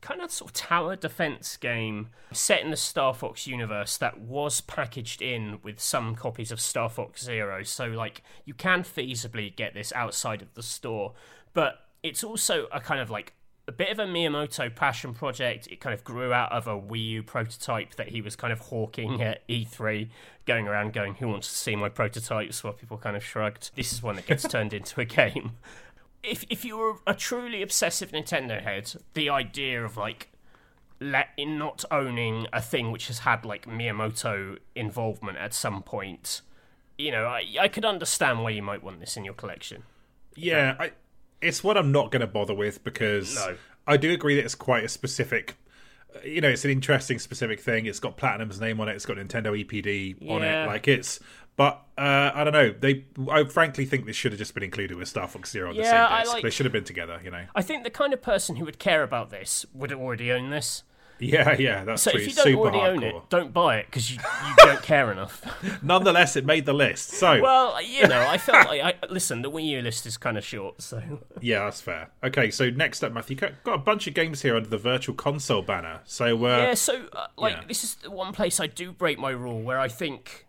kind 0.01 0.21
of 0.21 0.31
sort 0.31 0.51
of 0.51 0.55
tower 0.55 0.97
defense 0.97 1.57
game 1.57 2.09
set 2.33 2.61
in 2.63 2.71
the 2.71 2.77
Star 2.77 3.15
Fox 3.15 3.47
universe 3.47 3.97
that 3.99 4.21
was 4.21 4.61
packaged 4.61 5.23
in 5.23 5.59
with 5.63 5.81
some 5.81 6.15
copies 6.15 6.53
of 6.53 6.61
Star 6.61 6.89
Fox 6.89 7.23
Zero. 7.23 7.63
So, 7.63 7.87
like, 7.87 8.23
you 8.45 8.55
can 8.55 8.83
feasibly 8.83 9.55
get 9.55 9.75
this 9.75 9.93
outside 9.95 10.43
of 10.43 10.53
the 10.55 10.63
store, 10.63 11.15
but 11.55 11.87
it's 12.03 12.23
also 12.23 12.67
a 12.73 12.81
kind 12.81 13.01
of 13.01 13.11
like 13.11 13.33
a 13.69 13.73
bit 13.73 13.91
of 13.91 13.99
a 13.99 14.05
Miyamoto 14.05 14.75
passion 14.75 15.15
project. 15.15 15.69
It 15.69 15.81
kind 15.81 15.95
of 15.95 16.05
grew 16.05 16.33
out 16.33 16.53
of 16.53 16.67
a 16.67 16.79
Wii 16.79 17.09
U 17.09 17.23
prototype 17.23 17.95
that 17.97 18.09
he 18.09 18.21
was 18.21 18.37
kind 18.37 18.53
of 18.53 18.61
hawking 18.61 19.23
at 19.23 19.47
E3, 19.49 20.09
going 20.47 20.67
around 20.67 20.93
going, 20.93 21.15
Who 21.17 21.29
wants 21.29 21.49
to 21.49 21.55
see 21.55 21.77
my 21.77 21.89
prototypes? 21.89 22.65
While 22.65 22.73
people 22.73 22.99
kind 22.99 23.17
of 23.17 23.25
shrugged. 23.25 23.71
This 23.77 23.93
is 23.93 24.03
one 24.03 24.17
that 24.17 24.27
gets 24.27 24.43
turned 24.43 24.73
into 24.73 25.01
a 25.01 25.05
game. 25.07 25.53
If, 26.23 26.45
if 26.51 26.65
you 26.65 26.77
were 26.77 26.97
a 27.07 27.15
truly 27.15 27.63
obsessive 27.63 28.13
Nintendo 28.13 28.61
head, 28.63 28.93
the 29.15 29.31
idea 29.31 29.85
of 29.85 29.97
like 29.97 30.31
let 31.01 31.29
in 31.37 31.59
not 31.59 31.85
owning 31.91 32.47
a 32.53 32.61
thing 32.61 32.93
which 32.93 33.07
has 33.07 33.21
had 33.21 33.45
like 33.45 33.67
Miyamoto 33.67 34.59
involvement 34.75 35.39
at 35.39 35.55
some 35.55 35.83
point, 35.83 36.43
you 36.99 37.11
know, 37.11 37.27
I, 37.27 37.45
I 37.59 37.69
could 37.69 37.85
understand 37.85 38.43
why 38.43 38.51
you 38.51 38.63
might 38.63 38.83
want 38.83 39.01
this 39.01 39.17
in 39.17 39.25
your 39.25 39.35
collection. 39.35 39.85
Yeah, 40.37 40.77
I 40.79 40.93
it's 41.41 41.65
what 41.65 41.77
I'm 41.77 41.93
not 41.93 42.11
going 42.11 42.21
to 42.21 42.27
bother 42.27 42.55
with 42.55 42.83
because 42.85 43.35
no. 43.35 43.57
I 43.87 43.97
do 43.97 44.13
agree 44.13 44.37
that 44.37 44.45
it's 44.45 44.55
quite 44.55 44.85
a 44.85 44.89
specific. 44.89 45.57
You 46.25 46.41
know, 46.41 46.49
it's 46.49 46.65
an 46.65 46.71
interesting 46.71 47.19
specific 47.19 47.61
thing. 47.61 47.87
It's 47.87 48.01
got 48.01 48.17
Platinum's 48.17 48.61
name 48.61 48.81
on 48.81 48.89
it. 48.89 48.97
It's 48.97 49.07
got 49.07 49.17
Nintendo 49.17 49.65
EPD 49.65 50.17
yeah. 50.21 50.33
on 50.33 50.43
it. 50.43 50.67
Like 50.67 50.89
it's, 50.89 51.21
but 51.57 51.85
uh, 51.97 52.33
I 52.35 52.43
don't 52.45 52.53
know. 52.53 52.73
They, 52.73 53.05
I 53.31 53.45
frankly 53.45 53.85
think 53.85 54.07
this 54.07 54.17
should 54.17 54.33
have 54.33 54.39
just 54.39 54.55
been 54.55 54.63
included 54.63 54.97
with 54.97 55.09
Star 55.09 55.29
Fox 55.29 55.51
Zero 55.51 55.71
on 55.71 55.77
yeah, 55.77 55.83
the 55.83 55.91
same 55.91 56.21
disc. 56.23 56.33
Like, 56.35 56.43
they 56.43 56.51
should 56.51 56.67
have 56.67 56.73
been 56.73 56.85
together. 56.85 57.21
You 57.23 57.31
know, 57.31 57.45
I 57.55 57.63
think 57.63 57.85
the 57.85 57.91
kind 57.91 58.13
of 58.13 58.23
person 58.23 58.57
who 58.57 58.65
would 58.65 58.79
care 58.79 59.03
about 59.03 59.31
this 59.31 59.67
would 59.73 59.93
already 59.93 60.33
own 60.33 60.51
this. 60.51 60.83
Yeah, 61.21 61.57
yeah, 61.59 61.85
that's 61.85 62.03
So 62.03 62.11
true. 62.11 62.21
if 62.21 62.29
you 62.29 62.35
don't 62.35 62.45
Super 62.45 62.59
already 62.61 62.79
hardcore. 62.79 62.89
own 62.89 63.03
it, 63.03 63.29
don't 63.29 63.53
buy 63.53 63.77
it 63.79 63.87
because 63.87 64.11
you, 64.11 64.19
you 64.19 64.55
don't 64.57 64.83
care 64.83 65.13
enough. 65.13 65.43
Nonetheless, 65.83 66.37
it 66.37 66.45
made 66.45 66.67
the 66.67 66.73
list. 66.73 67.11
So 67.11 67.41
Well, 67.41 67.81
you 67.83 68.09
know, 68.09 68.21
I 68.27 68.39
felt 68.39 68.67
like 68.69 68.81
I 68.83 68.95
listen. 69.09 69.43
The 69.43 69.51
Wii 69.51 69.65
U 69.67 69.83
list 69.83 70.07
is 70.07 70.17
kind 70.17 70.39
of 70.39 70.45
short, 70.45 70.83
so 70.83 71.03
yeah, 71.41 71.65
that's 71.65 71.81
fair. 71.81 72.11
Okay, 72.25 72.51
so 72.51 72.71
next 72.71 73.03
up, 73.05 73.13
Matthew, 73.13 73.37
got 73.37 73.63
got 73.65 73.75
a 73.75 73.79
bunch 73.79 74.07
of 74.07 74.15
games 74.15 74.43
here 74.43 74.57
under 74.57 74.69
the 74.69 74.79
Virtual 74.79 75.15
Console 75.15 75.63
banner. 75.63 76.01
So 76.05 76.45
uh, 76.45 76.59
yeah. 76.59 76.75
So 76.75 77.07
uh, 77.13 77.27
like, 77.37 77.57
yeah. 77.57 77.63
this 77.69 77.85
is 77.85 77.95
the 77.97 78.11
one 78.11 78.33
place 78.33 78.59
I 78.61 78.67
do 78.67 78.93
break 78.93 79.19
my 79.19 79.31
rule 79.31 79.61
where 79.63 79.79
I 79.79 79.89
think 79.89 80.47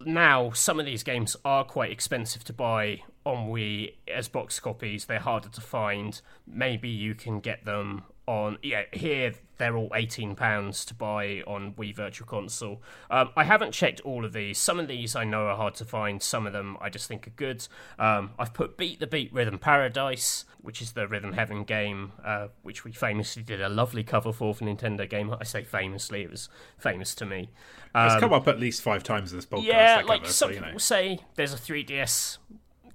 now 0.00 0.50
some 0.52 0.80
of 0.80 0.86
these 0.86 1.02
games 1.02 1.36
are 1.44 1.64
quite 1.64 1.90
expensive 1.90 2.44
to 2.44 2.52
buy 2.52 3.02
on 3.24 3.48
Wii 3.48 3.94
as 4.12 4.28
box 4.28 4.60
copies. 4.60 5.06
They're 5.06 5.18
harder 5.18 5.48
to 5.48 5.60
find. 5.60 6.20
Maybe 6.46 6.88
you 6.88 7.14
can 7.14 7.40
get 7.40 7.64
them 7.64 8.04
on 8.26 8.56
yeah 8.62 8.82
here 8.92 9.34
they're 9.58 9.76
all 9.76 9.90
18 9.94 10.34
pounds 10.34 10.84
to 10.86 10.94
buy 10.94 11.42
on 11.46 11.72
Wii 11.74 11.94
Virtual 11.94 12.26
Console. 12.26 12.82
Um, 13.10 13.30
I 13.36 13.44
haven't 13.44 13.72
checked 13.72 14.00
all 14.00 14.24
of 14.24 14.32
these. 14.32 14.58
Some 14.58 14.80
of 14.80 14.88
these 14.88 15.14
I 15.14 15.24
know 15.24 15.46
are 15.46 15.56
hard 15.56 15.74
to 15.76 15.84
find. 15.84 16.22
Some 16.22 16.46
of 16.46 16.52
them 16.52 16.76
I 16.80 16.90
just 16.90 17.08
think 17.08 17.26
are 17.26 17.30
good. 17.30 17.66
Um, 17.98 18.32
I've 18.38 18.52
put 18.52 18.76
Beat 18.76 19.00
the 19.00 19.06
Beat 19.06 19.32
Rhythm 19.32 19.58
Paradise, 19.58 20.44
which 20.60 20.82
is 20.82 20.92
the 20.92 21.06
Rhythm 21.06 21.32
Heaven 21.32 21.64
game, 21.64 22.12
uh, 22.24 22.48
which 22.62 22.84
we 22.84 22.92
famously 22.92 23.42
did 23.42 23.60
a 23.60 23.68
lovely 23.68 24.02
cover 24.02 24.32
for 24.32 24.54
for 24.54 24.64
Nintendo 24.64 25.08
Gamer. 25.08 25.36
I 25.40 25.44
say 25.44 25.62
famously, 25.62 26.22
it 26.22 26.30
was 26.30 26.48
famous 26.78 27.14
to 27.16 27.26
me. 27.26 27.50
it's 27.94 28.20
come 28.20 28.32
up 28.32 28.48
at 28.48 28.58
least 28.58 28.82
five 28.82 29.02
times 29.02 29.32
in 29.32 29.38
this 29.38 29.46
podcast. 29.46 29.64
Yeah, 29.64 30.02
like 30.06 30.22
cover, 30.22 30.32
some 30.32 30.48
so, 30.48 30.54
you 30.54 30.60
know. 30.60 30.66
people 30.66 30.80
say, 30.80 31.20
there's 31.36 31.54
a 31.54 31.58
3DS 31.58 32.38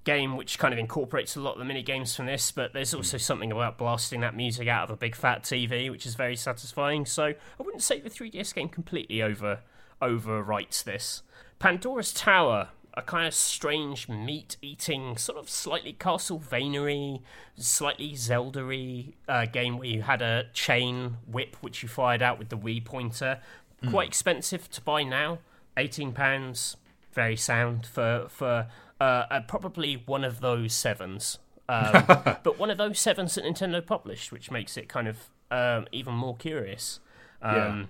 game 0.04 0.36
which 0.36 0.58
kind 0.58 0.72
of 0.72 0.78
incorporates 0.78 1.36
a 1.36 1.40
lot 1.40 1.52
of 1.52 1.58
the 1.58 1.64
mini 1.64 1.82
games 1.82 2.16
from 2.16 2.26
this, 2.26 2.50
but 2.50 2.72
there's 2.72 2.94
also 2.94 3.16
Hmm. 3.18 3.22
something 3.22 3.52
about 3.52 3.76
blasting 3.78 4.20
that 4.20 4.34
music 4.34 4.66
out 4.66 4.84
of 4.84 4.90
a 4.90 4.96
big 4.96 5.14
fat 5.14 5.42
TV, 5.42 5.90
which 5.90 6.06
is 6.06 6.14
very 6.14 6.36
satisfying. 6.36 7.04
So 7.06 7.24
I 7.26 7.62
wouldn't 7.62 7.82
say 7.82 8.00
the 8.00 8.08
3DS 8.10 8.52
game 8.54 8.68
completely 8.68 9.22
over 9.22 9.60
overwrites 10.00 10.82
this. 10.84 11.22
Pandora's 11.58 12.12
Tower. 12.12 12.70
A 12.94 13.02
kind 13.02 13.24
of 13.28 13.34
strange 13.34 14.08
meat-eating, 14.08 15.16
sort 15.16 15.38
of 15.38 15.48
slightly 15.48 15.92
Castlevania, 15.92 17.22
slightly 17.56 18.16
Zelda-y 18.16 19.12
uh, 19.28 19.46
game 19.46 19.78
where 19.78 19.86
you 19.86 20.02
had 20.02 20.20
a 20.22 20.46
chain 20.52 21.18
whip 21.24 21.56
which 21.60 21.84
you 21.84 21.88
fired 21.88 22.20
out 22.20 22.36
with 22.38 22.48
the 22.48 22.58
Wii 22.58 22.84
pointer. 22.84 23.40
Quite 23.88 24.08
expensive 24.08 24.68
to 24.70 24.80
buy 24.80 25.04
now, 25.04 25.38
eighteen 25.76 26.12
pounds. 26.12 26.76
Very 27.12 27.36
sound 27.36 27.86
for 27.86 28.26
for 28.28 28.66
uh, 29.00 29.26
uh, 29.30 29.40
probably 29.42 29.94
one 30.06 30.24
of 30.24 30.40
those 30.40 30.72
sevens, 30.74 31.38
um, 31.68 32.04
but 32.06 32.58
one 32.58 32.70
of 32.70 32.78
those 32.78 32.98
sevens 32.98 33.34
that 33.36 33.44
Nintendo 33.44 33.84
published, 33.84 34.30
which 34.32 34.50
makes 34.50 34.76
it 34.76 34.88
kind 34.88 35.08
of 35.08 35.30
um, 35.50 35.86
even 35.92 36.14
more 36.14 36.36
curious. 36.36 37.00
Um, 37.42 37.54
Yeah. 37.54 37.84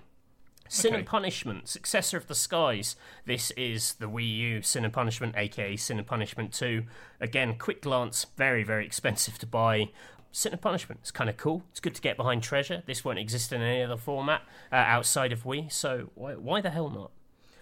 Sin 0.69 0.91
Okay. 0.93 0.99
and 0.99 1.05
Punishment, 1.05 1.67
Successor 1.67 2.15
of 2.15 2.27
the 2.27 2.35
Skies. 2.35 2.95
This 3.25 3.51
is 3.57 3.95
the 3.95 4.05
Wii 4.07 4.37
U 4.37 4.61
Sin 4.61 4.85
and 4.85 4.93
Punishment, 4.93 5.35
aka 5.35 5.75
Sin 5.75 5.97
and 5.97 6.07
Punishment 6.07 6.53
2. 6.53 6.83
Again, 7.19 7.57
quick 7.57 7.81
glance, 7.81 8.25
very, 8.37 8.63
very 8.63 8.85
expensive 8.85 9.37
to 9.39 9.45
buy. 9.45 9.89
Sin 10.31 10.53
and 10.53 10.61
Punishment 10.61 11.01
is 11.03 11.11
kind 11.11 11.29
of 11.29 11.35
cool. 11.35 11.63
It's 11.71 11.81
good 11.81 11.93
to 11.95 12.01
get 12.01 12.15
behind 12.15 12.41
Treasure. 12.41 12.83
This 12.85 13.03
won't 13.03 13.19
exist 13.19 13.51
in 13.51 13.61
any 13.61 13.83
other 13.83 13.97
format 13.97 14.43
uh, 14.71 14.75
outside 14.75 15.33
of 15.33 15.43
Wii, 15.43 15.69
so 15.69 16.09
why, 16.15 16.35
why 16.35 16.61
the 16.61 16.69
hell 16.69 16.89
not? 16.89 17.11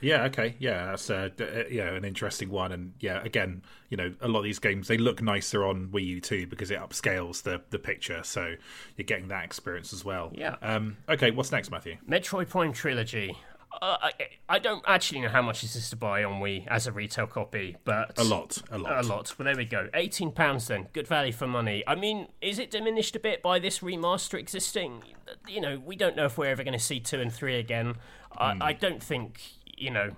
Yeah, 0.02 0.24
okay, 0.26 0.56
yeah, 0.60 0.86
that's 0.88 1.10
uh, 1.10 1.30
d- 1.36 1.44
uh, 1.44 1.64
yeah 1.70 1.90
an 1.94 2.06
interesting 2.06 2.50
one, 2.50 2.72
and 2.72 2.94
yeah, 3.00 3.22
again, 3.24 3.62
you 3.90 3.98
know, 3.98 4.14
a 4.22 4.28
lot 4.28 4.40
of 4.40 4.46
these 4.46 4.60
games 4.60 4.88
they 4.88 4.98
look 4.98 5.22
nicer 5.22 5.66
on 5.66 5.88
Wii 5.90 6.06
U 6.06 6.22
too 6.22 6.48
because 6.48 6.72
it 6.72 6.80
upscales 6.80 7.44
the 7.44 7.62
the 7.70 7.80
picture, 7.80 8.22
so 8.24 8.56
you're 8.96 9.06
getting 9.06 9.28
that 9.30 9.44
experience 9.44 9.94
as 9.94 10.06
well. 10.06 10.32
Yeah. 10.34 10.56
Um. 10.62 10.98
Okay, 11.08 11.32
what's 11.32 11.52
next, 11.52 11.72
Matthew? 11.72 11.98
Metroid 12.08 12.50
Prime 12.50 12.74
Trilogy. 12.74 13.38
Uh, 13.82 13.98
I, 14.02 14.12
I 14.50 14.58
don't 14.60 14.84
actually 14.88 15.22
know 15.22 15.30
how 15.30 15.44
much 15.44 15.64
is 15.64 15.76
this 15.76 15.92
to 15.92 15.96
buy 15.96 16.24
on 16.24 16.42
Wii 16.42 16.66
as 16.68 16.88
a 16.88 16.92
retail 16.92 17.28
copy, 17.28 17.78
but 17.86 18.18
A 18.18 18.24
lot, 18.24 18.60
a 18.72 18.80
lot. 18.80 19.06
A 19.06 19.08
lot. 19.08 19.36
Well, 19.38 19.46
there 19.46 19.56
we 19.56 19.66
go. 19.66 19.90
Eighteen 19.94 20.32
pounds 20.32 20.68
then. 20.68 20.88
Good 20.92 21.08
value 21.08 21.32
for 21.32 21.46
money. 21.46 21.84
I 21.86 21.94
mean, 21.94 22.30
is 22.42 22.58
it 22.58 22.72
diminished 22.72 23.16
a 23.16 23.20
bit 23.20 23.44
by 23.44 23.60
this 23.60 23.80
remaster 23.80 24.40
existing? 24.40 25.04
You 25.48 25.62
know, 25.62 25.80
we 25.86 25.96
don't 25.96 26.16
know 26.16 26.26
if 26.26 26.36
we're 26.38 26.48
ever 26.48 26.64
going 26.64 26.78
to 26.78 26.84
see 26.84 27.00
two 27.00 27.22
and 27.22 27.32
three 27.32 27.60
again. 27.60 27.96
I, 28.36 28.58
I 28.60 28.74
don't 28.74 29.04
think. 29.04 29.40
You 29.80 29.92
know, 29.92 30.12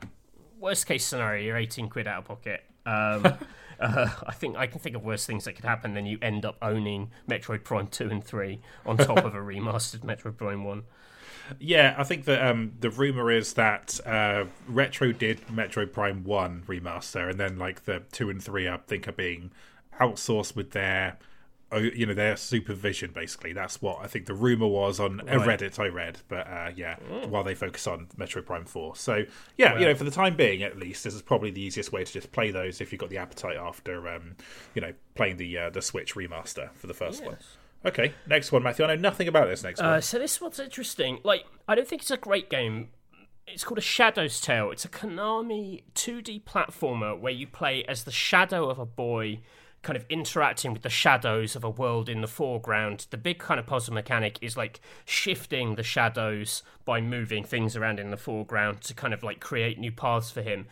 worst 0.59 0.85
case 0.85 1.05
scenario, 1.05 1.43
you're 1.43 1.57
eighteen 1.57 1.89
quid 1.89 2.07
out 2.07 2.19
of 2.19 2.25
pocket. 2.25 2.63
Um, 2.85 3.25
uh, 3.79 4.09
I 4.25 4.33
think 4.33 4.57
I 4.57 4.67
can 4.67 4.79
think 4.79 4.95
of 4.95 5.03
worse 5.03 5.25
things 5.25 5.45
that 5.45 5.53
could 5.53 5.65
happen 5.65 5.93
than 5.93 6.05
you 6.05 6.17
end 6.21 6.45
up 6.45 6.57
owning 6.61 7.11
Metroid 7.29 7.63
Prime 7.63 7.87
two 7.87 8.09
and 8.09 8.23
three 8.23 8.61
on 8.85 8.97
top 8.97 9.19
of 9.19 9.35
a 9.35 9.37
remastered 9.39 10.01
Metroid 10.01 10.37
Prime 10.37 10.63
one. 10.63 10.83
Yeah, 11.59 11.95
I 11.97 12.03
think 12.03 12.25
that 12.25 12.45
um, 12.45 12.73
the 12.79 12.89
rumor 12.89 13.31
is 13.31 13.53
that 13.53 13.99
uh, 14.05 14.45
Retro 14.67 15.11
did 15.11 15.45
Metroid 15.47 15.91
Prime 15.91 16.23
One 16.23 16.63
remaster, 16.67 17.29
and 17.29 17.39
then 17.39 17.57
like 17.57 17.85
the 17.85 18.03
two 18.11 18.29
and 18.29 18.41
three, 18.41 18.67
I 18.67 18.77
think, 18.77 19.07
are 19.07 19.13
being 19.13 19.51
outsourced 19.99 20.55
with 20.55 20.71
their, 20.71 21.17
you 21.79 22.05
know, 22.05 22.13
their 22.13 22.35
supervision. 22.35 23.11
Basically, 23.13 23.53
that's 23.53 23.81
what 23.81 23.99
I 24.01 24.07
think 24.07 24.25
the 24.25 24.33
rumor 24.33 24.67
was 24.67 24.99
on 24.99 25.21
a 25.27 25.39
Right. 25.39 25.59
Reddit 25.59 25.79
I 25.79 25.87
read. 25.87 26.19
But 26.27 26.47
uh, 26.47 26.71
yeah, 26.75 26.97
while 27.27 27.43
they 27.43 27.55
focus 27.55 27.87
on 27.87 28.07
Metroid 28.17 28.45
Prime 28.45 28.65
Four, 28.65 28.95
so 28.95 29.23
yeah, 29.57 29.77
you 29.79 29.85
know, 29.85 29.95
for 29.95 30.03
the 30.03 30.11
time 30.11 30.35
being, 30.35 30.63
at 30.63 30.77
least, 30.77 31.03
this 31.03 31.13
is 31.13 31.21
probably 31.21 31.51
the 31.51 31.61
easiest 31.61 31.91
way 31.91 32.03
to 32.03 32.11
just 32.11 32.31
play 32.31 32.51
those 32.51 32.81
if 32.81 32.91
you've 32.91 32.99
got 33.01 33.09
the 33.09 33.17
appetite 33.17 33.57
after, 33.57 34.07
um, 34.09 34.35
you 34.75 34.81
know, 34.81 34.93
playing 35.15 35.37
the 35.37 35.57
uh, 35.57 35.69
the 35.69 35.81
Switch 35.81 36.15
remaster 36.15 36.71
for 36.73 36.87
the 36.87 36.93
first 36.93 37.23
one. 37.25 37.37
Okay, 37.83 38.13
next 38.27 38.51
one, 38.51 38.61
Matthew. 38.61 38.85
I 38.85 38.89
know 38.89 39.01
nothing 39.01 39.27
about 39.27 39.47
this 39.47 39.63
next 39.63 39.79
one. 39.81 39.89
Uh, 39.89 40.01
so 40.01 40.19
this 40.19 40.39
one's 40.39 40.59
interesting. 40.59 41.19
Like, 41.23 41.45
I 41.67 41.73
don't 41.73 41.87
think 41.87 42.03
it's 42.03 42.11
a 42.11 42.17
great 42.17 42.47
game. 42.49 42.89
It's 43.47 43.63
called 43.63 43.79
a 43.79 43.81
Shadow's 43.81 44.39
Tale. 44.39 44.69
It's 44.69 44.85
a 44.85 44.87
Konami 44.87 45.81
2D 45.95 46.43
platformer 46.43 47.19
where 47.19 47.33
you 47.33 47.47
play 47.47 47.83
as 47.85 48.03
the 48.03 48.11
shadow 48.11 48.69
of 48.69 48.77
a 48.77 48.85
boy, 48.85 49.39
kind 49.81 49.97
of 49.97 50.05
interacting 50.09 50.73
with 50.73 50.83
the 50.83 50.89
shadows 50.89 51.55
of 51.55 51.63
a 51.63 51.69
world 51.69 52.07
in 52.07 52.21
the 52.21 52.27
foreground. 52.27 53.07
The 53.09 53.17
big 53.17 53.39
kind 53.39 53.59
of 53.59 53.65
puzzle 53.65 53.93
mechanic 53.93 54.37
is 54.41 54.55
like 54.55 54.79
shifting 55.05 55.75
the 55.75 55.83
shadows 55.83 56.63
by 56.85 57.01
moving 57.01 57.43
things 57.43 57.75
around 57.75 57.99
in 57.99 58.11
the 58.11 58.17
foreground 58.17 58.81
to 58.81 58.93
kind 58.93 59.13
of 59.13 59.23
like 59.23 59.39
create 59.39 59.79
new 59.79 59.91
paths 59.91 60.29
for 60.31 60.41
him. 60.41 60.67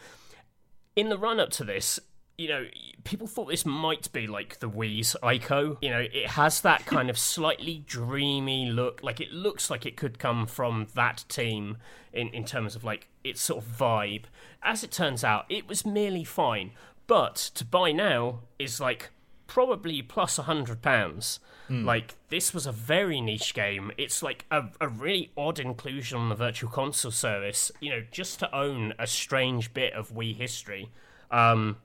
In 0.95 1.09
the 1.09 1.17
run 1.17 1.39
up 1.39 1.49
to 1.51 1.63
this, 1.63 1.99
you 2.37 2.47
know, 2.47 2.67
people 3.03 3.27
thought 3.27 3.49
this 3.49 3.65
might 3.65 4.09
be 4.13 4.25
like 4.25 4.59
the 4.59 4.69
Wii's 4.69 5.15
Ico. 5.21 5.77
You 5.81 5.89
know, 5.89 5.99
it 5.99 6.27
has 6.27 6.61
that 6.61 6.85
kind 6.85 7.09
of 7.09 7.17
slightly 7.17 7.83
dreamy 7.85 8.71
look. 8.71 9.03
Like 9.03 9.19
it 9.19 9.33
looks 9.33 9.69
like 9.69 9.85
it 9.85 9.97
could 9.97 10.19
come 10.19 10.47
from 10.47 10.87
that 10.95 11.25
team 11.27 11.77
in, 12.13 12.29
in 12.29 12.45
terms 12.45 12.77
of 12.77 12.85
like 12.85 13.09
its 13.25 13.41
sort 13.41 13.63
of 13.63 13.69
vibe. 13.69 14.23
As 14.63 14.85
it 14.85 14.91
turns 14.91 15.23
out, 15.23 15.45
it 15.49 15.67
was 15.67 15.85
merely 15.85 16.23
fine. 16.23 16.71
But 17.09 17.35
to 17.55 17.65
buy 17.65 17.91
now 17.91 18.41
is 18.59 18.79
like 18.79 19.09
probably 19.47 20.01
plus 20.03 20.37
a 20.37 20.43
hundred 20.43 20.81
pounds. 20.83 21.39
Like 21.85 22.15
this 22.29 22.53
was 22.53 22.65
a 22.65 22.71
very 22.71 23.19
niche 23.19 23.53
game. 23.53 23.91
It's 23.97 24.23
like 24.23 24.45
a, 24.51 24.65
a 24.79 24.87
really 24.87 25.31
odd 25.35 25.59
inclusion 25.59 26.19
on 26.19 26.29
the 26.29 26.35
Virtual 26.35 26.69
Console 26.69 27.11
service. 27.11 27.71
You 27.79 27.89
know, 27.89 28.03
just 28.11 28.39
to 28.39 28.55
own 28.55 28.93
a 28.99 29.07
strange 29.07 29.73
bit 29.73 29.93
of 29.93 30.11
Wii 30.13 30.35
history. 30.35 30.91
Um, 31.31 31.77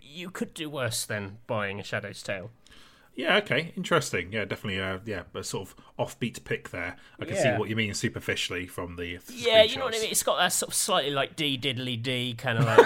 you 0.00 0.30
could 0.30 0.54
do 0.54 0.68
worse 0.68 1.04
than 1.04 1.38
buying 1.46 1.78
a 1.80 1.82
Shadow's 1.82 2.22
Tale. 2.22 2.50
Yeah, 3.14 3.36
okay, 3.38 3.72
interesting. 3.76 4.32
Yeah, 4.32 4.46
definitely. 4.46 4.80
Uh, 4.80 4.98
yeah, 5.04 5.22
a 5.34 5.44
sort 5.44 5.68
of 5.68 5.76
offbeat 5.98 6.44
pick 6.44 6.70
there. 6.70 6.96
I 7.20 7.24
can 7.26 7.36
see 7.36 7.50
what 7.50 7.68
you 7.68 7.76
mean 7.76 7.92
superficially 7.94 8.66
from 8.66 8.96
the. 8.96 9.18
Yeah, 9.28 9.62
you 9.64 9.76
know 9.76 9.84
what 9.84 9.94
I 9.94 9.98
mean. 10.00 10.10
It's 10.10 10.22
got 10.22 10.38
that 10.38 10.52
sort 10.52 10.70
of 10.70 10.74
slightly 10.74 11.10
like 11.10 11.36
D 11.36 11.58
diddly 11.58 12.02
D 12.02 12.34
kind 12.34 12.58
of 12.58 12.64
like. 12.66 12.78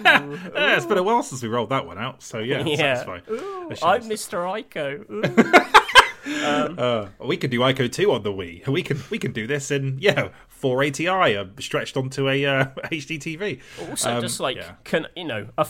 Yeah, 0.02 0.76
it's 0.76 0.86
been 0.86 0.98
a 0.98 1.02
while 1.02 1.22
since 1.22 1.42
we 1.42 1.48
rolled 1.48 1.68
that 1.70 1.86
one 1.86 1.98
out, 1.98 2.22
so 2.22 2.38
yeah, 2.38 2.64
yeah, 2.64 2.94
satisfying. 2.94 3.22
Ooh, 3.30 3.70
I'm 3.82 4.02
Mr. 4.02 4.64
Ico. 4.64 5.74
Ooh. 6.26 6.30
Uh, 6.76 7.08
we 7.18 7.36
could 7.36 7.50
do 7.50 7.60
Ico 7.60 7.90
two 7.90 8.12
on 8.12 8.22
the 8.22 8.32
Wii. 8.32 8.66
We 8.68 8.82
can 8.82 9.02
we 9.10 9.18
can 9.18 9.32
do 9.32 9.46
this 9.46 9.70
in 9.70 9.98
yeah 10.00 10.28
480i 10.62 11.38
uh, 11.38 11.60
stretched 11.60 11.96
onto 11.96 12.28
a 12.28 12.44
uh, 12.44 12.64
HD 12.84 13.18
TV. 13.18 13.60
Also, 13.88 14.16
Um, 14.16 14.20
just 14.20 14.40
like 14.40 14.56
yeah. 14.56 14.72
can 14.84 15.06
you 15.16 15.24
know 15.24 15.48
a 15.56 15.64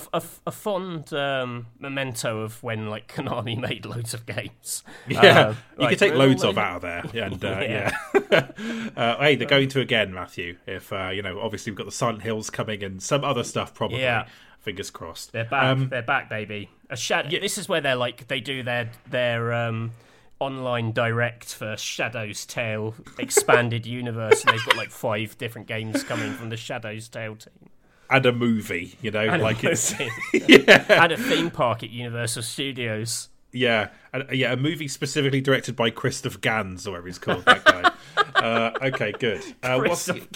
fond 0.50 1.12
um, 1.12 1.66
memento 1.78 2.40
of 2.40 2.62
when 2.62 2.88
like 2.88 3.12
Konami 3.12 3.56
made 3.68 3.86
loads 3.86 4.14
of 4.14 4.26
games. 4.26 4.82
Yeah, 5.08 5.20
Uh, 5.20 5.48
you 5.50 5.56
like, 5.78 5.88
could 5.90 5.98
take 6.00 6.14
loads 6.14 6.42
of 6.42 6.58
out 6.58 6.76
of 6.76 6.82
there. 6.82 7.04
Yeah, 7.12 7.26
and 7.26 7.44
uh, 7.44 7.60
Yeah. 7.62 7.92
yeah. 8.30 9.16
hey, 9.18 9.36
they're 9.36 9.46
going 9.48 9.68
to 9.70 9.80
again, 9.80 10.12
Matthew. 10.12 10.56
If 10.66 10.92
uh, 10.92 11.10
you 11.10 11.22
know, 11.22 11.40
obviously 11.40 11.70
we've 11.70 11.78
got 11.78 11.86
the 11.86 11.92
Silent 11.92 12.22
Hills 12.22 12.50
coming 12.50 12.82
and 12.82 13.02
some 13.02 13.24
other 13.24 13.44
stuff 13.44 13.74
probably. 13.74 14.00
Yeah. 14.00 14.26
Fingers 14.60 14.90
crossed. 14.90 15.32
They're 15.32 15.44
back. 15.46 15.64
Um, 15.64 15.88
they're 15.88 16.02
back, 16.02 16.28
baby. 16.28 16.68
A 16.90 16.96
shadow. 16.96 17.30
This 17.30 17.56
is 17.56 17.66
where 17.66 17.80
they're 17.80 17.96
like 17.96 18.28
they 18.28 18.40
do 18.40 18.62
their 18.62 18.90
their 19.08 19.54
um, 19.54 19.92
online 20.40 20.92
direct 20.92 21.54
for 21.54 21.76
Shadow's 21.76 22.44
Tale 22.46 22.94
expanded 23.18 23.86
universe. 23.86 24.42
And 24.44 24.52
they've 24.54 24.64
got 24.66 24.76
like 24.76 24.90
five 24.90 25.38
different 25.38 25.68
games 25.68 26.02
coming 26.02 26.32
from 26.32 26.48
the 26.48 26.56
Shadow's 26.56 27.08
Tale 27.08 27.36
team. 27.36 27.70
and 28.10 28.26
a 28.26 28.32
movie, 28.32 28.96
you 29.02 29.10
know, 29.10 29.20
And 29.28 29.42
like 29.42 29.62
it's 29.62 29.94
yeah, 30.32 30.84
and 31.04 31.12
a 31.12 31.16
theme 31.16 31.50
park 31.50 31.82
at 31.82 31.90
Universal 31.90 32.42
Studios. 32.42 33.28
yeah, 33.52 33.90
and, 34.12 34.24
yeah, 34.32 34.52
a 34.52 34.56
movie 34.56 34.88
specifically 34.88 35.40
directed 35.40 35.76
by 35.76 35.90
Christophe 35.90 36.40
Gans 36.40 36.86
or 36.86 36.92
whatever 36.92 37.06
he's 37.06 37.18
called. 37.18 37.44
That 37.44 37.64
guy. 37.64 37.92
Uh, 38.40 38.72
okay, 38.84 39.12
good. 39.18 39.42
Uh, 39.62 39.78
what's, 39.80 40.06
Chris 40.10 40.28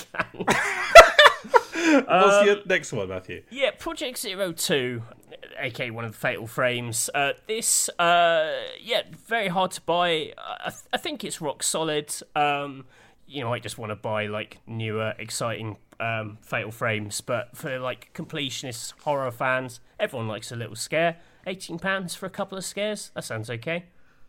your, 1.94 2.02
of 2.02 2.06
Gang. 2.08 2.20
what's 2.22 2.46
your 2.46 2.56
next 2.66 2.92
one, 2.92 3.08
Matthew? 3.08 3.42
Yeah, 3.50 3.70
Project 3.78 4.18
Zero 4.18 4.52
Two, 4.52 5.02
aka 5.58 5.90
one 5.90 6.04
of 6.04 6.12
the 6.12 6.18
Fatal 6.18 6.46
Frames. 6.46 7.10
Uh, 7.14 7.32
this, 7.46 7.88
uh, 7.98 8.52
yeah, 8.80 9.02
very 9.26 9.48
hard 9.48 9.70
to 9.72 9.80
buy. 9.80 10.32
I, 10.38 10.70
th- 10.70 10.82
I 10.92 10.96
think 10.98 11.24
it's 11.24 11.40
rock 11.40 11.62
solid. 11.62 12.14
Um, 12.36 12.84
you 13.26 13.42
know, 13.42 13.52
I 13.52 13.58
just 13.58 13.78
want 13.78 13.90
to 13.90 13.96
buy 13.96 14.26
like 14.26 14.58
newer, 14.66 15.14
exciting 15.18 15.78
um, 16.00 16.38
Fatal 16.42 16.70
Frames, 16.70 17.20
but 17.20 17.56
for 17.56 17.78
like 17.78 18.12
completionists, 18.14 18.92
horror 19.00 19.30
fans, 19.30 19.80
everyone 19.98 20.28
likes 20.28 20.52
a 20.52 20.56
little 20.56 20.76
scare. 20.76 21.16
Eighteen 21.46 21.78
pounds 21.78 22.14
for 22.14 22.26
a 22.26 22.30
couple 22.30 22.58
of 22.58 22.64
scares. 22.64 23.10
That 23.14 23.24
sounds 23.24 23.48
okay. 23.50 23.84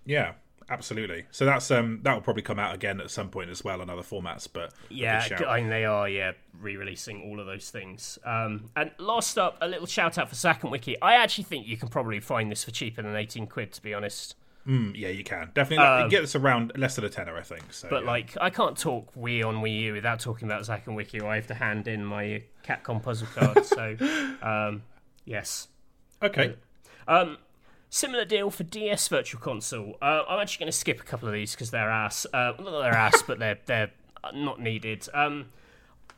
Yeah, 0.05 0.33
absolutely. 0.69 1.25
So 1.31 1.45
that's 1.45 1.69
um 1.71 1.99
that 2.03 2.13
will 2.13 2.21
probably 2.21 2.41
come 2.43 2.59
out 2.59 2.73
again 2.75 2.99
at 3.01 3.09
some 3.11 3.29
point 3.29 3.49
as 3.49 3.63
well 3.63 3.81
on 3.81 3.89
other 3.89 4.01
formats. 4.01 4.47
But 4.51 4.73
Yeah. 4.89 5.27
I 5.47 5.61
mean 5.61 5.69
they 5.69 5.85
are 5.85 6.07
yeah 6.09 6.33
re-releasing 6.61 7.23
all 7.23 7.39
of 7.39 7.45
those 7.45 7.69
things. 7.69 8.17
Um, 8.25 8.69
and 8.75 8.91
last 8.97 9.37
up, 9.37 9.57
a 9.61 9.67
little 9.67 9.85
shout 9.87 10.17
out 10.17 10.29
for 10.29 10.35
Zack 10.35 10.63
and 10.63 10.71
Wiki. 10.71 10.99
I 11.01 11.15
actually 11.15 11.43
think 11.45 11.67
you 11.67 11.77
can 11.77 11.89
probably 11.89 12.19
find 12.19 12.51
this 12.51 12.63
for 12.63 12.71
cheaper 12.71 13.01
than 13.01 13.15
eighteen 13.15 13.47
quid, 13.47 13.71
to 13.73 13.81
be 13.81 13.93
honest. 13.93 14.35
Mm, 14.67 14.97
yeah, 14.97 15.09
you 15.09 15.23
can 15.23 15.51
definitely 15.53 15.85
like, 15.85 16.09
get 16.09 16.21
this 16.21 16.35
around 16.35 16.71
less 16.75 16.95
than 16.95 17.05
a 17.05 17.09
tenner, 17.09 17.37
I 17.37 17.43
think. 17.43 17.71
So, 17.71 17.87
Um, 17.87 17.89
But 17.91 18.03
yeah. 18.03 18.09
like, 18.09 18.37
I 18.41 18.49
can't 18.49 18.75
talk 18.75 19.13
Wii 19.13 19.45
on 19.45 19.57
Wii 19.57 19.79
U 19.81 19.93
without 19.93 20.19
talking 20.19 20.47
about 20.47 20.65
Zack 20.65 20.87
and 20.87 20.95
Wiki. 20.95 21.21
I 21.21 21.35
have 21.35 21.45
to 21.47 21.53
hand 21.53 21.87
in 21.87 22.03
my 22.03 22.41
Capcom 22.65 22.99
puzzle 23.03 23.27
card. 23.35 23.63
so, 23.63 23.95
um, 24.41 24.81
yes. 25.23 25.67
okay, 26.23 26.55
Um, 27.07 27.37
similar 27.89 28.25
deal 28.25 28.49
for 28.49 28.63
DS 28.63 29.07
Virtual 29.07 29.39
Console. 29.39 29.97
Uh, 30.01 30.23
I'm 30.27 30.39
actually 30.39 30.63
going 30.63 30.71
to 30.71 30.77
skip 30.77 30.99
a 30.99 31.03
couple 31.03 31.27
of 31.27 31.33
these 31.33 31.51
because 31.51 31.71
they're 31.71 31.89
ass. 31.89 32.25
Uh, 32.33 32.53
not 32.59 32.65
that 32.65 32.81
they're 32.81 32.93
ass, 32.93 33.23
but 33.25 33.39
they're 33.39 33.59
they're 33.65 33.91
not 34.33 34.59
needed. 34.59 35.07
Um, 35.13 35.47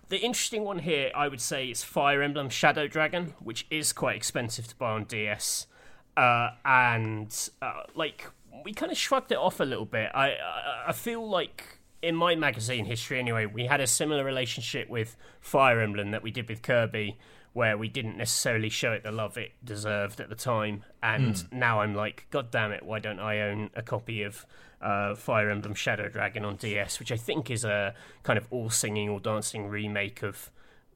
the 0.09 0.17
interesting 0.19 0.63
one 0.63 0.79
here, 0.79 1.11
I 1.13 1.27
would 1.27 1.41
say, 1.41 1.67
is 1.67 1.83
Fire 1.83 2.21
Emblem 2.21 2.49
Shadow 2.49 2.87
Dragon, 2.87 3.33
which 3.39 3.67
is 3.69 3.91
quite 3.91 4.15
expensive 4.15 4.67
to 4.67 4.75
buy 4.75 4.91
on 4.91 5.03
DS, 5.03 5.67
uh, 6.15 6.51
and 6.63 7.49
uh, 7.61 7.83
like 7.95 8.27
we 8.63 8.73
kind 8.73 8.91
of 8.91 8.97
shrugged 8.97 9.31
it 9.31 9.37
off 9.37 9.59
a 9.59 9.65
little 9.65 9.85
bit. 9.85 10.09
I, 10.13 10.29
I 10.29 10.83
I 10.87 10.91
feel 10.93 11.27
like 11.27 11.79
in 12.01 12.15
my 12.15 12.35
magazine 12.35 12.85
history 12.85 13.19
anyway, 13.19 13.45
we 13.45 13.65
had 13.65 13.81
a 13.81 13.87
similar 13.87 14.23
relationship 14.23 14.89
with 14.89 15.17
Fire 15.41 15.81
Emblem 15.81 16.11
that 16.11 16.23
we 16.23 16.31
did 16.31 16.47
with 16.47 16.61
Kirby, 16.61 17.17
where 17.57 17.75
we 17.75 17.87
didn't 17.87 18.15
necessarily 18.15 18.69
show 18.69 18.91
it 18.91 19.01
the 19.01 19.11
love 19.11 19.35
it 19.35 19.51
deserved 19.65 20.19
at 20.19 20.29
the 20.29 20.35
time. 20.35 20.83
And 21.01 21.51
now 21.51 21.81
I'm 21.81 21.95
like, 21.95 22.27
God 22.29 22.51
damn 22.51 22.71
it, 22.71 22.83
why 22.83 22.99
don't 22.99 23.19
I 23.19 23.41
own 23.41 23.71
a 23.73 23.81
copy 23.81 24.21
of 24.21 24.45
uh, 24.79 25.15
Fire 25.15 25.49
Emblem 25.49 25.73
Shadow 25.73 26.07
Dragon 26.07 26.45
on 26.45 26.57
DS, 26.57 26.99
which 26.99 27.11
I 27.11 27.17
think 27.17 27.49
is 27.49 27.65
a 27.65 27.95
kind 28.21 28.37
of 28.37 28.45
all 28.51 28.69
singing, 28.69 29.09
all 29.09 29.17
dancing 29.17 29.69
remake 29.69 30.21
of 30.21 30.51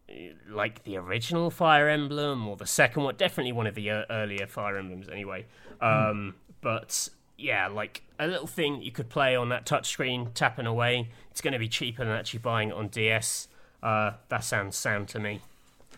uh, 0.08 0.14
like 0.52 0.84
the 0.84 0.98
original 0.98 1.50
Fire 1.50 1.90
Emblem 1.90 2.48
or 2.48 2.56
the 2.58 2.68
second 2.68 3.02
one, 3.02 3.16
definitely 3.16 3.54
one 3.54 3.66
of 3.66 3.74
the 3.74 3.90
uh, 3.90 4.04
earlier 4.12 4.46
Fire 4.46 4.78
Emblems 4.78 5.10
anyway. 5.10 5.48
Um, 5.82 6.36
But 6.62 7.10
yeah, 7.40 7.70
like 7.70 8.04
a 8.20 8.28
little 8.28 8.46
thing 8.46 8.84
you 8.84 8.92
could 8.92 9.10
play 9.10 9.36
on 9.36 9.50
that 9.50 9.66
touchscreen, 9.66 10.32
tapping 10.36 10.68
away. 10.68 11.10
It's 11.32 11.42
going 11.42 11.54
to 11.54 11.60
be 11.60 11.70
cheaper 11.70 12.06
than 12.06 12.14
actually 12.14 12.42
buying 12.42 12.70
it 12.70 12.76
on 12.76 12.90
DS. 12.90 13.48
Uh, 13.82 14.12
that 14.30 14.44
sounds 14.44 14.78
sound 14.78 15.08
to 15.08 15.20
me. 15.20 15.42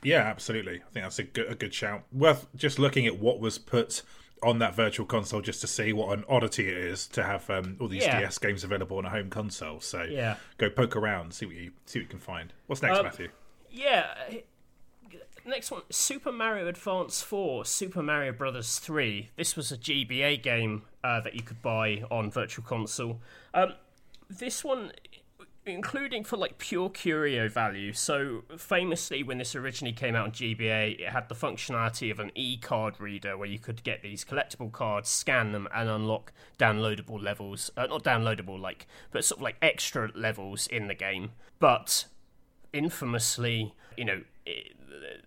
Yeah, 0.04 0.20
absolutely. 0.22 0.76
I 0.76 0.92
think 0.92 1.06
that's 1.06 1.20
a 1.20 1.24
good 1.24 1.52
a 1.52 1.56
good 1.56 1.74
shout. 1.74 2.04
Worth 2.12 2.48
just 2.56 2.80
looking 2.80 3.06
at 3.08 3.18
what 3.20 3.40
was 3.40 3.58
put 3.58 4.02
on 4.42 4.60
that 4.60 4.76
virtual 4.76 5.06
console 5.06 5.40
just 5.42 5.62
to 5.62 5.68
see 5.68 5.94
what 5.94 6.18
an 6.18 6.26
oddity 6.28 6.68
it 6.68 6.76
is 6.78 7.08
to 7.08 7.24
have 7.24 7.50
um, 7.50 7.78
all 7.80 7.88
these 7.88 8.04
Yeah. 8.04 8.20
DS 8.20 8.38
games 8.40 8.64
available 8.66 8.98
on 8.98 9.06
a 9.06 9.10
home 9.10 9.30
console. 9.30 9.80
So 9.80 10.04
Yeah. 10.04 10.36
go 10.58 10.70
poke 10.70 10.96
around, 10.98 11.34
see 11.34 11.46
what 11.46 11.56
you 11.56 11.72
see 11.86 12.00
what 12.00 12.04
you 12.04 12.10
can 12.10 12.20
find. 12.20 12.52
What's 12.68 12.82
next, 12.82 12.98
Um, 13.00 13.06
Matthew? 13.06 13.30
Yeah. 13.72 14.14
uh, 14.30 14.34
Next 15.46 15.72
one, 15.72 15.82
Super 15.90 16.32
Mario 16.32 16.68
Advance 16.68 17.22
4, 17.22 17.66
Super 17.66 18.02
Mario 18.02 18.32
Brothers 18.32 18.80
3. 18.80 19.30
This 19.36 19.58
was 19.58 19.74
a 19.74 19.78
GBA 19.78 20.38
game 20.42 20.84
uh, 21.04 21.20
that 21.20 21.36
you 21.36 21.42
could 21.42 21.62
buy 21.62 22.06
on 22.10 22.32
Virtual 22.32 22.64
Console. 22.64 23.20
Um, 23.54 23.74
this 24.30 24.64
one, 24.64 24.94
including 25.66 26.24
for 26.24 26.38
like 26.38 26.58
pure 26.58 26.90
curio 26.90 27.48
value. 27.50 27.94
So, 27.94 28.44
famously, 28.58 29.24
when 29.24 29.38
this 29.38 29.56
originally 29.56 29.94
came 29.94 30.16
out 30.16 30.26
on 30.26 30.32
GBA, 30.32 31.00
it 31.00 31.10
had 31.10 31.30
the 31.30 31.36
functionality 31.36 32.12
of 32.12 32.20
an 32.20 32.32
e 32.36 32.58
card 32.58 33.00
reader 33.00 33.38
where 33.38 33.48
you 33.48 33.60
could 33.60 33.84
get 33.84 34.02
these 34.02 34.26
collectible 34.26 34.72
cards, 34.72 35.10
scan 35.10 35.52
them, 35.52 35.68
and 35.74 35.90
unlock 35.90 36.32
downloadable 36.58 37.22
levels. 37.22 37.72
Uh, 37.78 37.88
not 37.88 38.04
downloadable, 38.04 38.60
like, 38.60 38.88
but 39.12 39.24
sort 39.24 39.40
of 39.40 39.44
like 39.44 39.58
extra 39.62 40.12
levels 40.16 40.68
in 40.68 40.88
the 40.88 40.96
game. 40.96 41.32
But 41.60 42.06
infamously, 42.74 43.74
you 43.98 44.06
know, 44.06 44.22
it, 44.46 44.74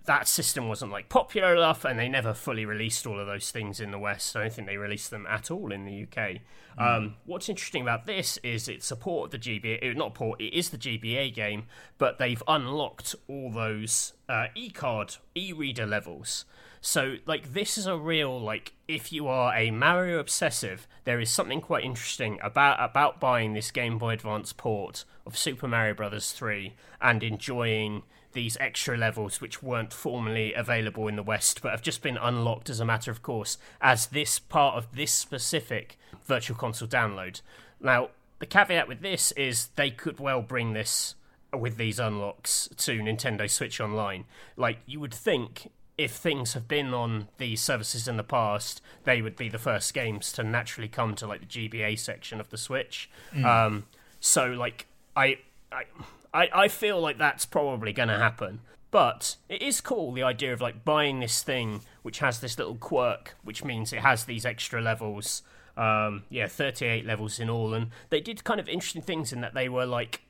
that 0.04 0.28
system 0.28 0.68
wasn't 0.68 0.92
like 0.92 1.08
popular 1.08 1.54
enough, 1.54 1.84
and 1.84 1.98
they 1.98 2.08
never 2.08 2.34
fully 2.34 2.64
released 2.64 3.06
all 3.06 3.18
of 3.18 3.26
those 3.26 3.50
things 3.50 3.80
in 3.80 3.90
the 3.90 3.98
West. 3.98 4.36
I 4.36 4.42
don't 4.42 4.52
think 4.52 4.68
they 4.68 4.76
released 4.76 5.10
them 5.10 5.26
at 5.28 5.50
all 5.50 5.72
in 5.72 5.84
the 5.84 6.06
UK. 6.06 6.40
Um, 6.78 7.14
what's 7.24 7.48
interesting 7.48 7.82
about 7.82 8.04
this 8.04 8.38
is 8.42 8.68
it 8.68 8.82
supported 8.82 9.40
the 9.40 9.60
GBA, 9.60 9.96
not 9.96 10.14
port, 10.14 10.40
it 10.40 10.52
is 10.52 10.70
the 10.70 10.76
GBA 10.76 11.34
game, 11.34 11.64
but 11.96 12.18
they've 12.18 12.42
unlocked 12.46 13.14
all 13.28 13.50
those 13.50 14.12
uh, 14.28 14.46
e-card, 14.54 15.16
e-reader 15.34 15.86
levels. 15.86 16.44
So, 16.82 17.16
like, 17.26 17.52
this 17.52 17.78
is 17.78 17.86
a 17.86 17.96
real 17.96 18.38
like. 18.38 18.74
If 18.86 19.12
you 19.12 19.26
are 19.26 19.52
a 19.56 19.72
Mario 19.72 20.20
obsessive, 20.20 20.86
there 21.04 21.18
is 21.18 21.30
something 21.30 21.60
quite 21.60 21.84
interesting 21.84 22.38
about 22.42 22.78
about 22.78 23.18
buying 23.18 23.54
this 23.54 23.72
Game 23.72 23.98
Boy 23.98 24.12
Advance 24.12 24.52
port 24.52 25.04
of 25.26 25.36
Super 25.36 25.66
Mario 25.66 25.94
Brothers 25.94 26.30
three 26.30 26.74
and 27.00 27.24
enjoying 27.24 28.04
these 28.36 28.56
extra 28.60 28.98
levels 28.98 29.40
which 29.40 29.62
weren't 29.62 29.94
formerly 29.94 30.52
available 30.52 31.08
in 31.08 31.16
the 31.16 31.22
West 31.22 31.62
but 31.62 31.70
have 31.70 31.80
just 31.80 32.02
been 32.02 32.18
unlocked 32.18 32.68
as 32.68 32.78
a 32.78 32.84
matter 32.84 33.10
of 33.10 33.22
course 33.22 33.56
as 33.80 34.08
this 34.08 34.38
part 34.38 34.76
of 34.76 34.94
this 34.94 35.10
specific 35.10 35.98
Virtual 36.26 36.56
Console 36.56 36.86
download. 36.86 37.40
Now, 37.80 38.10
the 38.38 38.46
caveat 38.46 38.88
with 38.88 39.00
this 39.00 39.32
is 39.32 39.68
they 39.76 39.90
could 39.90 40.20
well 40.20 40.42
bring 40.42 40.74
this 40.74 41.14
with 41.52 41.78
these 41.78 41.98
unlocks 41.98 42.68
to 42.76 42.98
Nintendo 43.00 43.48
Switch 43.48 43.80
Online. 43.80 44.26
Like, 44.56 44.80
you 44.84 45.00
would 45.00 45.14
think 45.14 45.70
if 45.96 46.12
things 46.12 46.52
have 46.52 46.68
been 46.68 46.92
on 46.92 47.28
these 47.38 47.62
services 47.62 48.06
in 48.06 48.18
the 48.18 48.24
past, 48.24 48.82
they 49.04 49.22
would 49.22 49.36
be 49.36 49.48
the 49.48 49.58
first 49.58 49.94
games 49.94 50.30
to 50.32 50.44
naturally 50.44 50.88
come 50.88 51.14
to 51.14 51.26
like 51.26 51.40
the 51.40 51.46
GBA 51.46 51.98
section 51.98 52.38
of 52.38 52.50
the 52.50 52.58
Switch. 52.58 53.08
Um, 53.46 53.86
so, 54.20 54.48
like, 54.48 54.86
I, 55.14 55.38
I, 55.72 55.84
I, 56.32 56.48
I 56.52 56.68
feel 56.68 57.00
like 57.00 57.18
that's 57.18 57.46
probably 57.46 57.92
going 57.92 58.08
to 58.08 58.18
happen. 58.18 58.60
But 58.90 59.36
it 59.48 59.62
is 59.62 59.80
cool 59.80 60.12
the 60.12 60.22
idea 60.22 60.52
of 60.52 60.60
like 60.60 60.84
buying 60.84 61.20
this 61.20 61.42
thing 61.42 61.82
which 62.02 62.20
has 62.20 62.40
this 62.40 62.56
little 62.56 62.76
quirk, 62.76 63.36
which 63.42 63.64
means 63.64 63.92
it 63.92 64.00
has 64.00 64.24
these 64.24 64.46
extra 64.46 64.80
levels. 64.80 65.42
Um, 65.76 66.22
yeah, 66.30 66.46
38 66.46 67.04
levels 67.04 67.38
in 67.38 67.50
all, 67.50 67.74
and 67.74 67.90
they 68.08 68.20
did 68.20 68.44
kind 68.44 68.58
of 68.58 68.68
interesting 68.68 69.02
things 69.02 69.32
in 69.32 69.42
that 69.42 69.52
they 69.52 69.68
were 69.68 69.84
like 69.84 70.22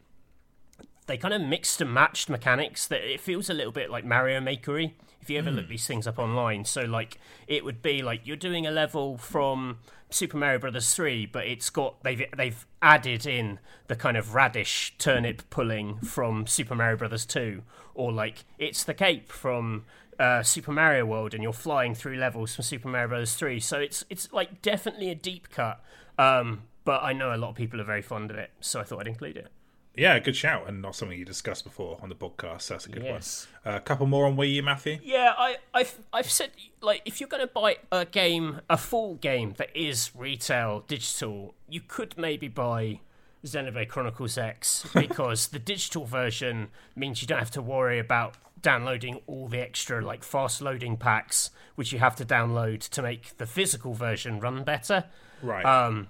they 1.07 1.17
kind 1.17 1.33
of 1.33 1.41
mixed 1.41 1.81
and 1.81 1.93
matched 1.93 2.29
mechanics 2.29 2.87
that 2.89 3.01
it 3.01 3.21
feels 3.21 3.49
a 3.49 3.55
little 3.55 3.73
bit 3.73 3.91
like 3.91 4.05
Mario 4.05 4.41
Makery. 4.41 4.93
If 5.21 5.31
you 5.31 5.39
ever 5.39 5.51
look 5.51 5.69
these 5.69 5.87
things 5.87 6.07
up 6.07 6.19
online, 6.19 6.65
so 6.65 6.83
like 6.83 7.19
it 7.47 7.65
would 7.65 7.83
be 7.83 8.03
like 8.03 8.23
you're 8.25 8.37
doing 8.37 8.67
a 8.67 8.71
level 8.71 9.17
from 9.17 9.79
Super 10.11 10.37
Mario 10.37 10.59
Brothers 10.59 10.95
3, 10.95 11.27
but 11.27 11.47
it's 11.47 11.71
got 11.71 12.03
they've 12.03 12.25
they've 12.37 12.67
added 12.81 13.27
in 13.27 13.59
the 13.89 13.97
kind 13.97 14.17
of 14.17 14.35
radish 14.35 14.95
turnip 14.99 15.43
pulling 15.51 15.99
from 15.99 16.47
Super 16.47 16.75
Mario 16.75 16.97
Brothers 16.97 17.27
2, 17.27 17.63
or 17.95 18.13
like 18.13 18.45
it's 18.59 18.85
the 18.85 18.95
cape 18.95 19.31
from 19.31 19.85
uh, 20.19 20.43
Super 20.43 20.73
Mario 20.73 21.05
World, 21.05 21.35
and 21.35 21.43
you're 21.43 21.53
flying 21.53 21.95
through 21.95 22.17
levels 22.17 22.55
from 22.55 22.63
Super 22.63 22.89
Mario 22.89 23.09
Brothers 23.09 23.35
3. 23.35 23.61
So 23.61 23.79
it's 23.79 24.05
it's 24.09 24.33
like 24.33 24.63
definitely 24.63 25.11
a 25.11 25.15
deep 25.15 25.51
cut. 25.51 25.83
Um, 26.19 26.63
but 26.85 27.03
I 27.03 27.13
know 27.13 27.35
a 27.35 27.37
lot 27.37 27.51
of 27.51 27.57
people 27.57 27.81
are 27.81 27.85
very 27.85 28.03
fond 28.03 28.31
of 28.31 28.37
it, 28.37 28.51
so 28.61 28.81
I 28.81 28.85
thought 28.85 29.01
I'd 29.01 29.09
include 29.09 29.37
it. 29.37 29.49
Yeah, 29.97 30.19
good 30.19 30.37
shout, 30.37 30.69
and 30.69 30.83
not 30.83 30.95
something 30.95 31.19
you 31.19 31.25
discussed 31.25 31.65
before 31.65 31.99
on 32.03 32.09
the 32.11 32.15
podcast. 32.15 32.63
So 32.63 32.75
that's 32.75 32.87
a 32.87 32.91
good 32.91 33.03
Yes. 33.03 33.47
one. 33.63 33.75
A 33.77 33.81
couple 33.81 34.07
more 34.07 34.27
on 34.27 34.37
Wii 34.37 34.53
U, 34.55 34.63
Matthew. 34.63 34.99
Yeah, 35.03 35.33
I, 35.37 35.57
I've 35.73 35.97
I've 36.13 36.31
said 36.31 36.51
like 36.83 37.03
if 37.05 37.21
you're 37.21 37.29
going 37.29 37.47
to 37.47 37.53
buy 37.53 37.79
a 37.91 38.05
game, 38.05 38.61
a 38.69 38.77
full 38.77 39.15
game 39.15 39.55
that 39.57 39.75
is 39.75 40.11
retail 40.15 40.85
digital, 40.87 41.55
you 41.69 41.81
could 41.81 42.17
maybe 42.19 42.49
buy 42.49 43.01
Xenoblade 43.45 43.89
Chronicles 43.89 44.37
X 44.37 44.87
because 44.95 45.49
the 45.49 45.59
digital 45.59 46.05
version 46.05 46.69
means 46.95 47.23
you 47.23 47.29
don't 47.29 47.39
have 47.39 47.51
to 47.53 47.63
worry 47.63 47.99
about 47.99 48.35
downloading 48.61 49.21
all 49.27 49.49
the 49.49 49.61
extra 49.61 50.01
like 50.05 50.25
fast 50.25 50.61
loading 50.61 50.97
packs 50.97 51.51
which 51.77 51.93
you 51.93 51.99
have 52.01 52.17
to 52.17 52.25
download 52.25 52.81
to 52.81 53.03
make 53.03 53.37
the 53.37 53.47
physical 53.47 53.95
version 53.95 54.41
run 54.41 54.65
better 54.65 55.05
Right. 55.43 55.65
um, 55.65 56.09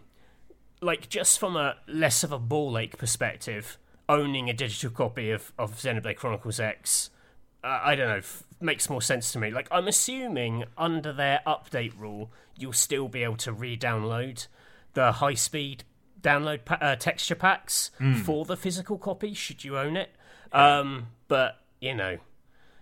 like 0.80 1.08
just 1.08 1.38
from 1.38 1.56
a 1.56 1.76
less 1.86 2.22
of 2.24 2.32
a 2.32 2.38
ball 2.38 2.76
ache 2.78 2.98
perspective, 2.98 3.78
owning 4.08 4.48
a 4.50 4.52
digital 4.52 4.90
copy 4.90 5.30
of, 5.30 5.52
of 5.58 5.76
Xenoblade 5.76 6.16
Chronicles 6.16 6.60
X, 6.60 7.10
uh, 7.64 7.80
I 7.82 7.94
don't 7.96 8.08
know, 8.08 8.16
f- 8.18 8.44
makes 8.60 8.88
more 8.90 9.02
sense 9.02 9.32
to 9.32 9.38
me. 9.38 9.50
Like 9.50 9.68
I'm 9.70 9.88
assuming 9.88 10.64
under 10.78 11.12
their 11.12 11.40
update 11.46 11.98
rule, 11.98 12.30
you'll 12.58 12.72
still 12.72 13.08
be 13.08 13.22
able 13.24 13.36
to 13.38 13.52
re-download 13.52 14.46
the 14.94 15.12
high 15.12 15.34
speed 15.34 15.84
download 16.20 16.64
pa- 16.64 16.78
uh, 16.80 16.96
texture 16.96 17.34
packs 17.34 17.90
Hmm. 17.98 18.14
for 18.14 18.44
the 18.44 18.56
physical 18.56 18.98
copy 18.98 19.34
should 19.34 19.62
you 19.64 19.78
own 19.78 19.96
it. 19.96 20.10
Um, 20.52 21.08
but 21.28 21.60
you 21.80 21.94
know, 21.94 22.18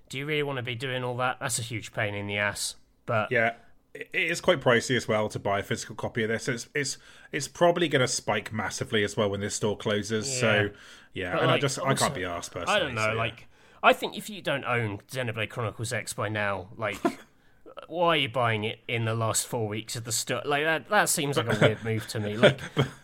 do 0.08 0.18
you 0.18 0.26
really 0.26 0.42
want 0.42 0.58
to 0.58 0.62
be 0.62 0.74
doing 0.74 1.02
all 1.02 1.16
that? 1.16 1.38
That's 1.40 1.58
a 1.58 1.62
huge 1.62 1.92
pain 1.92 2.14
in 2.14 2.26
the 2.26 2.38
ass. 2.38 2.76
But 3.06 3.30
Yeah, 3.32 3.54
it 3.94 4.08
is 4.12 4.40
quite 4.40 4.60
pricey 4.60 4.96
as 4.96 5.06
well 5.06 5.28
to 5.28 5.38
buy 5.38 5.60
a 5.60 5.62
physical 5.62 5.94
copy 5.94 6.24
of 6.24 6.28
this. 6.28 6.48
It's 6.48 6.68
it's 6.74 6.98
it's 7.32 7.48
probably 7.48 7.88
going 7.88 8.00
to 8.00 8.08
spike 8.08 8.52
massively 8.52 9.04
as 9.04 9.16
well 9.16 9.30
when 9.30 9.40
this 9.40 9.54
store 9.54 9.76
closes. 9.76 10.40
So 10.40 10.70
yeah, 11.12 11.32
But, 11.34 11.42
and 11.42 11.50
I 11.50 11.54
like, 11.54 11.60
just 11.60 11.78
I 11.80 11.94
can't 11.94 12.14
be 12.14 12.24
asked 12.24 12.52
personally. 12.52 12.74
I 12.74 12.78
don't 12.80 12.94
know. 12.94 13.02
so, 13.02 13.10
yeah. 13.10 13.14
Like, 13.18 13.46
I 13.82 13.92
think 13.92 14.16
if 14.16 14.28
you 14.28 14.42
don't 14.42 14.64
own 14.64 14.98
Xenoblade 15.10 15.48
Chronicles 15.48 15.92
X 15.92 16.12
by 16.12 16.28
now, 16.28 16.68
like, 16.76 16.98
why 17.88 18.08
are 18.08 18.16
you 18.16 18.28
buying 18.28 18.64
it 18.64 18.80
in 18.88 19.04
the 19.04 19.14
last 19.14 19.46
four 19.46 19.68
weeks 19.68 19.94
of 19.94 20.04
the 20.04 20.12
store? 20.12 20.42
Like 20.44 20.64
that. 20.64 20.88
That 20.88 21.08
seems 21.08 21.36
like 21.36 21.46
a 21.46 21.58
weird 21.60 21.84
move 21.84 22.08
to 22.08 22.20
me. 22.20 22.36
Like, 22.36 22.60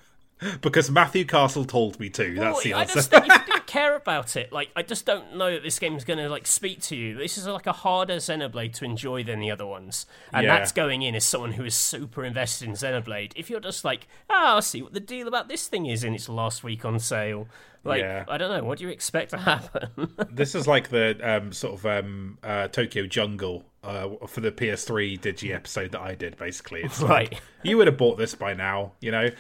because 0.61 0.91
Matthew 0.91 1.24
Castle 1.24 1.64
told 1.64 2.01
me 2.01 2.11
to. 2.11 2.34
That's 2.34 2.55
well, 2.57 2.62
the 2.64 2.74
I 2.74 2.80
answer. 2.82 2.95
just 2.95 3.12
if 3.12 3.47
care 3.71 3.95
about 3.95 4.35
it, 4.37 4.53
like, 4.53 4.71
I 4.75 4.83
just 4.83 5.07
don't 5.07 5.37
know 5.37 5.53
that 5.53 5.62
this 5.62 5.79
game's 5.79 6.05
going 6.05 6.18
to 6.18 6.29
like 6.29 6.47
speak 6.47 6.81
to 6.83 6.97
you. 6.97 7.14
This 7.14 7.39
is 7.39 7.47
like 7.47 7.66
a 7.68 7.73
harder 7.73 8.16
Xenoblade 8.16 8.73
to 8.75 8.85
enjoy 8.85 9.23
than 9.23 9.39
the 9.39 9.51
other 9.51 9.66
ones, 9.66 10.07
and 10.33 10.45
Yeah. 10.45 10.57
that's 10.59 10.73
going 10.73 11.03
in 11.03 11.14
as 11.14 11.25
someone 11.25 11.53
who 11.53 11.64
is 11.64 11.75
super 11.77 12.25
invested 12.25 12.66
in 12.68 12.75
Xenoblade. 12.75 13.33
If 13.37 13.49
you're 13.49 13.61
just 13.61 13.85
like, 13.85 14.09
oh, 14.29 14.35
I'll 14.57 14.62
see 14.62 14.83
what 14.83 14.93
the 14.93 15.01
deal 15.01 15.29
about 15.29 15.49
this 15.49 15.68
thing 15.68 15.87
is 15.87 16.03
in 16.05 16.14
its 16.14 16.29
last 16.29 16.64
week 16.64 16.85
on 16.85 16.99
sale. 16.99 17.47
Like, 17.85 18.01
Yeah. 18.03 18.25
I 18.29 18.37
don't 18.37 18.51
know. 18.55 18.64
What 18.64 18.79
do 18.79 18.85
you 18.85 18.91
expect 18.91 19.31
to 19.31 19.39
happen? 19.39 19.89
this 20.31 20.55
is 20.55 20.66
like 20.66 20.89
the 20.91 21.16
um, 21.23 21.53
sort 21.53 21.75
of 21.79 21.87
um, 21.87 22.39
uh, 22.43 22.68
Tokyo 22.68 23.07
Jungle 23.07 23.64
uh, 23.83 24.09
for 24.27 24.41
the 24.43 24.53
PS3 24.53 25.18
Digi 25.18 25.55
episode 25.55 25.93
that 25.93 26.01
I 26.03 26.14
did. 26.14 26.37
Basically, 26.37 26.83
it's 26.83 27.01
like, 27.01 27.11
Right. 27.33 27.41
you 27.62 27.79
would 27.79 27.87
have 27.87 27.97
bought 27.97 28.18
this 28.18 28.35
by 28.35 28.53
now, 28.53 28.93
you 29.01 29.11
know. 29.12 29.31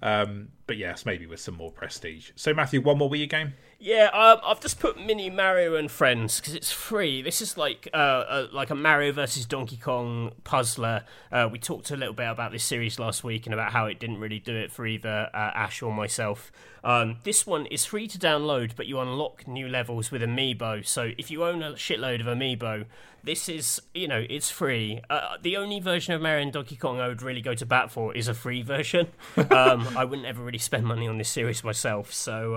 Um, 0.00 0.50
but 0.68 0.76
yes, 0.76 1.04
maybe 1.06 1.26
with 1.26 1.40
some 1.40 1.54
more 1.56 1.72
prestige. 1.72 2.30
So 2.36 2.54
Matthew, 2.54 2.80
one 2.82 2.98
more 2.98 3.10
Wii 3.10 3.18
U 3.20 3.26
game. 3.26 3.54
Yeah, 3.80 4.06
um, 4.06 4.40
I've 4.44 4.60
just 4.60 4.80
put 4.80 4.98
Mini 4.98 5.30
Mario 5.30 5.76
and 5.76 5.88
Friends 5.88 6.40
because 6.40 6.56
it's 6.56 6.72
free. 6.72 7.22
This 7.22 7.40
is 7.40 7.56
like 7.56 7.88
uh, 7.94 8.24
a, 8.28 8.48
like 8.52 8.70
a 8.70 8.74
Mario 8.74 9.12
versus 9.12 9.46
Donkey 9.46 9.76
Kong 9.76 10.32
puzzler. 10.42 11.04
Uh, 11.30 11.48
we 11.50 11.60
talked 11.60 11.92
a 11.92 11.96
little 11.96 12.12
bit 12.12 12.28
about 12.28 12.50
this 12.50 12.64
series 12.64 12.98
last 12.98 13.22
week 13.22 13.46
and 13.46 13.54
about 13.54 13.70
how 13.70 13.86
it 13.86 14.00
didn't 14.00 14.18
really 14.18 14.40
do 14.40 14.52
it 14.56 14.72
for 14.72 14.84
either 14.84 15.30
uh, 15.32 15.52
Ash 15.54 15.80
or 15.80 15.94
myself. 15.94 16.50
Um, 16.82 17.18
this 17.22 17.46
one 17.46 17.66
is 17.66 17.84
free 17.84 18.08
to 18.08 18.18
download, 18.18 18.72
but 18.74 18.86
you 18.86 18.98
unlock 18.98 19.46
new 19.46 19.68
levels 19.68 20.10
with 20.10 20.22
Amiibo. 20.22 20.84
So 20.84 21.12
if 21.16 21.30
you 21.30 21.44
own 21.44 21.62
a 21.62 21.74
shitload 21.74 22.20
of 22.20 22.26
Amiibo, 22.26 22.84
this 23.22 23.48
is 23.48 23.80
you 23.94 24.08
know 24.08 24.24
it's 24.28 24.50
free. 24.50 25.02
Uh, 25.08 25.36
the 25.40 25.56
only 25.56 25.78
version 25.78 26.14
of 26.14 26.20
Mario 26.20 26.42
and 26.42 26.52
Donkey 26.52 26.74
Kong 26.74 26.98
I 26.98 27.06
would 27.06 27.22
really 27.22 27.42
go 27.42 27.54
to 27.54 27.64
bat 27.64 27.92
for 27.92 28.12
is 28.16 28.26
a 28.26 28.34
free 28.34 28.62
version. 28.62 29.06
um, 29.36 29.86
I 29.96 30.04
wouldn't 30.04 30.26
ever 30.26 30.42
really 30.42 30.58
spend 30.58 30.84
money 30.84 31.06
on 31.06 31.18
this 31.18 31.28
series 31.28 31.62
myself. 31.62 32.12
So. 32.12 32.56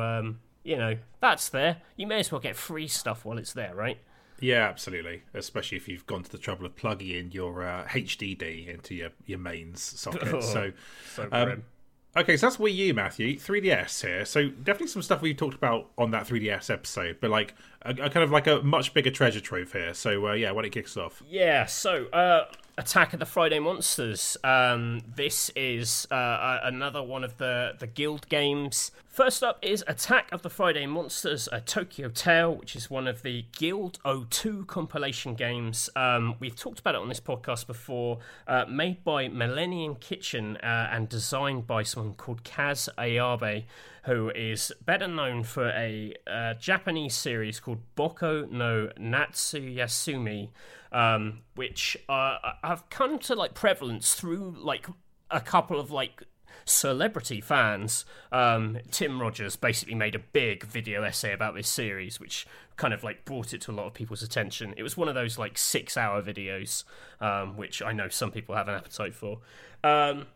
You 0.63 0.77
know, 0.77 0.97
that's 1.19 1.49
there. 1.49 1.77
You 1.95 2.07
may 2.07 2.19
as 2.19 2.31
well 2.31 2.41
get 2.41 2.55
free 2.55 2.87
stuff 2.87 3.25
while 3.25 3.37
it's 3.37 3.53
there, 3.53 3.73
right? 3.73 3.97
Yeah, 4.39 4.67
absolutely. 4.67 5.21
Especially 5.33 5.77
if 5.77 5.87
you've 5.87 6.05
gone 6.07 6.23
to 6.23 6.31
the 6.31 6.37
trouble 6.37 6.65
of 6.65 6.75
plugging 6.75 7.11
in 7.11 7.31
your 7.31 7.63
uh, 7.63 7.85
HDD 7.87 8.67
into 8.67 8.95
your, 8.95 9.09
your 9.25 9.39
mains 9.39 9.81
socket. 9.81 10.43
so, 10.43 10.71
So 11.13 11.29
um, 11.31 11.63
okay, 12.17 12.35
so 12.37 12.47
that's 12.47 12.57
Wii 12.57 12.73
U, 12.75 12.93
Matthew. 12.93 13.37
3DS 13.37 14.01
here. 14.01 14.25
So 14.25 14.49
definitely 14.49 14.87
some 14.87 15.03
stuff 15.03 15.21
we 15.21 15.33
talked 15.35 15.55
about 15.55 15.91
on 15.97 16.11
that 16.11 16.27
3DS 16.27 16.71
episode, 16.71 17.17
but 17.21 17.29
like 17.29 17.53
a, 17.83 17.91
a 17.91 18.09
kind 18.09 18.23
of 18.23 18.31
like 18.31 18.47
a 18.47 18.61
much 18.61 18.93
bigger 18.95 19.11
treasure 19.11 19.41
trove 19.41 19.71
here. 19.71 19.93
So 19.93 20.29
uh, 20.29 20.33
yeah, 20.33 20.51
when 20.51 20.65
it 20.65 20.71
kicks 20.71 20.97
off. 20.97 21.21
Yeah, 21.29 21.67
so 21.67 22.07
uh, 22.07 22.45
Attack 22.77 23.13
of 23.13 23.19
the 23.19 23.27
Friday 23.27 23.59
Monsters. 23.59 24.37
Um, 24.43 25.03
this 25.15 25.51
is 25.55 26.07
uh, 26.09 26.61
another 26.63 27.03
one 27.03 27.23
of 27.23 27.37
the, 27.37 27.75
the 27.77 27.85
Guild 27.85 28.27
games. 28.27 28.91
First 29.11 29.43
up 29.43 29.59
is 29.61 29.83
Attack 29.87 30.31
of 30.31 30.41
the 30.41 30.49
Friday 30.49 30.85
Monsters, 30.85 31.49
a 31.51 31.59
Tokyo 31.59 32.07
Tale, 32.07 32.55
which 32.55 32.77
is 32.77 32.89
one 32.89 33.09
of 33.09 33.23
the 33.23 33.43
Guild 33.51 33.99
02 34.05 34.63
compilation 34.67 35.35
games. 35.35 35.89
Um, 35.97 36.35
we've 36.39 36.55
talked 36.55 36.79
about 36.79 36.95
it 36.95 37.01
on 37.01 37.09
this 37.09 37.19
podcast 37.19 37.67
before. 37.67 38.19
Uh, 38.47 38.63
made 38.69 39.03
by 39.03 39.27
Millennium 39.27 39.95
Kitchen 39.95 40.55
uh, 40.63 40.87
and 40.89 41.09
designed 41.09 41.67
by 41.67 41.83
someone 41.83 42.13
called 42.13 42.45
Kaz 42.45 42.87
Ayabe, 42.97 43.65
who 44.05 44.29
is 44.29 44.71
better 44.85 45.09
known 45.09 45.43
for 45.43 45.67
a 45.71 46.13
uh, 46.25 46.53
Japanese 46.53 47.13
series 47.13 47.59
called 47.59 47.79
Boko 47.95 48.45
no 48.45 48.91
Natsu 48.97 49.59
Yasumi 49.59 50.51
um, 50.93 51.41
which 51.55 51.97
uh, 52.07 52.37
have 52.63 52.89
come 52.89 53.19
to 53.19 53.35
like 53.35 53.55
prevalence 53.55 54.13
through 54.13 54.55
like 54.57 54.87
a 55.29 55.41
couple 55.41 55.79
of 55.79 55.91
like 55.91 56.23
celebrity 56.65 57.41
fans. 57.41 58.05
Um, 58.31 58.79
Tim 58.91 59.21
Rogers 59.21 59.55
basically 59.55 59.95
made 59.95 60.15
a 60.15 60.19
big 60.19 60.63
video 60.63 61.03
essay 61.03 61.33
about 61.33 61.55
this 61.55 61.69
series, 61.69 62.19
which 62.19 62.45
kind 62.77 62.93
of 62.93 63.03
like 63.03 63.25
brought 63.25 63.53
it 63.53 63.61
to 63.61 63.71
a 63.71 63.73
lot 63.73 63.87
of 63.87 63.93
people's 63.93 64.23
attention. 64.23 64.73
It 64.77 64.83
was 64.83 64.97
one 64.97 65.07
of 65.07 65.15
those 65.15 65.37
like 65.37 65.57
six-hour 65.57 66.21
videos, 66.23 66.83
um, 67.19 67.57
which 67.57 67.81
I 67.81 67.91
know 67.91 68.09
some 68.09 68.31
people 68.31 68.55
have 68.55 68.67
an 68.67 68.75
appetite 68.75 69.13
for. 69.13 69.39
Um, 69.83 70.27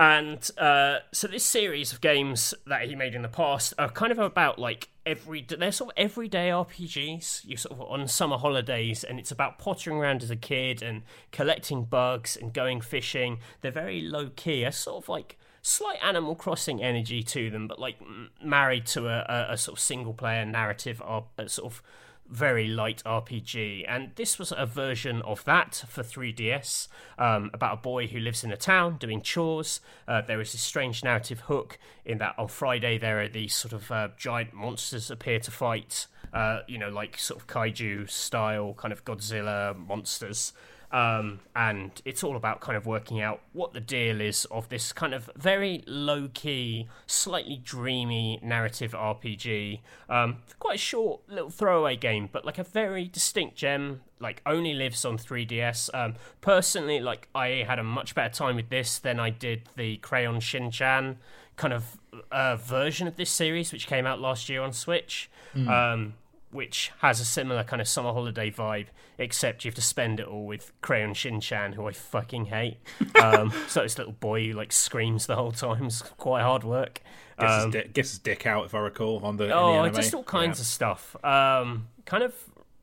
and 0.00 0.50
uh, 0.56 1.00
so 1.12 1.28
this 1.28 1.44
series 1.44 1.92
of 1.92 2.00
games 2.00 2.54
that 2.66 2.84
he 2.88 2.96
made 2.96 3.14
in 3.14 3.20
the 3.20 3.28
past 3.28 3.74
are 3.78 3.90
kind 3.90 4.10
of 4.10 4.18
about 4.18 4.58
like 4.58 4.88
every 5.04 5.44
they're 5.46 5.70
sort 5.70 5.90
of 5.90 6.02
everyday 6.02 6.48
RPGs. 6.48 7.44
You 7.44 7.58
sort 7.58 7.78
of 7.78 7.86
on 7.86 8.08
summer 8.08 8.38
holidays, 8.38 9.04
and 9.04 9.18
it's 9.18 9.30
about 9.30 9.58
pottering 9.58 9.98
around 9.98 10.22
as 10.22 10.30
a 10.30 10.36
kid 10.36 10.82
and 10.82 11.02
collecting 11.32 11.84
bugs 11.84 12.34
and 12.34 12.50
going 12.54 12.80
fishing. 12.80 13.40
They're 13.60 13.70
very 13.70 14.00
low 14.00 14.30
key, 14.34 14.64
a 14.64 14.72
sort 14.72 15.04
of 15.04 15.08
like 15.10 15.36
slight 15.62 15.98
Animal 16.02 16.34
Crossing 16.34 16.82
energy 16.82 17.22
to 17.22 17.50
them, 17.50 17.68
but 17.68 17.78
like 17.78 17.96
married 18.42 18.86
to 18.86 19.08
a, 19.08 19.26
a, 19.28 19.52
a 19.52 19.56
sort 19.56 19.78
of 19.78 19.82
single 19.82 20.14
player 20.14 20.44
narrative, 20.44 21.02
sort 21.46 21.72
of 21.72 21.82
very 22.30 22.68
light 22.68 23.02
RPG, 23.04 23.84
and 23.88 24.12
this 24.14 24.38
was 24.38 24.52
a 24.56 24.64
version 24.64 25.20
of 25.22 25.44
that 25.44 25.84
for 25.88 26.02
3DS 26.02 26.86
um, 27.18 27.50
about 27.52 27.74
a 27.74 27.76
boy 27.76 28.06
who 28.06 28.20
lives 28.20 28.44
in 28.44 28.52
a 28.52 28.56
town 28.56 28.96
doing 28.98 29.20
chores. 29.20 29.80
Uh, 30.06 30.22
there 30.22 30.40
is 30.40 30.52
this 30.52 30.62
strange 30.62 31.02
narrative 31.02 31.40
hook 31.40 31.78
in 32.04 32.18
that 32.18 32.34
on 32.38 32.46
Friday 32.46 32.98
there 32.98 33.20
are 33.20 33.28
these 33.28 33.54
sort 33.54 33.72
of 33.72 33.90
uh, 33.90 34.08
giant 34.16 34.54
monsters 34.54 35.10
appear 35.10 35.40
to 35.40 35.50
fight, 35.50 36.06
uh, 36.32 36.60
you 36.68 36.78
know, 36.78 36.88
like 36.88 37.18
sort 37.18 37.40
of 37.40 37.48
kaiju 37.48 38.08
style 38.08 38.74
kind 38.74 38.92
of 38.92 39.04
Godzilla 39.04 39.76
monsters. 39.76 40.52
Um, 40.92 41.40
and 41.54 41.92
it's 42.04 42.24
all 42.24 42.36
about 42.36 42.60
kind 42.60 42.76
of 42.76 42.84
working 42.84 43.20
out 43.20 43.40
what 43.52 43.72
the 43.72 43.80
deal 43.80 44.20
is 44.20 44.44
of 44.46 44.68
this 44.70 44.92
kind 44.92 45.14
of 45.14 45.30
very 45.36 45.84
low 45.86 46.28
key, 46.34 46.88
slightly 47.06 47.60
dreamy 47.62 48.40
narrative 48.42 48.92
RPG. 48.92 49.80
Um, 50.08 50.38
quite 50.58 50.74
a 50.74 50.78
short 50.78 51.20
little 51.28 51.50
throwaway 51.50 51.96
game, 51.96 52.28
but 52.32 52.44
like 52.44 52.58
a 52.58 52.64
very 52.64 53.04
distinct 53.06 53.56
gem. 53.56 54.00
Like 54.18 54.42
only 54.44 54.74
lives 54.74 55.04
on 55.04 55.16
3DS. 55.16 55.94
Um, 55.94 56.14
personally, 56.40 57.00
like 57.00 57.28
I 57.34 57.64
had 57.66 57.78
a 57.78 57.84
much 57.84 58.14
better 58.14 58.34
time 58.34 58.56
with 58.56 58.68
this 58.68 58.98
than 58.98 59.18
I 59.18 59.30
did 59.30 59.62
the 59.76 59.96
Crayon 59.98 60.40
Shin-chan 60.40 61.18
kind 61.56 61.72
of 61.72 61.98
uh, 62.32 62.56
version 62.56 63.06
of 63.06 63.16
this 63.16 63.30
series, 63.30 63.72
which 63.72 63.86
came 63.86 64.06
out 64.06 64.20
last 64.20 64.48
year 64.48 64.60
on 64.62 64.72
Switch. 64.72 65.30
Um, 65.68 66.14
which 66.50 66.90
has 66.98 67.20
a 67.20 67.24
similar 67.24 67.62
kind 67.64 67.80
of 67.80 67.86
summer 67.88 68.12
holiday 68.12 68.50
vibe, 68.50 68.86
except 69.18 69.64
you 69.64 69.68
have 69.68 69.76
to 69.76 69.80
spend 69.82 70.18
it 70.20 70.26
all 70.26 70.46
with 70.46 70.72
Crayon 70.80 71.14
Shin-chan, 71.14 71.74
who 71.74 71.86
I 71.86 71.92
fucking 71.92 72.46
hate. 72.46 72.78
Um, 73.20 73.52
so 73.68 73.82
this 73.82 73.98
little 73.98 74.14
boy 74.14 74.46
who 74.46 74.52
like 74.54 74.72
screams 74.72 75.26
the 75.26 75.36
whole 75.36 75.52
time. 75.52 75.84
It's 75.86 76.00
quite 76.00 76.42
hard 76.42 76.64
work. 76.64 77.00
Gets, 77.38 77.52
Um, 77.52 77.72
his, 77.72 77.82
di- 77.84 77.88
gets 77.92 78.10
his 78.10 78.18
dick 78.18 78.46
out, 78.46 78.64
if 78.64 78.74
I 78.74 78.78
recall, 78.78 79.20
on 79.24 79.36
the, 79.36 79.44
in 79.44 79.50
the 79.50 79.56
oh, 79.56 79.88
just 79.90 80.14
all 80.14 80.24
kinds 80.24 80.58
of 80.58 80.64
stuff. 80.66 81.22
Um, 81.22 81.88
kind 82.06 82.22
of, 82.22 82.34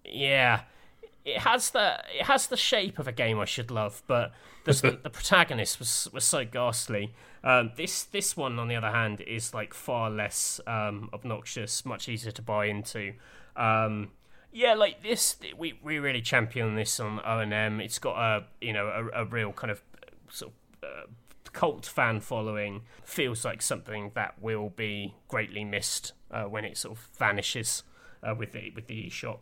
yeah. 0.06 0.62
It 1.26 1.40
has 1.40 1.72
the 1.72 2.02
it 2.18 2.26
has 2.28 2.48
the 2.48 2.56
shape 2.56 3.00
of 3.00 3.08
a 3.08 3.12
game 3.12 3.38
I 3.40 3.46
should 3.46 3.70
love, 3.72 4.02
but 4.08 4.32
the, 4.64 5.00
the 5.04 5.10
protagonist 5.10 5.80
was 5.80 6.08
was 6.14 6.24
so 6.24 6.46
ghastly. 6.46 7.14
Um, 7.44 7.72
this 7.76 8.04
this 8.04 8.38
one, 8.38 8.60
on 8.60 8.68
the 8.70 8.76
other 8.76 8.92
hand, 8.92 9.20
is 9.22 9.54
like 9.54 9.74
far 9.74 10.10
less 10.10 10.62
um, 10.68 11.10
obnoxious, 11.14 11.84
much 11.86 12.08
easier 12.08 12.32
to 12.32 12.42
buy 12.42 12.66
into. 12.68 13.14
Um, 13.58 14.12
yeah, 14.52 14.74
like 14.74 15.04
this, 15.04 15.36
we 15.58 15.80
we 15.84 16.00
really 16.00 16.22
champion 16.22 16.76
this 16.76 17.00
on 17.00 17.20
ONM. 17.20 17.84
It's 17.84 18.00
got 18.00 18.18
a 18.18 18.46
you 18.62 18.74
know 18.74 18.88
a, 18.88 19.24
a 19.24 19.26
real 19.26 19.52
kind 19.52 19.72
of 19.72 19.82
uh, 20.02 20.10
sort 20.30 20.54
of 20.82 20.90
uh, 20.90 21.08
cult 21.52 21.86
fan 21.86 22.22
following. 22.22 22.84
Feels 23.04 23.44
like 23.44 23.62
something 23.62 24.12
that 24.16 24.42
will 24.42 24.70
be 24.70 25.16
greatly 25.28 25.64
missed 25.64 26.14
uh, 26.32 26.44
when 26.44 26.66
it 26.66 26.78
sort 26.78 26.98
of 26.98 27.10
vanishes 27.18 27.84
uh, 28.24 28.34
with 28.36 28.54
the 28.54 28.72
with 28.76 28.88
the 28.88 29.10
eShop. 29.10 29.42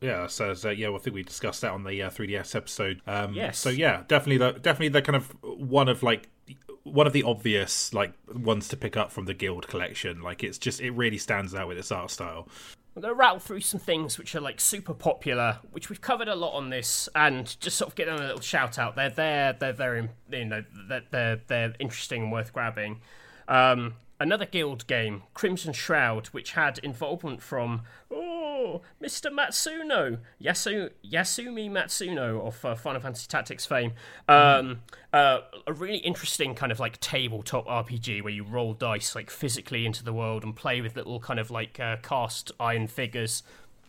Yeah, 0.00 0.28
so, 0.28 0.54
so 0.54 0.70
yeah, 0.70 0.88
well, 0.88 0.98
I 0.98 1.00
think 1.00 1.14
we 1.14 1.24
discussed 1.24 1.62
that 1.62 1.72
on 1.72 1.82
the 1.82 2.02
uh, 2.02 2.10
3DS 2.10 2.54
episode. 2.54 3.02
Um, 3.06 3.34
Yes. 3.34 3.58
So 3.58 3.68
yeah, 3.68 4.04
definitely 4.06 4.38
the 4.38 4.52
definitely 4.52 4.90
the 4.90 5.02
kind 5.02 5.16
of 5.16 5.34
one 5.42 5.88
of 5.88 6.02
like 6.02 6.28
one 6.84 7.06
of 7.06 7.12
the 7.12 7.24
obvious 7.24 7.92
like 7.92 8.12
ones 8.32 8.68
to 8.68 8.76
pick 8.76 8.96
up 8.96 9.10
from 9.10 9.24
the 9.24 9.34
Guild 9.34 9.66
collection. 9.66 10.22
Like 10.22 10.44
it's 10.44 10.58
just 10.58 10.80
it 10.80 10.92
really 10.92 11.18
stands 11.18 11.54
out 11.54 11.68
with 11.68 11.78
its 11.78 11.90
art 11.90 12.10
style. 12.10 12.48
I'm 12.98 13.02
going 13.02 13.14
to 13.14 13.18
rattle 13.18 13.38
through 13.38 13.60
some 13.60 13.78
things 13.78 14.18
which 14.18 14.34
are 14.34 14.40
like 14.40 14.58
super 14.58 14.92
popular, 14.92 15.60
which 15.70 15.88
we've 15.88 16.00
covered 16.00 16.26
a 16.26 16.34
lot 16.34 16.54
on 16.54 16.70
this, 16.70 17.08
and 17.14 17.46
just 17.60 17.76
sort 17.76 17.92
of 17.92 17.94
get 17.94 18.06
them 18.06 18.16
a 18.16 18.26
little 18.26 18.40
shout 18.40 18.76
out. 18.76 18.96
They're 18.96 19.08
there, 19.08 19.52
they're 19.52 19.72
very, 19.72 20.08
you 20.32 20.44
know, 20.44 20.64
they're 20.88 21.04
they're, 21.08 21.40
they're 21.46 21.74
interesting 21.78 22.24
and 22.24 22.32
worth 22.32 22.52
grabbing. 22.52 23.00
Um, 23.46 23.94
another 24.18 24.46
guild 24.46 24.84
game, 24.88 25.22
Crimson 25.32 25.74
Shroud, 25.74 26.26
which 26.28 26.54
had 26.54 26.78
involvement 26.78 27.40
from 27.40 27.82
oh 28.10 28.47
Mr. 29.02 29.30
Matsuno, 29.30 30.18
Yasu 30.42 30.90
Yasumi 31.04 31.70
Matsuno 31.70 32.46
of 32.46 32.64
uh, 32.64 32.74
Final 32.74 33.00
Fantasy 33.00 33.26
Tactics 33.28 33.66
fame. 33.66 33.92
Um, 34.28 34.80
uh, 35.12 35.40
a 35.66 35.72
really 35.72 35.98
interesting 35.98 36.54
kind 36.54 36.72
of 36.72 36.80
like 36.80 36.98
tabletop 37.00 37.66
RPG 37.66 38.22
where 38.22 38.32
you 38.32 38.44
roll 38.44 38.74
dice 38.74 39.14
like 39.14 39.30
physically 39.30 39.86
into 39.86 40.04
the 40.04 40.12
world 40.12 40.44
and 40.44 40.54
play 40.54 40.80
with 40.80 40.96
little 40.96 41.20
kind 41.20 41.40
of 41.40 41.50
like 41.50 41.78
uh, 41.80 41.96
cast 42.02 42.52
iron 42.60 42.86
figures. 42.86 43.42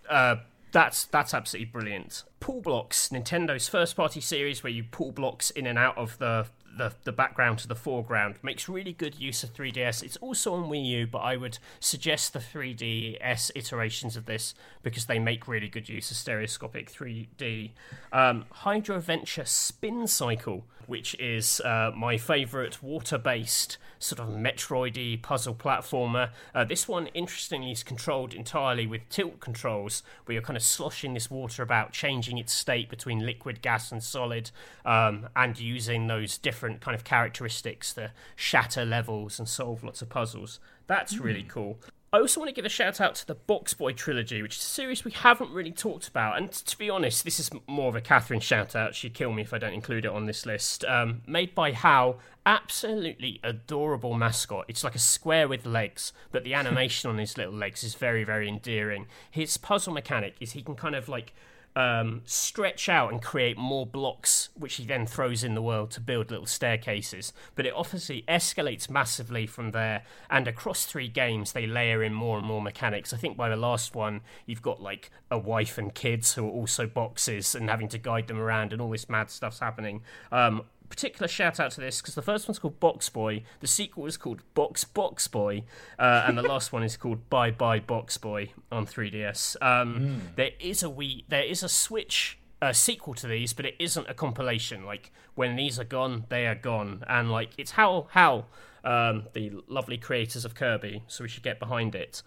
Uh, 0.10 0.38
that's 0.72 1.06
that's 1.06 1.34
absolutely 1.34 1.72
brilliant. 1.72 2.24
Pullblox, 2.42 3.12
Nintendo's 3.12 3.68
first 3.68 3.96
party 3.96 4.22
series 4.22 4.64
where 4.64 4.72
you 4.72 4.84
pull 4.84 5.12
blocks 5.12 5.50
in 5.52 5.66
and 5.68 5.78
out 5.78 5.98
of 5.98 6.18
the 6.20 6.48
the, 6.78 6.94
the 7.04 7.12
background 7.12 7.60
to 7.60 7.68
the 7.68 7.76
foreground 7.76 8.36
makes 8.42 8.70
really 8.70 8.94
good 8.94 9.20
use 9.20 9.44
of 9.44 9.54
3DS. 9.54 10.04
It's 10.04 10.18
also 10.18 10.54
on 10.54 10.70
Wii 10.70 10.86
U, 10.86 11.08
but 11.08 11.20
I 11.20 11.36
would 11.38 11.60
suggest 11.80 12.34
the 12.34 12.40
3DS 12.40 13.52
iterations 13.56 14.16
of 14.16 14.26
this 14.26 14.54
because 14.84 15.06
they 15.06 15.20
make 15.20 15.48
really 15.48 15.68
good 15.68 15.90
use 15.90 16.12
of 16.12 16.18
stereoscopic 16.18 16.92
3D. 16.92 17.72
Um, 18.12 18.46
Hydroventure 18.64 19.48
Spin 19.48 20.08
Cycle, 20.08 20.66
which 20.90 21.16
is 21.20 21.62
uh, 21.62 21.92
my 21.96 22.18
favourite 22.18 22.82
water 22.82 23.18
based 23.18 23.78
sort 24.00 24.20
of 24.20 24.28
Metroidy 24.28 25.22
puzzle 25.22 25.54
platformer. 25.54 26.32
Uh, 26.56 26.64
this 26.64 26.88
one, 26.88 27.08
interestingly, 27.08 27.72
is 27.72 27.84
controlled 27.84 28.34
entirely 28.34 28.88
with 28.88 29.08
tilt 29.10 29.40
controls, 29.40 30.02
where 30.26 30.34
you're 30.34 30.42
kind 30.42 30.58
of 30.58 30.64
sloshing 30.64 31.14
this 31.14 31.30
water 31.30 31.62
about, 31.62 31.92
changing 31.92 32.38
its 32.38 32.52
state 32.52 32.90
between 32.90 33.26
liquid, 33.26 33.62
gas, 33.62 33.92
and 33.92 34.02
solid, 34.02 34.50
um, 34.84 35.30
and 35.36 35.60
using 35.60 36.08
those 36.08 36.38
different 36.38 36.82
kind 36.82 36.96
of 36.96 37.04
characteristics 37.04 37.94
to 37.94 38.12
shatter 38.36 38.84
levels 38.84 39.38
and 39.38 39.48
solve 39.48 39.84
lots 39.84 40.02
of 40.02 40.10
puzzles. 40.10 40.60
That's 40.88 41.16
mm. 41.16 41.24
really 41.24 41.44
cool. 41.44 41.80
I 42.12 42.18
also 42.18 42.40
want 42.40 42.50
to 42.50 42.56
give 42.56 42.66
a 42.66 42.70
shout 42.70 43.00
out 43.00 43.14
to 43.16 43.28
the 43.28 43.36
Box 43.36 43.76
Boy 43.76 43.94
trilogy, 43.94 44.42
which 44.42 44.58
is 44.58 44.64
a 44.64 44.66
series 44.66 45.06
we 45.06 45.12
haven't 45.12 45.52
really 45.52 45.72
talked 45.72 46.08
about. 46.08 46.38
And 46.38 46.52
to 46.52 46.78
be 46.78 46.90
honest, 46.90 47.24
this 47.24 47.40
is 47.40 47.52
more 47.68 47.90
of 47.90 47.96
a 47.96 48.02
Catherine 48.02 48.40
shout 48.40 48.76
out. 48.76 48.96
She'd 48.96 49.14
kill 49.14 49.32
me 49.32 49.44
if 49.44 49.54
I 49.54 49.60
don't 49.60 49.74
include 49.74 50.06
it 50.06 50.12
on 50.12 50.26
this 50.26 50.44
list. 50.44 50.84
Um, 50.86 51.22
made 51.28 51.54
by 51.54 51.72
HAL, 51.72 52.18
absolutely 52.48 53.40
adorable 53.44 54.16
mascot. 54.16 54.66
It's 54.68 54.84
like 54.84 54.96
a 54.96 55.00
square 55.00 55.48
with 55.48 55.68
legs, 55.68 56.12
but 56.32 56.44
the 56.44 56.56
animation 56.56 57.12
on 57.12 57.20
his 57.20 57.38
little 57.38 57.54
legs 57.54 57.84
is 57.84 57.94
very, 57.94 58.24
very 58.24 58.50
endearing. 58.50 59.06
His 59.30 59.58
puzzle 59.58 59.94
mechanic 59.94 60.36
is 60.40 60.54
he 60.54 60.64
can 60.64 60.76
kind 60.76 60.96
of 60.96 61.10
like 61.10 61.36
um, 61.76 62.22
stretch 62.26 62.90
out 62.90 63.12
and 63.12 63.22
create 63.22 63.58
more 63.58 63.86
blocks, 63.86 64.50
which 64.56 64.76
he 64.76 64.86
then 64.86 65.06
throws 65.06 65.44
in 65.44 65.56
the 65.56 65.62
world 65.62 65.92
to 65.92 66.02
build 66.02 66.32
little 66.32 66.46
staircases. 66.46 67.34
But 67.56 67.66
it 67.66 67.74
obviously 67.76 68.24
escalates 68.28 68.90
massively 68.90 69.48
from 69.48 69.72
there, 69.72 70.04
and 70.30 70.48
across 70.48 70.86
three 70.86 71.08
games, 71.08 71.52
they 71.52 71.68
layer 71.68 72.04
in 72.04 72.14
more 72.14 72.38
and 72.38 72.46
more 72.46 72.62
mechanics. 72.62 73.14
I 73.14 73.18
think 73.18 73.38
by 73.38 73.50
the 73.50 73.56
last 73.56 73.96
one, 73.96 74.22
you've 74.46 74.62
got 74.62 74.82
like 74.82 75.12
a 75.32 75.38
wife 75.38 75.78
and 75.78 75.94
kids 75.94 76.34
who 76.34 76.46
are 76.48 76.52
also 76.52 76.88
boxes 76.88 77.56
and 77.56 77.70
having 77.70 77.88
to 77.90 77.98
guide 77.98 78.28
them 78.28 78.40
around, 78.40 78.74
and 78.74 78.82
all 78.82 78.90
this 78.90 79.10
mad 79.10 79.30
stuff's 79.30 79.60
happening. 79.60 80.02
Um, 80.32 80.64
particular 80.90 81.28
shout 81.28 81.60
out 81.60 81.72
to 81.72 81.82
this 81.82 82.02
because 82.02 82.16
the 82.16 82.22
first 82.22 82.48
one's 82.48 82.60
called 82.60 82.80
Box 82.80 83.10
Boy, 83.10 83.44
the 83.60 83.68
sequel 83.68 84.06
is 84.06 84.18
called 84.18 84.42
Box 84.54 84.84
Box 84.84 85.28
Boy, 85.28 85.64
uh, 85.98 86.24
and 86.28 86.38
the 86.38 86.42
last 86.44 86.74
one 86.74 86.84
is 86.84 86.98
called 86.98 87.30
Bye 87.30 87.52
Bye 87.52 87.80
Box 87.80 88.18
Boy 88.18 88.52
on 88.72 88.86
3DS. 88.86 89.56
Um, 89.62 90.00
mm. 90.00 90.36
There 90.36 90.52
is 90.60 90.84
a 90.84 90.88
Wii, 90.88 91.26
there 91.30 91.44
is 91.44 91.64
a 91.64 91.70
Switch 91.70 92.40
uh, 92.62 92.74
sequel 92.74 93.14
to 93.16 93.28
these, 93.28 93.54
but 93.54 93.66
it 93.66 93.76
isn't 93.80 94.10
a 94.10 94.14
compilation. 94.14 94.86
Like 94.86 95.12
when 95.36 95.56
these 95.56 95.80
are 95.80 95.86
gone, 95.86 96.26
they 96.30 96.48
are 96.48 96.56
gone, 96.56 97.04
and 97.08 97.32
like 97.32 97.52
it's 97.58 97.72
how 97.72 98.08
how 98.12 98.46
um, 98.84 99.26
the 99.34 99.52
lovely 99.68 99.98
creators 99.98 100.46
of 100.46 100.56
Kirby, 100.56 101.04
so 101.08 101.24
we 101.24 101.30
should 101.30 101.44
get 101.44 101.60
behind 101.60 101.96
it. 101.96 102.22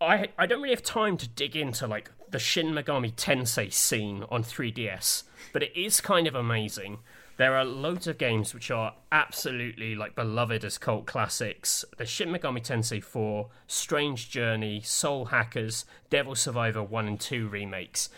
I 0.00 0.28
I 0.38 0.46
don't 0.46 0.60
really 0.60 0.74
have 0.74 0.82
time 0.82 1.16
to 1.18 1.28
dig 1.28 1.56
into 1.56 1.86
like 1.86 2.10
the 2.30 2.38
Shin 2.38 2.68
Megami 2.68 3.14
Tensei 3.14 3.72
scene 3.72 4.24
on 4.30 4.42
3DS, 4.42 5.24
but 5.52 5.62
it 5.62 5.76
is 5.76 6.00
kind 6.00 6.26
of 6.26 6.34
amazing. 6.34 6.98
There 7.38 7.56
are 7.56 7.64
loads 7.64 8.08
of 8.08 8.18
games 8.18 8.52
which 8.52 8.68
are 8.68 8.94
absolutely 9.12 9.94
like 9.94 10.16
beloved 10.16 10.64
as 10.64 10.76
cult 10.76 11.06
classics. 11.06 11.84
The 11.96 12.04
Shin 12.04 12.30
Megami 12.30 12.60
Tensei 12.60 13.00
4, 13.02 13.48
Strange 13.68 14.28
Journey, 14.28 14.80
Soul 14.80 15.26
Hackers, 15.26 15.84
Devil 16.10 16.34
Survivor 16.34 16.82
1 16.82 17.06
and 17.06 17.20
2 17.20 17.46
remakes. 17.48 18.10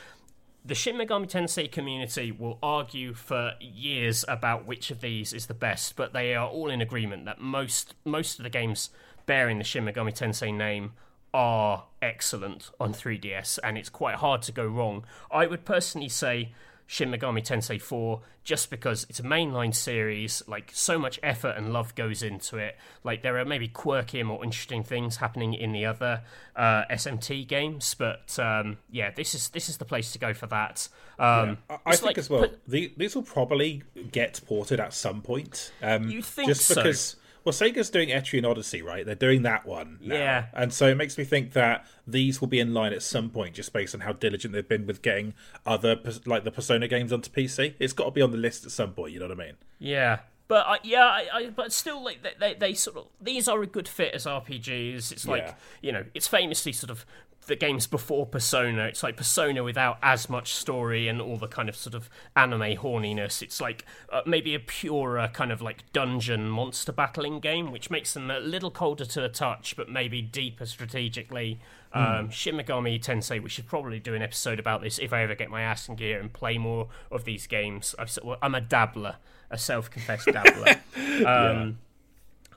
The 0.64 0.74
Shin 0.74 0.96
Megami 0.96 1.30
Tensei 1.30 1.70
community 1.70 2.32
will 2.32 2.58
argue 2.62 3.12
for 3.12 3.52
years 3.60 4.24
about 4.26 4.66
which 4.66 4.90
of 4.90 5.02
these 5.02 5.34
is 5.34 5.46
the 5.46 5.54
best, 5.54 5.96
but 5.96 6.14
they 6.14 6.34
are 6.34 6.48
all 6.48 6.70
in 6.70 6.80
agreement 6.80 7.26
that 7.26 7.42
most 7.42 7.94
most 8.06 8.38
of 8.38 8.44
the 8.44 8.50
games 8.50 8.88
bearing 9.26 9.58
the 9.58 9.64
Shin 9.64 9.84
Megami 9.84 10.16
Tensei 10.16 10.50
name 10.50 10.92
are 11.34 11.84
excellent 12.00 12.70
on 12.80 12.94
3DS, 12.94 13.58
and 13.62 13.76
it's 13.76 13.90
quite 13.90 14.16
hard 14.16 14.40
to 14.42 14.52
go 14.52 14.66
wrong. 14.66 15.04
I 15.30 15.46
would 15.46 15.66
personally 15.66 16.08
say 16.08 16.52
Shin 16.90 17.12
Megami 17.12 17.40
Tensei 17.40 17.80
4 17.80 18.20
just 18.42 18.68
because 18.68 19.06
it's 19.08 19.20
a 19.20 19.22
mainline 19.22 19.72
series, 19.72 20.42
like 20.48 20.72
so 20.74 20.98
much 20.98 21.20
effort 21.22 21.50
and 21.50 21.72
love 21.72 21.94
goes 21.94 22.20
into 22.20 22.56
it. 22.56 22.76
Like 23.04 23.22
there 23.22 23.38
are 23.38 23.44
maybe 23.44 23.68
quirky 23.68 24.18
and 24.18 24.26
more 24.26 24.42
interesting 24.42 24.82
things 24.82 25.18
happening 25.18 25.54
in 25.54 25.70
the 25.70 25.86
other 25.86 26.22
uh, 26.56 26.82
SMT 26.90 27.46
games, 27.46 27.94
but 27.94 28.36
um, 28.40 28.78
yeah, 28.90 29.12
this 29.12 29.36
is 29.36 29.50
this 29.50 29.68
is 29.68 29.76
the 29.76 29.84
place 29.84 30.10
to 30.14 30.18
go 30.18 30.34
for 30.34 30.48
that. 30.48 30.88
Um, 31.16 31.58
yeah. 31.70 31.76
I, 31.76 31.78
I 31.86 31.92
think 31.92 32.06
like, 32.06 32.18
as 32.18 32.28
well, 32.28 32.48
the, 32.66 32.92
these 32.96 33.14
will 33.14 33.22
probably 33.22 33.84
get 34.10 34.40
ported 34.44 34.80
at 34.80 34.92
some 34.92 35.22
point. 35.22 35.70
Um, 35.80 36.08
you 36.08 36.22
think 36.22 36.48
just 36.48 36.66
so? 36.66 36.74
because 36.74 37.14
well, 37.44 37.52
Sega's 37.52 37.90
doing 37.90 38.10
Etrian 38.10 38.48
Odyssey, 38.48 38.82
right? 38.82 39.04
They're 39.06 39.14
doing 39.14 39.42
that 39.42 39.66
one. 39.66 39.98
Now. 40.02 40.14
Yeah. 40.14 40.46
And 40.52 40.72
so 40.72 40.88
it 40.88 40.96
makes 40.96 41.16
me 41.16 41.24
think 41.24 41.52
that 41.52 41.86
these 42.06 42.40
will 42.40 42.48
be 42.48 42.60
in 42.60 42.74
line 42.74 42.92
at 42.92 43.02
some 43.02 43.30
point, 43.30 43.54
just 43.54 43.72
based 43.72 43.94
on 43.94 44.02
how 44.02 44.12
diligent 44.12 44.52
they've 44.52 44.66
been 44.66 44.86
with 44.86 45.02
getting 45.02 45.34
other, 45.64 45.98
like 46.26 46.44
the 46.44 46.50
Persona 46.50 46.86
games 46.88 47.12
onto 47.12 47.30
PC. 47.30 47.74
It's 47.78 47.92
got 47.92 48.04
to 48.04 48.10
be 48.10 48.22
on 48.22 48.30
the 48.30 48.36
list 48.36 48.64
at 48.66 48.72
some 48.72 48.92
point. 48.92 49.12
You 49.12 49.20
know 49.20 49.28
what 49.28 49.40
I 49.40 49.44
mean? 49.46 49.54
Yeah. 49.78 50.20
But 50.48 50.66
uh, 50.66 50.76
yeah, 50.82 51.04
I, 51.04 51.28
I, 51.32 51.46
but 51.50 51.72
still, 51.72 52.02
like 52.02 52.24
they, 52.24 52.32
they, 52.40 52.54
they, 52.54 52.74
sort 52.74 52.96
of 52.96 53.06
these 53.20 53.46
are 53.46 53.62
a 53.62 53.68
good 53.68 53.86
fit 53.86 54.14
as 54.14 54.26
RPGs. 54.26 55.12
It's 55.12 55.24
like 55.24 55.42
yeah. 55.42 55.54
you 55.80 55.92
know, 55.92 56.04
it's 56.12 56.26
famously 56.26 56.72
sort 56.72 56.90
of 56.90 57.06
the 57.46 57.56
games 57.56 57.86
before 57.86 58.26
Persona. 58.26 58.84
It's 58.84 59.02
like 59.02 59.16
Persona 59.16 59.64
without 59.64 59.98
as 60.02 60.28
much 60.28 60.54
story 60.54 61.08
and 61.08 61.20
all 61.20 61.36
the 61.36 61.48
kind 61.48 61.68
of 61.68 61.76
sort 61.76 61.94
of 61.94 62.08
anime 62.36 62.76
horniness. 62.76 63.42
It's 63.42 63.60
like 63.60 63.84
uh, 64.10 64.22
maybe 64.26 64.54
a 64.54 64.60
purer 64.60 65.28
kind 65.32 65.50
of 65.50 65.60
like 65.60 65.90
dungeon 65.92 66.48
monster 66.48 66.92
battling 66.92 67.40
game, 67.40 67.72
which 67.72 67.90
makes 67.90 68.14
them 68.14 68.30
a 68.30 68.38
little 68.38 68.70
colder 68.70 69.04
to 69.04 69.20
the 69.20 69.28
touch, 69.28 69.76
but 69.76 69.88
maybe 69.88 70.22
deeper 70.22 70.66
strategically. 70.66 71.60
Mm. 71.94 72.20
Um, 72.20 72.30
Shin 72.30 72.54
Megami 72.54 73.02
Tensei. 73.02 73.42
We 73.42 73.48
should 73.48 73.66
probably 73.66 73.98
do 73.98 74.14
an 74.14 74.22
episode 74.22 74.58
about 74.58 74.82
this 74.82 74.98
if 74.98 75.12
I 75.12 75.22
ever 75.22 75.34
get 75.34 75.50
my 75.50 75.62
ass 75.62 75.88
in 75.88 75.96
gear 75.96 76.20
and 76.20 76.32
play 76.32 76.58
more 76.58 76.88
of 77.10 77.24
these 77.24 77.46
games. 77.46 77.94
i 77.98 78.06
am 78.42 78.54
a 78.54 78.60
dabbler, 78.60 79.16
a 79.50 79.58
self-confessed 79.58 80.26
dabbler. 80.26 80.80
um, 81.26 81.78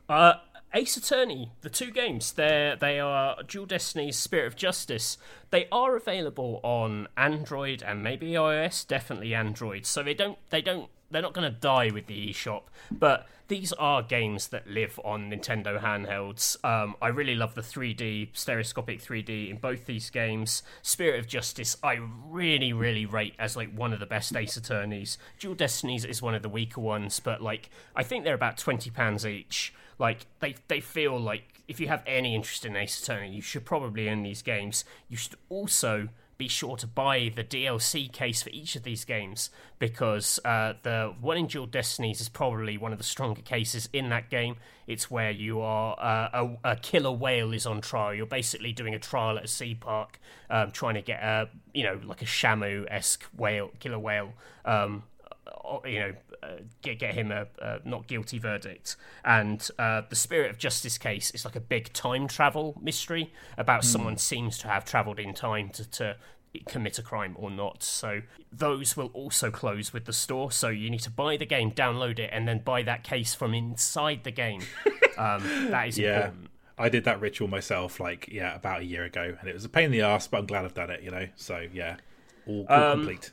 yeah. 0.10 0.16
uh, 0.16 0.34
Ace 0.76 0.98
Attorney, 0.98 1.52
the 1.62 1.70
two 1.70 1.92
games, 1.92 2.32
they 2.32 2.76
they 2.80 3.00
are 3.00 3.44
Dual 3.44 3.68
Destinies 3.68 4.18
Spirit 4.18 4.48
of 4.48 4.56
Justice. 4.56 5.20
They 5.52 5.68
are 5.72 5.96
available 5.96 6.60
on 6.64 7.08
Android 7.16 7.84
and 7.84 8.02
maybe 8.02 8.32
iOS, 8.32 8.88
definitely 8.88 9.36
Android. 9.36 9.86
So 9.86 10.02
they 10.02 10.16
don't 10.16 10.40
they 10.50 10.62
don't 10.62 10.90
they're 11.12 11.22
not 11.22 11.34
going 11.34 11.52
to 11.52 11.60
die 11.60 11.92
with 11.94 12.08
the 12.08 12.30
eShop, 12.30 12.64
but 12.92 13.28
these 13.50 13.72
are 13.74 14.02
games 14.02 14.48
that 14.48 14.68
live 14.68 15.00
on 15.06 15.30
Nintendo 15.30 15.80
handhelds. 15.80 16.58
Um, 16.66 16.96
I 17.00 17.10
really 17.10 17.36
love 17.36 17.54
the 17.54 17.62
3D, 17.62 18.30
stereoscopic 18.34 19.00
3D 19.00 19.52
in 19.52 19.58
both 19.58 19.86
these 19.86 20.10
games. 20.10 20.64
Spirit 20.82 21.20
of 21.20 21.28
Justice, 21.28 21.78
I 21.84 22.00
really, 22.26 22.74
really 22.74 23.06
rate 23.06 23.36
as 23.38 23.56
like 23.56 23.72
one 23.72 23.94
of 23.94 24.00
the 24.00 24.08
best 24.08 24.36
Ace 24.36 24.58
Attorneys. 24.58 25.20
Dual 25.38 25.54
Destinies 25.54 26.04
is 26.04 26.20
one 26.20 26.34
of 26.34 26.42
the 26.42 26.50
weaker 26.50 26.82
ones, 26.82 27.20
but 27.20 27.44
like 27.44 27.70
I 27.96 28.02
think 28.02 28.24
they're 28.24 28.34
about 28.34 28.58
twenty 28.58 28.90
pounds 28.90 29.24
each. 29.24 29.72
Like 30.00 30.26
they 30.40 30.56
they 30.68 30.80
feel 30.80 31.20
like 31.20 31.64
if 31.68 31.80
you 31.80 31.88
have 31.88 32.04
any 32.06 32.36
interest 32.36 32.66
in 32.66 32.76
Ace 32.76 33.02
Attorney, 33.02 33.34
you 33.34 33.42
should 33.42 33.66
probably 33.66 34.10
own 34.10 34.24
these 34.24 34.42
games. 34.42 34.84
You 35.10 35.18
should 35.18 35.36
also 35.50 36.10
be 36.38 36.48
sure 36.48 36.76
to 36.78 36.88
buy 36.88 37.32
the 37.34 37.44
DLC 37.44 38.12
case 38.12 38.42
for 38.44 38.50
each 38.50 38.76
of 38.76 38.84
these 38.84 39.06
games 39.06 39.50
because 39.80 40.40
uh, 40.44 40.74
the 40.84 41.14
one 41.22 41.38
in 41.38 41.48
Dual 41.48 41.68
Destinies 41.68 42.20
is 42.22 42.30
probably 42.30 42.78
one 42.78 42.92
of 42.92 42.98
the 42.98 43.04
stronger 43.04 43.42
cases 43.42 43.88
in 43.94 44.10
that 44.10 44.30
game. 44.30 44.56
It's 44.88 45.10
where 45.12 45.32
you 45.32 45.62
are 45.62 45.96
uh, 46.00 46.48
a, 46.64 46.72
a, 46.72 46.76
killer 46.76 47.12
whale 47.12 47.54
is 47.54 47.66
on 47.66 47.82
trial. 47.82 48.14
You're 48.14 48.26
basically 48.26 48.74
doing 48.74 48.94
a 48.94 49.00
trial 49.00 49.38
at 49.38 49.46
a 49.46 49.48
sea 49.48 49.76
park, 49.76 50.20
um, 50.50 50.72
trying 50.72 50.96
to 50.96 51.02
get 51.02 51.22
a 51.24 51.50
you 51.74 51.84
know 51.84 52.00
like 52.04 52.22
a 52.22 52.26
Shamu 52.26 52.88
esque 52.90 53.24
whale 53.38 53.72
killer 53.80 54.00
whale. 54.00 54.34
Um, 54.66 55.04
you 55.86 56.00
know, 56.00 56.14
uh, 56.32 56.33
get 56.82 57.00
get 57.00 57.14
him 57.16 57.32
a, 57.32 57.48
a, 57.60 57.80
not 57.86 58.08
guilty 58.08 58.40
verdict. 58.40 58.96
And 59.24 59.68
uh, 59.80 60.02
the 60.10 60.16
Spirit 60.16 60.52
of 60.52 60.58
Justice 60.58 60.98
case 60.98 61.32
is 61.32 61.46
like 61.46 61.56
a 61.56 61.60
big 61.62 61.94
time 61.94 62.28
travel 62.28 62.80
mystery 62.82 63.32
about 63.58 63.82
mm. 63.82 63.86
someone 63.86 64.18
seems 64.18 64.58
to 64.60 64.68
have 64.68 64.86
travelled 64.86 65.20
in 65.20 65.34
time 65.34 65.70
to, 65.70 65.90
to 65.92 66.16
commit 66.68 67.00
a 67.00 67.02
crime 67.02 67.36
or 67.38 67.50
not. 67.50 67.84
So 67.84 68.22
those 68.52 68.96
will 68.96 69.10
also 69.14 69.50
close 69.52 69.92
with 69.94 70.06
the 70.06 70.14
store. 70.14 70.52
So 70.52 70.70
you 70.70 70.90
need 70.90 71.02
to 71.02 71.12
buy 71.12 71.38
the 71.38 71.46
game, 71.46 71.72
download 71.72 72.20
it, 72.20 72.30
and 72.32 72.48
then 72.48 72.60
buy 72.60 72.84
that 72.84 73.04
case 73.04 73.34
from 73.34 73.54
inside 73.54 74.24
the 74.24 74.32
game. 74.32 74.62
Um, 75.16 75.44
that 75.70 75.90
is 75.90 76.00
Yeah. 76.00 76.16
important. 76.26 76.50
I 76.76 76.90
did 76.90 77.04
that 77.04 77.22
ritual 77.22 77.48
myself, 77.48 78.00
like 78.00 78.30
yeah, 78.32 78.56
about 78.56 78.82
a 78.82 78.84
year 78.84 79.04
ago, 79.04 79.38
and 79.40 79.48
it 79.48 79.54
was 79.54 79.64
a 79.64 79.70
pain 79.70 79.86
in 79.86 79.92
the 79.92 80.02
ass, 80.02 80.28
but 80.28 80.40
I'm 80.40 80.48
glad 80.48 80.66
I've 80.66 80.74
done 80.74 80.90
it. 80.90 81.04
You 81.04 81.12
know, 81.12 81.28
so 81.36 81.68
yeah, 81.72 81.98
all, 82.48 82.66
all 82.68 82.84
Um, 82.84 83.00
complete. 83.02 83.32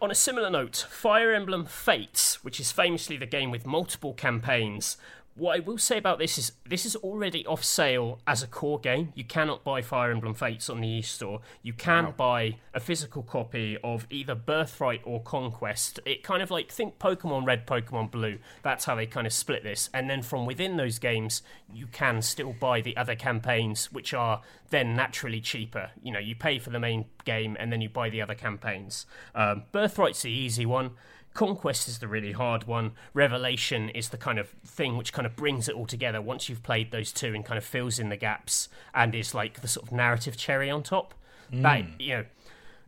On 0.00 0.12
a 0.12 0.14
similar 0.14 0.48
note, 0.48 0.86
Fire 0.88 1.32
Emblem 1.32 1.64
Fates, 1.64 2.44
which 2.44 2.60
is 2.60 2.70
famously 2.70 3.16
the 3.16 3.26
game 3.26 3.50
with 3.50 3.66
multiple 3.66 4.14
campaigns, 4.14 4.96
what 5.38 5.56
I 5.56 5.60
will 5.60 5.78
say 5.78 5.98
about 5.98 6.18
this 6.18 6.36
is 6.36 6.52
this 6.68 6.84
is 6.84 6.96
already 6.96 7.46
off 7.46 7.64
sale 7.64 8.18
as 8.26 8.42
a 8.42 8.46
core 8.46 8.80
game. 8.80 9.12
You 9.14 9.24
cannot 9.24 9.64
buy 9.64 9.82
Fire 9.82 10.10
Emblem 10.10 10.34
Fates 10.34 10.68
on 10.68 10.80
the 10.80 10.88
e-store. 10.88 11.40
You 11.62 11.72
can 11.72 12.12
buy 12.16 12.56
a 12.74 12.80
physical 12.80 13.22
copy 13.22 13.78
of 13.82 14.06
either 14.10 14.34
Birthright 14.34 15.00
or 15.04 15.22
Conquest. 15.22 16.00
It 16.04 16.22
kind 16.22 16.42
of 16.42 16.50
like 16.50 16.70
think 16.70 16.98
Pokemon 16.98 17.46
Red, 17.46 17.66
Pokemon 17.66 18.10
Blue. 18.10 18.38
That's 18.62 18.84
how 18.84 18.96
they 18.96 19.06
kind 19.06 19.26
of 19.26 19.32
split 19.32 19.62
this. 19.62 19.88
And 19.94 20.10
then 20.10 20.22
from 20.22 20.44
within 20.44 20.76
those 20.76 20.98
games, 20.98 21.42
you 21.72 21.86
can 21.86 22.20
still 22.22 22.52
buy 22.52 22.80
the 22.80 22.96
other 22.96 23.14
campaigns, 23.14 23.92
which 23.92 24.12
are 24.12 24.42
then 24.70 24.94
naturally 24.94 25.40
cheaper. 25.40 25.90
You 26.02 26.12
know, 26.12 26.18
you 26.18 26.34
pay 26.34 26.58
for 26.58 26.70
the 26.70 26.80
main 26.80 27.06
game 27.24 27.56
and 27.58 27.72
then 27.72 27.80
you 27.80 27.88
buy 27.88 28.10
the 28.10 28.20
other 28.20 28.34
campaigns. 28.34 29.06
Um, 29.34 29.64
Birthright's 29.72 30.22
the 30.22 30.30
easy 30.30 30.66
one. 30.66 30.92
Conquest 31.38 31.86
is 31.86 32.00
the 32.00 32.08
really 32.08 32.32
hard 32.32 32.64
one. 32.64 32.94
Revelation 33.14 33.90
is 33.90 34.08
the 34.08 34.16
kind 34.16 34.40
of 34.40 34.48
thing 34.66 34.96
which 34.96 35.12
kind 35.12 35.24
of 35.24 35.36
brings 35.36 35.68
it 35.68 35.76
all 35.76 35.86
together 35.86 36.20
once 36.20 36.48
you've 36.48 36.64
played 36.64 36.90
those 36.90 37.12
two 37.12 37.32
and 37.32 37.44
kind 37.44 37.56
of 37.56 37.62
fills 37.62 38.00
in 38.00 38.08
the 38.08 38.16
gaps 38.16 38.68
and 38.92 39.14
is 39.14 39.36
like 39.36 39.60
the 39.60 39.68
sort 39.68 39.86
of 39.86 39.92
narrative 39.92 40.36
cherry 40.36 40.68
on 40.68 40.82
top. 40.82 41.14
Mm. 41.52 41.62
That 41.62 42.00
you 42.00 42.16
know, 42.16 42.24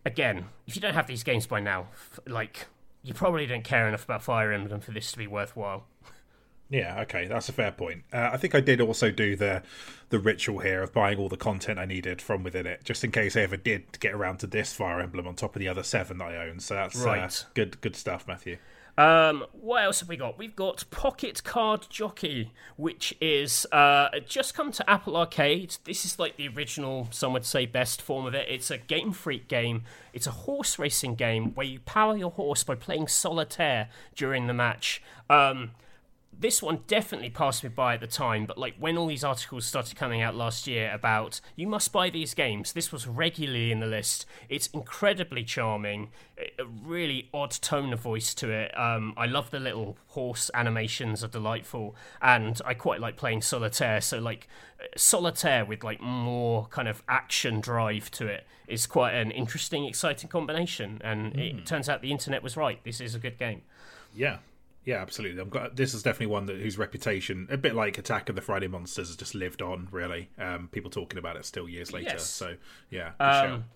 again, 0.04 0.46
if 0.66 0.74
you 0.74 0.82
don't 0.82 0.94
have 0.94 1.06
these 1.06 1.22
games 1.22 1.46
by 1.46 1.60
now, 1.60 1.90
like 2.26 2.66
you 3.04 3.14
probably 3.14 3.46
don't 3.46 3.62
care 3.62 3.86
enough 3.86 4.02
about 4.02 4.20
Fire 4.20 4.50
Emblem 4.50 4.80
for 4.80 4.90
this 4.90 5.12
to 5.12 5.18
be 5.18 5.28
worthwhile. 5.28 5.84
Yeah, 6.70 7.00
okay, 7.02 7.26
that's 7.26 7.48
a 7.48 7.52
fair 7.52 7.72
point. 7.72 8.04
Uh, 8.12 8.30
I 8.32 8.36
think 8.36 8.54
I 8.54 8.60
did 8.60 8.80
also 8.80 9.10
do 9.10 9.34
the 9.36 9.62
the 10.10 10.18
ritual 10.20 10.60
here 10.60 10.82
of 10.82 10.92
buying 10.92 11.18
all 11.18 11.28
the 11.28 11.36
content 11.36 11.78
I 11.78 11.84
needed 11.84 12.22
from 12.22 12.42
within 12.42 12.66
it, 12.66 12.84
just 12.84 13.04
in 13.04 13.10
case 13.12 13.36
I 13.36 13.40
ever 13.42 13.56
did 13.56 13.98
get 14.00 14.12
around 14.12 14.38
to 14.38 14.46
this 14.46 14.72
Fire 14.72 15.00
Emblem 15.00 15.26
on 15.26 15.34
top 15.34 15.54
of 15.56 15.60
the 15.60 15.68
other 15.68 15.82
seven 15.82 16.18
that 16.18 16.28
I 16.30 16.48
own. 16.48 16.60
So 16.60 16.74
that's 16.74 17.00
uh, 17.04 17.06
Right. 17.06 17.44
good, 17.54 17.80
good 17.80 17.94
stuff, 17.96 18.26
Matthew. 18.26 18.58
Um, 18.98 19.46
what 19.52 19.84
else 19.84 20.00
have 20.00 20.08
we 20.08 20.16
got? 20.16 20.36
We've 20.36 20.54
got 20.54 20.84
Pocket 20.90 21.42
Card 21.44 21.86
Jockey, 21.88 22.52
which 22.76 23.16
is 23.20 23.66
uh, 23.72 24.08
just 24.26 24.54
come 24.54 24.72
to 24.72 24.90
Apple 24.90 25.16
Arcade. 25.16 25.76
This 25.84 26.04
is 26.04 26.18
like 26.18 26.36
the 26.36 26.48
original, 26.48 27.08
some 27.10 27.32
would 27.32 27.44
say, 27.44 27.66
best 27.66 28.02
form 28.02 28.26
of 28.26 28.34
it. 28.34 28.46
It's 28.48 28.70
a 28.70 28.78
Game 28.78 29.12
Freak 29.12 29.48
game. 29.48 29.84
It's 30.12 30.26
a 30.26 30.32
horse 30.32 30.78
racing 30.78 31.14
game 31.14 31.54
where 31.54 31.66
you 31.66 31.80
power 31.80 32.16
your 32.16 32.32
horse 32.32 32.62
by 32.62 32.74
playing 32.74 33.08
solitaire 33.08 33.88
during 34.16 34.48
the 34.48 34.54
match. 34.54 35.00
Um, 35.30 35.70
this 36.40 36.62
one 36.62 36.80
definitely 36.86 37.28
passed 37.28 37.62
me 37.62 37.68
by 37.68 37.94
at 37.94 38.00
the 38.00 38.06
time, 38.06 38.46
but 38.46 38.56
like 38.56 38.74
when 38.78 38.96
all 38.96 39.06
these 39.06 39.22
articles 39.22 39.66
started 39.66 39.94
coming 39.96 40.22
out 40.22 40.34
last 40.34 40.66
year 40.66 40.90
about 40.92 41.40
you 41.54 41.66
must 41.66 41.92
buy 41.92 42.08
these 42.08 42.32
games, 42.32 42.72
this 42.72 42.90
was 42.90 43.06
regularly 43.06 43.70
in 43.70 43.80
the 43.80 43.86
list. 43.86 44.24
It's 44.48 44.68
incredibly 44.68 45.44
charming, 45.44 46.10
a 46.58 46.64
really 46.64 47.28
odd 47.34 47.50
tone 47.50 47.92
of 47.92 48.00
voice 48.00 48.34
to 48.36 48.50
it. 48.50 48.76
Um, 48.76 49.12
I 49.18 49.26
love 49.26 49.50
the 49.50 49.60
little 49.60 49.98
horse 50.08 50.50
animations 50.54 51.22
are 51.22 51.28
delightful, 51.28 51.94
and 52.22 52.60
I 52.64 52.72
quite 52.72 53.00
like 53.00 53.18
playing 53.18 53.42
solitaire. 53.42 54.00
So 54.00 54.18
like 54.18 54.48
uh, 54.80 54.84
solitaire 54.96 55.66
with 55.66 55.84
like 55.84 56.00
more 56.00 56.66
kind 56.68 56.88
of 56.88 57.02
action 57.06 57.60
drive 57.60 58.10
to 58.12 58.26
it 58.26 58.46
is 58.66 58.86
quite 58.86 59.12
an 59.12 59.30
interesting, 59.30 59.84
exciting 59.84 60.30
combination. 60.30 61.02
And 61.04 61.38
it 61.38 61.66
turns 61.66 61.88
out 61.88 62.00
the 62.00 62.12
internet 62.12 62.42
was 62.42 62.56
right. 62.56 62.82
This 62.82 63.00
is 63.00 63.14
a 63.14 63.18
good 63.18 63.36
game. 63.36 63.62
Yeah, 64.14 64.38
yeah, 64.90 65.00
absolutely. 65.00 65.44
Got, 65.44 65.76
this 65.76 65.94
is 65.94 66.02
definitely 66.02 66.26
one 66.26 66.46
that 66.46 66.56
whose 66.56 66.76
reputation, 66.76 67.46
a 67.48 67.56
bit 67.56 67.76
like 67.76 67.96
Attack 67.96 68.28
of 68.28 68.34
the 68.34 68.42
Friday 68.42 68.66
Monsters, 68.66 69.06
has 69.06 69.16
just 69.16 69.36
lived 69.36 69.62
on. 69.62 69.86
Really, 69.92 70.30
um, 70.36 70.68
people 70.72 70.90
talking 70.90 71.16
about 71.16 71.36
it 71.36 71.44
still 71.44 71.68
years 71.68 71.92
later. 71.92 72.10
Yes. 72.14 72.26
So 72.26 72.56
yeah. 72.90 73.12
Um, 73.20 73.66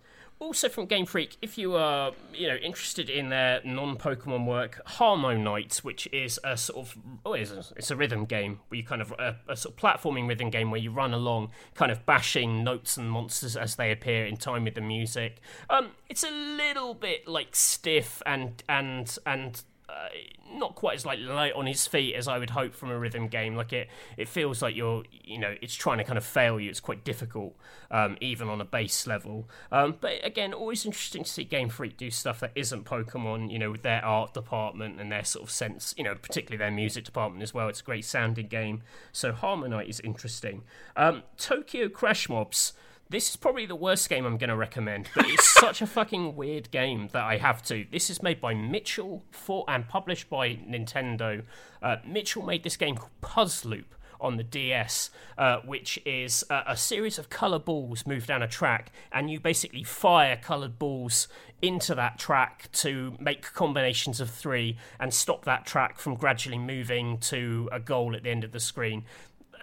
also 0.41 0.69
from 0.69 0.87
Game 0.87 1.07
Freak, 1.07 1.37
if 1.41 1.57
you 1.57 1.77
are 1.77 2.11
you 2.35 2.49
know 2.49 2.57
interested 2.57 3.09
in 3.09 3.29
their 3.29 3.61
non-Pokemon 3.65 4.45
work, 4.45 4.81
HarmoKnight, 4.89 5.85
which 5.85 6.09
is 6.13 6.41
a 6.43 6.57
sort 6.57 6.85
of 6.85 6.99
oh, 7.25 7.35
it's 7.35 7.53
a, 7.53 7.65
it's 7.77 7.93
a 7.93 7.97
rhythm 7.97 8.25
game 8.25 8.59
where 8.67 8.79
you 8.79 8.85
kind 8.85 9.01
of 9.01 9.13
a, 9.13 9.37
a 9.47 9.57
sort 9.57 9.77
of 9.77 9.81
platforming 9.81 10.27
rhythm 10.27 10.51
game 10.51 10.73
where 10.73 10.81
you 10.81 10.91
run 10.91 11.15
along, 11.15 11.51
kind 11.75 11.93
of 11.93 12.05
bashing 12.05 12.65
notes 12.65 12.97
and 12.97 13.09
monsters 13.09 13.57
as 13.57 13.77
they 13.77 13.93
appear 13.93 14.27
in 14.27 14.37
time 14.37 14.65
with 14.65 14.75
the 14.75 14.81
music. 14.81 15.41
Um, 15.71 15.91
it's 16.09 16.25
a 16.25 16.31
little 16.33 16.93
bit 16.93 17.29
like 17.29 17.55
stiff 17.55 18.21
and 18.27 18.65
and 18.69 19.17
and 19.25 19.63
uh, 19.89 20.09
not 20.53 20.75
quite 20.75 20.95
as 20.95 21.05
like 21.05 21.19
light 21.21 21.53
on 21.53 21.67
his 21.67 21.87
feet 21.87 22.15
as 22.15 22.27
I 22.27 22.39
would 22.39 22.51
hope 22.51 22.75
from 22.75 22.91
a 22.91 22.99
rhythm 22.99 23.29
game. 23.29 23.55
Like 23.55 23.73
it, 23.73 23.89
it 24.17 24.29
feels 24.29 24.63
like 24.63 24.75
you're, 24.75 25.05
you 25.11 25.39
know, 25.39 25.55
it's 25.61 25.75
trying 25.75 25.99
to 25.99 26.05
kind 26.05 26.17
of 26.17 26.25
fail 26.25 26.59
you. 26.59 26.71
It's 26.71 26.81
quite 26.81 27.05
difficult, 27.05 27.55
um, 27.91 28.17
even 28.21 28.49
on 28.49 28.61
a 28.61 28.65
base 28.65 29.07
level. 29.07 29.49
Um, 29.71 29.97
but 30.01 30.25
again, 30.25 30.55
always 30.55 30.87
interesting 30.87 31.25
to 31.25 31.31
see 31.31 31.45
Game 31.45 31.69
Freak 31.69 31.97
do 31.97 32.11
stuff 32.11 32.41
that 32.41 32.53
isn't 32.55 32.85
Pokemon. 32.85 33.51
You 33.51 33.59
know, 33.59 33.71
with 33.71 33.83
their 33.83 34.05
art 34.05 34.33
department 34.33 35.01
and 35.01 35.13
their 35.13 35.25
sort 35.25 35.45
of 35.45 35.51
sense, 35.51 35.95
you 35.99 36.05
know, 36.05 36.15
particularly 36.15 36.59
their 36.59 36.71
music 36.71 37.05
department 37.05 37.43
as 37.43 37.53
well. 37.53 37.69
It's 37.69 37.81
a 37.81 37.85
great 37.85 38.05
sounding 38.05 38.49
game. 38.49 38.83
So 39.13 39.33
HarmoKnight 39.33 39.89
is 39.89 40.01
interesting. 40.01 40.63
Um, 40.97 41.23
Tokyo 41.37 41.89
Crash 41.89 42.29
Mobs. 42.29 42.73
This 43.15 43.31
is 43.31 43.37
probably 43.37 43.65
the 43.65 43.77
worst 43.77 44.09
game 44.09 44.27
I'm 44.27 44.39
going 44.39 44.51
to 44.51 44.57
recommend, 44.57 45.09
but 45.15 45.27
it's 45.29 45.49
such 45.61 45.81
a 45.81 45.87
fucking 45.87 46.35
weird 46.35 46.73
game 46.73 47.11
that 47.13 47.23
I 47.23 47.37
have 47.37 47.63
to. 47.67 47.87
This 47.93 48.11
is 48.11 48.25
made 48.25 48.41
by 48.41 48.55
Mitchell 48.55 49.23
for 49.31 49.65
and 49.69 49.87
published 49.87 50.29
by 50.29 50.57
Nintendo. 50.57 51.45
Uh, 51.81 51.99
Mitchell 52.05 52.43
made 52.43 52.65
this 52.65 52.77
game 52.77 52.97
called 52.97 53.13
Puzz 53.23 53.65
Loop 53.65 53.95
on 54.21 54.37
the 54.37 54.43
DS, 54.43 55.11
uh, 55.39 55.59
which 55.65 55.97
is 56.05 56.45
a, 56.51 56.65
a 56.67 56.77
series 56.77 57.17
of 57.17 57.31
color 57.31 57.61
balls 57.61 58.05
move 58.05 58.27
down 58.27 58.43
a 58.43 58.49
track, 58.49 58.91
and 59.13 59.31
you 59.31 59.39
basically 59.39 59.85
fire 59.85 60.37
colored 60.37 60.77
balls 60.77 61.29
into 61.63 61.95
that 61.95 62.19
track 62.19 62.69
to 62.73 63.15
make 63.21 63.43
combinations 63.53 64.21
of 64.21 64.29
three 64.29 64.77
and 64.99 65.15
stop 65.15 65.45
that 65.45 65.65
track 65.65 66.01
from 66.01 66.17
gradually 66.17 66.59
moving 66.59 67.19
to 67.19 67.69
a 67.71 67.79
goal 67.79 68.17
at 68.17 68.25
the 68.25 68.31
end 68.31 68.43
of 68.43 68.51
the 68.51 68.59
screen. 68.59 69.05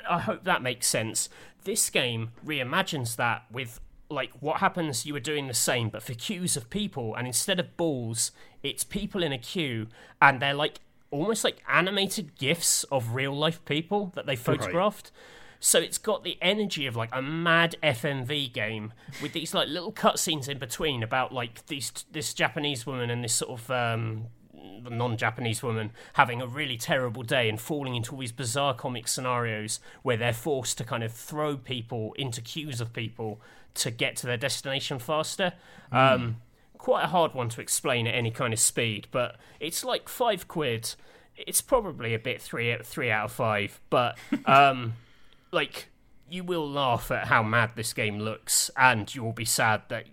I 0.09 0.19
hope 0.19 0.43
that 0.45 0.61
makes 0.61 0.87
sense. 0.87 1.29
This 1.63 1.89
game 1.89 2.31
reimagines 2.45 3.15
that 3.17 3.45
with 3.51 3.79
like 4.09 4.31
what 4.41 4.57
happens 4.57 5.05
you 5.05 5.13
were 5.13 5.21
doing 5.21 5.47
the 5.47 5.53
same 5.53 5.87
but 5.87 6.03
for 6.03 6.13
queues 6.13 6.57
of 6.57 6.69
people 6.69 7.15
and 7.15 7.25
instead 7.25 7.61
of 7.61 7.77
balls 7.77 8.33
it's 8.61 8.83
people 8.83 9.23
in 9.23 9.31
a 9.31 9.37
queue 9.37 9.87
and 10.21 10.41
they're 10.41 10.53
like 10.53 10.81
almost 11.11 11.43
like 11.43 11.61
animated 11.67 12.37
gifs 12.37 12.83
of 12.85 13.13
real 13.13 13.37
life 13.37 13.63
people 13.65 14.11
that 14.15 14.25
they 14.25 14.35
photographed. 14.35 15.11
So 15.59 15.77
it's 15.77 15.99
got 15.99 16.23
the 16.23 16.39
energy 16.41 16.87
of 16.87 16.95
like 16.95 17.09
a 17.13 17.21
mad 17.21 17.75
FMV 17.83 18.51
game 18.51 18.93
with 19.21 19.33
these 19.33 19.53
like 19.53 19.67
little 19.67 19.91
cutscenes 19.91 20.49
in 20.49 20.57
between 20.57 21.03
about 21.03 21.31
like 21.31 21.67
these 21.67 21.91
this 22.11 22.33
Japanese 22.33 22.87
woman 22.87 23.11
and 23.11 23.23
this 23.23 23.33
sort 23.33 23.59
of 23.59 23.69
um, 23.69 24.25
non-Japanese 24.89 25.61
woman 25.63 25.91
having 26.13 26.41
a 26.41 26.47
really 26.47 26.77
terrible 26.77 27.23
day 27.23 27.49
and 27.49 27.59
falling 27.59 27.95
into 27.95 28.13
all 28.13 28.19
these 28.19 28.31
bizarre 28.31 28.73
comic 28.73 29.07
scenarios 29.07 29.79
where 30.01 30.17
they're 30.17 30.33
forced 30.33 30.77
to 30.77 30.83
kind 30.83 31.03
of 31.03 31.11
throw 31.11 31.57
people 31.57 32.13
into 32.17 32.41
queues 32.41 32.81
of 32.81 32.93
people 32.93 33.39
to 33.73 33.91
get 33.91 34.15
to 34.17 34.27
their 34.27 34.37
destination 34.37 34.99
faster. 34.99 35.53
Um, 35.91 36.37
quite 36.77 37.03
a 37.03 37.07
hard 37.07 37.33
one 37.33 37.49
to 37.49 37.61
explain 37.61 38.07
at 38.07 38.15
any 38.15 38.31
kind 38.31 38.53
of 38.53 38.59
speed, 38.59 39.07
but 39.11 39.37
it's 39.59 39.83
like 39.83 40.09
five 40.09 40.47
quid. 40.47 40.95
It's 41.37 41.61
probably 41.61 42.13
a 42.13 42.19
bit 42.19 42.41
three 42.41 42.75
three 42.83 43.11
out 43.11 43.25
of 43.25 43.31
five, 43.31 43.79
but 43.89 44.17
um, 44.45 44.93
like 45.51 45.87
you 46.29 46.43
will 46.43 46.69
laugh 46.69 47.11
at 47.11 47.27
how 47.27 47.43
mad 47.43 47.71
this 47.75 47.93
game 47.93 48.19
looks, 48.19 48.71
and 48.75 49.13
you 49.13 49.23
will 49.23 49.33
be 49.33 49.45
sad 49.45 49.83
that 49.89 50.05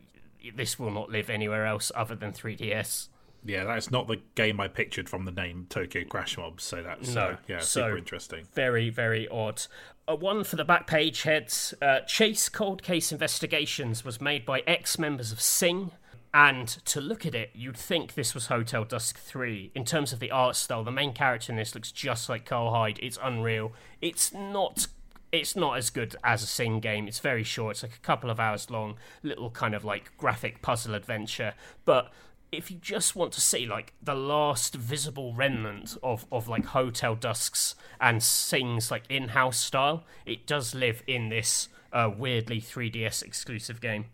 this 0.54 0.78
will 0.78 0.90
not 0.90 1.10
live 1.10 1.30
anywhere 1.30 1.66
else 1.66 1.92
other 1.94 2.14
than 2.14 2.32
3DS. 2.32 3.08
Yeah, 3.44 3.64
that's 3.64 3.90
not 3.90 4.08
the 4.08 4.20
game 4.34 4.60
I 4.60 4.68
pictured 4.68 5.08
from 5.08 5.24
the 5.24 5.30
name 5.30 5.66
Tokyo 5.70 6.04
Crash 6.04 6.36
Mobs. 6.36 6.64
So 6.64 6.82
that's 6.82 7.14
No. 7.14 7.20
uh, 7.22 7.36
yeah, 7.46 7.58
So- 7.60 7.82
super 7.82 7.96
interesting. 7.96 8.46
Very, 8.54 8.90
very 8.90 9.26
odd. 9.28 9.62
Uh, 10.08 10.16
one 10.16 10.42
for 10.44 10.56
the 10.56 10.64
back 10.64 10.86
page 10.86 11.22
heads. 11.22 11.74
Uh, 11.80 12.00
Chase 12.00 12.48
Cold 12.48 12.82
Case 12.82 13.12
Investigations 13.12 14.04
was 14.04 14.20
made 14.20 14.44
by 14.44 14.62
ex 14.66 14.98
members 14.98 15.32
of 15.32 15.40
Cing. 15.40 15.92
And 16.34 16.68
to 16.84 17.00
look 17.00 17.24
at 17.24 17.34
it, 17.34 17.50
you'd 17.54 17.76
think 17.76 18.14
this 18.14 18.34
was 18.34 18.46
Hotel 18.48 18.84
Dusk 18.84 19.18
3. 19.18 19.70
In 19.74 19.84
terms 19.86 20.12
of 20.12 20.18
the 20.20 20.30
art 20.30 20.56
style, 20.56 20.84
the 20.84 20.90
main 20.92 21.14
character 21.14 21.50
in 21.52 21.56
this 21.56 21.74
looks 21.74 21.90
just 21.90 22.28
like 22.28 22.44
Kyle 22.44 22.70
Hyde. 22.70 22.98
It's 23.02 23.18
unreal. 23.22 23.72
It's 24.02 24.32
not. 24.34 24.88
It's 25.32 25.54
not 25.56 25.76
as 25.76 25.90
good 25.90 26.16
as 26.24 26.42
a 26.42 26.46
Cing 26.46 26.80
game. 26.80 27.06
It's 27.08 27.18
very 27.18 27.44
short. 27.44 27.72
It's 27.76 27.82
like 27.82 27.94
a 27.94 28.00
couple 28.00 28.30
of 28.30 28.38
hours 28.40 28.70
long, 28.70 28.96
little 29.22 29.50
kind 29.50 29.74
of 29.74 29.84
like 29.84 30.16
graphic 30.16 30.62
puzzle 30.62 30.94
adventure. 30.94 31.54
But 31.84 32.10
if 32.50 32.70
you 32.70 32.78
just 32.78 33.14
want 33.14 33.32
to 33.32 33.40
see 33.40 33.66
like 33.66 33.92
the 34.02 34.14
last 34.14 34.74
visible 34.74 35.34
remnant 35.34 35.96
of, 36.02 36.26
of 36.32 36.48
like 36.48 36.66
Hotel 36.66 37.14
Dusks 37.14 37.74
and 38.00 38.22
Cing's 38.22 38.90
like 38.90 39.04
in-house 39.08 39.58
style, 39.58 40.04
it 40.24 40.46
does 40.46 40.74
live 40.74 41.02
in 41.06 41.28
this 41.28 41.68
uh, 41.92 42.10
weirdly 42.16 42.60
3DS 42.60 43.22
exclusive 43.22 43.80
game. 43.80 44.06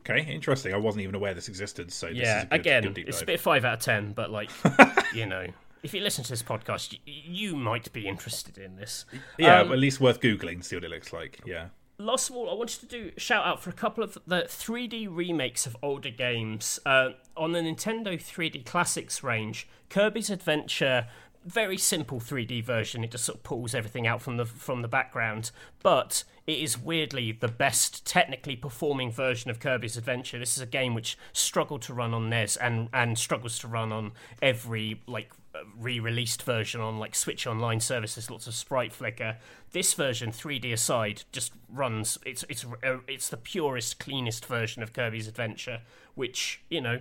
Okay, 0.00 0.22
interesting. 0.22 0.74
I 0.74 0.76
wasn't 0.76 1.02
even 1.02 1.14
aware 1.14 1.32
this 1.34 1.48
existed. 1.48 1.92
So 1.92 2.06
this 2.08 2.16
is 2.16 2.22
yeah, 2.22 2.42
a 2.42 2.46
good, 2.46 2.60
again, 2.60 2.82
good 2.92 3.08
it's 3.08 3.22
a 3.22 3.26
bit 3.26 3.38
five 3.38 3.64
out 3.64 3.74
of 3.74 3.80
ten, 3.80 4.12
but 4.12 4.30
like 4.30 4.50
you 5.14 5.24
know, 5.24 5.46
if 5.84 5.94
you 5.94 6.00
listen 6.00 6.24
to 6.24 6.30
this 6.30 6.42
podcast, 6.42 6.98
you, 7.04 7.22
you 7.52 7.56
might 7.56 7.92
be 7.92 8.08
interested 8.08 8.58
in 8.58 8.74
this. 8.74 9.04
Yeah, 9.38 9.60
Um, 9.60 9.72
at 9.72 9.78
least 9.78 10.00
worth 10.00 10.20
googling, 10.20 10.64
see 10.64 10.74
what 10.74 10.84
it 10.84 10.90
looks 10.90 11.12
like. 11.12 11.40
Yeah. 11.46 11.66
Last 11.98 12.30
of 12.30 12.36
all, 12.36 12.50
I 12.50 12.54
wanted 12.54 12.80
to 12.80 12.86
do 12.86 13.12
shout 13.16 13.44
out 13.44 13.62
for 13.62 13.70
a 13.70 13.74
couple 13.74 14.02
of 14.02 14.18
the 14.26 14.42
3D 14.42 15.08
remakes 15.10 15.66
of 15.66 15.76
older 15.82 16.10
games 16.10 16.78
uh, 16.86 17.10
on 17.36 17.52
the 17.52 17.60
Nintendo 17.60 18.14
3D 18.14 18.64
Classics 18.64 19.22
range. 19.22 19.68
Kirby's 19.88 20.30
Adventure, 20.30 21.06
very 21.44 21.78
simple 21.78 22.20
3D 22.20 22.62
version. 22.64 23.04
It 23.04 23.12
just 23.12 23.24
sort 23.24 23.38
of 23.38 23.44
pulls 23.44 23.74
everything 23.74 24.06
out 24.06 24.22
from 24.22 24.36
the 24.36 24.44
from 24.44 24.82
the 24.82 24.88
background, 24.88 25.50
but 25.82 26.24
it 26.46 26.58
is 26.58 26.78
weirdly 26.78 27.32
the 27.32 27.48
best 27.48 28.06
technically 28.06 28.54
performing 28.54 29.10
version 29.10 29.50
of 29.50 29.58
Kirby's 29.58 29.96
Adventure. 29.96 30.38
This 30.38 30.56
is 30.56 30.62
a 30.62 30.66
game 30.66 30.94
which 30.94 31.18
struggled 31.32 31.82
to 31.82 31.94
run 31.94 32.14
on 32.14 32.30
NES 32.30 32.56
and 32.56 32.88
and 32.92 33.18
struggles 33.18 33.58
to 33.60 33.68
run 33.68 33.92
on 33.92 34.12
every 34.40 35.02
like 35.06 35.32
uh, 35.54 35.60
re-released 35.76 36.42
version 36.42 36.80
on 36.80 36.98
like 36.98 37.16
Switch 37.16 37.46
Online 37.46 37.80
services. 37.80 38.30
Lots 38.30 38.46
of 38.46 38.54
sprite 38.54 38.92
flicker. 38.92 39.38
This 39.72 39.94
version, 39.94 40.30
3D 40.30 40.72
aside, 40.72 41.24
just 41.32 41.52
runs. 41.68 42.16
It's 42.24 42.44
it's 42.48 42.64
uh, 42.64 42.98
it's 43.08 43.28
the 43.28 43.36
purest, 43.36 43.98
cleanest 43.98 44.46
version 44.46 44.82
of 44.84 44.92
Kirby's 44.92 45.28
Adventure, 45.28 45.82
which 46.14 46.62
you 46.70 46.80
know. 46.80 47.00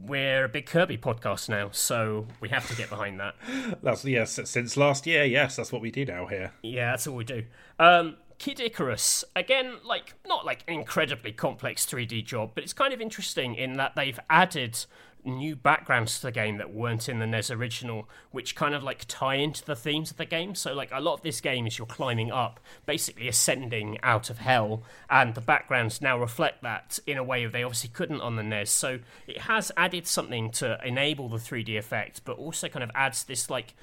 We're 0.00 0.44
a 0.44 0.48
big 0.48 0.66
Kirby 0.66 0.98
podcast 0.98 1.48
now, 1.48 1.70
so 1.72 2.28
we 2.40 2.50
have 2.50 2.68
to 2.68 2.76
get 2.76 2.88
behind 2.88 3.18
that. 3.18 3.34
That's 3.82 4.04
yes, 4.04 4.38
since 4.44 4.76
last 4.76 5.08
year, 5.08 5.24
yes, 5.24 5.56
that's 5.56 5.72
what 5.72 5.82
we 5.82 5.90
do 5.90 6.04
now 6.04 6.26
here. 6.26 6.52
Yeah, 6.62 6.92
that's 6.92 7.08
all 7.08 7.16
we 7.16 7.24
do. 7.24 7.44
Um, 7.80 8.16
Kid 8.38 8.60
Icarus, 8.60 9.24
again, 9.34 9.78
like 9.84 10.14
not 10.26 10.46
like 10.46 10.62
an 10.68 10.74
incredibly 10.74 11.32
complex 11.32 11.84
3D 11.86 12.24
job, 12.24 12.52
but 12.54 12.62
it's 12.62 12.72
kind 12.72 12.94
of 12.94 13.00
interesting 13.00 13.54
in 13.54 13.74
that 13.74 13.96
they've 13.96 14.18
added 14.30 14.78
new 15.24 15.56
backgrounds 15.56 16.20
to 16.20 16.26
the 16.26 16.32
game 16.32 16.58
that 16.58 16.72
weren't 16.72 17.08
in 17.08 17.18
the 17.18 17.26
NES 17.26 17.50
original, 17.50 18.08
which 18.30 18.54
kind 18.54 18.74
of 18.74 18.82
like 18.82 19.04
tie 19.08 19.34
into 19.34 19.64
the 19.64 19.74
themes 19.74 20.10
of 20.10 20.16
the 20.16 20.24
game. 20.24 20.54
So, 20.54 20.72
like, 20.72 20.90
a 20.92 21.00
lot 21.00 21.14
of 21.14 21.22
this 21.22 21.40
game 21.40 21.66
is 21.66 21.78
you're 21.78 21.86
climbing 21.86 22.30
up, 22.30 22.60
basically 22.86 23.28
ascending 23.28 23.98
out 24.02 24.30
of 24.30 24.38
hell, 24.38 24.82
and 25.10 25.34
the 25.34 25.40
backgrounds 25.40 26.00
now 26.00 26.18
reflect 26.18 26.62
that 26.62 26.98
in 27.06 27.18
a 27.18 27.24
way 27.24 27.46
they 27.46 27.62
obviously 27.62 27.90
couldn't 27.90 28.20
on 28.20 28.36
the 28.36 28.42
NES. 28.42 28.70
So, 28.70 29.00
it 29.26 29.42
has 29.42 29.72
added 29.76 30.06
something 30.06 30.50
to 30.52 30.78
enable 30.84 31.28
the 31.28 31.38
3D 31.38 31.76
effect, 31.76 32.22
but 32.24 32.38
also 32.38 32.68
kind 32.68 32.84
of 32.84 32.90
adds 32.94 33.24
this 33.24 33.50
like 33.50 33.74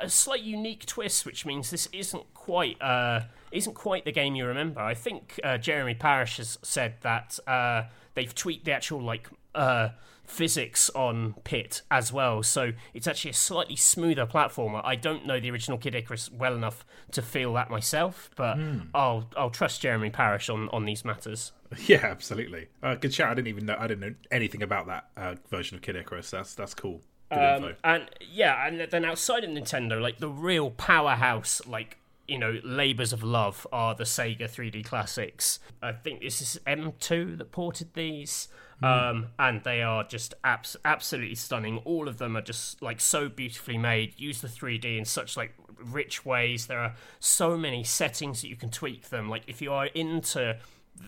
a 0.00 0.08
slight 0.08 0.42
unique 0.42 0.86
twist, 0.86 1.24
which 1.26 1.46
means 1.46 1.70
this 1.70 1.88
isn't 1.92 2.34
quite 2.34 2.80
uh, 2.80 3.22
isn't 3.52 3.74
quite 3.74 4.04
the 4.04 4.12
game 4.12 4.34
you 4.34 4.46
remember. 4.46 4.80
I 4.80 4.94
think 4.94 5.38
uh, 5.44 5.58
Jeremy 5.58 5.94
Parish 5.94 6.36
has 6.38 6.58
said 6.62 6.94
that 7.02 7.38
uh, 7.46 7.84
they've 8.14 8.34
tweaked 8.34 8.64
the 8.64 8.72
actual 8.72 9.00
like 9.00 9.28
uh, 9.54 9.90
physics 10.24 10.90
on 10.90 11.34
Pit 11.44 11.82
as 11.90 12.12
well, 12.12 12.42
so 12.42 12.72
it's 12.94 13.06
actually 13.06 13.30
a 13.30 13.34
slightly 13.34 13.76
smoother 13.76 14.26
platformer. 14.26 14.80
I 14.84 14.94
don't 14.94 15.26
know 15.26 15.40
the 15.40 15.50
original 15.50 15.78
Kid 15.78 15.94
Icarus 15.94 16.30
well 16.30 16.54
enough 16.54 16.84
to 17.12 17.22
feel 17.22 17.52
that 17.54 17.70
myself, 17.70 18.30
but 18.36 18.58
I'll 18.94 19.28
I'll 19.36 19.50
trust 19.50 19.80
Jeremy 19.80 20.10
Parish 20.10 20.48
on 20.48 20.68
on 20.70 20.84
these 20.84 21.04
matters. 21.04 21.52
Yeah, 21.86 21.98
absolutely. 22.06 22.68
Uh, 22.82 22.94
good 22.94 23.12
chat. 23.12 23.28
I 23.28 23.34
didn't 23.34 23.48
even 23.48 23.66
know. 23.66 23.76
I 23.78 23.86
didn't 23.88 24.00
know 24.00 24.14
anything 24.30 24.62
about 24.62 24.86
that 24.86 25.08
uh, 25.18 25.34
version 25.50 25.76
of 25.76 25.82
Kid 25.82 25.96
Icarus. 25.96 26.30
That's 26.30 26.54
that's 26.54 26.72
cool. 26.72 27.02
Good 27.30 27.38
Um, 27.38 27.64
info. 27.64 27.76
and 27.84 28.08
yeah, 28.32 28.66
and 28.66 28.80
then 28.90 29.04
outside 29.04 29.44
of 29.44 29.50
Nintendo, 29.50 30.00
like 30.00 30.16
the 30.18 30.30
real 30.30 30.70
powerhouse, 30.70 31.60
like 31.66 31.98
you 32.28 32.38
know, 32.38 32.60
labors 32.62 33.12
of 33.12 33.22
love 33.22 33.66
are 33.72 33.94
the 33.94 34.04
Sega 34.04 34.42
3D 34.42 34.84
classics. 34.84 35.58
I 35.82 35.92
think 35.92 36.20
this 36.20 36.40
is 36.40 36.60
M2 36.66 37.38
that 37.38 37.50
ported 37.50 37.94
these. 37.94 38.48
Um, 38.80 39.28
and 39.40 39.64
they 39.64 39.82
are 39.82 40.04
just 40.04 40.34
abs- 40.44 40.76
absolutely 40.84 41.34
stunning. 41.34 41.78
All 41.78 42.06
of 42.06 42.18
them 42.18 42.36
are 42.36 42.42
just 42.42 42.80
like 42.80 43.00
so 43.00 43.28
beautifully 43.28 43.76
made. 43.76 44.14
Use 44.16 44.40
the 44.40 44.46
3D 44.46 44.96
in 44.96 45.04
such 45.04 45.36
like 45.36 45.52
rich 45.82 46.24
ways. 46.24 46.66
There 46.66 46.78
are 46.78 46.94
so 47.18 47.56
many 47.56 47.82
settings 47.82 48.42
that 48.42 48.48
you 48.48 48.54
can 48.56 48.70
tweak 48.70 49.08
them. 49.08 49.28
Like 49.28 49.42
if 49.48 49.60
you 49.60 49.72
are 49.72 49.86
into 49.86 50.58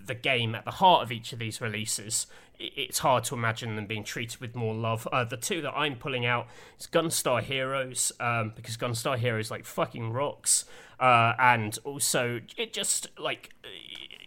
the 0.07 0.15
game 0.15 0.55
at 0.55 0.65
the 0.65 0.73
heart 0.73 1.03
of 1.03 1.13
each 1.13 1.33
of 1.33 1.39
these 1.39 1.61
releases, 1.61 2.27
it's 2.59 2.99
hard 2.99 3.25
to 3.25 3.35
imagine 3.35 3.75
them 3.77 3.87
being 3.87 4.05
treated 4.05 4.41
with 4.41 4.55
more 4.55 4.75
love. 4.75 5.09
Uh, 5.11 5.25
the 5.25 5.37
two 5.37 5.63
that 5.63 5.73
I'm 5.73 5.97
pulling 5.97 6.27
out 6.27 6.47
is 6.79 6.87
Gunstar 6.87 7.43
Heroes, 7.43 8.13
um, 8.21 8.53
because 8.55 8.77
Gunstar 8.77 9.17
Heroes 9.17 9.51
like 9.51 9.65
fucking 9.65 10.13
rocks, 10.13 10.65
uh, 11.01 11.35
and 11.39 11.79
also 11.85 12.41
it 12.59 12.73
just 12.75 13.09
like 13.19 13.51
uh, 13.65 13.69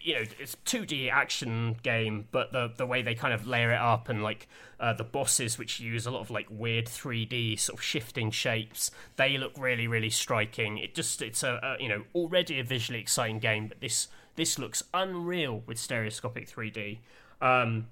you 0.02 0.16
know 0.16 0.24
it's 0.40 0.58
2D 0.66 1.10
action 1.12 1.78
game, 1.84 2.28
but 2.32 2.52
the 2.52 2.72
the 2.76 2.88
way 2.88 3.04
they 3.04 3.14
kind 3.14 3.34
of 3.34 3.46
layer 3.46 3.72
it 3.72 3.80
up 3.80 4.10
and 4.10 4.24
like 4.24 4.48
uh, 4.80 4.92
the 4.92 5.04
bosses, 5.04 5.58
which 5.60 5.80
use 5.80 6.08
a 6.08 6.12
lot 6.12 6.22
of 6.22 6.32
like 6.32 6.48
weird 6.50 6.88
3D 6.88 7.60
sort 7.60 7.78
of 7.78 7.84
shifting 7.84 8.32
shapes, 8.32 8.90
they 9.18 9.38
look 9.38 9.54
really 9.58 9.88
really 9.88 10.10
striking. 10.10 10.80
It 10.80 10.96
just 10.96 11.22
it's 11.22 11.44
a, 11.44 11.60
a 11.62 11.82
you 11.82 11.88
know 11.88 12.04
already 12.16 12.60
a 12.60 12.64
visually 12.64 13.00
exciting 13.00 13.38
game, 13.38 13.68
but 13.68 13.80
this 13.80 14.08
this 14.36 14.58
looks 14.58 14.82
unreal 14.96 15.62
with 15.68 15.78
stereoscopic 15.78 16.50
3D. 16.50 16.98
Um, 17.40 17.88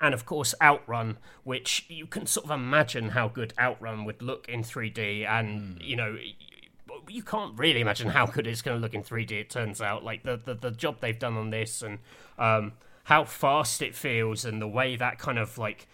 and 0.00 0.14
of 0.14 0.24
course 0.24 0.54
Outrun, 0.62 1.18
which 1.44 1.86
you 1.88 2.06
can 2.06 2.26
sort 2.26 2.46
of 2.46 2.52
imagine 2.52 3.10
how 3.10 3.28
good 3.28 3.52
Outrun 3.58 4.04
would 4.04 4.22
look 4.22 4.48
in 4.48 4.62
3D, 4.62 5.26
and 5.26 5.82
you 5.82 5.96
know 5.96 6.16
you 7.08 7.22
can't 7.22 7.58
really 7.58 7.80
imagine 7.80 8.08
how 8.08 8.26
good 8.26 8.46
it's 8.46 8.62
going 8.62 8.76
to 8.76 8.80
look 8.80 8.94
in 8.94 9.02
3D. 9.02 9.32
It 9.32 9.50
turns 9.50 9.80
out, 9.80 10.04
like 10.04 10.22
the 10.22 10.36
the, 10.36 10.54
the 10.54 10.70
job 10.70 10.98
they've 11.00 11.18
done 11.18 11.36
on 11.36 11.50
this, 11.50 11.82
and 11.82 11.98
um, 12.38 12.72
how 13.04 13.24
fast 13.24 13.82
it 13.82 13.94
feels, 13.94 14.44
and 14.44 14.60
the 14.60 14.68
way 14.68 14.96
that 14.96 15.18
kind 15.18 15.38
of 15.38 15.58
like 15.58 15.86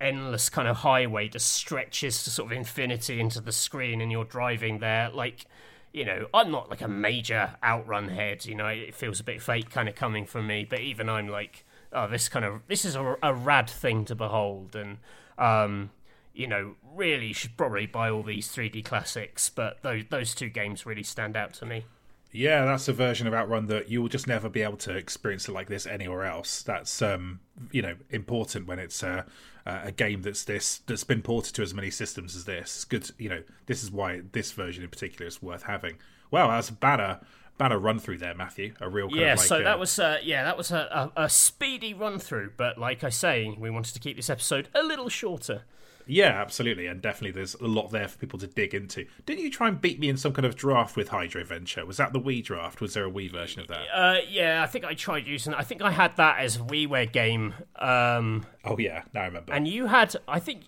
endless 0.00 0.48
kind 0.48 0.68
of 0.68 0.78
highway 0.78 1.28
just 1.28 1.52
stretches 1.52 2.24
to 2.24 2.30
sort 2.30 2.50
of 2.50 2.58
infinity 2.58 3.20
into 3.20 3.40
the 3.40 3.52
screen, 3.52 4.00
and 4.00 4.10
you're 4.10 4.24
driving 4.24 4.78
there, 4.78 5.10
like. 5.10 5.46
You 5.92 6.04
know, 6.04 6.26
I'm 6.34 6.50
not 6.50 6.70
like 6.70 6.80
a 6.80 6.88
major 6.88 7.54
outrun 7.62 8.08
head. 8.08 8.46
You 8.46 8.56
know, 8.56 8.66
it 8.66 8.96
feels 8.96 9.20
a 9.20 9.22
bit 9.22 9.40
fake 9.40 9.70
kind 9.70 9.88
of 9.88 9.94
coming 9.94 10.26
from 10.26 10.48
me. 10.48 10.66
But 10.68 10.80
even 10.80 11.08
I'm 11.08 11.28
like, 11.28 11.64
oh, 11.92 12.08
this 12.08 12.28
kind 12.28 12.44
of 12.44 12.62
this 12.66 12.84
is 12.84 12.96
a, 12.96 13.16
a 13.22 13.32
rad 13.32 13.70
thing 13.70 14.04
to 14.06 14.16
behold, 14.16 14.74
and 14.74 14.98
um, 15.38 15.90
you 16.34 16.48
know, 16.48 16.74
really 16.94 17.32
should 17.32 17.56
probably 17.56 17.86
buy 17.86 18.10
all 18.10 18.22
these 18.22 18.48
3D 18.48 18.84
classics. 18.84 19.50
But 19.50 19.82
those 19.82 20.04
those 20.10 20.34
two 20.34 20.48
games 20.48 20.86
really 20.86 21.02
stand 21.02 21.36
out 21.36 21.52
to 21.54 21.66
me. 21.66 21.84
Yeah, 22.32 22.64
that's 22.64 22.88
a 22.88 22.92
version 22.92 23.28
of 23.28 23.32
Outrun 23.32 23.66
that 23.66 23.88
you 23.88 24.02
will 24.02 24.08
just 24.08 24.26
never 24.26 24.48
be 24.48 24.62
able 24.62 24.76
to 24.78 24.96
experience 24.96 25.48
it 25.48 25.52
like 25.52 25.68
this 25.68 25.86
anywhere 25.86 26.24
else. 26.24 26.62
That's 26.62 27.00
um, 27.00 27.40
you 27.70 27.80
know 27.80 27.94
important 28.10 28.66
when 28.66 28.80
it's 28.80 29.04
uh, 29.04 29.22
uh, 29.64 29.80
a 29.84 29.92
game 29.92 30.22
that's 30.22 30.44
this 30.44 30.78
that's 30.86 31.04
been 31.04 31.22
ported 31.22 31.54
to 31.54 31.62
as 31.62 31.72
many 31.72 31.90
systems 31.90 32.34
as 32.34 32.44
this. 32.44 32.74
It's 32.74 32.84
good, 32.84 33.10
you 33.18 33.28
know. 33.28 33.42
This 33.66 33.84
is 33.84 33.90
why 33.90 34.22
this 34.32 34.50
version 34.50 34.82
in 34.82 34.90
particular 34.90 35.28
is 35.28 35.40
worth 35.40 35.62
having. 35.62 35.96
Wow, 36.32 36.48
that's 36.48 36.70
a 36.70 36.72
banner 36.72 37.20
banner 37.56 37.78
run 37.78 38.00
through 38.00 38.18
there, 38.18 38.34
Matthew. 38.34 38.74
A 38.80 38.88
real 38.88 39.08
Yeah, 39.12 39.34
like, 39.34 39.38
so 39.38 39.60
uh, 39.60 39.64
that 39.64 39.78
was 39.78 39.98
uh, 39.98 40.18
yeah, 40.22 40.44
that 40.44 40.56
was 40.56 40.70
a, 40.70 41.10
a, 41.16 41.24
a 41.24 41.28
speedy 41.28 41.94
run 41.94 42.18
through. 42.18 42.52
But 42.56 42.78
like 42.78 43.04
I 43.04 43.10
say, 43.10 43.54
we 43.56 43.70
wanted 43.70 43.94
to 43.94 44.00
keep 44.00 44.16
this 44.16 44.28
episode 44.28 44.68
a 44.74 44.82
little 44.82 45.08
shorter. 45.08 45.62
Yeah, 46.06 46.28
absolutely, 46.40 46.86
and 46.86 47.00
definitely 47.00 47.30
there's 47.32 47.54
a 47.54 47.66
lot 47.66 47.90
there 47.90 48.08
for 48.08 48.18
people 48.18 48.38
to 48.40 48.46
dig 48.46 48.74
into. 48.74 49.06
Didn't 49.26 49.42
you 49.42 49.50
try 49.50 49.68
and 49.68 49.80
beat 49.80 49.98
me 49.98 50.08
in 50.08 50.16
some 50.16 50.32
kind 50.32 50.44
of 50.46 50.54
draft 50.56 50.96
with 50.96 51.08
Hydroventure? 51.08 51.86
Was 51.86 51.96
that 51.96 52.12
the 52.12 52.20
Wii 52.20 52.44
draft? 52.44 52.80
Was 52.80 52.94
there 52.94 53.06
a 53.06 53.10
Wii 53.10 53.30
version 53.32 53.60
of 53.62 53.68
that? 53.68 53.86
Uh, 53.94 54.16
yeah, 54.28 54.62
I 54.62 54.66
think 54.66 54.84
I 54.84 54.94
tried 54.94 55.26
using. 55.26 55.54
I 55.54 55.62
think 55.62 55.82
I 55.82 55.90
had 55.90 56.16
that 56.16 56.38
as 56.40 56.56
a 56.56 56.60
WiiWare 56.60 57.10
game. 57.12 57.54
Um, 57.76 58.46
Oh 58.64 58.76
yeah, 58.78 59.02
now 59.12 59.22
I 59.22 59.26
remember. 59.26 59.52
and 59.52 59.66
you 59.68 59.86
had, 59.86 60.14
I 60.28 60.38
think, 60.40 60.62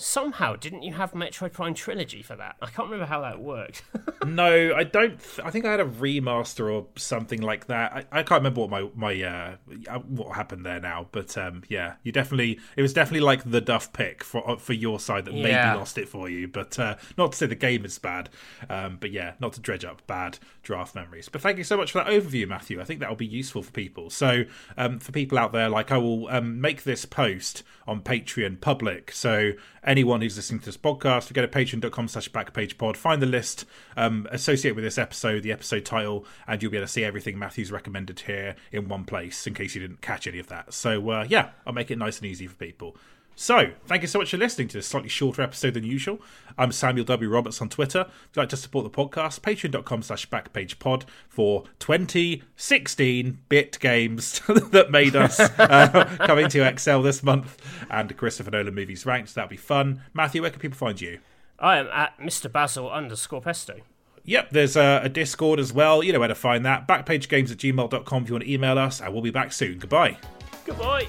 somehow 0.00 0.54
didn't 0.54 0.82
you 0.84 0.92
have 0.94 1.12
Metroid 1.12 1.52
Prime 1.52 1.74
Trilogy 1.74 2.22
for 2.22 2.36
that? 2.36 2.54
I 2.62 2.66
can't 2.66 2.88
remember 2.88 3.04
how 3.06 3.20
that 3.22 3.40
worked. 3.40 3.82
no, 4.26 4.72
I 4.74 4.84
don't. 4.84 5.18
Th- 5.18 5.40
I 5.44 5.50
think 5.50 5.64
I 5.64 5.72
had 5.72 5.80
a 5.80 5.84
remaster 5.84 6.72
or 6.72 6.86
something 6.96 7.42
like 7.42 7.66
that. 7.66 7.92
I, 7.92 8.20
I 8.20 8.22
can't 8.22 8.40
remember 8.40 8.60
what 8.60 8.70
my 8.70 8.88
my 8.94 9.22
uh, 9.22 9.56
uh, 9.90 9.98
what 9.98 10.36
happened 10.36 10.64
there 10.64 10.78
now, 10.80 11.08
but 11.10 11.36
um, 11.36 11.64
yeah, 11.68 11.94
you 12.04 12.12
definitely 12.12 12.60
it 12.76 12.82
was 12.82 12.92
definitely 12.92 13.26
like 13.26 13.42
the 13.50 13.60
Duff 13.60 13.92
pick 13.92 14.22
for 14.22 14.48
uh, 14.48 14.56
for 14.56 14.72
your 14.72 15.00
side 15.00 15.24
that 15.24 15.34
Yeah. 15.34 15.42
maybe 15.42 15.78
lost 15.78 15.98
it 15.98 16.08
for 16.08 16.28
you. 16.30 16.46
But 16.46 16.78
uh, 16.78 16.94
not 17.16 17.32
to 17.32 17.38
say 17.38 17.46
the 17.46 17.56
game 17.56 17.84
is 17.84 17.98
bad, 17.98 18.30
um, 18.70 18.98
but 19.00 19.10
yeah, 19.10 19.32
not 19.40 19.52
to 19.54 19.60
dredge 19.60 19.84
up 19.84 20.06
bad 20.06 20.38
draft 20.62 20.94
memories. 20.94 21.28
But 21.28 21.40
thank 21.40 21.58
you 21.58 21.64
so 21.64 21.76
much 21.76 21.90
for 21.90 21.98
that 21.98 22.06
overview, 22.06 22.46
Matthew. 22.46 22.80
I 22.80 22.84
think 22.84 23.00
that 23.00 23.08
will 23.08 23.16
be 23.16 23.26
useful 23.26 23.62
for 23.64 23.72
people. 23.72 24.10
So 24.10 24.44
um, 24.76 25.00
for 25.00 25.10
people 25.10 25.38
out 25.38 25.52
there, 25.52 25.68
like 25.68 25.90
I 25.90 25.98
will 25.98 26.28
um, 26.28 26.60
make 26.60 26.84
this 26.84 27.04
post 27.04 27.64
on 27.88 28.00
Patreon 28.02 28.60
public. 28.60 29.10
So 29.10 29.52
anyone 29.88 30.20
who's 30.20 30.36
listening 30.36 30.60
to 30.60 30.66
this 30.66 30.76
podcast, 30.76 31.32
go 31.32 31.40
to 31.40 31.48
patreon.com 31.48 32.08
slash 32.08 32.30
backpagepod, 32.30 32.96
find 32.96 33.22
the 33.22 33.26
list 33.26 33.64
um, 33.96 34.28
associated 34.30 34.76
with 34.76 34.84
this 34.84 34.98
episode, 34.98 35.42
the 35.42 35.50
episode 35.50 35.84
title, 35.84 36.26
and 36.46 36.62
you'll 36.62 36.70
be 36.70 36.76
able 36.76 36.86
to 36.86 36.92
see 36.92 37.02
everything 37.02 37.38
Matthew's 37.38 37.72
recommended 37.72 38.20
here 38.20 38.54
in 38.70 38.88
one 38.88 39.04
place 39.04 39.46
in 39.46 39.54
case 39.54 39.74
you 39.74 39.80
didn't 39.80 40.02
catch 40.02 40.26
any 40.26 40.38
of 40.38 40.48
that. 40.48 40.74
So 40.74 41.10
uh, 41.10 41.26
yeah, 41.28 41.50
I'll 41.66 41.72
make 41.72 41.90
it 41.90 41.98
nice 41.98 42.18
and 42.18 42.26
easy 42.26 42.46
for 42.46 42.54
people. 42.56 42.96
So, 43.40 43.70
thank 43.86 44.02
you 44.02 44.08
so 44.08 44.18
much 44.18 44.32
for 44.32 44.36
listening 44.36 44.66
to 44.66 44.78
this 44.78 44.88
slightly 44.88 45.08
shorter 45.08 45.42
episode 45.42 45.74
than 45.74 45.84
usual. 45.84 46.20
I'm 46.58 46.72
Samuel 46.72 47.04
W. 47.04 47.30
Roberts 47.30 47.62
on 47.62 47.68
Twitter. 47.68 48.00
If 48.00 48.30
you'd 48.34 48.40
like 48.40 48.48
to 48.48 48.56
support 48.56 48.82
the 48.82 48.90
podcast, 48.90 49.42
patreon.com 49.42 50.02
slash 50.02 50.28
backpagepod 50.28 51.04
for 51.28 51.62
2016 51.78 53.38
bit 53.48 53.78
games 53.78 54.40
that 54.48 54.90
made 54.90 55.14
us 55.14 55.38
uh, 55.60 56.16
coming 56.18 56.48
to 56.48 56.58
XXL 56.58 57.04
this 57.04 57.22
month 57.22 57.56
and 57.88 58.16
Christopher 58.16 58.50
Nolan 58.50 58.74
movies 58.74 59.06
ranked. 59.06 59.36
That'll 59.36 59.48
be 59.48 59.56
fun. 59.56 60.02
Matthew, 60.12 60.42
where 60.42 60.50
can 60.50 60.58
people 60.58 60.76
find 60.76 61.00
you? 61.00 61.20
I 61.60 61.76
am 61.76 61.86
at 61.92 62.18
Mr. 62.18 62.50
Basil 62.50 62.90
underscore 62.90 63.40
Pesto. 63.40 63.76
Yep, 64.24 64.50
there's 64.50 64.76
a, 64.76 65.02
a, 65.04 65.08
Discord 65.08 65.60
as 65.60 65.72
well. 65.72 66.02
You 66.02 66.12
know 66.12 66.18
where 66.18 66.26
to 66.26 66.34
find 66.34 66.66
that. 66.66 66.88
Backpagegames 66.88 67.52
at 67.52 67.58
gmail.com 67.58 68.22
if 68.24 68.28
you 68.28 68.34
want 68.34 68.44
to 68.44 68.52
email 68.52 68.80
us, 68.80 69.00
and 69.00 69.12
we'll 69.12 69.22
be 69.22 69.30
back 69.30 69.52
soon. 69.52 69.78
Goodbye. 69.78 70.18
Goodbye. 70.64 71.06